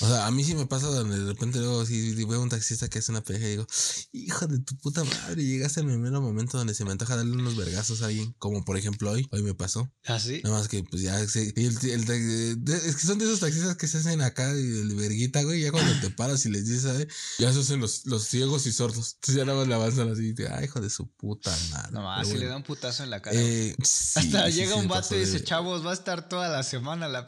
O 0.00 0.08
sea, 0.08 0.26
a 0.26 0.30
mí 0.30 0.44
sí 0.44 0.54
me 0.54 0.66
pasa 0.66 0.86
donde 0.86 1.18
de 1.18 1.32
repente 1.32 1.58
luego 1.58 1.84
sí 1.84 2.14
veo 2.24 2.40
un 2.40 2.48
taxista 2.48 2.88
que 2.88 3.00
hace 3.00 3.10
una 3.10 3.22
peja 3.24 3.44
y 3.44 3.50
digo, 3.50 3.66
hijo 4.12 4.46
de 4.46 4.58
tu 4.60 4.76
puta 4.78 5.02
madre, 5.04 5.42
llegaste 5.44 5.80
al 5.80 5.86
mero 5.86 6.20
momento 6.20 6.58
donde 6.58 6.74
se 6.74 6.84
me 6.84 6.92
antoja 6.92 7.16
darle 7.16 7.32
unos 7.32 7.56
vergazos 7.56 8.02
a 8.02 8.06
alguien. 8.06 8.32
Como 8.38 8.64
por 8.64 8.76
ejemplo 8.76 9.10
hoy, 9.10 9.26
hoy 9.32 9.42
me 9.42 9.54
pasó. 9.54 9.92
¿Así? 10.04 10.40
Nada 10.44 10.58
más 10.58 10.68
que 10.68 10.84
pues 10.84 11.02
ya 11.02 11.26
se- 11.26 11.52
y 11.56 11.64
el- 11.66 11.90
el 11.90 12.04
taxi- 12.06 12.54
de- 12.56 12.76
es 12.76 12.96
que 12.96 13.06
son 13.06 13.18
de 13.18 13.24
esos 13.24 13.40
taxistas 13.40 13.76
que 13.76 13.88
se 13.88 13.98
hacen 13.98 14.20
acá 14.22 14.48
y 14.56 14.60
el 14.78 14.94
verguita, 14.94 15.42
güey. 15.42 15.60
Ya 15.62 15.72
cuando 15.72 15.92
te 16.00 16.10
paras 16.10 16.46
y 16.46 16.50
les 16.50 16.66
dices, 16.66 16.82
¿sabes? 16.82 17.08
Ya 17.38 17.52
se 17.52 17.60
hacen 17.60 17.80
los, 17.80 18.06
los 18.06 18.24
ciegos 18.28 18.66
y 18.66 18.72
sordos. 18.72 19.14
Entonces 19.16 19.34
ya 19.36 19.44
nada 19.44 19.58
más 19.58 19.68
le 19.68 19.74
avanzan 19.74 20.10
así. 20.12 20.34
De, 20.36 20.48
Ay, 20.48 20.64
hijo 20.66 20.80
de 20.80 20.90
su 20.90 21.06
puta 21.08 21.50
madre. 21.70 21.92
No 21.92 22.02
más, 22.02 22.28
si 22.28 22.36
le 22.38 22.46
da 22.46 22.56
un 22.56 22.62
putazo 22.62 23.02
en 23.04 23.10
la 23.10 23.20
cara. 23.22 23.36
Eh, 23.38 23.74
sí, 23.82 24.20
Hasta 24.20 24.46
sí, 24.46 24.52
llega 24.52 24.74
sí 24.74 24.78
un 24.80 24.88
vato 24.88 25.14
y 25.14 25.18
de- 25.18 25.26
dice, 25.26 25.42
chavos, 25.44 25.84
va 25.84 25.90
a 25.90 25.94
estar 25.94 26.28
toda 26.28 26.48
la 26.48 26.62
semana 26.62 27.08
la. 27.08 27.26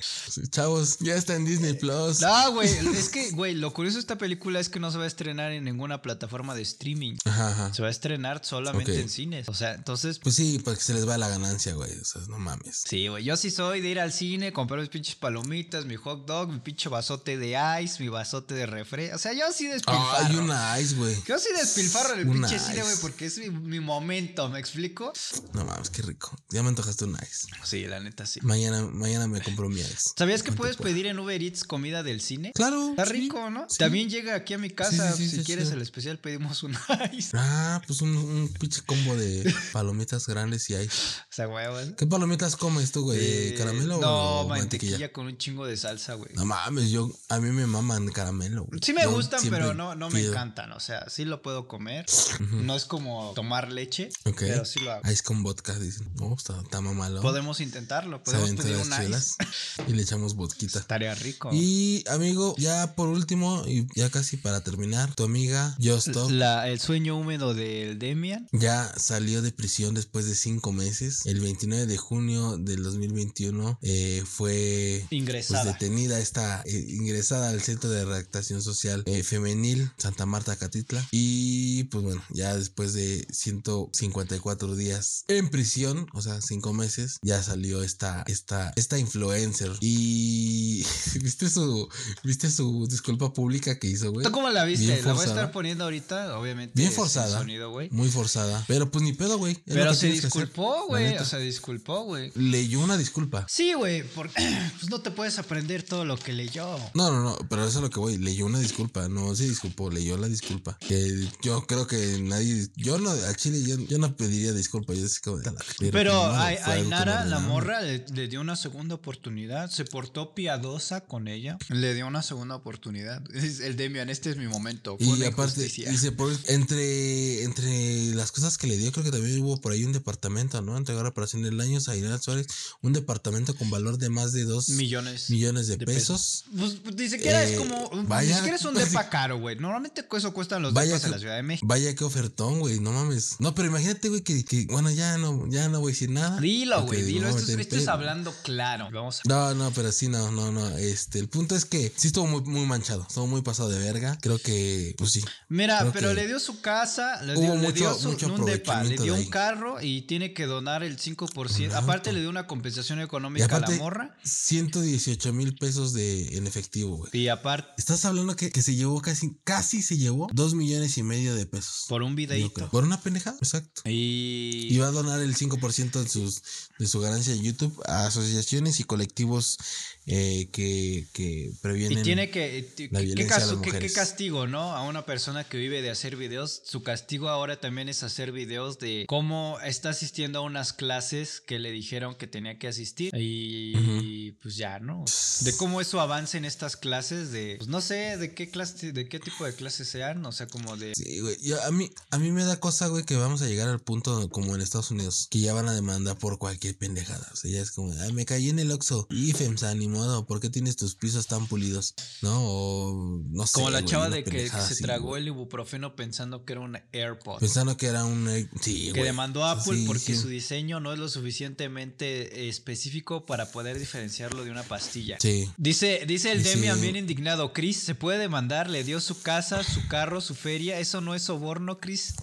Sí, 0.00 0.42
Chavos, 0.48 0.98
ya 1.00 1.14
está 1.14 1.34
en 1.34 1.44
Disney 1.44 1.74
Plus. 1.74 2.20
No, 2.20 2.52
güey, 2.52 2.68
es 2.68 3.08
que, 3.08 3.30
güey, 3.30 3.54
lo 3.54 3.72
curioso 3.72 3.96
de 3.96 4.00
esta 4.00 4.16
película 4.18 4.60
es 4.60 4.68
que 4.68 4.80
no 4.80 4.90
se 4.90 4.98
va 4.98 5.04
a 5.04 5.06
estrenar 5.06 5.52
en 5.52 5.64
ninguna 5.64 6.02
plataforma 6.02 6.54
de 6.54 6.62
streaming. 6.62 7.16
Ajá, 7.24 7.48
ajá. 7.48 7.74
Se 7.74 7.82
va 7.82 7.88
a 7.88 7.90
estrenar 7.90 8.44
solamente 8.44 9.00
en 9.00 9.08
cines. 9.08 9.48
O 9.48 9.54
sea, 9.54 9.74
entonces, 9.74 10.18
Pues 10.18 10.34
sí, 10.34 10.60
porque 10.64 10.80
se 10.82 10.94
les 10.94 11.08
va 11.08 11.18
la 11.18 11.28
ganancia, 11.28 11.74
güey. 11.74 11.92
O 11.98 12.04
sea, 12.04 12.22
no 12.28 12.38
mames. 12.38 12.82
sí, 12.86 13.08
güey, 13.08 13.24
yo 13.24 13.36
sí 13.36 13.50
soy 13.50 13.80
de 13.80 13.88
ir 13.88 14.00
al 14.00 14.12
cine, 14.12 14.52
comprar 14.52 14.80
mis 14.80 14.88
pinches 14.88 15.14
palomitas, 15.14 15.84
mi 15.84 15.96
hot 15.96 16.26
dog, 16.26 16.48
mi 16.50 16.58
pinche 16.60 16.88
vasote 16.88 17.36
de 17.36 17.56
ice, 17.82 18.02
mi 18.02 18.08
vasote 18.08 18.54
de 18.54 18.66
refre. 18.66 19.14
O 19.14 19.18
sea, 19.18 19.32
yo 19.32 19.44
sí 19.54 19.66
despilfarro. 19.66 20.26
Ay, 20.26 20.36
una 20.36 20.80
ice, 20.80 20.94
güey. 20.96 21.16
Yo 21.26 21.38
sí 21.38 21.48
despilfarro 21.56 22.14
en 22.14 22.21
el 22.22 22.28
Una 22.28 22.48
pinche 22.48 22.64
cine, 22.64 22.80
güey, 22.82 22.92
ice. 22.94 23.02
porque 23.02 23.26
es 23.26 23.38
mi, 23.38 23.50
mi 23.50 23.80
momento, 23.80 24.48
¿me 24.48 24.58
explico? 24.58 25.12
No 25.52 25.64
mames, 25.64 25.90
qué 25.90 26.02
rico. 26.02 26.36
Ya 26.50 26.62
me 26.62 26.68
antojaste 26.68 27.04
una 27.04 27.18
ice. 27.22 27.48
Sí, 27.64 27.86
la 27.86 28.00
neta 28.00 28.26
sí. 28.26 28.40
Mañana, 28.42 28.82
mañana 28.82 29.26
me 29.26 29.40
compro 29.42 29.68
mi 29.68 29.80
ice. 29.80 30.10
¿Sabías 30.16 30.42
que 30.42 30.52
puedes 30.52 30.76
pedir 30.76 31.06
en 31.06 31.18
Uber 31.18 31.42
Eats 31.42 31.64
comida 31.64 32.02
del 32.02 32.20
cine? 32.20 32.52
Claro. 32.54 32.90
Está 32.90 33.06
sí. 33.06 33.12
rico, 33.12 33.50
¿no? 33.50 33.66
sí. 33.68 33.78
También 33.78 34.08
llega 34.10 34.34
aquí 34.34 34.54
a 34.54 34.58
mi 34.58 34.70
casa. 34.70 35.12
Sí, 35.16 35.28
si 35.28 35.42
quieres 35.44 35.70
el 35.70 35.82
especial, 35.82 36.18
pedimos 36.18 36.62
un 36.62 36.76
ice. 37.12 37.30
Ah, 37.34 37.80
pues 37.86 38.00
un, 38.02 38.16
un 38.16 38.48
pinche 38.58 38.82
combo 38.82 39.16
de 39.16 39.52
palomitas 39.72 40.26
grandes 40.26 40.68
y 40.70 40.74
ice. 40.74 40.86
O 40.88 41.32
sea, 41.34 41.48
huevos. 41.48 41.90
¿Qué 41.96 42.06
palomitas 42.06 42.56
comes 42.56 42.92
tú, 42.92 43.02
güey? 43.04 43.18
¿De 43.18 43.48
Eh, 43.50 43.54
caramelo 43.54 43.98
no, 44.00 44.40
o 44.42 44.48
mantequilla? 44.48 44.92
mantequilla? 44.92 45.12
con 45.12 45.26
un 45.26 45.36
chingo 45.38 45.66
de 45.66 45.76
salsa, 45.76 46.14
güey. 46.14 46.30
No 46.34 46.44
mames, 46.44 46.90
yo, 46.90 47.10
a 47.28 47.38
mí 47.40 47.50
me 47.50 47.66
maman 47.66 48.08
caramelo. 48.10 48.64
güey. 48.64 48.80
Sí 48.82 48.92
me 48.92 49.02
Yo 49.02 49.12
gustan, 49.12 49.40
pero 49.50 49.74
no, 49.74 49.94
no 49.94 50.10
me 50.10 50.20
encantan. 50.24 50.72
O 50.72 50.80
sea, 50.80 51.08
sí 51.08 51.24
lo 51.24 51.42
puedo 51.42 51.66
comer. 51.68 52.04
No 52.50 52.76
es 52.76 52.84
como 52.84 53.32
tomar 53.34 53.70
leche, 53.70 54.08
Ok. 54.24 54.36
pero 54.40 54.64
sí 54.64 54.80
lo 54.80 54.92
hago. 54.92 55.10
Ice 55.10 55.22
con 55.22 55.42
vodka, 55.42 55.78
dicen. 55.78 56.08
No, 56.16 56.34
está, 56.34 56.60
está 56.60 56.80
mamalón. 56.80 57.22
Podemos 57.22 57.60
intentarlo. 57.60 58.22
Podemos 58.22 58.50
pedir 58.52 58.76
un 58.76 58.92
ice. 59.14 59.34
y 59.88 59.92
le 59.92 60.02
echamos 60.02 60.34
vodquita. 60.34 60.78
Estaría 60.80 61.14
rico. 61.14 61.50
Y 61.52 62.04
amigo, 62.08 62.54
ya 62.58 62.94
por 62.94 63.08
último, 63.08 63.64
y 63.66 63.86
ya 63.94 64.10
casi 64.10 64.36
para 64.36 64.62
terminar, 64.62 65.14
tu 65.14 65.24
amiga 65.24 65.76
Justop 65.82 66.30
La- 66.30 66.68
el 66.68 66.80
sueño 66.80 67.16
húmedo 67.16 67.54
del 67.54 67.98
Demian. 67.98 68.48
ya 68.52 68.92
salió 68.96 69.42
de 69.42 69.52
prisión 69.52 69.94
después 69.94 70.26
de 70.26 70.34
cinco 70.34 70.72
meses. 70.72 71.26
El 71.26 71.40
29 71.40 71.86
de 71.86 71.96
junio 71.96 72.58
del 72.58 72.82
2021 72.82 73.78
eh, 73.82 74.22
fue 74.26 75.00
pues, 75.08 75.12
Ingresada. 75.12 75.64
detenida, 75.72 76.18
está 76.18 76.62
eh, 76.66 76.86
ingresada 76.90 77.50
al 77.50 77.60
Centro 77.62 77.90
de 77.90 78.04
Redactación 78.04 78.62
Social 78.62 79.02
eh, 79.06 79.22
Femenil 79.22 79.90
Santa 79.98 80.26
Marta 80.26 80.56
Catitla. 80.56 81.06
Y 81.10 81.84
pues 81.84 82.01
bueno, 82.02 82.22
ya 82.30 82.56
después 82.56 82.92
de 82.92 83.26
154 83.30 84.76
días 84.76 85.24
en 85.28 85.48
prisión, 85.48 86.06
o 86.12 86.22
sea, 86.22 86.40
cinco 86.40 86.72
meses, 86.72 87.18
ya 87.22 87.42
salió 87.42 87.82
esta, 87.82 88.24
esta, 88.26 88.72
esta 88.76 88.98
influencer. 88.98 89.72
Y 89.80 90.84
viste 91.22 91.48
su, 91.48 91.88
viste 92.22 92.50
su 92.50 92.86
disculpa 92.88 93.32
pública 93.32 93.78
que 93.78 93.88
hizo, 93.88 94.12
güey. 94.12 94.24
¿Tú 94.24 94.32
cómo 94.32 94.50
la 94.50 94.64
viste? 94.64 94.86
Bien 94.86 95.04
La 95.04 95.12
voy 95.12 95.24
a 95.24 95.28
estar 95.28 95.52
poniendo 95.52 95.84
ahorita, 95.84 96.38
obviamente. 96.38 96.74
Bien 96.76 96.92
forzada. 96.92 97.38
sonido. 97.38 97.72
Muy 97.90 98.08
forzada. 98.10 98.64
Pero 98.68 98.90
pues 98.90 99.02
ni 99.02 99.12
pedo, 99.12 99.38
güey. 99.38 99.56
Pero 99.66 99.94
se 99.94 100.08
disculpó, 100.08 100.86
güey. 100.86 101.16
O 101.16 101.24
sea, 101.24 101.38
disculpó, 101.38 102.04
güey. 102.04 102.32
Leyó 102.34 102.80
una 102.80 102.96
disculpa. 102.96 103.46
Sí, 103.48 103.72
güey, 103.74 104.02
porque 104.02 104.34
pues 104.78 104.90
no 104.90 105.00
te 105.00 105.10
puedes 105.10 105.38
aprender 105.38 105.82
todo 105.82 106.04
lo 106.04 106.16
que 106.16 106.32
leyó. 106.32 106.76
No, 106.94 107.10
no, 107.10 107.22
no, 107.22 107.38
pero 107.48 107.64
eso 107.64 107.78
es 107.78 107.82
lo 107.82 107.90
que 107.90 108.00
voy. 108.00 108.18
Leyó 108.18 108.46
una 108.46 108.58
disculpa, 108.58 109.08
no 109.08 109.34
se 109.34 109.48
disculpó, 109.48 109.90
leyó 109.90 110.16
la 110.16 110.28
disculpa. 110.28 110.76
Que 110.80 111.28
yo 111.42 111.66
creo 111.66 111.86
que 111.86 111.91
nadie, 112.22 112.68
yo 112.76 112.98
no, 112.98 113.10
a 113.10 113.34
Chile 113.34 113.62
yo, 113.62 113.76
yo 113.86 113.98
no 113.98 114.16
pediría 114.16 114.52
disculpas. 114.52 114.96
Yo 114.98 115.08
sé 115.08 115.20
que, 115.22 115.90
pero, 115.90 116.12
que 116.32 116.58
Ainara, 116.70 117.24
la 117.24 117.38
morra, 117.38 117.80
le, 117.80 118.04
le 118.14 118.28
dio 118.28 118.40
una 118.40 118.56
segunda 118.56 118.94
oportunidad. 118.94 119.70
Se 119.70 119.84
portó 119.84 120.34
piadosa 120.34 121.02
con 121.02 121.28
ella. 121.28 121.58
Le 121.68 121.94
dio 121.94 122.06
una 122.06 122.22
segunda 122.22 122.54
oportunidad. 122.56 123.22
Es 123.34 123.60
el 123.60 123.76
Demian, 123.76 124.08
este 124.10 124.30
es 124.30 124.36
mi 124.36 124.46
momento. 124.46 124.96
Fue 124.98 125.18
Y 125.18 125.24
aparte, 125.24 125.62
dice, 125.62 126.12
por, 126.12 126.32
entre, 126.46 127.42
entre 127.44 128.14
las 128.14 128.32
cosas 128.32 128.56
que 128.58 128.66
le 128.66 128.76
dio, 128.76 128.92
creo 128.92 129.04
que 129.04 129.10
también 129.10 129.40
hubo 129.42 129.60
por 129.60 129.72
ahí 129.72 129.84
un 129.84 129.92
departamento, 129.92 130.60
¿no? 130.62 130.76
Entregar 130.76 131.04
reparación 131.04 131.42
del 131.42 131.60
año 131.60 131.78
a 131.86 131.90
Ainara 131.90 132.18
Suárez, 132.18 132.46
un 132.82 132.92
departamento 132.92 133.54
con 133.56 133.70
valor 133.70 133.98
de 133.98 134.08
más 134.10 134.32
de 134.32 134.44
dos 134.44 134.68
millones. 134.70 135.30
millones 135.30 135.66
de, 135.66 135.76
de 135.76 135.86
pesos. 135.86 136.44
Pues, 136.56 136.74
pues, 136.82 136.94
ni 136.96 137.08
siquiera 137.08 137.42
Eh, 137.44 137.52
es 137.54 137.58
como. 137.58 137.90
vaya. 138.06 138.28
Ni 138.30 138.34
siquiera 138.36 138.56
es 138.56 138.64
un 138.64 138.74
depa 138.74 139.08
caro, 139.10 139.38
güey. 139.38 139.56
Normalmente 139.56 140.06
eso 140.16 140.32
cuestan 140.32 140.62
los 140.62 140.72
depas 140.74 140.92
en 140.92 141.00
que- 141.00 141.08
la 141.10 141.18
Ciudad 141.18 141.36
de 141.36 141.42
México. 141.42 141.66
Vaya 141.72 141.94
que 141.94 142.04
ofertón, 142.04 142.60
güey, 142.60 142.80
no 142.80 142.92
mames. 142.92 143.36
No, 143.38 143.54
pero 143.54 143.66
imagínate, 143.68 144.10
güey, 144.10 144.20
que, 144.20 144.44
que, 144.44 144.66
bueno, 144.66 144.90
ya 144.90 145.16
no, 145.16 145.48
ya 145.48 145.70
no 145.70 145.80
voy 145.80 145.92
a 145.92 145.94
decir 145.94 146.10
nada. 146.10 146.38
Dilo, 146.38 146.84
güey, 146.84 147.00
dilo. 147.02 147.26
Esto, 147.28 147.50
esto 147.50 147.76
es 147.76 147.82
pedo. 147.84 147.92
hablando 147.92 148.34
claro. 148.42 148.90
Vamos 148.92 149.20
a. 149.20 149.22
No, 149.26 149.54
no, 149.54 149.70
pero 149.70 149.90
sí, 149.90 150.08
no, 150.08 150.30
no, 150.30 150.52
no. 150.52 150.68
Este, 150.76 151.18
el 151.18 151.30
punto 151.30 151.56
es 151.56 151.64
que 151.64 151.90
sí 151.96 152.08
estuvo 152.08 152.26
muy, 152.26 152.42
muy 152.42 152.66
manchado, 152.66 153.06
estuvo 153.08 153.26
muy 153.26 153.40
pasado 153.40 153.70
de 153.70 153.78
verga. 153.78 154.18
Creo 154.20 154.38
que, 154.38 154.94
pues 154.98 155.12
sí. 155.12 155.24
Mira, 155.48 155.90
pero 155.94 156.12
le 156.12 156.26
dio 156.26 156.38
su 156.40 156.60
casa, 156.60 157.22
le 157.22 157.32
hubo 157.32 157.40
dio, 157.40 157.54
le 157.54 157.60
mucho- 157.62 157.72
dio 157.72 157.94
su, 157.94 158.08
mucho 158.10 158.28
no 158.28 158.34
un 158.34 158.44
depa, 158.44 158.84
le 158.84 158.96
dio 158.98 159.14
de 159.14 159.20
un 159.22 159.30
carro 159.30 159.80
y 159.80 160.02
tiene 160.02 160.34
que 160.34 160.44
donar 160.44 160.82
el 160.82 160.98
5%. 160.98 161.68
Un 161.70 161.74
Aparte 161.74 162.12
le 162.12 162.20
dio 162.20 162.28
una 162.28 162.46
compensación 162.46 163.00
económica 163.00 163.46
a 163.56 163.60
la 163.60 163.70
morra. 163.78 164.14
118 164.24 165.32
mil 165.32 165.54
pesos 165.56 165.94
de, 165.94 166.36
en 166.36 166.46
efectivo. 166.46 166.98
güey. 166.98 167.10
Y 167.14 167.28
aparte, 167.28 167.70
Estás 167.78 168.04
hablando 168.04 168.36
que, 168.36 168.50
que 168.50 168.60
se 168.60 168.74
llevó 168.74 169.00
casi, 169.00 169.38
casi 169.44 169.80
se 169.80 169.96
llevó 169.96 170.28
dos 170.34 170.54
millones 170.54 170.98
y 170.98 171.02
medio 171.02 171.34
de 171.34 171.46
pesos. 171.46 171.61
Por 171.88 172.02
un 172.02 172.14
videíto. 172.14 172.68
Por 172.70 172.84
una 172.84 173.00
pendejada, 173.00 173.36
exacto. 173.38 173.82
Y. 173.84 174.68
Y 174.70 174.78
va 174.78 174.88
a 174.88 174.92
donar 174.92 175.20
el 175.20 175.36
5% 175.36 176.02
de, 176.02 176.08
sus, 176.08 176.42
de 176.78 176.86
su 176.86 177.00
ganancia 177.00 177.32
de 177.32 177.40
YouTube 177.40 177.80
a 177.86 178.06
asociaciones 178.06 178.80
y 178.80 178.84
colectivos 178.84 179.58
eh, 180.06 180.48
que, 180.52 181.06
que 181.12 181.52
previenen. 181.62 181.98
Y 181.98 182.02
tiene 182.02 182.30
que. 182.30 182.68
la 182.90 182.98
¿qué, 183.00 183.04
violencia 183.06 183.36
a 183.36 183.38
las 183.38 183.48
caso- 183.48 183.60
qué- 183.62 183.70
qué 183.70 183.76
mujeres. 183.76 183.92
castigo, 183.94 184.46
¿no? 184.46 184.72
A 184.74 184.82
una 184.82 185.04
persona 185.06 185.44
que 185.44 185.56
vive 185.58 185.80
de 185.82 185.90
hacer 185.90 186.16
videos. 186.16 186.62
Su 186.64 186.82
castigo 186.82 187.28
ahora 187.28 187.60
también 187.60 187.88
es 187.88 188.02
hacer 188.02 188.32
videos 188.32 188.78
de 188.78 189.04
cómo 189.08 189.58
está 189.64 189.90
asistiendo 189.90 190.40
a 190.40 190.42
unas 190.42 190.72
clases 190.72 191.40
que 191.40 191.58
le 191.58 191.70
dijeron 191.70 192.14
que 192.16 192.26
tenía 192.26 192.58
que 192.58 192.68
asistir. 192.68 193.12
Y 193.14 194.32
pues 194.42 194.56
ya, 194.56 194.78
¿no? 194.80 195.04
De 195.40 195.56
cómo 195.56 195.80
es 195.80 195.86
su 195.88 196.00
avance 196.00 196.36
en 196.38 196.44
estas 196.44 196.76
clases. 196.76 197.30
De. 197.32 197.56
Pues 197.58 197.68
no 197.68 197.80
sé 197.80 198.16
de 198.16 198.34
qué 198.34 198.50
clase, 198.50 198.92
de 198.92 199.08
qué 199.08 199.18
tipo 199.20 199.44
de 199.44 199.54
clases 199.54 199.88
sean. 199.88 200.24
O 200.26 200.32
sea, 200.32 200.46
como 200.46 200.76
de. 200.76 200.94
Sí, 200.94 201.20
güey. 201.20 201.36
Yo- 201.42 201.62
a, 201.62 201.70
mí, 201.70 201.90
a 202.10 202.18
mí 202.18 202.30
me 202.32 202.44
da 202.44 202.58
cosa, 202.60 202.88
güey, 202.88 203.04
que 203.04 203.16
vamos 203.16 203.42
a 203.42 203.46
llegar 203.46 203.68
al 203.68 203.80
punto 203.80 204.28
como 204.30 204.54
en 204.54 204.60
Estados 204.62 204.90
Unidos, 204.90 205.28
que 205.30 205.40
ya 205.40 205.52
van 205.54 205.68
a 205.68 205.74
demandar 205.74 206.18
por 206.18 206.38
cualquier 206.38 206.76
pendejada. 206.76 207.28
O 207.32 207.36
sea, 207.36 207.50
ya 207.50 207.60
es 207.60 207.70
como, 207.70 207.92
ay, 208.00 208.12
me 208.12 208.24
caí 208.24 208.48
en 208.50 208.58
el 208.58 208.70
Oxxo. 208.72 209.06
Y 209.10 209.32
FEMSA, 209.32 209.74
ni 209.74 209.88
modo, 209.92 210.26
¿por 210.26 210.40
qué 210.40 210.50
tienes 210.50 210.76
tus 210.76 210.94
pisos 210.94 211.26
tan 211.26 211.46
pulidos? 211.46 211.94
¿No? 212.22 212.40
O 212.42 213.20
no 213.30 213.46
sé. 213.46 213.52
Como 213.54 213.70
la 213.70 213.80
güey, 213.80 213.90
chava 213.90 214.08
de 214.08 214.24
que, 214.24 214.48
se 214.48 214.56
así, 214.56 214.82
tragó 214.82 215.08
güey. 215.08 215.22
el 215.22 215.28
ibuprofeno 215.28 215.94
pensando 215.94 216.44
que 216.44 216.52
era 216.54 216.60
un 216.62 216.78
AirPod. 216.92 217.38
Pensando 217.40 217.76
que 217.76 217.86
era 217.86 218.04
un. 218.04 218.28
eh, 218.28 218.48
Sí, 218.60 218.86
que 218.86 218.90
güey. 218.92 219.04
demandó 219.04 219.44
a 219.44 219.52
Apple 219.52 219.76
Sí, 219.78 219.84
porque 219.86 220.00
sí. 220.00 220.16
su 220.16 220.28
diseño 220.28 220.80
no 220.80 220.92
es 220.92 220.98
lo 220.98 221.08
suficientemente 221.08 222.48
específico 222.48 223.24
para 223.26 223.50
poder 223.52 223.78
diferenciarlo 223.78 224.44
de 224.44 224.50
una 224.50 224.62
pastilla. 224.62 225.18
Sí. 225.20 225.50
Dice, 225.56 226.04
dice 226.06 226.32
el 226.32 226.38
Dice- 226.42 226.56
Demian 226.56 226.80
bien 226.80 226.96
indignado, 226.96 227.52
Chris, 227.52 227.76
¿se 227.78 227.94
puede 227.94 228.18
demandar? 228.18 228.68
Le 228.70 228.84
dio 228.84 229.00
su 229.00 229.20
casa, 229.22 229.62
su 229.62 229.86
carro, 229.88 230.20
su 230.20 230.34
feria, 230.34 230.78
¿eso 230.78 231.00
no 231.00 231.14
es 231.14 231.22
soborno, 231.22 231.78
Chris? 231.78 232.14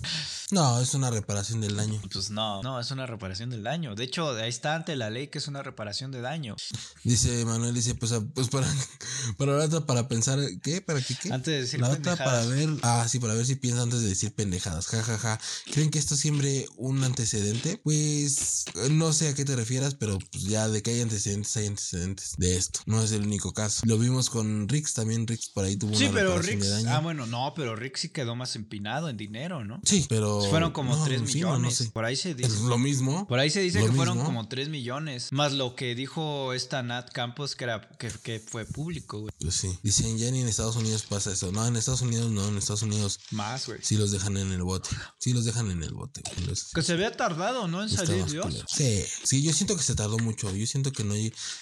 No, 0.52 0.82
es 0.82 0.96
una 0.96 1.12
reparación 1.12 1.62
del 1.62 1.76
daño. 1.76 2.02
Pues 2.12 2.32
no, 2.32 2.64
no, 2.64 2.80
es 2.80 2.90
una 2.90 3.06
reparación 3.06 3.52
del 3.52 3.62
daño. 3.62 3.94
De 3.94 4.04
hecho, 4.04 4.32
ahí 4.32 4.50
está 4.50 4.74
ante 4.76 4.96
la 4.96 5.12
ley 5.12 5.28
que 5.28 5.38
es 5.38 5.48
una 5.48 5.62
reparación 5.62 6.12
de 6.12 6.22
daño. 6.22 6.56
Dice 7.04 7.46
Manuel, 7.46 7.59
dice, 7.74 7.96
pues, 7.96 8.12
ah, 8.12 8.24
pues 8.34 8.48
para, 8.50 8.68
para 9.38 9.58
la 9.58 9.66
otra, 9.66 9.86
para 9.86 10.08
pensar, 10.08 10.40
¿qué? 10.64 10.82
¿Para 10.82 11.02
qué? 11.02 11.16
qué? 11.16 11.32
Antes 11.32 11.54
de 11.54 11.62
decir 11.62 11.80
La 11.80 11.90
otra 11.90 12.16
para 12.16 12.42
pendejadas. 12.42 12.50
ver, 12.50 12.80
ah, 12.84 13.08
sí, 13.10 13.20
para 13.20 13.34
ver 13.34 13.46
si 13.46 13.56
piensa 13.56 13.82
antes 13.82 14.02
de 14.02 14.08
decir 14.10 14.34
pendejadas, 14.34 14.88
ja, 14.88 15.04
ja, 15.04 15.18
ja. 15.18 15.40
¿Creen 15.72 15.90
que 15.92 16.00
esto 16.00 16.16
siempre 16.16 16.66
un 16.78 17.04
antecedente? 17.04 17.80
Pues 17.84 18.66
no 18.92 19.14
sé 19.14 19.30
a 19.30 19.36
qué 19.36 19.46
te 19.46 19.56
refieras, 19.56 19.96
pero 19.96 20.18
pues 20.32 20.44
ya 20.46 20.68
de 20.70 20.82
que 20.82 20.92
hay 20.92 21.02
antecedentes, 21.02 21.56
hay 21.58 21.68
antecedentes 21.68 22.34
de 22.38 22.58
esto. 22.58 22.80
No 22.86 23.02
es 23.04 23.12
el 23.12 23.24
único 23.24 23.54
caso. 23.54 23.82
Lo 23.86 23.98
vimos 23.98 24.30
con 24.30 24.68
Rix, 24.70 24.94
también 24.94 25.28
Rix 25.28 25.50
por 25.50 25.66
ahí 25.66 25.76
tuvo 25.76 25.96
Sí, 25.96 26.06
una 26.06 26.14
pero 26.14 26.40
Rick. 26.42 26.60
de 26.60 26.70
daño. 26.70 26.90
Ah, 26.92 27.00
bueno, 27.00 27.26
no, 27.26 27.54
pero 27.56 27.76
Rick 27.76 27.98
sí 27.98 28.10
quedó 28.10 28.36
más 28.36 28.56
empinado 28.56 29.10
en 29.10 29.18
dinero, 29.18 29.64
¿no? 29.66 29.82
Sí, 29.84 30.06
pero... 30.10 30.42
Fueron 30.50 30.72
como 30.72 30.96
no, 30.96 31.04
3 31.04 31.22
sí, 31.26 31.42
no, 31.42 31.50
no 31.50 31.58
millones. 31.60 31.76
sé. 31.76 31.90
Por 31.92 32.06
ahí 32.06 32.16
se 32.16 32.34
dice. 32.36 32.50
Es 32.50 32.62
lo 32.62 32.78
mismo. 32.78 33.28
Por 33.28 33.40
ahí 33.40 33.50
se 33.50 33.60
dice 33.62 33.80
que 33.80 33.92
fueron 33.92 34.20
como 34.24 34.48
3 34.48 34.70
millones. 34.70 35.30
Más 35.32 35.54
lo 35.54 35.76
que 35.76 35.96
dijo 35.96 36.54
esta 36.54 36.82
Nat 36.84 37.12
Campos 37.12 37.49
que 37.56 37.64
era 37.66 37.88
que, 38.00 38.10
que 38.24 38.40
fue 38.40 38.66
público, 38.66 39.20
güey. 39.22 39.34
Pues 39.40 39.56
sí. 39.56 39.70
Dicen, 39.84 40.18
ya 40.18 40.30
ni 40.32 40.42
en 40.42 40.48
Estados 40.48 40.76
Unidos 40.76 41.04
pasa 41.10 41.32
eso. 41.34 41.52
No, 41.52 41.66
en 41.68 41.76
Estados 41.76 42.02
Unidos 42.02 42.32
no, 42.32 42.48
en 42.48 42.58
Estados 42.58 42.84
Unidos 42.84 43.20
Más, 43.32 43.66
güey. 43.68 43.80
sí 43.82 43.96
los 43.98 44.12
dejan 44.12 44.38
en 44.38 44.52
el 44.52 44.64
bote. 44.64 44.90
Sí 45.20 45.34
los 45.34 45.46
dejan 45.46 45.72
en 45.72 45.84
el 45.84 45.94
bote. 45.94 46.22
Los- 46.48 46.72
Que 46.74 46.82
se 46.82 46.94
había 46.94 47.12
tardado, 47.12 47.68
¿no? 47.68 47.84
En 47.84 47.90
salir 47.90 48.26
Dios. 48.26 48.46
culero. 48.46 48.66
Sí, 48.68 49.04
sí, 49.24 49.42
yo 49.44 49.54
siento 49.54 49.76
que 49.78 49.84
se 49.84 49.96
tardó 49.96 50.18
mucho. 50.20 50.54
Yo 50.56 50.66
siento 50.68 50.92
que 50.92 51.04
no. 51.04 51.14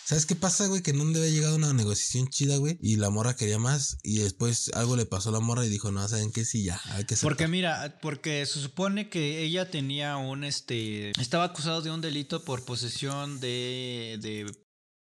¿Sabes 0.06 0.26
qué 0.26 0.36
pasa, 0.36 0.68
güey? 0.68 0.82
Que 0.82 0.94
no 0.94 1.06
debe 1.06 1.20
haber 1.20 1.32
llegado 1.34 1.56
una 1.56 1.74
negociación 1.74 2.28
chida, 2.30 2.58
güey. 2.58 2.78
Y 2.82 2.96
la 2.98 3.10
morra 3.10 3.36
quería 3.36 3.60
más. 3.60 3.98
Y 4.04 4.20
después 4.20 4.72
algo 4.74 4.96
le 4.96 5.06
pasó 5.06 5.30
a 5.30 5.32
la 5.34 5.40
morra 5.40 5.66
y 5.66 5.70
dijo, 5.70 5.92
no, 5.92 6.08
¿saben 6.08 6.32
qué? 6.32 6.46
Sí, 6.46 6.64
ya, 6.64 6.80
hay 6.92 7.06
que 7.06 7.14
aceptar". 7.16 7.30
Porque 7.30 7.48
mira, 7.48 8.00
porque 8.02 8.46
se 8.46 8.62
supone 8.62 9.10
que 9.10 9.44
ella 9.44 9.70
tenía 9.72 10.18
un 10.18 10.44
este 10.44 11.12
estaba 11.20 11.46
acusado 11.46 11.82
de 11.82 11.92
un 11.92 12.02
delito 12.02 12.44
por 12.44 12.64
posesión 12.66 13.40
de, 13.40 14.18
de 14.22 14.52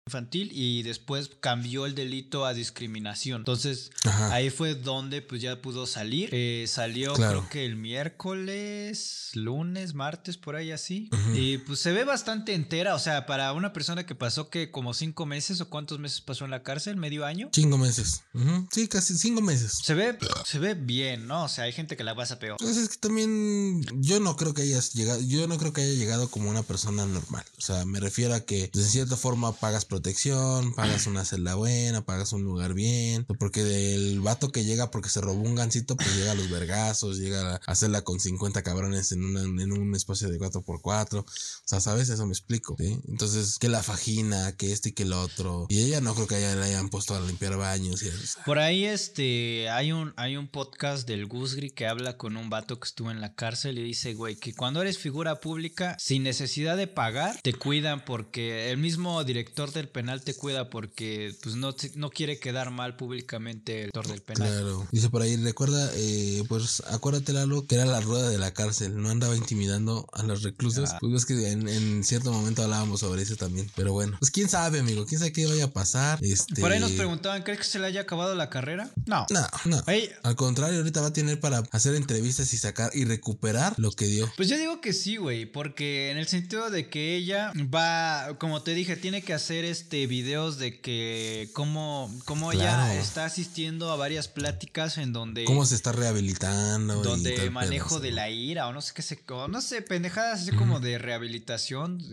infantil 0.08 0.50
y 0.54 0.84
después 0.84 1.30
cambió 1.40 1.86
el 1.86 1.94
delito 1.96 2.46
a 2.46 2.54
discriminación. 2.54 3.42
Entonces, 3.42 3.92
Ajá. 4.06 4.34
ahí 4.34 4.50
fue 4.50 4.76
donde 4.76 5.22
pues 5.22 5.42
ya 5.42 5.62
pudo 5.62 5.86
salir. 5.86 6.30
Eh, 6.32 6.66
salió 6.68 7.14
Claro. 7.14 7.40
creo 7.40 7.50
que 7.50 7.66
el 7.66 7.76
miércoles, 7.76 9.30
lunes, 9.34 9.94
martes, 9.94 10.38
por 10.38 10.56
ahí 10.56 10.72
así. 10.72 11.10
Y 11.36 11.58
pues 11.60 11.80
se 11.80 11.92
ve 11.92 12.04
bastante 12.04 12.54
entera. 12.54 12.96
O 12.96 13.00
sea, 13.00 13.26
para 13.26 13.54
una 13.54 13.74
persona 13.74 14.06
que 14.06 14.16
pasó 14.16 14.50
que 14.50 14.72
como 14.72 14.94
cinco 14.94 15.26
meses 15.26 15.62
o 15.62 15.70
cuántos 15.70 16.00
meses 16.00 16.22
pasó 16.22 16.46
en 16.46 16.52
la 16.52 16.64
cárcel, 16.64 16.96
medio 16.98 17.26
año. 17.26 17.50
Cinco 17.54 17.78
meses. 17.78 18.24
Sí, 18.72 18.88
casi 18.88 19.18
cinco 19.18 19.42
meses. 19.42 19.80
Se 19.84 19.94
ve, 19.94 20.18
se 20.46 20.60
ve 20.60 20.74
bien, 20.74 21.28
¿no? 21.28 21.44
O 21.46 21.48
sea, 21.50 21.66
hay 21.66 21.74
gente 21.74 21.98
que 21.98 22.04
la 22.04 22.16
pasa 22.16 22.40
peor. 22.40 22.58
Pues 22.60 22.78
es 22.78 22.90
que 22.90 22.98
también 22.98 23.82
yo 24.02 24.20
no 24.20 24.36
creo 24.36 24.54
que 24.54 24.62
hayas 24.64 24.94
llegado, 24.94 25.20
yo 25.22 25.48
no 25.48 25.58
creo 25.58 25.74
que 25.74 25.82
haya 25.82 25.94
llegado 25.94 26.30
como 26.30 26.50
una 26.50 26.64
persona 26.64 27.06
normal. 27.06 27.46
O 27.58 27.62
sea, 27.62 27.86
me 27.86 28.00
refiero 28.00 28.34
a 28.34 28.42
que 28.42 28.70
pues, 28.72 28.86
en 28.86 28.92
cierta 28.92 29.18
forma 29.18 29.52
pagas 29.54 29.86
protección, 30.02 30.74
pagas 30.76 31.07
una 31.07 31.26
celda 31.26 31.56
buena, 31.56 32.06
pagas 32.06 32.32
un 32.34 32.44
lugar 32.44 32.74
bien. 32.76 33.26
Porque 33.40 33.64
del 33.64 34.22
vato 34.22 34.52
que 34.52 34.64
llega 34.64 34.91
porque 34.91 35.10
se 35.10 35.22
robó 35.22 35.41
un 35.41 35.56
gancito, 35.56 35.95
pues 35.98 36.15
llega 36.15 36.32
a 36.34 36.36
los 36.36 36.49
vergazos, 36.52 37.18
llega 37.18 37.56
a 37.56 37.60
hacerla 37.65 38.03
con 38.03 38.19
50 38.19 38.61
cabrones 38.61 39.11
en, 39.11 39.24
una- 39.24 39.41
en 39.41 39.72
un 39.72 39.95
espacio 39.95 40.30
de 40.30 40.38
4x4. 40.40 41.19
O 41.19 41.26
sea, 41.65 41.82
¿sabes? 41.82 42.10
Eso 42.10 42.26
me 42.28 42.34
explico. 42.34 42.76
¿sí? 42.78 42.99
Entonces, 43.07 43.57
que 43.60 43.69
la 43.69 43.82
fajina, 43.82 44.52
que 44.56 44.72
este 44.72 44.90
y 44.90 44.91
que 44.91 45.03
el 45.03 45.14
otro. 45.14 45.65
Y 45.69 45.82
ella 45.82 45.99
no 45.99 46.14
creo 46.14 46.28
que 46.28 46.36
haya, 46.36 46.56
le 46.56 46.64
hayan 46.65 46.90
puesto 46.90 47.15
a 47.15 47.19
limpiar 47.22 47.57
baños 47.57 48.03
y 48.03 48.10
Por 48.45 48.60
ahí 48.60 48.86
este 48.86 49.69
hay 49.69 49.91
un 49.91 50.14
hay 50.15 50.38
un 50.38 50.48
podcast 50.48 51.07
del 51.07 51.26
Gusgri 51.26 51.72
que 51.72 51.88
habla 51.88 52.18
con 52.18 52.38
un 52.38 52.49
vato 52.49 52.80
que 52.80 52.88
estuvo 52.88 53.10
en 53.11 53.19
la 53.22 53.34
cárcel 53.34 53.78
y 53.80 53.84
dice, 53.84 54.14
güey, 54.14 54.36
que 54.36 54.53
cuando 54.53 54.82
eres 54.82 54.98
figura 54.99 55.40
pública 55.40 55.95
sin 55.99 56.24
necesidad 56.24 56.78
de 56.78 56.88
pagar, 56.88 57.40
te 57.41 57.53
cuidan 57.53 58.06
porque 58.06 58.69
el 58.69 58.78
mismo 58.78 59.24
director 59.24 59.72
del 59.72 59.86
penal 59.88 60.22
te 60.22 60.34
cuida 60.34 60.69
porque 60.69 61.35
pues 61.41 61.55
no 61.55 61.76
no 61.95 62.09
quiere 62.09 62.39
quedar 62.39 62.72
mal 62.72 62.95
públicamente 62.95 63.73
el 63.73 63.91
director 63.91 64.07
del 64.07 64.22
penal. 64.22 64.49
Claro. 64.49 64.88
Dice 64.91 65.09
por 65.09 65.22
ahí, 65.22 65.35
recuerda, 65.38 65.91
eh, 65.95 66.43
pues 66.47 66.84
acuérdate 66.88 67.34
Lalo, 67.34 67.65
que 67.68 67.76
era 67.76 67.85
la 67.85 68.01
rueda 68.01 68.30
de 68.30 68.38
la 68.38 68.53
cárcel, 68.53 69.01
no 69.01 69.09
andaba 69.09 69.35
intimidando 69.35 70.07
a 70.14 70.23
los 70.23 70.43
reclusos. 70.43 70.91
Ah. 70.91 70.97
Pues 70.99 71.14
ves 71.14 71.26
que 71.26 71.51
en, 71.51 71.68
en 71.68 72.03
cierto 72.03 72.31
momento 72.31 72.64
hablábamos 72.64 73.01
sobre 73.01 73.22
eso 73.22 73.35
también. 73.35 73.69
Pero 73.76 73.93
bueno, 73.93 74.18
pues 74.19 74.31
quién 74.31 74.49
sabe, 74.49 74.80
amigo, 74.80 75.05
quién 75.05 75.19
sabe 75.19 75.31
qué 75.31 75.45
vaya 75.45 75.65
a 75.65 75.72
pasar. 75.72 76.19
Este... 76.22 76.61
Por 76.61 76.72
ahí 76.72 76.80
nos 76.80 76.91
preguntaban, 76.91 77.43
¿crees 77.43 77.59
que 77.59 77.65
se 77.65 77.80
le 77.80 77.88
haya 77.88 78.01
acabado 78.01 78.35
la 78.35 78.49
carrera? 78.49 78.89
No. 79.05 79.26
No, 79.30 79.47
no. 79.65 79.84
Ey, 79.88 80.09
Al 80.23 80.35
contrario, 80.35 80.80
ahorita 80.80 81.01
va 81.01 81.07
a 81.07 81.14
tener 81.14 81.39
para 81.39 81.64
hacer 81.72 81.95
entrevistas 81.95 82.53
y 82.53 82.57
sacar 82.57 82.91
y 82.93 83.05
recuperar 83.05 83.73
lo 83.77 83.91
que 83.91 84.07
dio. 84.07 84.31
Pues 84.35 84.49
yo 84.49 84.57
digo 84.57 84.81
que 84.81 84.93
sí, 84.93 85.18
güey, 85.18 85.45
porque 85.45 86.11
en 86.11 86.18
el 86.18 86.27
sentido 86.27 86.69
de 86.69 86.89
que 86.89 87.15
ella 87.15 87.51
va, 87.73 88.38
como 88.39 88.61
te 88.64 88.73
dije, 88.73 88.95
tiene 88.95 89.22
que 89.22 89.34
hacer 89.34 89.65
este 89.78 90.08
videos 90.08 90.58
de 90.58 90.80
que 90.82 91.49
cómo, 91.54 92.12
cómo 92.26 92.49
Claro. 92.52 92.91
ella 92.91 92.99
está 92.99 93.26
asistiendo 93.26 93.91
a 93.91 93.95
varias 93.95 94.28
pláticas 94.28 94.98
en 94.98 95.14
donde 95.14 95.45
Cómo 95.45 95.66
se 95.66 95.76
está 95.76 95.91
rehabilitando. 95.91 97.02
donde 97.04 97.49
manejo 97.49 97.99
de 97.99 98.12
la 98.12 98.30
ira 98.30 98.68
o 98.68 98.74
no 98.74 98.82
sé 98.82 98.94
qué 98.95 99.02
sé, 99.02 99.20
o 99.30 99.48
no 99.48 99.62
sé, 99.62 99.82
pendejadas 99.82 100.41
así 100.41 100.52
como 100.52 100.80
de 100.80 100.98
rehabilitación, 100.98 102.04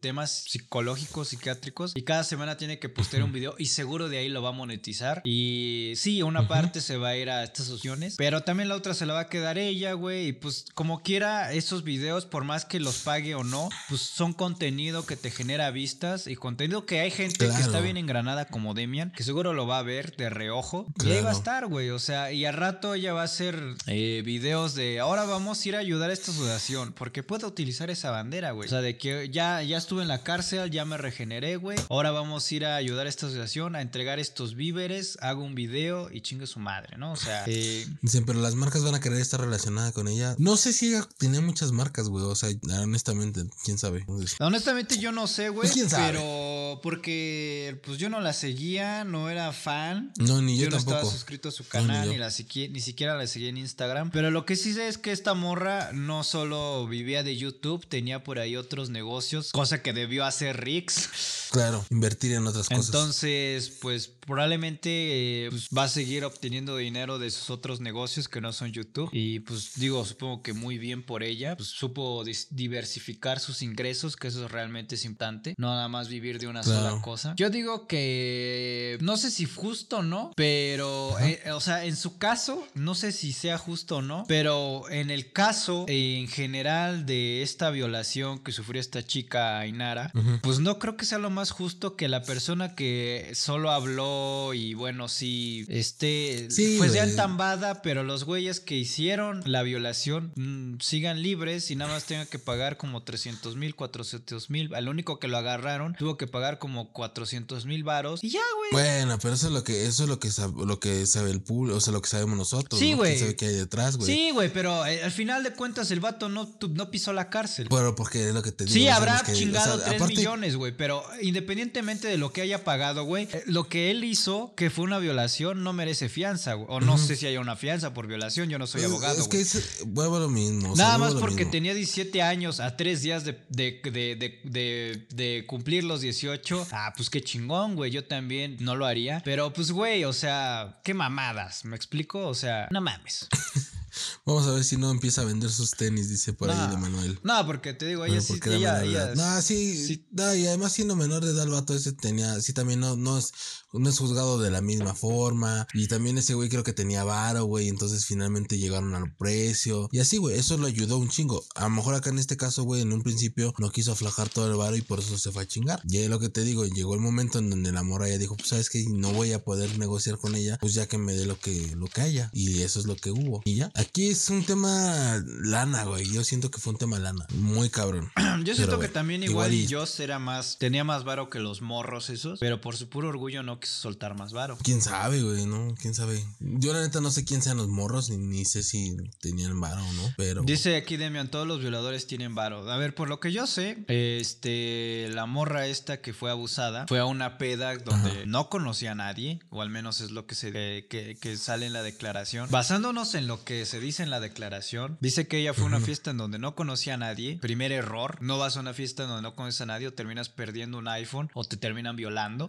temas 0.00 0.44
psicológicos, 0.48 1.28
psiquiátricos 1.28 1.92
y 1.94 2.02
cada 2.02 2.24
semana 2.24 2.56
tiene 2.56 2.78
que 2.78 2.88
postear 2.88 3.22
un 3.22 3.32
video 3.32 3.54
y 3.58 3.66
seguro 3.66 4.08
de 4.08 4.18
ahí 4.18 4.28
lo 4.28 4.42
va 4.42 4.50
a 4.50 4.52
monetizar 4.52 5.20
y 5.24 5.92
sí, 5.96 6.22
una 6.22 6.48
parte 6.48 6.80
se 6.80 6.96
va 6.96 7.08
a 7.10 7.16
ir 7.16 7.30
a 7.30 7.44
estas 7.44 7.70
opciones, 7.70 8.14
pero 8.16 8.42
también 8.42 8.68
la 8.68 8.76
otra 8.76 8.94
se 8.94 9.06
la 9.06 9.14
va 9.14 9.20
a 9.20 9.28
quedar 9.28 9.58
ella, 9.58 9.92
güey, 9.92 10.28
y 10.28 10.32
pues 10.32 10.64
como 10.74 11.02
quiera 11.02 11.52
esos 11.52 11.84
videos 11.84 12.26
por 12.26 12.44
más 12.44 12.64
que 12.64 12.80
los 12.80 12.98
pague 12.98 13.34
o 13.34 13.44
no, 13.44 13.68
pues 13.88 14.00
son 14.02 14.32
contenido 14.32 15.04
que 15.06 15.16
te 15.16 15.30
genera 15.30 15.70
vistas 15.70 16.26
y 16.26 16.36
contenido 16.36 16.86
que 16.86 16.99
hay 17.00 17.10
gente 17.10 17.38
que 17.38 17.46
está 17.46 17.68
Claro. 17.70 17.84
bien 17.84 17.96
engranada 17.96 18.46
como 18.46 18.74
Demian, 18.74 19.12
que 19.12 19.22
seguro 19.22 19.52
lo 19.52 19.66
va 19.66 19.78
a 19.78 19.82
ver 19.82 20.16
de 20.16 20.30
reojo 20.30 20.86
y 21.04 21.10
ahí 21.10 21.14
va 21.14 21.18
a 21.18 21.20
Claro. 21.22 21.36
estar, 21.38 21.66
güey, 21.66 21.90
o 21.90 21.98
sea, 21.98 22.32
y 22.32 22.44
al 22.44 22.54
rato 22.54 22.94
ella 22.94 23.12
va 23.12 23.22
a 23.22 23.24
hacer 23.24 23.60
eh, 23.86 24.22
videos 24.24 24.74
de 24.74 25.00
ahora 25.00 25.24
vamos 25.24 25.64
a 25.64 25.68
ir 25.68 25.76
a 25.76 25.78
ayudar 25.78 26.10
a 26.10 26.12
esta 26.12 26.30
asociación, 26.32 26.92
porque 26.92 27.22
puede 27.22 27.46
utilizar 27.46 27.90
esa 27.90 28.10
bandera, 28.10 28.52
güey. 28.52 28.66
O 28.66 28.70
sea, 28.70 28.80
de 28.80 28.96
que 28.98 29.28
ya, 29.30 29.62
ya 29.62 29.76
estuve 29.78 30.02
en 30.02 30.08
la 30.08 30.22
cárcel, 30.22 30.70
ya 30.70 30.84
me 30.84 30.96
regeneré, 30.96 31.56
güey. 31.56 31.78
Ahora 31.88 32.10
vamos 32.10 32.50
a 32.50 32.54
ir 32.54 32.64
a 32.66 32.76
ayudar 32.76 33.06
a 33.06 33.08
esta 33.08 33.26
asociación, 33.26 33.76
a 33.76 33.80
entregar 33.82 34.18
estos 34.18 34.54
víveres, 34.54 35.18
hago 35.20 35.42
un 35.42 35.54
video 35.54 36.10
y 36.12 36.20
chingue 36.20 36.46
su 36.46 36.58
madre, 36.60 36.96
¿no? 36.98 37.12
O 37.12 37.16
sea, 37.16 37.44
eh, 37.46 37.86
Dicen, 38.02 38.24
pero 38.24 38.40
las 38.40 38.54
marcas 38.54 38.82
van 38.84 38.94
a 38.94 39.00
querer 39.00 39.20
estar 39.20 39.40
relacionadas 39.40 39.92
con 39.92 40.08
ella. 40.08 40.34
No 40.38 40.56
sé 40.56 40.72
si 40.72 40.88
ella 40.88 41.06
tenía 41.18 41.40
muchas 41.40 41.72
marcas, 41.72 42.08
güey. 42.08 42.24
O 42.24 42.34
sea, 42.34 42.50
honestamente, 42.82 43.44
quién 43.64 43.78
sabe. 43.78 44.00
Entonces, 44.00 44.36
honestamente 44.40 44.98
yo 44.98 45.12
no 45.12 45.26
sé, 45.26 45.48
güey, 45.48 45.68
Pues, 45.70 45.92
pero 45.94 46.80
porque 46.90 47.80
pues 47.84 47.98
yo 47.98 48.10
no 48.10 48.20
la 48.20 48.32
seguía, 48.32 49.04
no 49.04 49.30
era 49.30 49.52
fan. 49.52 50.12
No, 50.18 50.42
ni 50.42 50.58
yo, 50.58 50.68
no 50.68 50.76
estaba 50.76 50.96
tampoco. 50.98 51.14
suscrito 51.16 51.48
a 51.48 51.52
su 51.52 51.62
No, 51.62 51.68
canal, 51.68 52.00
ni 52.00 52.06
yo. 52.06 52.12
ni, 52.12 52.18
la 52.18 52.28
ni 52.72 52.80
siquiera 52.80 53.14
la 53.16 53.26
seguía 53.28 53.48
en 53.48 53.58
Instagram. 53.58 54.10
Pero 54.10 54.32
lo 54.32 54.44
que 54.44 54.56
sí 54.56 54.74
sé 54.74 54.88
es 54.88 54.98
que 54.98 55.12
esta 55.12 55.34
morra 55.34 55.92
no 55.92 56.24
solo 56.24 56.86
vivía 56.88 57.22
de 57.22 57.36
YouTube, 57.36 57.86
tenía 57.86 58.24
por 58.24 58.40
ahí 58.40 58.56
otros 58.56 58.90
negocios, 58.90 59.52
cosa 59.52 59.82
que 59.82 59.92
debió 59.92 60.24
hacer 60.24 60.60
Rix. 60.64 61.48
Claro, 61.52 61.84
invertir 61.90 62.32
en 62.32 62.46
otras 62.46 62.68
cosas. 62.68 62.86
Entonces, 62.86 63.70
pues 63.80 64.08
probablemente 64.08 65.46
eh, 65.46 65.50
pues, 65.50 65.68
va 65.76 65.84
a 65.84 65.88
seguir 65.88 66.24
obteniendo 66.24 66.76
dinero 66.76 67.18
de 67.18 67.30
sus 67.30 67.50
otros 67.50 67.80
negocios 67.80 68.28
que 68.28 68.40
no 68.40 68.52
son 68.52 68.72
YouTube. 68.72 69.10
Y 69.12 69.40
pues 69.40 69.72
digo, 69.76 70.04
supongo 70.04 70.42
que 70.42 70.52
muy 70.52 70.78
bien 70.78 71.02
por 71.04 71.22
ella. 71.22 71.56
Pues 71.56 71.68
supo 71.68 72.24
diversificar 72.50 73.38
sus 73.40 73.62
ingresos, 73.62 74.16
que 74.16 74.28
eso 74.28 74.48
realmente 74.48 74.96
es 74.96 75.04
importante. 75.04 75.54
No 75.58 75.68
nada 75.68 75.88
más 75.88 76.08
vivir 76.08 76.38
de 76.38 76.46
una 76.46 76.62
Claro. 76.80 76.90
sola 76.90 77.02
cosa. 77.02 77.34
Yo 77.36 77.50
digo 77.50 77.86
que 77.86 78.98
no 79.00 79.16
sé 79.16 79.30
si 79.30 79.46
justo 79.46 79.98
o 79.98 80.02
no, 80.02 80.32
pero, 80.36 81.18
eh, 81.20 81.40
o 81.52 81.60
sea, 81.60 81.84
en 81.84 81.96
su 81.96 82.18
caso, 82.18 82.66
no 82.74 82.94
sé 82.94 83.12
si 83.12 83.32
sea 83.32 83.58
justo 83.58 83.96
o 83.96 84.02
no, 84.02 84.24
pero 84.28 84.88
en 84.90 85.10
el 85.10 85.32
caso 85.32 85.84
en 85.88 86.28
general 86.28 87.06
de 87.06 87.42
esta 87.42 87.70
violación 87.70 88.38
que 88.38 88.52
sufrió 88.52 88.80
esta 88.80 89.04
chica 89.04 89.58
Ainara, 89.58 90.12
pues 90.42 90.60
no 90.60 90.78
creo 90.78 90.96
que 90.96 91.04
sea 91.04 91.18
lo 91.18 91.30
más 91.30 91.50
justo 91.50 91.96
que 91.96 92.08
la 92.08 92.22
persona 92.22 92.74
que 92.74 93.32
solo 93.34 93.70
habló 93.70 94.52
y 94.54 94.74
bueno, 94.74 95.08
sí, 95.08 95.66
este, 95.68 96.50
Sí, 96.50 96.76
pues 96.78 96.92
ya 96.92 97.04
entambada, 97.04 97.82
pero 97.82 98.02
los 98.02 98.24
güeyes 98.24 98.60
que 98.60 98.76
hicieron 98.76 99.42
la 99.44 99.62
violación 99.62 100.32
mm, 100.36 100.80
sigan 100.80 101.22
libres 101.22 101.70
y 101.70 101.76
nada 101.76 101.92
más 101.92 102.04
tengan 102.04 102.26
que 102.26 102.38
pagar 102.38 102.76
como 102.76 103.02
300 103.02 103.56
mil, 103.56 103.74
400 103.74 104.50
mil. 104.50 104.74
Al 104.74 104.88
único 104.88 105.18
que 105.18 105.28
lo 105.28 105.38
agarraron 105.38 105.94
tuvo 105.94 106.16
que 106.16 106.26
pagar 106.26 106.58
como 106.58 106.69
400 106.92 107.66
mil 107.66 107.84
varos 107.84 108.22
y 108.24 108.30
ya, 108.30 108.40
güey. 108.56 108.70
Bueno, 108.72 109.18
pero 109.20 109.34
eso 109.34 109.46
es 109.48 109.52
lo 109.52 109.64
que, 109.64 109.86
eso 109.86 110.04
es 110.04 110.08
lo 110.08 110.18
que 110.18 110.30
sabe, 110.30 110.64
lo 110.64 110.78
que 110.80 111.06
sabe 111.06 111.30
el 111.30 111.40
público, 111.42 111.76
o 111.76 111.80
sea, 111.80 111.92
lo 111.92 112.00
que 112.02 112.08
sabemos 112.08 112.36
nosotros. 112.36 112.78
Sí, 112.78 112.92
¿no? 112.92 112.98
güey. 112.98 113.10
¿Quién 113.12 113.20
sabe 113.20 113.36
qué 113.36 113.46
hay 113.46 113.54
detrás, 113.54 113.96
güey? 113.96 114.06
Sí, 114.14 114.30
güey, 114.30 114.52
pero 114.52 114.84
eh, 114.86 115.02
al 115.02 115.10
final 115.12 115.42
de 115.42 115.52
cuentas 115.52 115.90
el 115.90 116.00
vato 116.00 116.28
no, 116.28 116.46
tu- 116.48 116.68
no 116.68 116.90
pisó 116.90 117.12
la 117.12 117.28
cárcel. 117.30 117.68
Bueno, 117.68 117.94
porque 117.94 118.28
es 118.28 118.34
lo 118.34 118.42
que 118.42 118.52
te 118.52 118.64
digo. 118.64 118.74
Sí, 118.74 118.84
no 118.86 118.94
habrá 118.94 119.20
que- 119.24 119.32
chingado 119.32 119.74
o 119.74 119.78
sea, 119.78 119.86
3 119.86 119.96
aparte- 120.00 120.16
millones, 120.16 120.56
güey, 120.56 120.76
pero 120.76 121.02
independientemente 121.22 122.08
de 122.08 122.18
lo 122.18 122.32
que 122.32 122.42
haya 122.42 122.64
pagado, 122.64 123.04
güey, 123.04 123.28
eh, 123.32 123.42
lo 123.46 123.64
que 123.68 123.90
él 123.90 124.04
hizo, 124.04 124.52
que 124.56 124.70
fue 124.70 124.84
una 124.84 124.98
violación, 124.98 125.62
no 125.64 125.72
merece 125.72 126.08
fianza, 126.08 126.54
güey. 126.54 126.66
O 126.70 126.80
no 126.80 126.98
sé 126.98 127.16
si 127.16 127.26
haya 127.26 127.40
una 127.40 127.56
fianza 127.56 127.92
por 127.94 128.06
violación, 128.06 128.48
yo 128.48 128.58
no 128.58 128.66
soy 128.66 128.80
Pues, 128.82 128.90
abogado, 128.92 129.20
Es 129.20 129.28
que 129.28 129.40
es, 129.40 129.78
vuelvo 129.86 130.16
a 130.16 130.20
lo 130.20 130.28
mismo. 130.28 130.72
o 130.72 130.76
sea, 130.76 130.84
Nada 130.86 130.98
más 130.98 131.14
porque 131.14 131.36
mismo. 131.36 131.50
tenía 131.50 131.74
17 131.74 132.22
años 132.22 132.60
a 132.60 132.76
3 132.76 133.02
días 133.02 133.24
de, 133.24 133.38
de, 133.48 133.80
de, 133.82 133.90
de, 134.16 134.40
de- 134.44 135.06
de 135.14 135.44
cumplir 135.46 135.84
los 135.84 136.00
18. 136.00 136.59
Ah, 136.72 136.92
pues 136.96 137.10
qué 137.10 137.22
chingón, 137.22 137.76
güey. 137.76 137.90
Yo 137.90 138.04
también 138.04 138.56
no 138.60 138.76
lo 138.76 138.86
haría. 138.86 139.22
Pero 139.24 139.52
pues, 139.52 139.72
güey, 139.72 140.04
o 140.04 140.12
sea, 140.12 140.80
qué 140.84 140.94
mamadas. 140.94 141.64
¿Me 141.64 141.76
explico? 141.76 142.26
O 142.26 142.34
sea, 142.34 142.68
no 142.70 142.80
mames. 142.80 143.28
Vamos 144.24 144.46
a 144.46 144.52
ver 144.52 144.64
si 144.64 144.76
no 144.76 144.90
empieza 144.90 145.22
a 145.22 145.24
vender 145.24 145.50
sus 145.50 145.72
tenis, 145.72 146.08
dice 146.08 146.32
por 146.32 146.50
ahí 146.50 146.70
de 146.70 146.76
Manuel. 146.76 147.18
No, 147.22 147.44
porque 147.46 147.72
te 147.74 147.86
digo, 147.86 148.04
ella 148.04 148.20
Bueno, 148.20 148.44
sí. 148.44 148.50
Ella, 148.50 148.82
ella-. 148.84 149.14
No, 149.14 149.42
sí, 149.42 149.86
sí. 149.86 150.06
no, 150.12 150.34
y 150.34 150.46
además 150.46 150.72
siendo 150.72 150.96
menor 150.96 151.24
de 151.24 151.32
edad 151.32 151.44
el 151.44 151.50
vato 151.50 151.74
ese 151.74 151.92
tenía, 151.92 152.40
sí 152.40 152.52
también 152.52 152.80
no, 152.80 152.96
no 152.96 153.18
es, 153.18 153.32
no 153.72 153.88
es 153.88 153.98
juzgado 153.98 154.38
de 154.38 154.50
la 154.50 154.60
misma 154.60 154.94
forma. 154.94 155.66
Y 155.74 155.88
también 155.88 156.18
ese 156.18 156.34
güey 156.34 156.48
creo 156.48 156.64
que 156.64 156.72
tenía 156.72 157.04
varo, 157.04 157.44
güey, 157.44 157.68
entonces 157.68 158.06
finalmente 158.06 158.58
llegaron 158.58 158.94
al 158.94 159.12
precio. 159.14 159.88
Y 159.92 160.00
así, 160.00 160.16
güey, 160.16 160.38
eso 160.38 160.56
lo 160.58 160.66
ayudó 160.66 160.98
un 160.98 161.08
chingo. 161.08 161.44
A 161.54 161.64
lo 161.64 161.70
mejor 161.70 161.94
acá 161.94 162.10
en 162.10 162.18
este 162.18 162.36
caso, 162.36 162.64
güey, 162.64 162.82
en 162.82 162.92
un 162.92 163.02
principio 163.02 163.54
no 163.58 163.70
quiso 163.70 163.92
aflajar 163.92 164.28
todo 164.28 164.50
el 164.50 164.56
varo 164.56 164.76
y 164.76 164.82
por 164.82 164.98
eso 165.00 165.16
se 165.18 165.30
fue 165.32 165.42
a 165.42 165.46
chingar. 165.46 165.80
Y 165.88 165.98
es 165.98 166.08
lo 166.08 166.18
que 166.18 166.28
te 166.28 166.42
digo, 166.42 166.64
llegó 166.66 166.94
el 166.94 167.00
momento 167.00 167.38
en 167.38 167.50
donde 167.50 167.72
la 167.72 167.82
morra 167.82 168.08
ya 168.08 168.18
dijo, 168.18 168.36
pues 168.36 168.48
sabes 168.48 168.70
que 168.70 168.84
no 168.88 169.12
voy 169.12 169.32
a 169.32 169.44
poder 169.44 169.78
negociar 169.78 170.18
con 170.18 170.34
ella, 170.34 170.58
pues 170.60 170.74
ya 170.74 170.86
que 170.86 170.98
me 170.98 171.12
dé 171.12 171.26
lo 171.26 171.38
que, 171.38 171.74
lo 171.76 171.86
que 171.86 172.00
haya. 172.00 172.30
Y 172.32 172.62
eso 172.62 172.80
es 172.80 172.86
lo 172.86 172.96
que 172.96 173.10
hubo. 173.10 173.42
Y 173.44 173.56
ya. 173.56 173.70
Aquí 173.74 174.08
es 174.08 174.28
un 174.30 174.44
tema 174.44 175.22
lana, 175.42 175.84
güey. 175.84 176.10
Yo 176.10 176.24
siento 176.24 176.50
que 176.50 176.58
fue 176.60 176.72
un 176.72 176.78
tema 176.78 176.98
lana. 176.98 177.26
Muy 177.34 177.70
cabrón. 177.70 178.10
Yo 178.44 178.54
siento 178.54 178.76
Pero, 178.76 178.78
que 178.80 178.88
también 178.88 179.22
igual, 179.22 179.52
y- 179.52 179.68
Joss 179.70 180.00
era 180.00 180.18
más, 180.18 180.56
tenía 180.58 180.84
más 180.84 181.04
varo 181.04 181.30
que 181.30 181.38
los 181.38 181.62
morros 181.62 182.10
esos, 182.10 182.38
pero 182.40 182.60
por 182.60 182.76
su 182.76 182.88
puro 182.88 183.08
orgullo 183.08 183.42
no 183.42 183.59
quiso 183.60 183.74
soltar 183.80 184.16
más 184.16 184.32
varo. 184.32 184.58
¿Quién 184.62 184.80
sabe, 184.82 185.22
güey? 185.22 185.46
¿No? 185.46 185.74
¿Quién 185.80 185.94
sabe? 185.94 186.24
Yo 186.40 186.72
la 186.72 186.80
neta 186.80 187.00
no 187.00 187.10
sé 187.10 187.24
quién 187.24 187.42
sean 187.42 187.56
los 187.58 187.68
morros, 187.68 188.10
ni, 188.10 188.16
ni 188.16 188.44
sé 188.44 188.62
si 188.62 188.96
tenían 189.20 189.60
varo 189.60 189.82
o 189.86 189.92
no, 189.92 190.12
pero... 190.16 190.42
Dice 190.42 190.76
aquí 190.76 190.96
Demian, 190.96 191.30
todos 191.30 191.46
los 191.46 191.60
violadores 191.60 192.06
tienen 192.06 192.34
varo. 192.34 192.68
A 192.70 192.76
ver, 192.76 192.94
por 192.94 193.08
lo 193.08 193.20
que 193.20 193.32
yo 193.32 193.46
sé, 193.46 193.84
este, 194.30 195.08
la 195.12 195.26
morra 195.26 195.66
esta 195.66 196.00
que 196.00 196.12
fue 196.12 196.30
abusada 196.30 196.86
fue 196.88 196.98
a 196.98 197.04
una 197.04 197.38
peda 197.38 197.76
donde 197.76 198.26
no 198.26 198.48
conocía 198.48 198.92
a 198.92 198.94
nadie, 198.94 199.40
o 199.50 199.62
al 199.62 199.70
menos 199.70 200.00
es 200.00 200.10
lo 200.10 200.26
que 200.26 200.34
se 200.34 200.52
que, 200.52 200.86
que- 200.88 201.16
que 201.20 201.36
sale 201.36 201.66
en 201.66 201.72
la 201.72 201.82
declaración. 201.82 202.48
Basándonos 202.50 203.14
en 203.14 203.26
lo 203.26 203.44
que 203.44 203.66
se 203.66 203.80
dice 203.80 204.02
en 204.02 204.10
la 204.10 204.20
declaración, 204.20 204.96
dice 205.00 205.26
que 205.28 205.38
ella 205.38 205.52
fue 205.54 205.64
a 205.64 205.66
una 205.66 205.80
fiesta 205.80 206.10
en 206.10 206.16
donde 206.16 206.38
no 206.38 206.54
conocía 206.54 206.94
a 206.94 206.96
nadie. 206.96 207.38
Primer 207.40 207.72
error, 207.72 208.18
no 208.20 208.38
vas 208.38 208.56
a 208.56 208.60
una 208.60 208.72
fiesta 208.74 209.02
en 209.02 209.08
donde 209.10 209.22
no 209.22 209.34
conoces 209.34 209.60
a 209.60 209.66
nadie 209.66 209.86
o 209.88 209.92
terminas 209.92 210.28
perdiendo 210.28 210.78
un 210.78 210.88
iPhone 210.88 211.30
o 211.34 211.44
te 211.44 211.56
terminan 211.56 211.96
violando. 211.96 212.48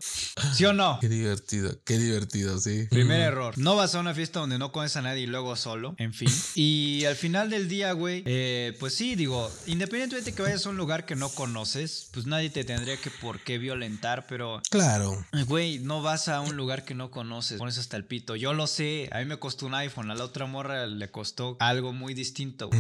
¿Sí 0.54 0.66
o 0.66 0.74
no? 0.74 1.00
Qué 1.02 1.10
divertido, 1.10 1.76
qué 1.84 1.98
divertido, 1.98 2.60
sí. 2.60 2.86
Primer 2.92 3.22
error. 3.22 3.58
No 3.58 3.76
vas 3.76 3.96
a 3.96 4.00
una 4.00 4.14
fiesta 4.14 4.40
donde 4.40 4.60
no 4.60 4.72
conoces 4.72 4.98
a 4.98 5.02
nadie 5.02 5.24
y 5.24 5.26
luego 5.26 5.56
solo. 5.56 5.96
En 5.98 6.14
fin. 6.14 6.30
Y 6.54 7.06
al 7.06 7.16
final 7.16 7.50
del 7.50 7.68
día, 7.68 7.92
güey, 7.94 8.22
eh, 8.28 8.78
pues 8.80 8.94
sí, 8.94 9.16
digo, 9.16 9.50
independientemente 9.66 10.32
que 10.34 10.44
vayas 10.44 10.64
a 10.68 10.70
un 10.70 10.78
lugar 10.78 11.08
que 11.08 11.16
no 11.16 11.30
conoces, 11.30 12.10
pues 12.12 12.28
nadie 12.28 12.52
te 12.52 12.64
tendría 12.64 12.98
que 12.98 13.10
por 13.10 13.40
qué 13.40 13.58
violentar, 13.58 14.28
pero 14.30 14.62
Claro. 14.70 15.26
Güey, 15.48 15.80
no 15.80 16.04
vas 16.04 16.28
a 16.28 16.42
un 16.42 16.56
lugar 16.56 16.86
que 16.86 16.94
no 16.94 17.10
conoces, 17.10 17.58
pones 17.58 17.80
hasta 17.80 17.98
el 17.98 18.06
pito. 18.06 18.36
Yo 18.36 18.54
lo 18.54 18.68
sé, 18.68 19.10
a 19.12 19.18
mí 19.20 19.26
me 19.26 19.38
costó 19.40 19.66
un 19.66 19.74
iPhone, 19.74 20.12
a 20.12 20.16
la 20.16 20.26
otra 20.26 20.46
morra 20.46 20.86
le 20.86 21.10
costó 21.10 21.58
algo 21.60 21.94
muy 21.94 22.14
distinto, 22.14 22.68
güey. 22.68 22.80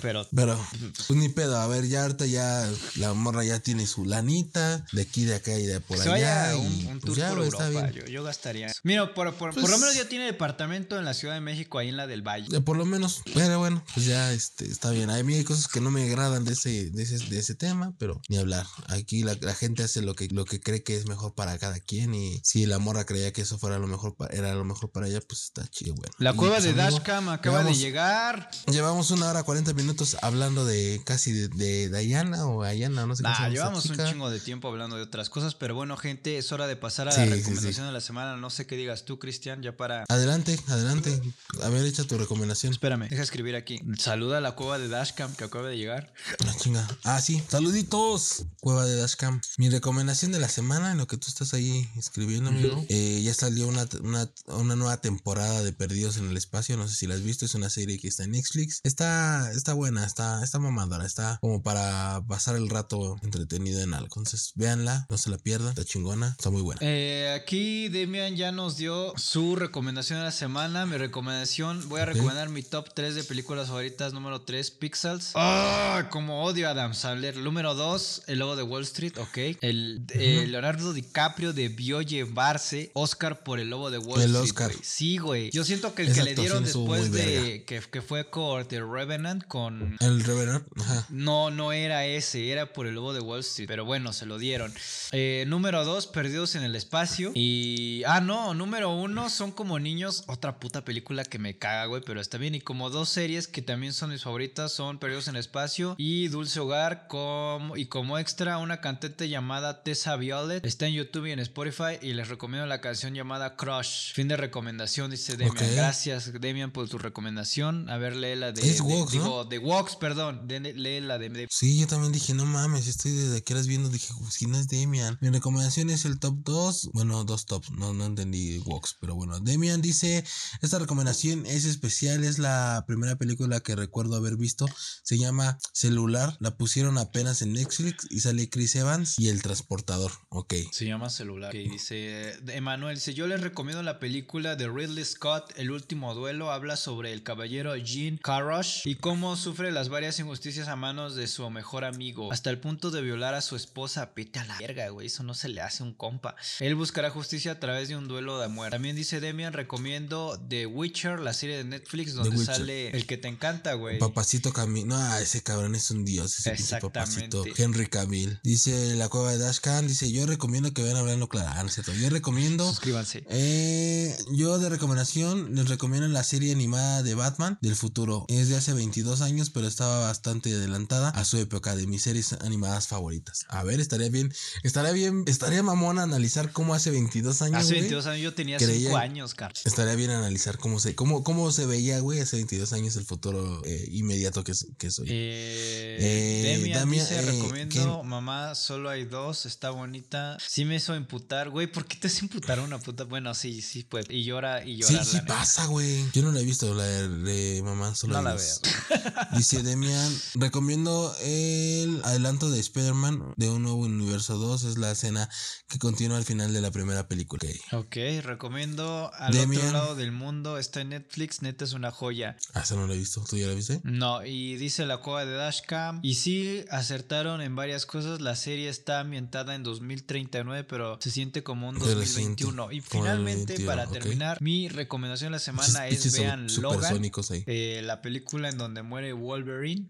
Pero 0.00 0.26
Pero, 0.34 0.58
pues 0.96 1.10
ni 1.18 1.28
pedo, 1.28 1.58
a 1.58 1.66
ver, 1.66 1.86
ya 1.86 2.02
ahorita 2.04 2.24
ya 2.24 2.66
la 2.96 3.12
morra 3.12 3.44
ya 3.44 3.60
tiene 3.60 3.86
su 3.86 4.06
lanita, 4.06 4.86
de 4.92 5.02
aquí, 5.02 5.24
de 5.24 5.34
acá 5.34 5.58
y 5.58 5.66
de 5.66 5.80
por 5.80 6.00
allá. 6.00 6.10
vaya 6.10 6.54
y, 6.54 6.58
un, 6.60 6.86
un 6.86 7.00
pues 7.00 7.04
tour 7.04 7.16
ya, 7.18 7.28
por 7.28 7.38
güey, 7.38 7.50
está 7.66 7.90
bien. 7.90 7.92
yo, 8.06 8.06
yo 8.12 8.22
gastaría. 8.24 8.72
Mira, 8.82 9.14
por, 9.14 9.32
por- 9.34 9.50
por 9.52 9.60
Pues- 9.60 9.70
lo 9.70 9.78
menos 9.78 9.94
ya 9.94 10.08
tiene 10.08 10.24
departamento 10.26 10.98
en 10.98 11.04
la 11.04 11.14
Ciudad 11.14 11.34
de 11.34 11.40
México, 11.40 11.78
ahí 11.78 11.88
en 11.88 11.96
la 11.96 12.06
del 12.06 12.22
Valle. 12.22 12.56
Eh, 12.56 12.60
Por 12.60 12.76
lo 12.76 12.84
menos, 12.84 13.22
pero 13.34 13.58
bueno, 13.58 13.82
pues 13.94 14.06
ya 14.06 14.32
este, 14.32 14.64
está 14.70 14.90
bien. 14.90 15.10
A 15.10 15.22
mí 15.22 15.34
hay 15.34 15.44
cosas 15.44 15.68
que 15.68 15.80
no 15.80 15.90
me 15.90 16.04
agradan 16.04 16.44
de 16.44 16.52
ese, 16.52 16.90
de 16.90 17.02
ese, 17.02 17.18
de 17.18 17.38
ese 17.38 17.54
tema, 17.54 17.94
pero 17.98 18.20
ni 18.28 18.36
hablar. 18.36 18.66
Aquí 18.88 19.22
la, 19.22 19.36
la 19.40 19.54
gente 19.54 19.82
hace 19.82 20.02
lo 20.02 20.14
que, 20.14 20.28
lo 20.28 20.44
que 20.44 20.60
cree 20.60 20.82
que 20.82 20.96
es 20.96 21.06
mejor 21.08 21.34
para 21.34 21.58
cada 21.58 21.80
quien. 21.80 22.14
Y 22.14 22.40
si 22.44 22.66
la 22.66 22.78
morra 22.78 23.04
creía 23.06 23.32
que 23.32 23.42
eso 23.42 23.58
fuera 23.58 23.78
lo 23.78 23.86
mejor 23.86 24.14
pa- 24.16 24.28
era 24.28 24.54
lo 24.54 24.64
mejor 24.64 24.90
para 24.90 25.08
ella, 25.08 25.20
pues 25.26 25.44
está 25.44 25.66
chido, 25.68 25.94
bueno. 25.94 26.12
La 26.18 26.32
cueva 26.34 26.54
pues, 26.56 26.64
de 26.64 26.74
Dashcam 26.74 27.28
acaba 27.28 27.58
llevamos- 27.62 27.78
de 27.78 27.84
llegar. 27.84 28.50
Llevamos 28.70 29.10
una 29.10 29.28
hora 29.30 29.42
40 29.42 29.72
minutos 29.74 30.16
hablando 30.22 30.64
de 30.64 31.00
casi 31.04 31.32
de, 31.32 31.48
de 31.48 31.88
Diana 31.88 32.46
o 32.46 32.62
Ayana, 32.62 33.06
no 33.06 33.16
sé 33.16 33.22
cómo 33.22 33.34
se 33.34 33.40
Nah, 33.42 33.48
llama 33.48 33.48
esta 33.48 33.48
llevamos 33.48 33.86
un 33.86 34.06
chingo 34.12 34.30
de 34.30 34.40
tiempo 34.40 34.68
hablando 34.68 34.96
de 34.96 35.02
otras 35.02 35.30
cosas, 35.30 35.54
pero 35.54 35.74
bueno, 35.74 35.96
gente, 35.96 36.38
es 36.38 36.52
hora 36.52 36.66
de 36.66 36.76
pasar 36.76 37.08
a 37.08 37.12
Sí, 37.12 37.24
la 37.26 37.36
sí, 37.36 37.42
recomendación 37.48 37.86
de 37.86 37.92
la 37.92 38.00
semana. 38.00 38.36
No 38.36 38.50
sé 38.50 38.66
qué 38.66 38.76
digas 38.76 39.04
tú, 39.04 39.18
Cristian, 39.18 39.62
ya 39.62 39.76
para. 39.76 40.04
Adelante, 40.08 40.58
adelante. 40.68 41.20
A 41.62 41.68
ver, 41.68 41.84
echa 41.84 42.04
tu 42.04 42.18
recomendación. 42.18 42.72
Espérame, 42.72 43.08
deja 43.08 43.22
escribir 43.22 43.56
aquí. 43.56 43.80
Saluda 43.98 44.38
a 44.38 44.40
la 44.40 44.52
cueva 44.52 44.78
de 44.78 44.88
Dashcam 44.88 45.34
que 45.34 45.44
acaba 45.44 45.68
de 45.68 45.76
llegar. 45.76 46.12
La 46.44 46.54
chinga. 46.56 46.86
Ah, 47.04 47.20
sí. 47.20 47.42
Saluditos. 47.48 48.44
Cueva 48.60 48.84
de 48.84 48.96
Dashcam. 48.96 49.40
Mi 49.56 49.68
recomendación 49.70 50.32
de 50.32 50.38
la 50.40 50.48
semana, 50.48 50.92
en 50.92 50.98
lo 50.98 51.06
que 51.06 51.16
tú 51.16 51.28
estás 51.28 51.54
ahí 51.54 51.88
escribiendo, 51.96 52.50
amigo. 52.50 52.84
eh, 52.88 53.20
ya 53.22 53.34
salió 53.34 53.66
una, 53.68 53.88
una, 54.02 54.30
una 54.46 54.76
nueva 54.76 55.00
temporada 55.00 55.62
de 55.62 55.72
Perdidos 55.72 56.16
en 56.16 56.28
el 56.30 56.36
Espacio. 56.36 56.76
No 56.76 56.88
sé 56.88 56.94
si 56.94 57.06
la 57.06 57.14
has 57.14 57.22
visto. 57.22 57.44
Es 57.44 57.54
una 57.54 57.70
serie 57.70 57.98
que 57.98 58.08
está 58.08 58.24
en 58.24 58.32
Netflix. 58.32 58.80
Está, 58.84 59.50
está 59.52 59.72
buena, 59.74 60.04
está, 60.04 60.42
está 60.42 60.58
mamadora. 60.58 61.06
Está 61.06 61.38
como 61.40 61.62
para 61.62 62.22
pasar 62.26 62.56
el 62.56 62.68
rato 62.68 63.16
entretenido 63.22 63.80
en 63.80 63.94
algo. 63.94 64.08
Entonces, 64.16 64.52
véanla, 64.54 65.06
no 65.08 65.18
se 65.18 65.30
la 65.30 65.38
pierdan. 65.38 65.70
Está 65.70 65.84
chingona, 65.84 66.28
está 66.38 66.50
muy 66.50 66.62
buena. 66.62 66.80
Eh, 66.82 67.37
aquí 67.38 67.88
Demian 67.88 68.36
ya 68.36 68.52
nos 68.52 68.76
dio 68.76 69.12
su 69.16 69.56
recomendación 69.56 70.18
de 70.18 70.26
la 70.26 70.32
semana. 70.32 70.86
Mi 70.86 70.96
recomendación, 70.96 71.88
voy 71.88 72.00
a 72.00 72.04
recomendar 72.04 72.48
mi 72.48 72.62
top 72.62 72.92
3 72.92 73.14
de 73.14 73.24
películas 73.24 73.68
favoritas. 73.68 74.12
Número 74.12 74.40
3, 74.42 74.70
Pixels. 74.72 75.32
¡Ah! 75.34 76.08
como 76.10 76.44
odio 76.44 76.68
a 76.68 76.72
Adam 76.72 76.94
Sandler. 76.94 77.36
Número 77.36 77.74
2, 77.74 78.24
El 78.26 78.40
Lobo 78.40 78.56
de 78.56 78.62
Wall 78.62 78.82
Street, 78.82 79.16
ok. 79.18 79.38
El, 79.60 80.02
eh, 80.14 80.46
Leonardo 80.48 80.92
DiCaprio 80.92 81.52
debió 81.52 82.02
llevarse 82.02 82.90
Oscar 82.94 83.42
por 83.42 83.60
El 83.60 83.70
Lobo 83.70 83.90
de 83.90 83.98
Wall 83.98 84.20
El 84.20 84.30
Street. 84.30 84.44
Oscar. 84.44 84.72
güey. 84.72 84.84
Sí, 84.84 85.18
güey. 85.18 85.50
Yo 85.50 85.64
siento 85.64 85.94
que 85.94 86.02
el 86.02 86.08
Esa 86.08 86.24
que 86.24 86.30
le 86.30 86.34
dieron 86.34 86.64
después 86.64 87.12
de 87.12 87.64
que 87.64 88.02
fue 88.02 88.28
con 88.30 88.66
The 88.66 88.80
Revenant 88.80 89.44
con... 89.46 89.96
El 90.00 90.24
Revenant, 90.24 90.66
ajá. 90.80 91.06
No, 91.08 91.50
no 91.50 91.72
era 91.72 92.04
ese, 92.06 92.50
era 92.50 92.72
por 92.72 92.86
el 92.86 92.94
lobo 92.94 93.12
de 93.12 93.20
Wall 93.20 93.40
Street, 93.40 93.68
pero 93.68 93.84
bueno, 93.84 94.12
se 94.12 94.26
lo 94.26 94.38
dieron. 94.38 94.72
Eh, 95.12 95.44
número 95.46 95.84
dos, 95.84 96.06
Perdidos 96.06 96.54
en 96.54 96.62
el 96.62 96.74
Espacio. 96.74 97.17
Y... 97.34 98.02
Ah, 98.06 98.20
no, 98.20 98.54
número 98.54 98.90
uno, 98.94 99.28
Son 99.30 99.52
como 99.52 99.78
niños, 99.78 100.24
otra 100.26 100.58
puta 100.60 100.84
película 100.84 101.24
que 101.24 101.38
me 101.38 101.58
caga, 101.58 101.86
güey, 101.86 102.02
pero 102.04 102.20
está 102.20 102.38
bien. 102.38 102.54
Y 102.54 102.60
como 102.60 102.90
dos 102.90 103.08
series 103.08 103.48
que 103.48 103.62
también 103.62 103.92
son 103.92 104.10
mis 104.10 104.22
favoritas 104.22 104.72
son 104.72 104.98
Perdidos 104.98 105.28
en 105.28 105.34
el 105.36 105.40
Espacio 105.40 105.94
y 105.98 106.28
Dulce 106.28 106.60
Hogar. 106.60 107.06
Como, 107.08 107.76
y 107.76 107.86
como 107.86 108.18
extra, 108.18 108.58
una 108.58 108.80
cantante 108.80 109.28
llamada 109.28 109.82
Tessa 109.82 110.16
Violet. 110.16 110.64
Está 110.64 110.86
en 110.86 110.94
YouTube 110.94 111.26
y 111.26 111.32
en 111.32 111.40
Spotify 111.40 111.98
y 112.02 112.12
les 112.12 112.28
recomiendo 112.28 112.66
la 112.66 112.80
canción 112.80 113.14
llamada 113.14 113.56
Crush. 113.56 114.12
Fin 114.12 114.28
de 114.28 114.36
recomendación, 114.36 115.10
dice 115.10 115.36
Demian. 115.36 115.74
Gracias, 115.74 116.32
Demian, 116.40 116.70
por 116.70 116.88
tu 116.88 116.98
recomendación. 116.98 117.88
A 117.90 117.96
ver, 117.98 118.16
lee 118.16 118.36
la 118.36 118.52
de... 118.52 118.60
Es 118.62 118.78
de- 118.78 118.88
¿no? 118.88 119.06
digo, 119.06 119.44
de 119.44 119.58
Wox, 119.58 119.96
perdón. 119.96 120.46
De- 120.48 120.60
lee 120.60 121.00
la 121.00 121.18
de... 121.18 121.28
de- 121.28 121.48
Sí, 121.50 121.78
yo 121.80 121.86
también 121.86 122.12
dije, 122.12 122.34
no 122.34 122.44
mames, 122.46 122.86
estoy 122.86 123.12
desde 123.12 123.42
que 123.42 123.52
eras 123.52 123.66
viendo, 123.66 123.88
dije, 123.88 124.12
"Pues, 124.18 124.34
si 124.34 124.46
no 124.46 124.58
es 124.58 124.68
Demian. 124.68 125.18
Mi 125.20 125.30
recomendación 125.30 125.90
es 125.90 126.04
el 126.04 126.18
top 126.18 126.36
2, 126.44 126.90
bueno, 126.92 127.07
dos 127.24 127.46
tops, 127.46 127.70
no, 127.72 127.92
no 127.92 128.06
entendí 128.06 128.58
Vox, 128.58 128.96
pero 129.00 129.14
bueno, 129.14 129.40
Demian 129.40 129.82
dice, 129.82 130.24
esta 130.62 130.78
recomendación 130.78 131.46
es 131.46 131.64
especial, 131.64 132.24
es 132.24 132.38
la 132.38 132.84
primera 132.86 133.16
película 133.16 133.60
que 133.60 133.76
recuerdo 133.76 134.16
haber 134.16 134.36
visto, 134.36 134.66
se 135.02 135.18
llama 135.18 135.58
Celular, 135.72 136.36
la 136.40 136.56
pusieron 136.56 136.98
apenas 136.98 137.42
en 137.42 137.52
Netflix 137.52 138.06
y 138.10 138.20
sale 138.20 138.48
Chris 138.48 138.76
Evans 138.76 139.18
y 139.18 139.28
el 139.28 139.42
transportador, 139.42 140.12
ok. 140.28 140.54
Se 140.70 140.86
llama 140.86 141.10
celular. 141.10 141.52
Que 141.52 141.60
dice. 141.60 142.38
Emanuel 142.48 142.96
dice: 142.96 143.14
Yo 143.14 143.26
les 143.26 143.40
recomiendo 143.40 143.82
la 143.82 143.98
película 143.98 144.56
de 144.56 144.68
Ridley 144.68 145.04
Scott, 145.04 145.52
El 145.56 145.70
último 145.70 146.14
duelo. 146.14 146.50
Habla 146.52 146.76
sobre 146.76 147.12
el 147.12 147.22
caballero 147.22 147.76
Jean 147.76 148.18
Carrush 148.18 148.86
y 148.86 148.94
cómo 148.94 149.36
sufre 149.36 149.72
las 149.72 149.88
varias 149.88 150.18
injusticias 150.18 150.68
a 150.68 150.76
manos 150.76 151.14
de 151.14 151.26
su 151.26 151.48
mejor 151.50 151.84
amigo. 151.84 152.32
Hasta 152.32 152.50
el 152.50 152.58
punto 152.60 152.90
de 152.90 153.02
violar 153.02 153.34
a 153.34 153.40
su 153.40 153.56
esposa. 153.56 154.14
Pete 154.14 154.38
a 154.38 154.44
la 154.44 154.58
verga, 154.58 154.88
güey. 154.90 155.06
Eso 155.06 155.22
no 155.22 155.34
se 155.34 155.48
le 155.48 155.60
hace 155.60 155.82
un 155.82 155.94
compa. 155.94 156.36
Él 156.60 156.74
buscará 156.98 157.10
justicia 157.14 157.52
a 157.52 157.60
través 157.60 157.88
de 157.88 157.96
un 157.96 158.08
duelo 158.08 158.40
de 158.40 158.48
muerte. 158.48 158.74
También 158.74 158.96
dice 158.96 159.20
Demian: 159.20 159.52
Recomiendo 159.52 160.36
The 160.48 160.66
Witcher, 160.66 161.20
la 161.20 161.32
serie 161.32 161.58
de 161.58 161.62
Netflix, 161.62 162.14
donde 162.14 162.44
sale 162.44 162.90
el 162.90 163.06
que 163.06 163.16
te 163.16 163.28
encanta, 163.28 163.74
güey. 163.74 164.00
Papacito 164.00 164.52
Camil, 164.52 164.88
no, 164.88 165.16
ese 165.18 165.40
cabrón 165.44 165.76
es 165.76 165.92
un 165.92 166.04
dios, 166.04 166.36
ese 166.40 166.50
pinche 166.50 166.80
papacito. 166.80 167.44
Exactamente. 167.44 167.62
Henry 167.62 167.86
Camil. 167.86 168.40
Dice 168.42 168.96
la 168.96 169.08
cueva 169.08 169.30
de 169.30 169.38
Dashkan, 169.38 169.86
dice, 169.86 170.10
yo 170.10 170.26
recomiendo 170.26 170.74
que 170.74 170.82
vean 170.82 170.96
hablando 170.96 171.28
claro. 171.28 171.48
Ah, 171.52 171.62
no 171.62 171.68
es 171.68 171.74
cierto. 171.74 171.92
Yo 171.92 172.10
recomiendo 172.10 172.68
Suscríbanse. 172.68 173.24
Eh, 173.30 174.16
yo 174.32 174.58
de 174.58 174.68
recomendación 174.68 175.54
les 175.54 175.68
recomiendo 175.68 176.08
la 176.08 176.24
serie 176.24 176.50
animada 176.50 177.04
de 177.04 177.14
Batman 177.14 177.58
del 177.62 177.76
futuro. 177.76 178.24
Es 178.26 178.48
de 178.48 178.56
hace 178.56 178.72
22 178.72 179.20
años, 179.20 179.50
pero 179.50 179.68
estaba 179.68 180.00
bastante 180.00 180.52
adelantada 180.52 181.10
a 181.10 181.24
su 181.24 181.36
época 181.36 181.76
de 181.76 181.86
mis 181.86 182.02
series 182.02 182.32
animadas 182.32 182.88
favoritas. 182.88 183.44
A 183.48 183.62
ver, 183.62 183.78
estaría 183.78 184.08
bien, 184.08 184.32
estaría 184.64 184.90
bien, 184.90 185.22
estaría 185.28 185.62
mamón 185.62 186.00
analizar 186.00 186.50
cómo 186.50 186.74
hace 186.74 186.87
22 186.90 187.42
años. 187.42 187.58
Hace 187.58 187.68
güey, 187.68 187.80
22 187.80 188.06
años 188.06 188.22
yo 188.22 188.34
tenía 188.34 188.56
creía- 188.58 188.88
5 188.90 188.96
años, 188.96 189.34
Carlos. 189.34 189.60
Estaría 189.64 189.94
bien 189.94 190.10
analizar 190.10 190.58
cómo 190.58 190.80
se, 190.80 190.94
cómo, 190.94 191.22
cómo 191.24 191.50
se 191.52 191.66
veía, 191.66 192.00
güey, 192.00 192.20
hace 192.20 192.36
22 192.36 192.72
años 192.72 192.96
el 192.96 193.04
futuro 193.04 193.62
eh, 193.64 193.88
inmediato 193.92 194.44
que, 194.44 194.52
que 194.78 194.90
soy. 194.90 195.06
Eh, 195.10 195.96
Eh, 196.00 196.56
Demian 196.58 196.78
Damian, 196.80 197.04
dice, 197.04 197.18
eh, 197.18 197.22
recomiendo, 197.22 197.74
¿quién? 197.74 198.08
mamá, 198.08 198.54
solo 198.54 198.88
hay 198.90 199.04
dos, 199.04 199.46
está 199.46 199.70
bonita. 199.70 200.36
Sí 200.46 200.64
me 200.64 200.76
hizo 200.76 200.94
imputar, 200.96 201.50
güey, 201.50 201.66
¿por 201.66 201.86
qué 201.86 201.96
te 201.96 202.06
hace 202.06 202.24
imputar 202.24 202.58
a 202.58 202.62
una 202.62 202.78
puta? 202.78 203.04
Bueno, 203.04 203.34
sí, 203.34 203.62
sí, 203.62 203.84
pues, 203.88 204.06
y 204.08 204.24
llora, 204.24 204.64
y 204.64 204.82
Sí, 204.82 204.92
llora. 204.94 205.04
sí 205.04 205.18
pasa, 205.26 205.66
güey. 205.66 206.04
Yo 206.12 206.22
no 206.22 206.32
la 206.32 206.40
he 206.40 206.44
visto, 206.44 206.72
la 206.74 206.84
de, 206.84 207.60
mamá, 207.64 207.94
solo 207.94 208.12
No 208.14 208.18
hay 208.20 208.24
la 208.26 208.32
dos. 208.32 208.60
Dice 209.36 209.62
Demian, 209.62 210.12
recomiendo 210.34 211.14
el 211.22 212.00
adelanto 212.04 212.50
de 212.50 212.60
Spider-Man 212.60 213.34
de 213.36 213.50
un 213.50 213.62
nuevo 213.62 213.78
universo 213.78 214.36
2. 214.38 214.64
Es 214.64 214.78
la 214.78 214.90
escena 214.92 215.28
que 215.68 215.78
continúa 215.78 216.16
al 216.18 216.24
final 216.24 216.52
de 216.52 216.60
la 216.60 216.70
primera 216.78 217.08
película. 217.08 217.42
Ok. 217.72 217.88
Ok, 217.88 217.96
recomiendo 218.22 219.10
al 219.14 219.32
Demian. 219.32 219.62
otro 219.62 219.72
lado 219.72 219.94
del 219.94 220.12
mundo, 220.12 220.58
está 220.58 220.80
en 220.80 220.90
Netflix, 220.90 221.42
neta 221.42 221.64
es 221.64 221.72
una 221.72 221.90
joya. 221.90 222.36
Ah, 222.54 222.60
esa 222.60 222.76
no 222.76 222.86
la 222.86 222.94
he 222.94 222.98
visto. 222.98 223.24
¿Tú 223.28 223.36
ya 223.36 223.46
la 223.46 223.54
viste? 223.54 223.80
No, 223.82 224.24
y 224.24 224.56
dice 224.56 224.86
la 224.86 224.98
cueva 224.98 225.24
de 225.24 225.32
Dashcam. 225.32 226.00
Y 226.02 226.14
sí, 226.14 226.64
acertaron 226.70 227.40
en 227.40 227.56
varias 227.56 227.86
cosas. 227.86 228.20
La 228.20 228.36
serie 228.36 228.68
está 228.68 229.00
ambientada 229.00 229.54
en 229.54 229.62
2039, 229.62 230.64
pero 230.64 230.98
se 231.00 231.10
siente 231.10 231.42
como 231.42 231.68
un 231.68 231.80
Se 231.80 231.86
le 231.86 231.94
2021. 231.94 232.72
Y 232.72 232.80
finalmente, 232.80 233.54
2021, 233.54 233.66
para 233.66 233.86
terminar, 233.90 234.40
mi 234.40 234.68
recomendación 234.68 235.32
de 235.32 235.36
la 235.36 235.40
semana 235.40 235.88
es 235.88 236.12
vean 236.16 236.46
Logan. 236.60 237.02
eh, 237.46 237.80
la 237.82 238.02
película 238.02 238.48
en 238.48 238.58
donde 238.58 238.82
muere 238.82 239.12
Wolverine. 239.12 239.88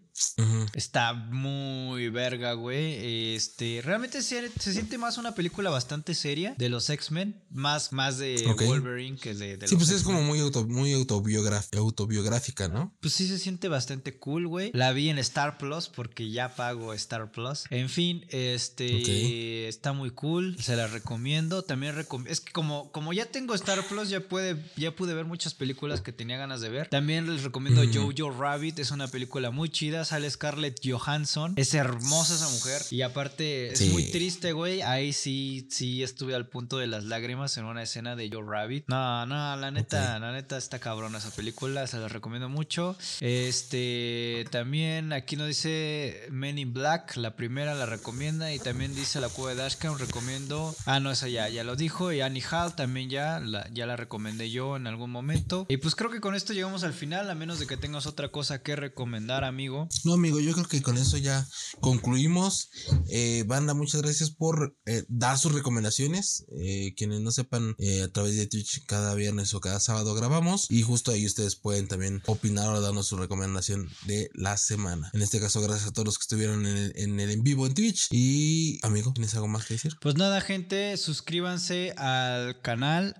Está 0.74 1.12
muy 1.12 2.08
verga, 2.10 2.52
güey. 2.54 3.34
Este, 3.34 3.80
realmente 3.84 4.22
se, 4.22 4.50
se 4.58 4.72
siente 4.72 4.98
más 4.98 5.18
una 5.18 5.34
película 5.34 5.70
bastante 5.70 6.14
seria 6.14 6.54
de 6.58 6.68
los 6.68 6.88
X-Men, 6.90 7.42
más, 7.50 7.92
más 7.92 8.18
de. 8.18 8.44
Wolverine 8.66 9.16
que 9.18 9.34
de, 9.34 9.56
de 9.56 9.68
Sí, 9.68 9.74
los 9.74 9.84
pues 9.84 9.96
es 9.96 10.02
como 10.04 10.22
muy, 10.22 10.40
auto, 10.40 10.66
muy 10.66 10.92
autobiográfica, 10.92 12.68
¿no? 12.68 12.94
Pues 13.00 13.14
sí 13.14 13.28
se 13.28 13.38
siente 13.38 13.68
bastante 13.68 14.18
cool, 14.18 14.46
güey. 14.46 14.70
La 14.74 14.92
vi 14.92 15.08
en 15.08 15.18
Star 15.18 15.58
Plus 15.58 15.88
porque 15.88 16.30
ya 16.30 16.54
pago 16.54 16.92
Star 16.94 17.30
Plus. 17.30 17.64
En 17.70 17.88
fin, 17.88 18.24
este 18.30 19.68
está 19.68 19.92
muy 19.92 20.10
cool, 20.10 20.56
se 20.60 20.76
la 20.76 20.86
recomiendo. 20.86 21.62
También 21.62 21.94
recom- 21.96 22.26
es 22.28 22.40
que 22.40 22.52
como 22.52 22.90
como 22.92 23.12
ya 23.12 23.26
tengo 23.26 23.54
Star 23.54 23.82
Plus 23.86 24.08
ya 24.08 24.20
puede 24.20 24.56
ya 24.76 24.94
pude 24.94 25.14
ver 25.14 25.24
muchas 25.24 25.54
películas 25.54 26.00
que 26.00 26.12
tenía 26.12 26.36
ganas 26.36 26.60
de 26.60 26.68
ver. 26.68 26.88
También 26.88 27.30
les 27.32 27.42
recomiendo 27.42 27.82
Ujú. 27.82 28.12
Jojo 28.16 28.38
Rabbit, 28.38 28.78
es 28.78 28.90
una 28.90 29.08
película 29.08 29.50
muy 29.50 29.68
chida, 29.70 30.04
sale 30.08 30.30
Scarlett 30.30 30.78
Johansson. 30.84 31.52
Es 31.56 31.74
hermosa 31.74 32.34
esa 32.34 32.48
mujer 32.48 32.82
y 32.90 33.02
aparte 33.02 33.72
es 33.72 33.78
Sí. 33.78 33.90
muy 33.90 34.10
triste, 34.10 34.52
güey. 34.52 34.82
Ahí 34.82 35.12
sí 35.12 35.66
sí 35.70 36.02
estuve 36.02 36.34
al 36.34 36.46
punto 36.48 36.78
de 36.78 36.86
las 36.86 37.04
lágrimas 37.04 37.56
en 37.56 37.64
una 37.64 37.82
escena 37.82 38.16
de 38.16 38.28
Joe 38.32 38.44
Rabbit. 38.46 38.84
No, 38.88 39.26
no, 39.26 39.56
la 39.56 39.70
neta, 39.70 40.18
la 40.18 40.32
neta 40.32 40.56
está 40.56 40.78
cabrona 40.78 41.18
esa 41.18 41.30
película, 41.30 41.86
se 41.86 41.98
la 41.98 42.08
recomiendo 42.08 42.48
mucho. 42.48 42.96
Este, 43.20 44.46
también 44.50 45.12
aquí 45.12 45.36
nos 45.36 45.46
dice 45.48 46.26
Men 46.30 46.58
in 46.58 46.72
Black, 46.72 47.16
la 47.16 47.36
primera 47.36 47.74
la 47.74 47.86
recomienda 47.86 48.52
y 48.52 48.58
también 48.58 48.94
dice 48.94 49.20
La 49.20 49.28
Cueva 49.28 49.50
de 49.50 49.56
Dashcam, 49.62 49.96
recomiendo. 49.98 50.74
Ah, 50.86 51.00
no, 51.00 51.10
esa 51.10 51.28
ya, 51.28 51.48
ya 51.48 51.64
lo 51.64 51.76
dijo. 51.76 52.12
Y 52.12 52.20
Annie 52.20 52.42
Hall 52.50 52.74
también 52.74 53.10
ya 53.10 53.40
la, 53.40 53.68
ya 53.72 53.86
la 53.86 53.96
recomendé 53.96 54.50
yo 54.50 54.76
en 54.76 54.86
algún 54.86 55.10
momento. 55.10 55.66
Y 55.68 55.78
pues 55.78 55.94
creo 55.94 56.10
que 56.10 56.20
con 56.20 56.34
esto 56.34 56.52
llegamos 56.52 56.84
al 56.84 56.92
final, 56.94 57.28
a 57.30 57.34
menos 57.34 57.58
de 57.58 57.66
que 57.66 57.76
tengas 57.76 58.06
otra 58.06 58.28
cosa 58.28 58.62
que 58.62 58.76
recomendar, 58.76 59.44
amigo. 59.44 59.88
No, 60.04 60.14
amigo, 60.14 60.40
yo 60.40 60.52
creo 60.52 60.66
que 60.66 60.82
con 60.82 60.96
eso 60.96 61.16
ya 61.16 61.46
concluimos. 61.80 62.70
Eh, 63.08 63.44
banda, 63.46 63.74
muchas 63.74 64.02
gracias 64.02 64.30
por 64.30 64.76
eh, 64.86 65.04
dar 65.08 65.38
sus 65.38 65.52
recomendaciones. 65.52 66.44
Eh, 66.60 66.94
quienes 66.96 67.20
no 67.20 67.30
sepan, 67.30 67.76
a 68.04 68.08
través 68.08 68.36
de 68.36 68.46
Twitch 68.46 68.84
cada 68.86 69.14
viernes 69.14 69.54
o 69.54 69.60
cada 69.60 69.80
sábado 69.80 70.14
grabamos. 70.14 70.70
Y 70.70 70.82
justo 70.82 71.10
ahí 71.10 71.26
ustedes 71.26 71.56
pueden 71.56 71.88
también 71.88 72.22
opinar 72.26 72.68
o 72.68 72.80
darnos 72.80 73.06
su 73.06 73.16
recomendación 73.16 73.88
de 74.06 74.30
la 74.34 74.56
semana. 74.56 75.10
En 75.14 75.22
este 75.22 75.40
caso, 75.40 75.60
gracias 75.60 75.88
a 75.88 75.92
todos 75.92 76.06
los 76.06 76.18
que 76.18 76.22
estuvieron 76.22 76.66
en 76.66 76.76
el 76.76 76.92
en, 76.96 77.20
el 77.20 77.30
en 77.30 77.42
vivo 77.42 77.66
en 77.66 77.74
Twitch. 77.74 78.08
Y, 78.10 78.78
amigo, 78.82 79.12
¿tienes 79.12 79.34
algo 79.34 79.48
más 79.48 79.66
que 79.66 79.74
decir? 79.74 79.96
Pues 80.00 80.16
nada, 80.16 80.40
gente, 80.40 80.96
suscríbanse 80.96 81.92
al 81.96 82.60
canal. 82.60 83.16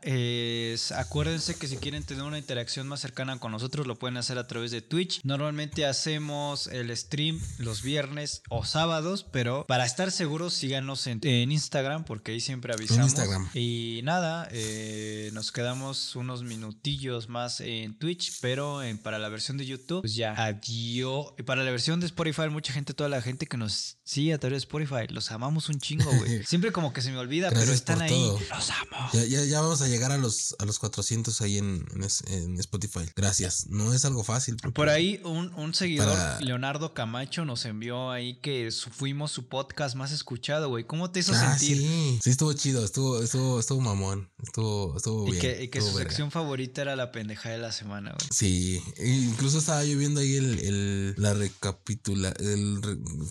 Acuérdense 0.95 1.55
que 1.55 1.69
si 1.69 1.77
quieren 1.77 2.05
tener 2.05 2.25
una 2.25 2.39
interacción 2.39 2.89
más 2.89 3.01
cercana 3.01 3.39
con 3.39 3.53
nosotros, 3.53 3.87
lo 3.87 3.99
pueden 3.99 4.17
hacer 4.17 4.39
a 4.39 4.47
través 4.47 4.71
de 4.71 4.83
Twitch. 4.83 5.21
Normalmente 5.25 5.87
hacemos 5.87 6.68
el 6.73 6.97
stream 6.97 7.41
los 7.59 7.83
viernes 7.83 8.43
o 8.49 8.65
sábados, 8.65 9.27
pero 9.31 9.67
para 9.67 9.85
estar 9.85 10.11
seguros, 10.11 10.55
síganos 10.55 11.07
en, 11.07 11.21
en 11.23 11.53
Instagram, 11.53 12.05
porque 12.05 12.33
ahí 12.33 12.41
siempre 12.41 12.73
avisamos. 12.73 13.07
Instagram. 13.07 13.49
Y 13.55 14.01
nada, 14.05 14.49
eh, 14.53 15.31
nos 15.33 15.53
quedamos 15.53 16.17
unos 16.17 16.43
minutillos 16.43 17.29
más 17.29 17.61
en 17.61 17.99
Twitch, 17.99 18.39
pero 18.41 18.83
en- 18.83 18.99
para 18.99 19.19
la 19.19 19.29
versión 19.29 19.57
de 19.59 19.67
YouTube, 19.67 20.01
pues 20.03 20.15
ya, 20.15 20.33
adiós. 20.35 21.35
Y 21.39 21.43
para 21.43 21.63
la 21.65 21.71
versión 21.71 22.01
de 22.01 22.07
Spotify, 22.07 22.49
mucha 22.51 22.73
gente, 22.73 22.95
toda 22.95 23.09
la 23.09 23.21
gente 23.23 23.47
que 23.47 23.57
nos 23.57 23.98
sigue 24.09 24.33
a 24.33 24.39
través 24.39 24.55
de 24.55 24.59
Spotify, 24.61 25.07
los 25.11 25.31
amamos 25.33 25.69
un 25.69 25.79
chingo, 25.79 26.11
güey. 26.11 26.43
Siempre 26.47 26.73
como 26.73 26.95
que 26.95 27.03
se 27.03 27.11
me 27.13 27.19
olvida, 27.19 27.51
pero 27.51 27.71
están 27.73 28.01
ahí. 28.01 28.09
todo. 28.09 28.41
Los 28.41 28.71
amo. 28.71 29.11
Ya, 29.13 29.25
ya, 29.27 29.45
ya 29.45 29.61
vamos 29.61 29.83
a 29.83 29.87
llegar 29.89 30.13
a 30.13 30.17
los, 30.17 30.57
a 30.59 30.65
los 30.65 30.79
400 30.79 31.39
ahí 31.43 31.59
en, 31.59 31.85
en 32.29 32.59
Spotify. 32.59 33.01
Gracias. 33.15 33.67
No 33.69 33.93
es 33.93 34.07
algo 34.07 34.25
fácil. 34.25 34.57
Por 34.57 34.89
ahí 34.89 35.21
un, 35.25 35.53
un 35.55 35.75
seguidor 35.75 36.09
Para- 36.09 36.41
Leonardo 36.41 36.95
Camacho 36.95 37.45
nos 37.45 37.67
envió 37.67 38.11
ahí 38.11 38.37
que 38.41 38.71
su- 38.71 38.89
fuimos 38.89 39.31
su 39.31 39.47
podcast 39.47 39.95
más 39.95 40.11
escuchado, 40.11 40.71
güey. 40.71 40.85
¿Cómo 40.85 41.11
te 41.11 41.21
hizo 41.21 41.33
Ah, 41.35 41.59
sentir? 41.59 41.77
sí. 41.77 42.19
Sí, 42.25 42.31
estuvo 42.31 42.53
chido, 42.55 42.83
estuvo, 42.87 43.23
estuvo, 43.23 43.61
estuvo 43.61 43.81
mamón. 43.83 44.31
Estuvo, 44.43 44.97
estuvo 44.97 45.29
Y 45.29 45.33
bien. 45.33 45.43
que, 45.43 45.65
y 45.65 45.69
que 45.69 45.81
su 45.83 45.89
verga. 45.89 46.05
sección 46.09 46.31
favorita 46.31 46.81
era 46.81 46.97
la 46.97 47.13
pendeja 47.13 47.51
de 47.51 47.59
la 47.59 47.73
semana, 47.73 48.13
güey. 48.19 48.29
Sí, 48.33 48.83
e 48.97 49.07
incluso 49.07 49.59
estaba 49.59 49.85
yo 49.85 49.99
viendo 49.99 50.21
ahí 50.21 50.37
el, 50.37 50.59
el 50.61 51.15
la 51.19 51.35
recapitula, 51.35 52.31
el, 52.39 52.81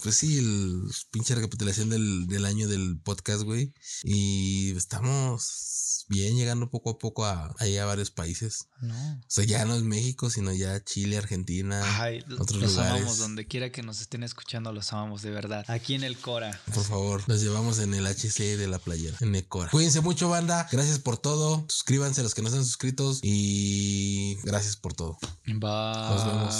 pues 0.04 0.16
sí, 0.16 0.38
el 0.38 0.66
pinche 1.11 1.35
recapitulación 1.35 1.89
del, 1.89 2.27
del 2.27 2.45
año 2.45 2.68
del 2.68 2.99
podcast, 2.99 3.44
güey. 3.44 3.73
Y 4.03 4.76
estamos 4.76 6.06
bien 6.10 6.38
llegando 6.38 6.69
poco 6.69 6.91
a 6.91 6.98
poco 6.99 7.26
a, 7.26 7.53
ahí 7.60 7.77
a 7.77 7.85
varios 7.85 8.11
países. 8.11 8.68
No. 8.80 8.95
O 8.95 9.23
sea, 9.27 9.44
ya 9.44 9.65
no 9.65 9.76
es 9.76 9.84
México, 9.84 10.30
sino 10.30 10.53
ya 10.53 10.81
Chile, 10.84 11.18
Argentina, 11.18 11.81
Ay, 12.02 12.19
otros 12.39 12.61
los 12.61 12.72
lugares. 12.73 13.02
amamos 13.02 13.18
donde 13.18 13.45
quiera 13.45 13.72
que 13.72 13.84
nos 13.84 13.99
estén 13.99 14.23
escuchando, 14.23 14.72
los 14.72 14.94
amamos 14.94 15.22
de 15.22 15.31
verdad. 15.31 15.65
Aquí 15.68 15.95
en 15.95 16.03
el 16.03 16.18
Cora. 16.18 16.61
Por 16.73 16.84
favor, 16.84 17.23
los 17.27 17.41
llevamos 17.41 17.80
en 17.80 17.94
el 17.94 18.06
HC 18.07 18.56
de 18.57 18.68
la 18.68 18.80
playera, 18.80 19.18
en 19.19 19.35
Ecora. 19.35 19.69
Cuídense 19.69 19.99
mucho, 20.02 20.30
banda. 20.30 20.68
Gracias 20.72 20.99
por 20.99 21.18
todo. 21.18 21.65
Suscríbanse 21.68 22.23
los 22.23 22.34
que 22.34 22.41
no 22.41 22.48
están 22.48 22.64
suscritos. 22.64 23.19
Y 23.22 24.35
gracias 24.44 24.77
por 24.77 24.94
todo. 24.94 25.18
Bye. 25.45 25.60
Nos 25.60 26.26
vemos. 26.26 26.56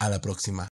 A 0.00 0.08
la 0.08 0.20
próxima. 0.20 0.66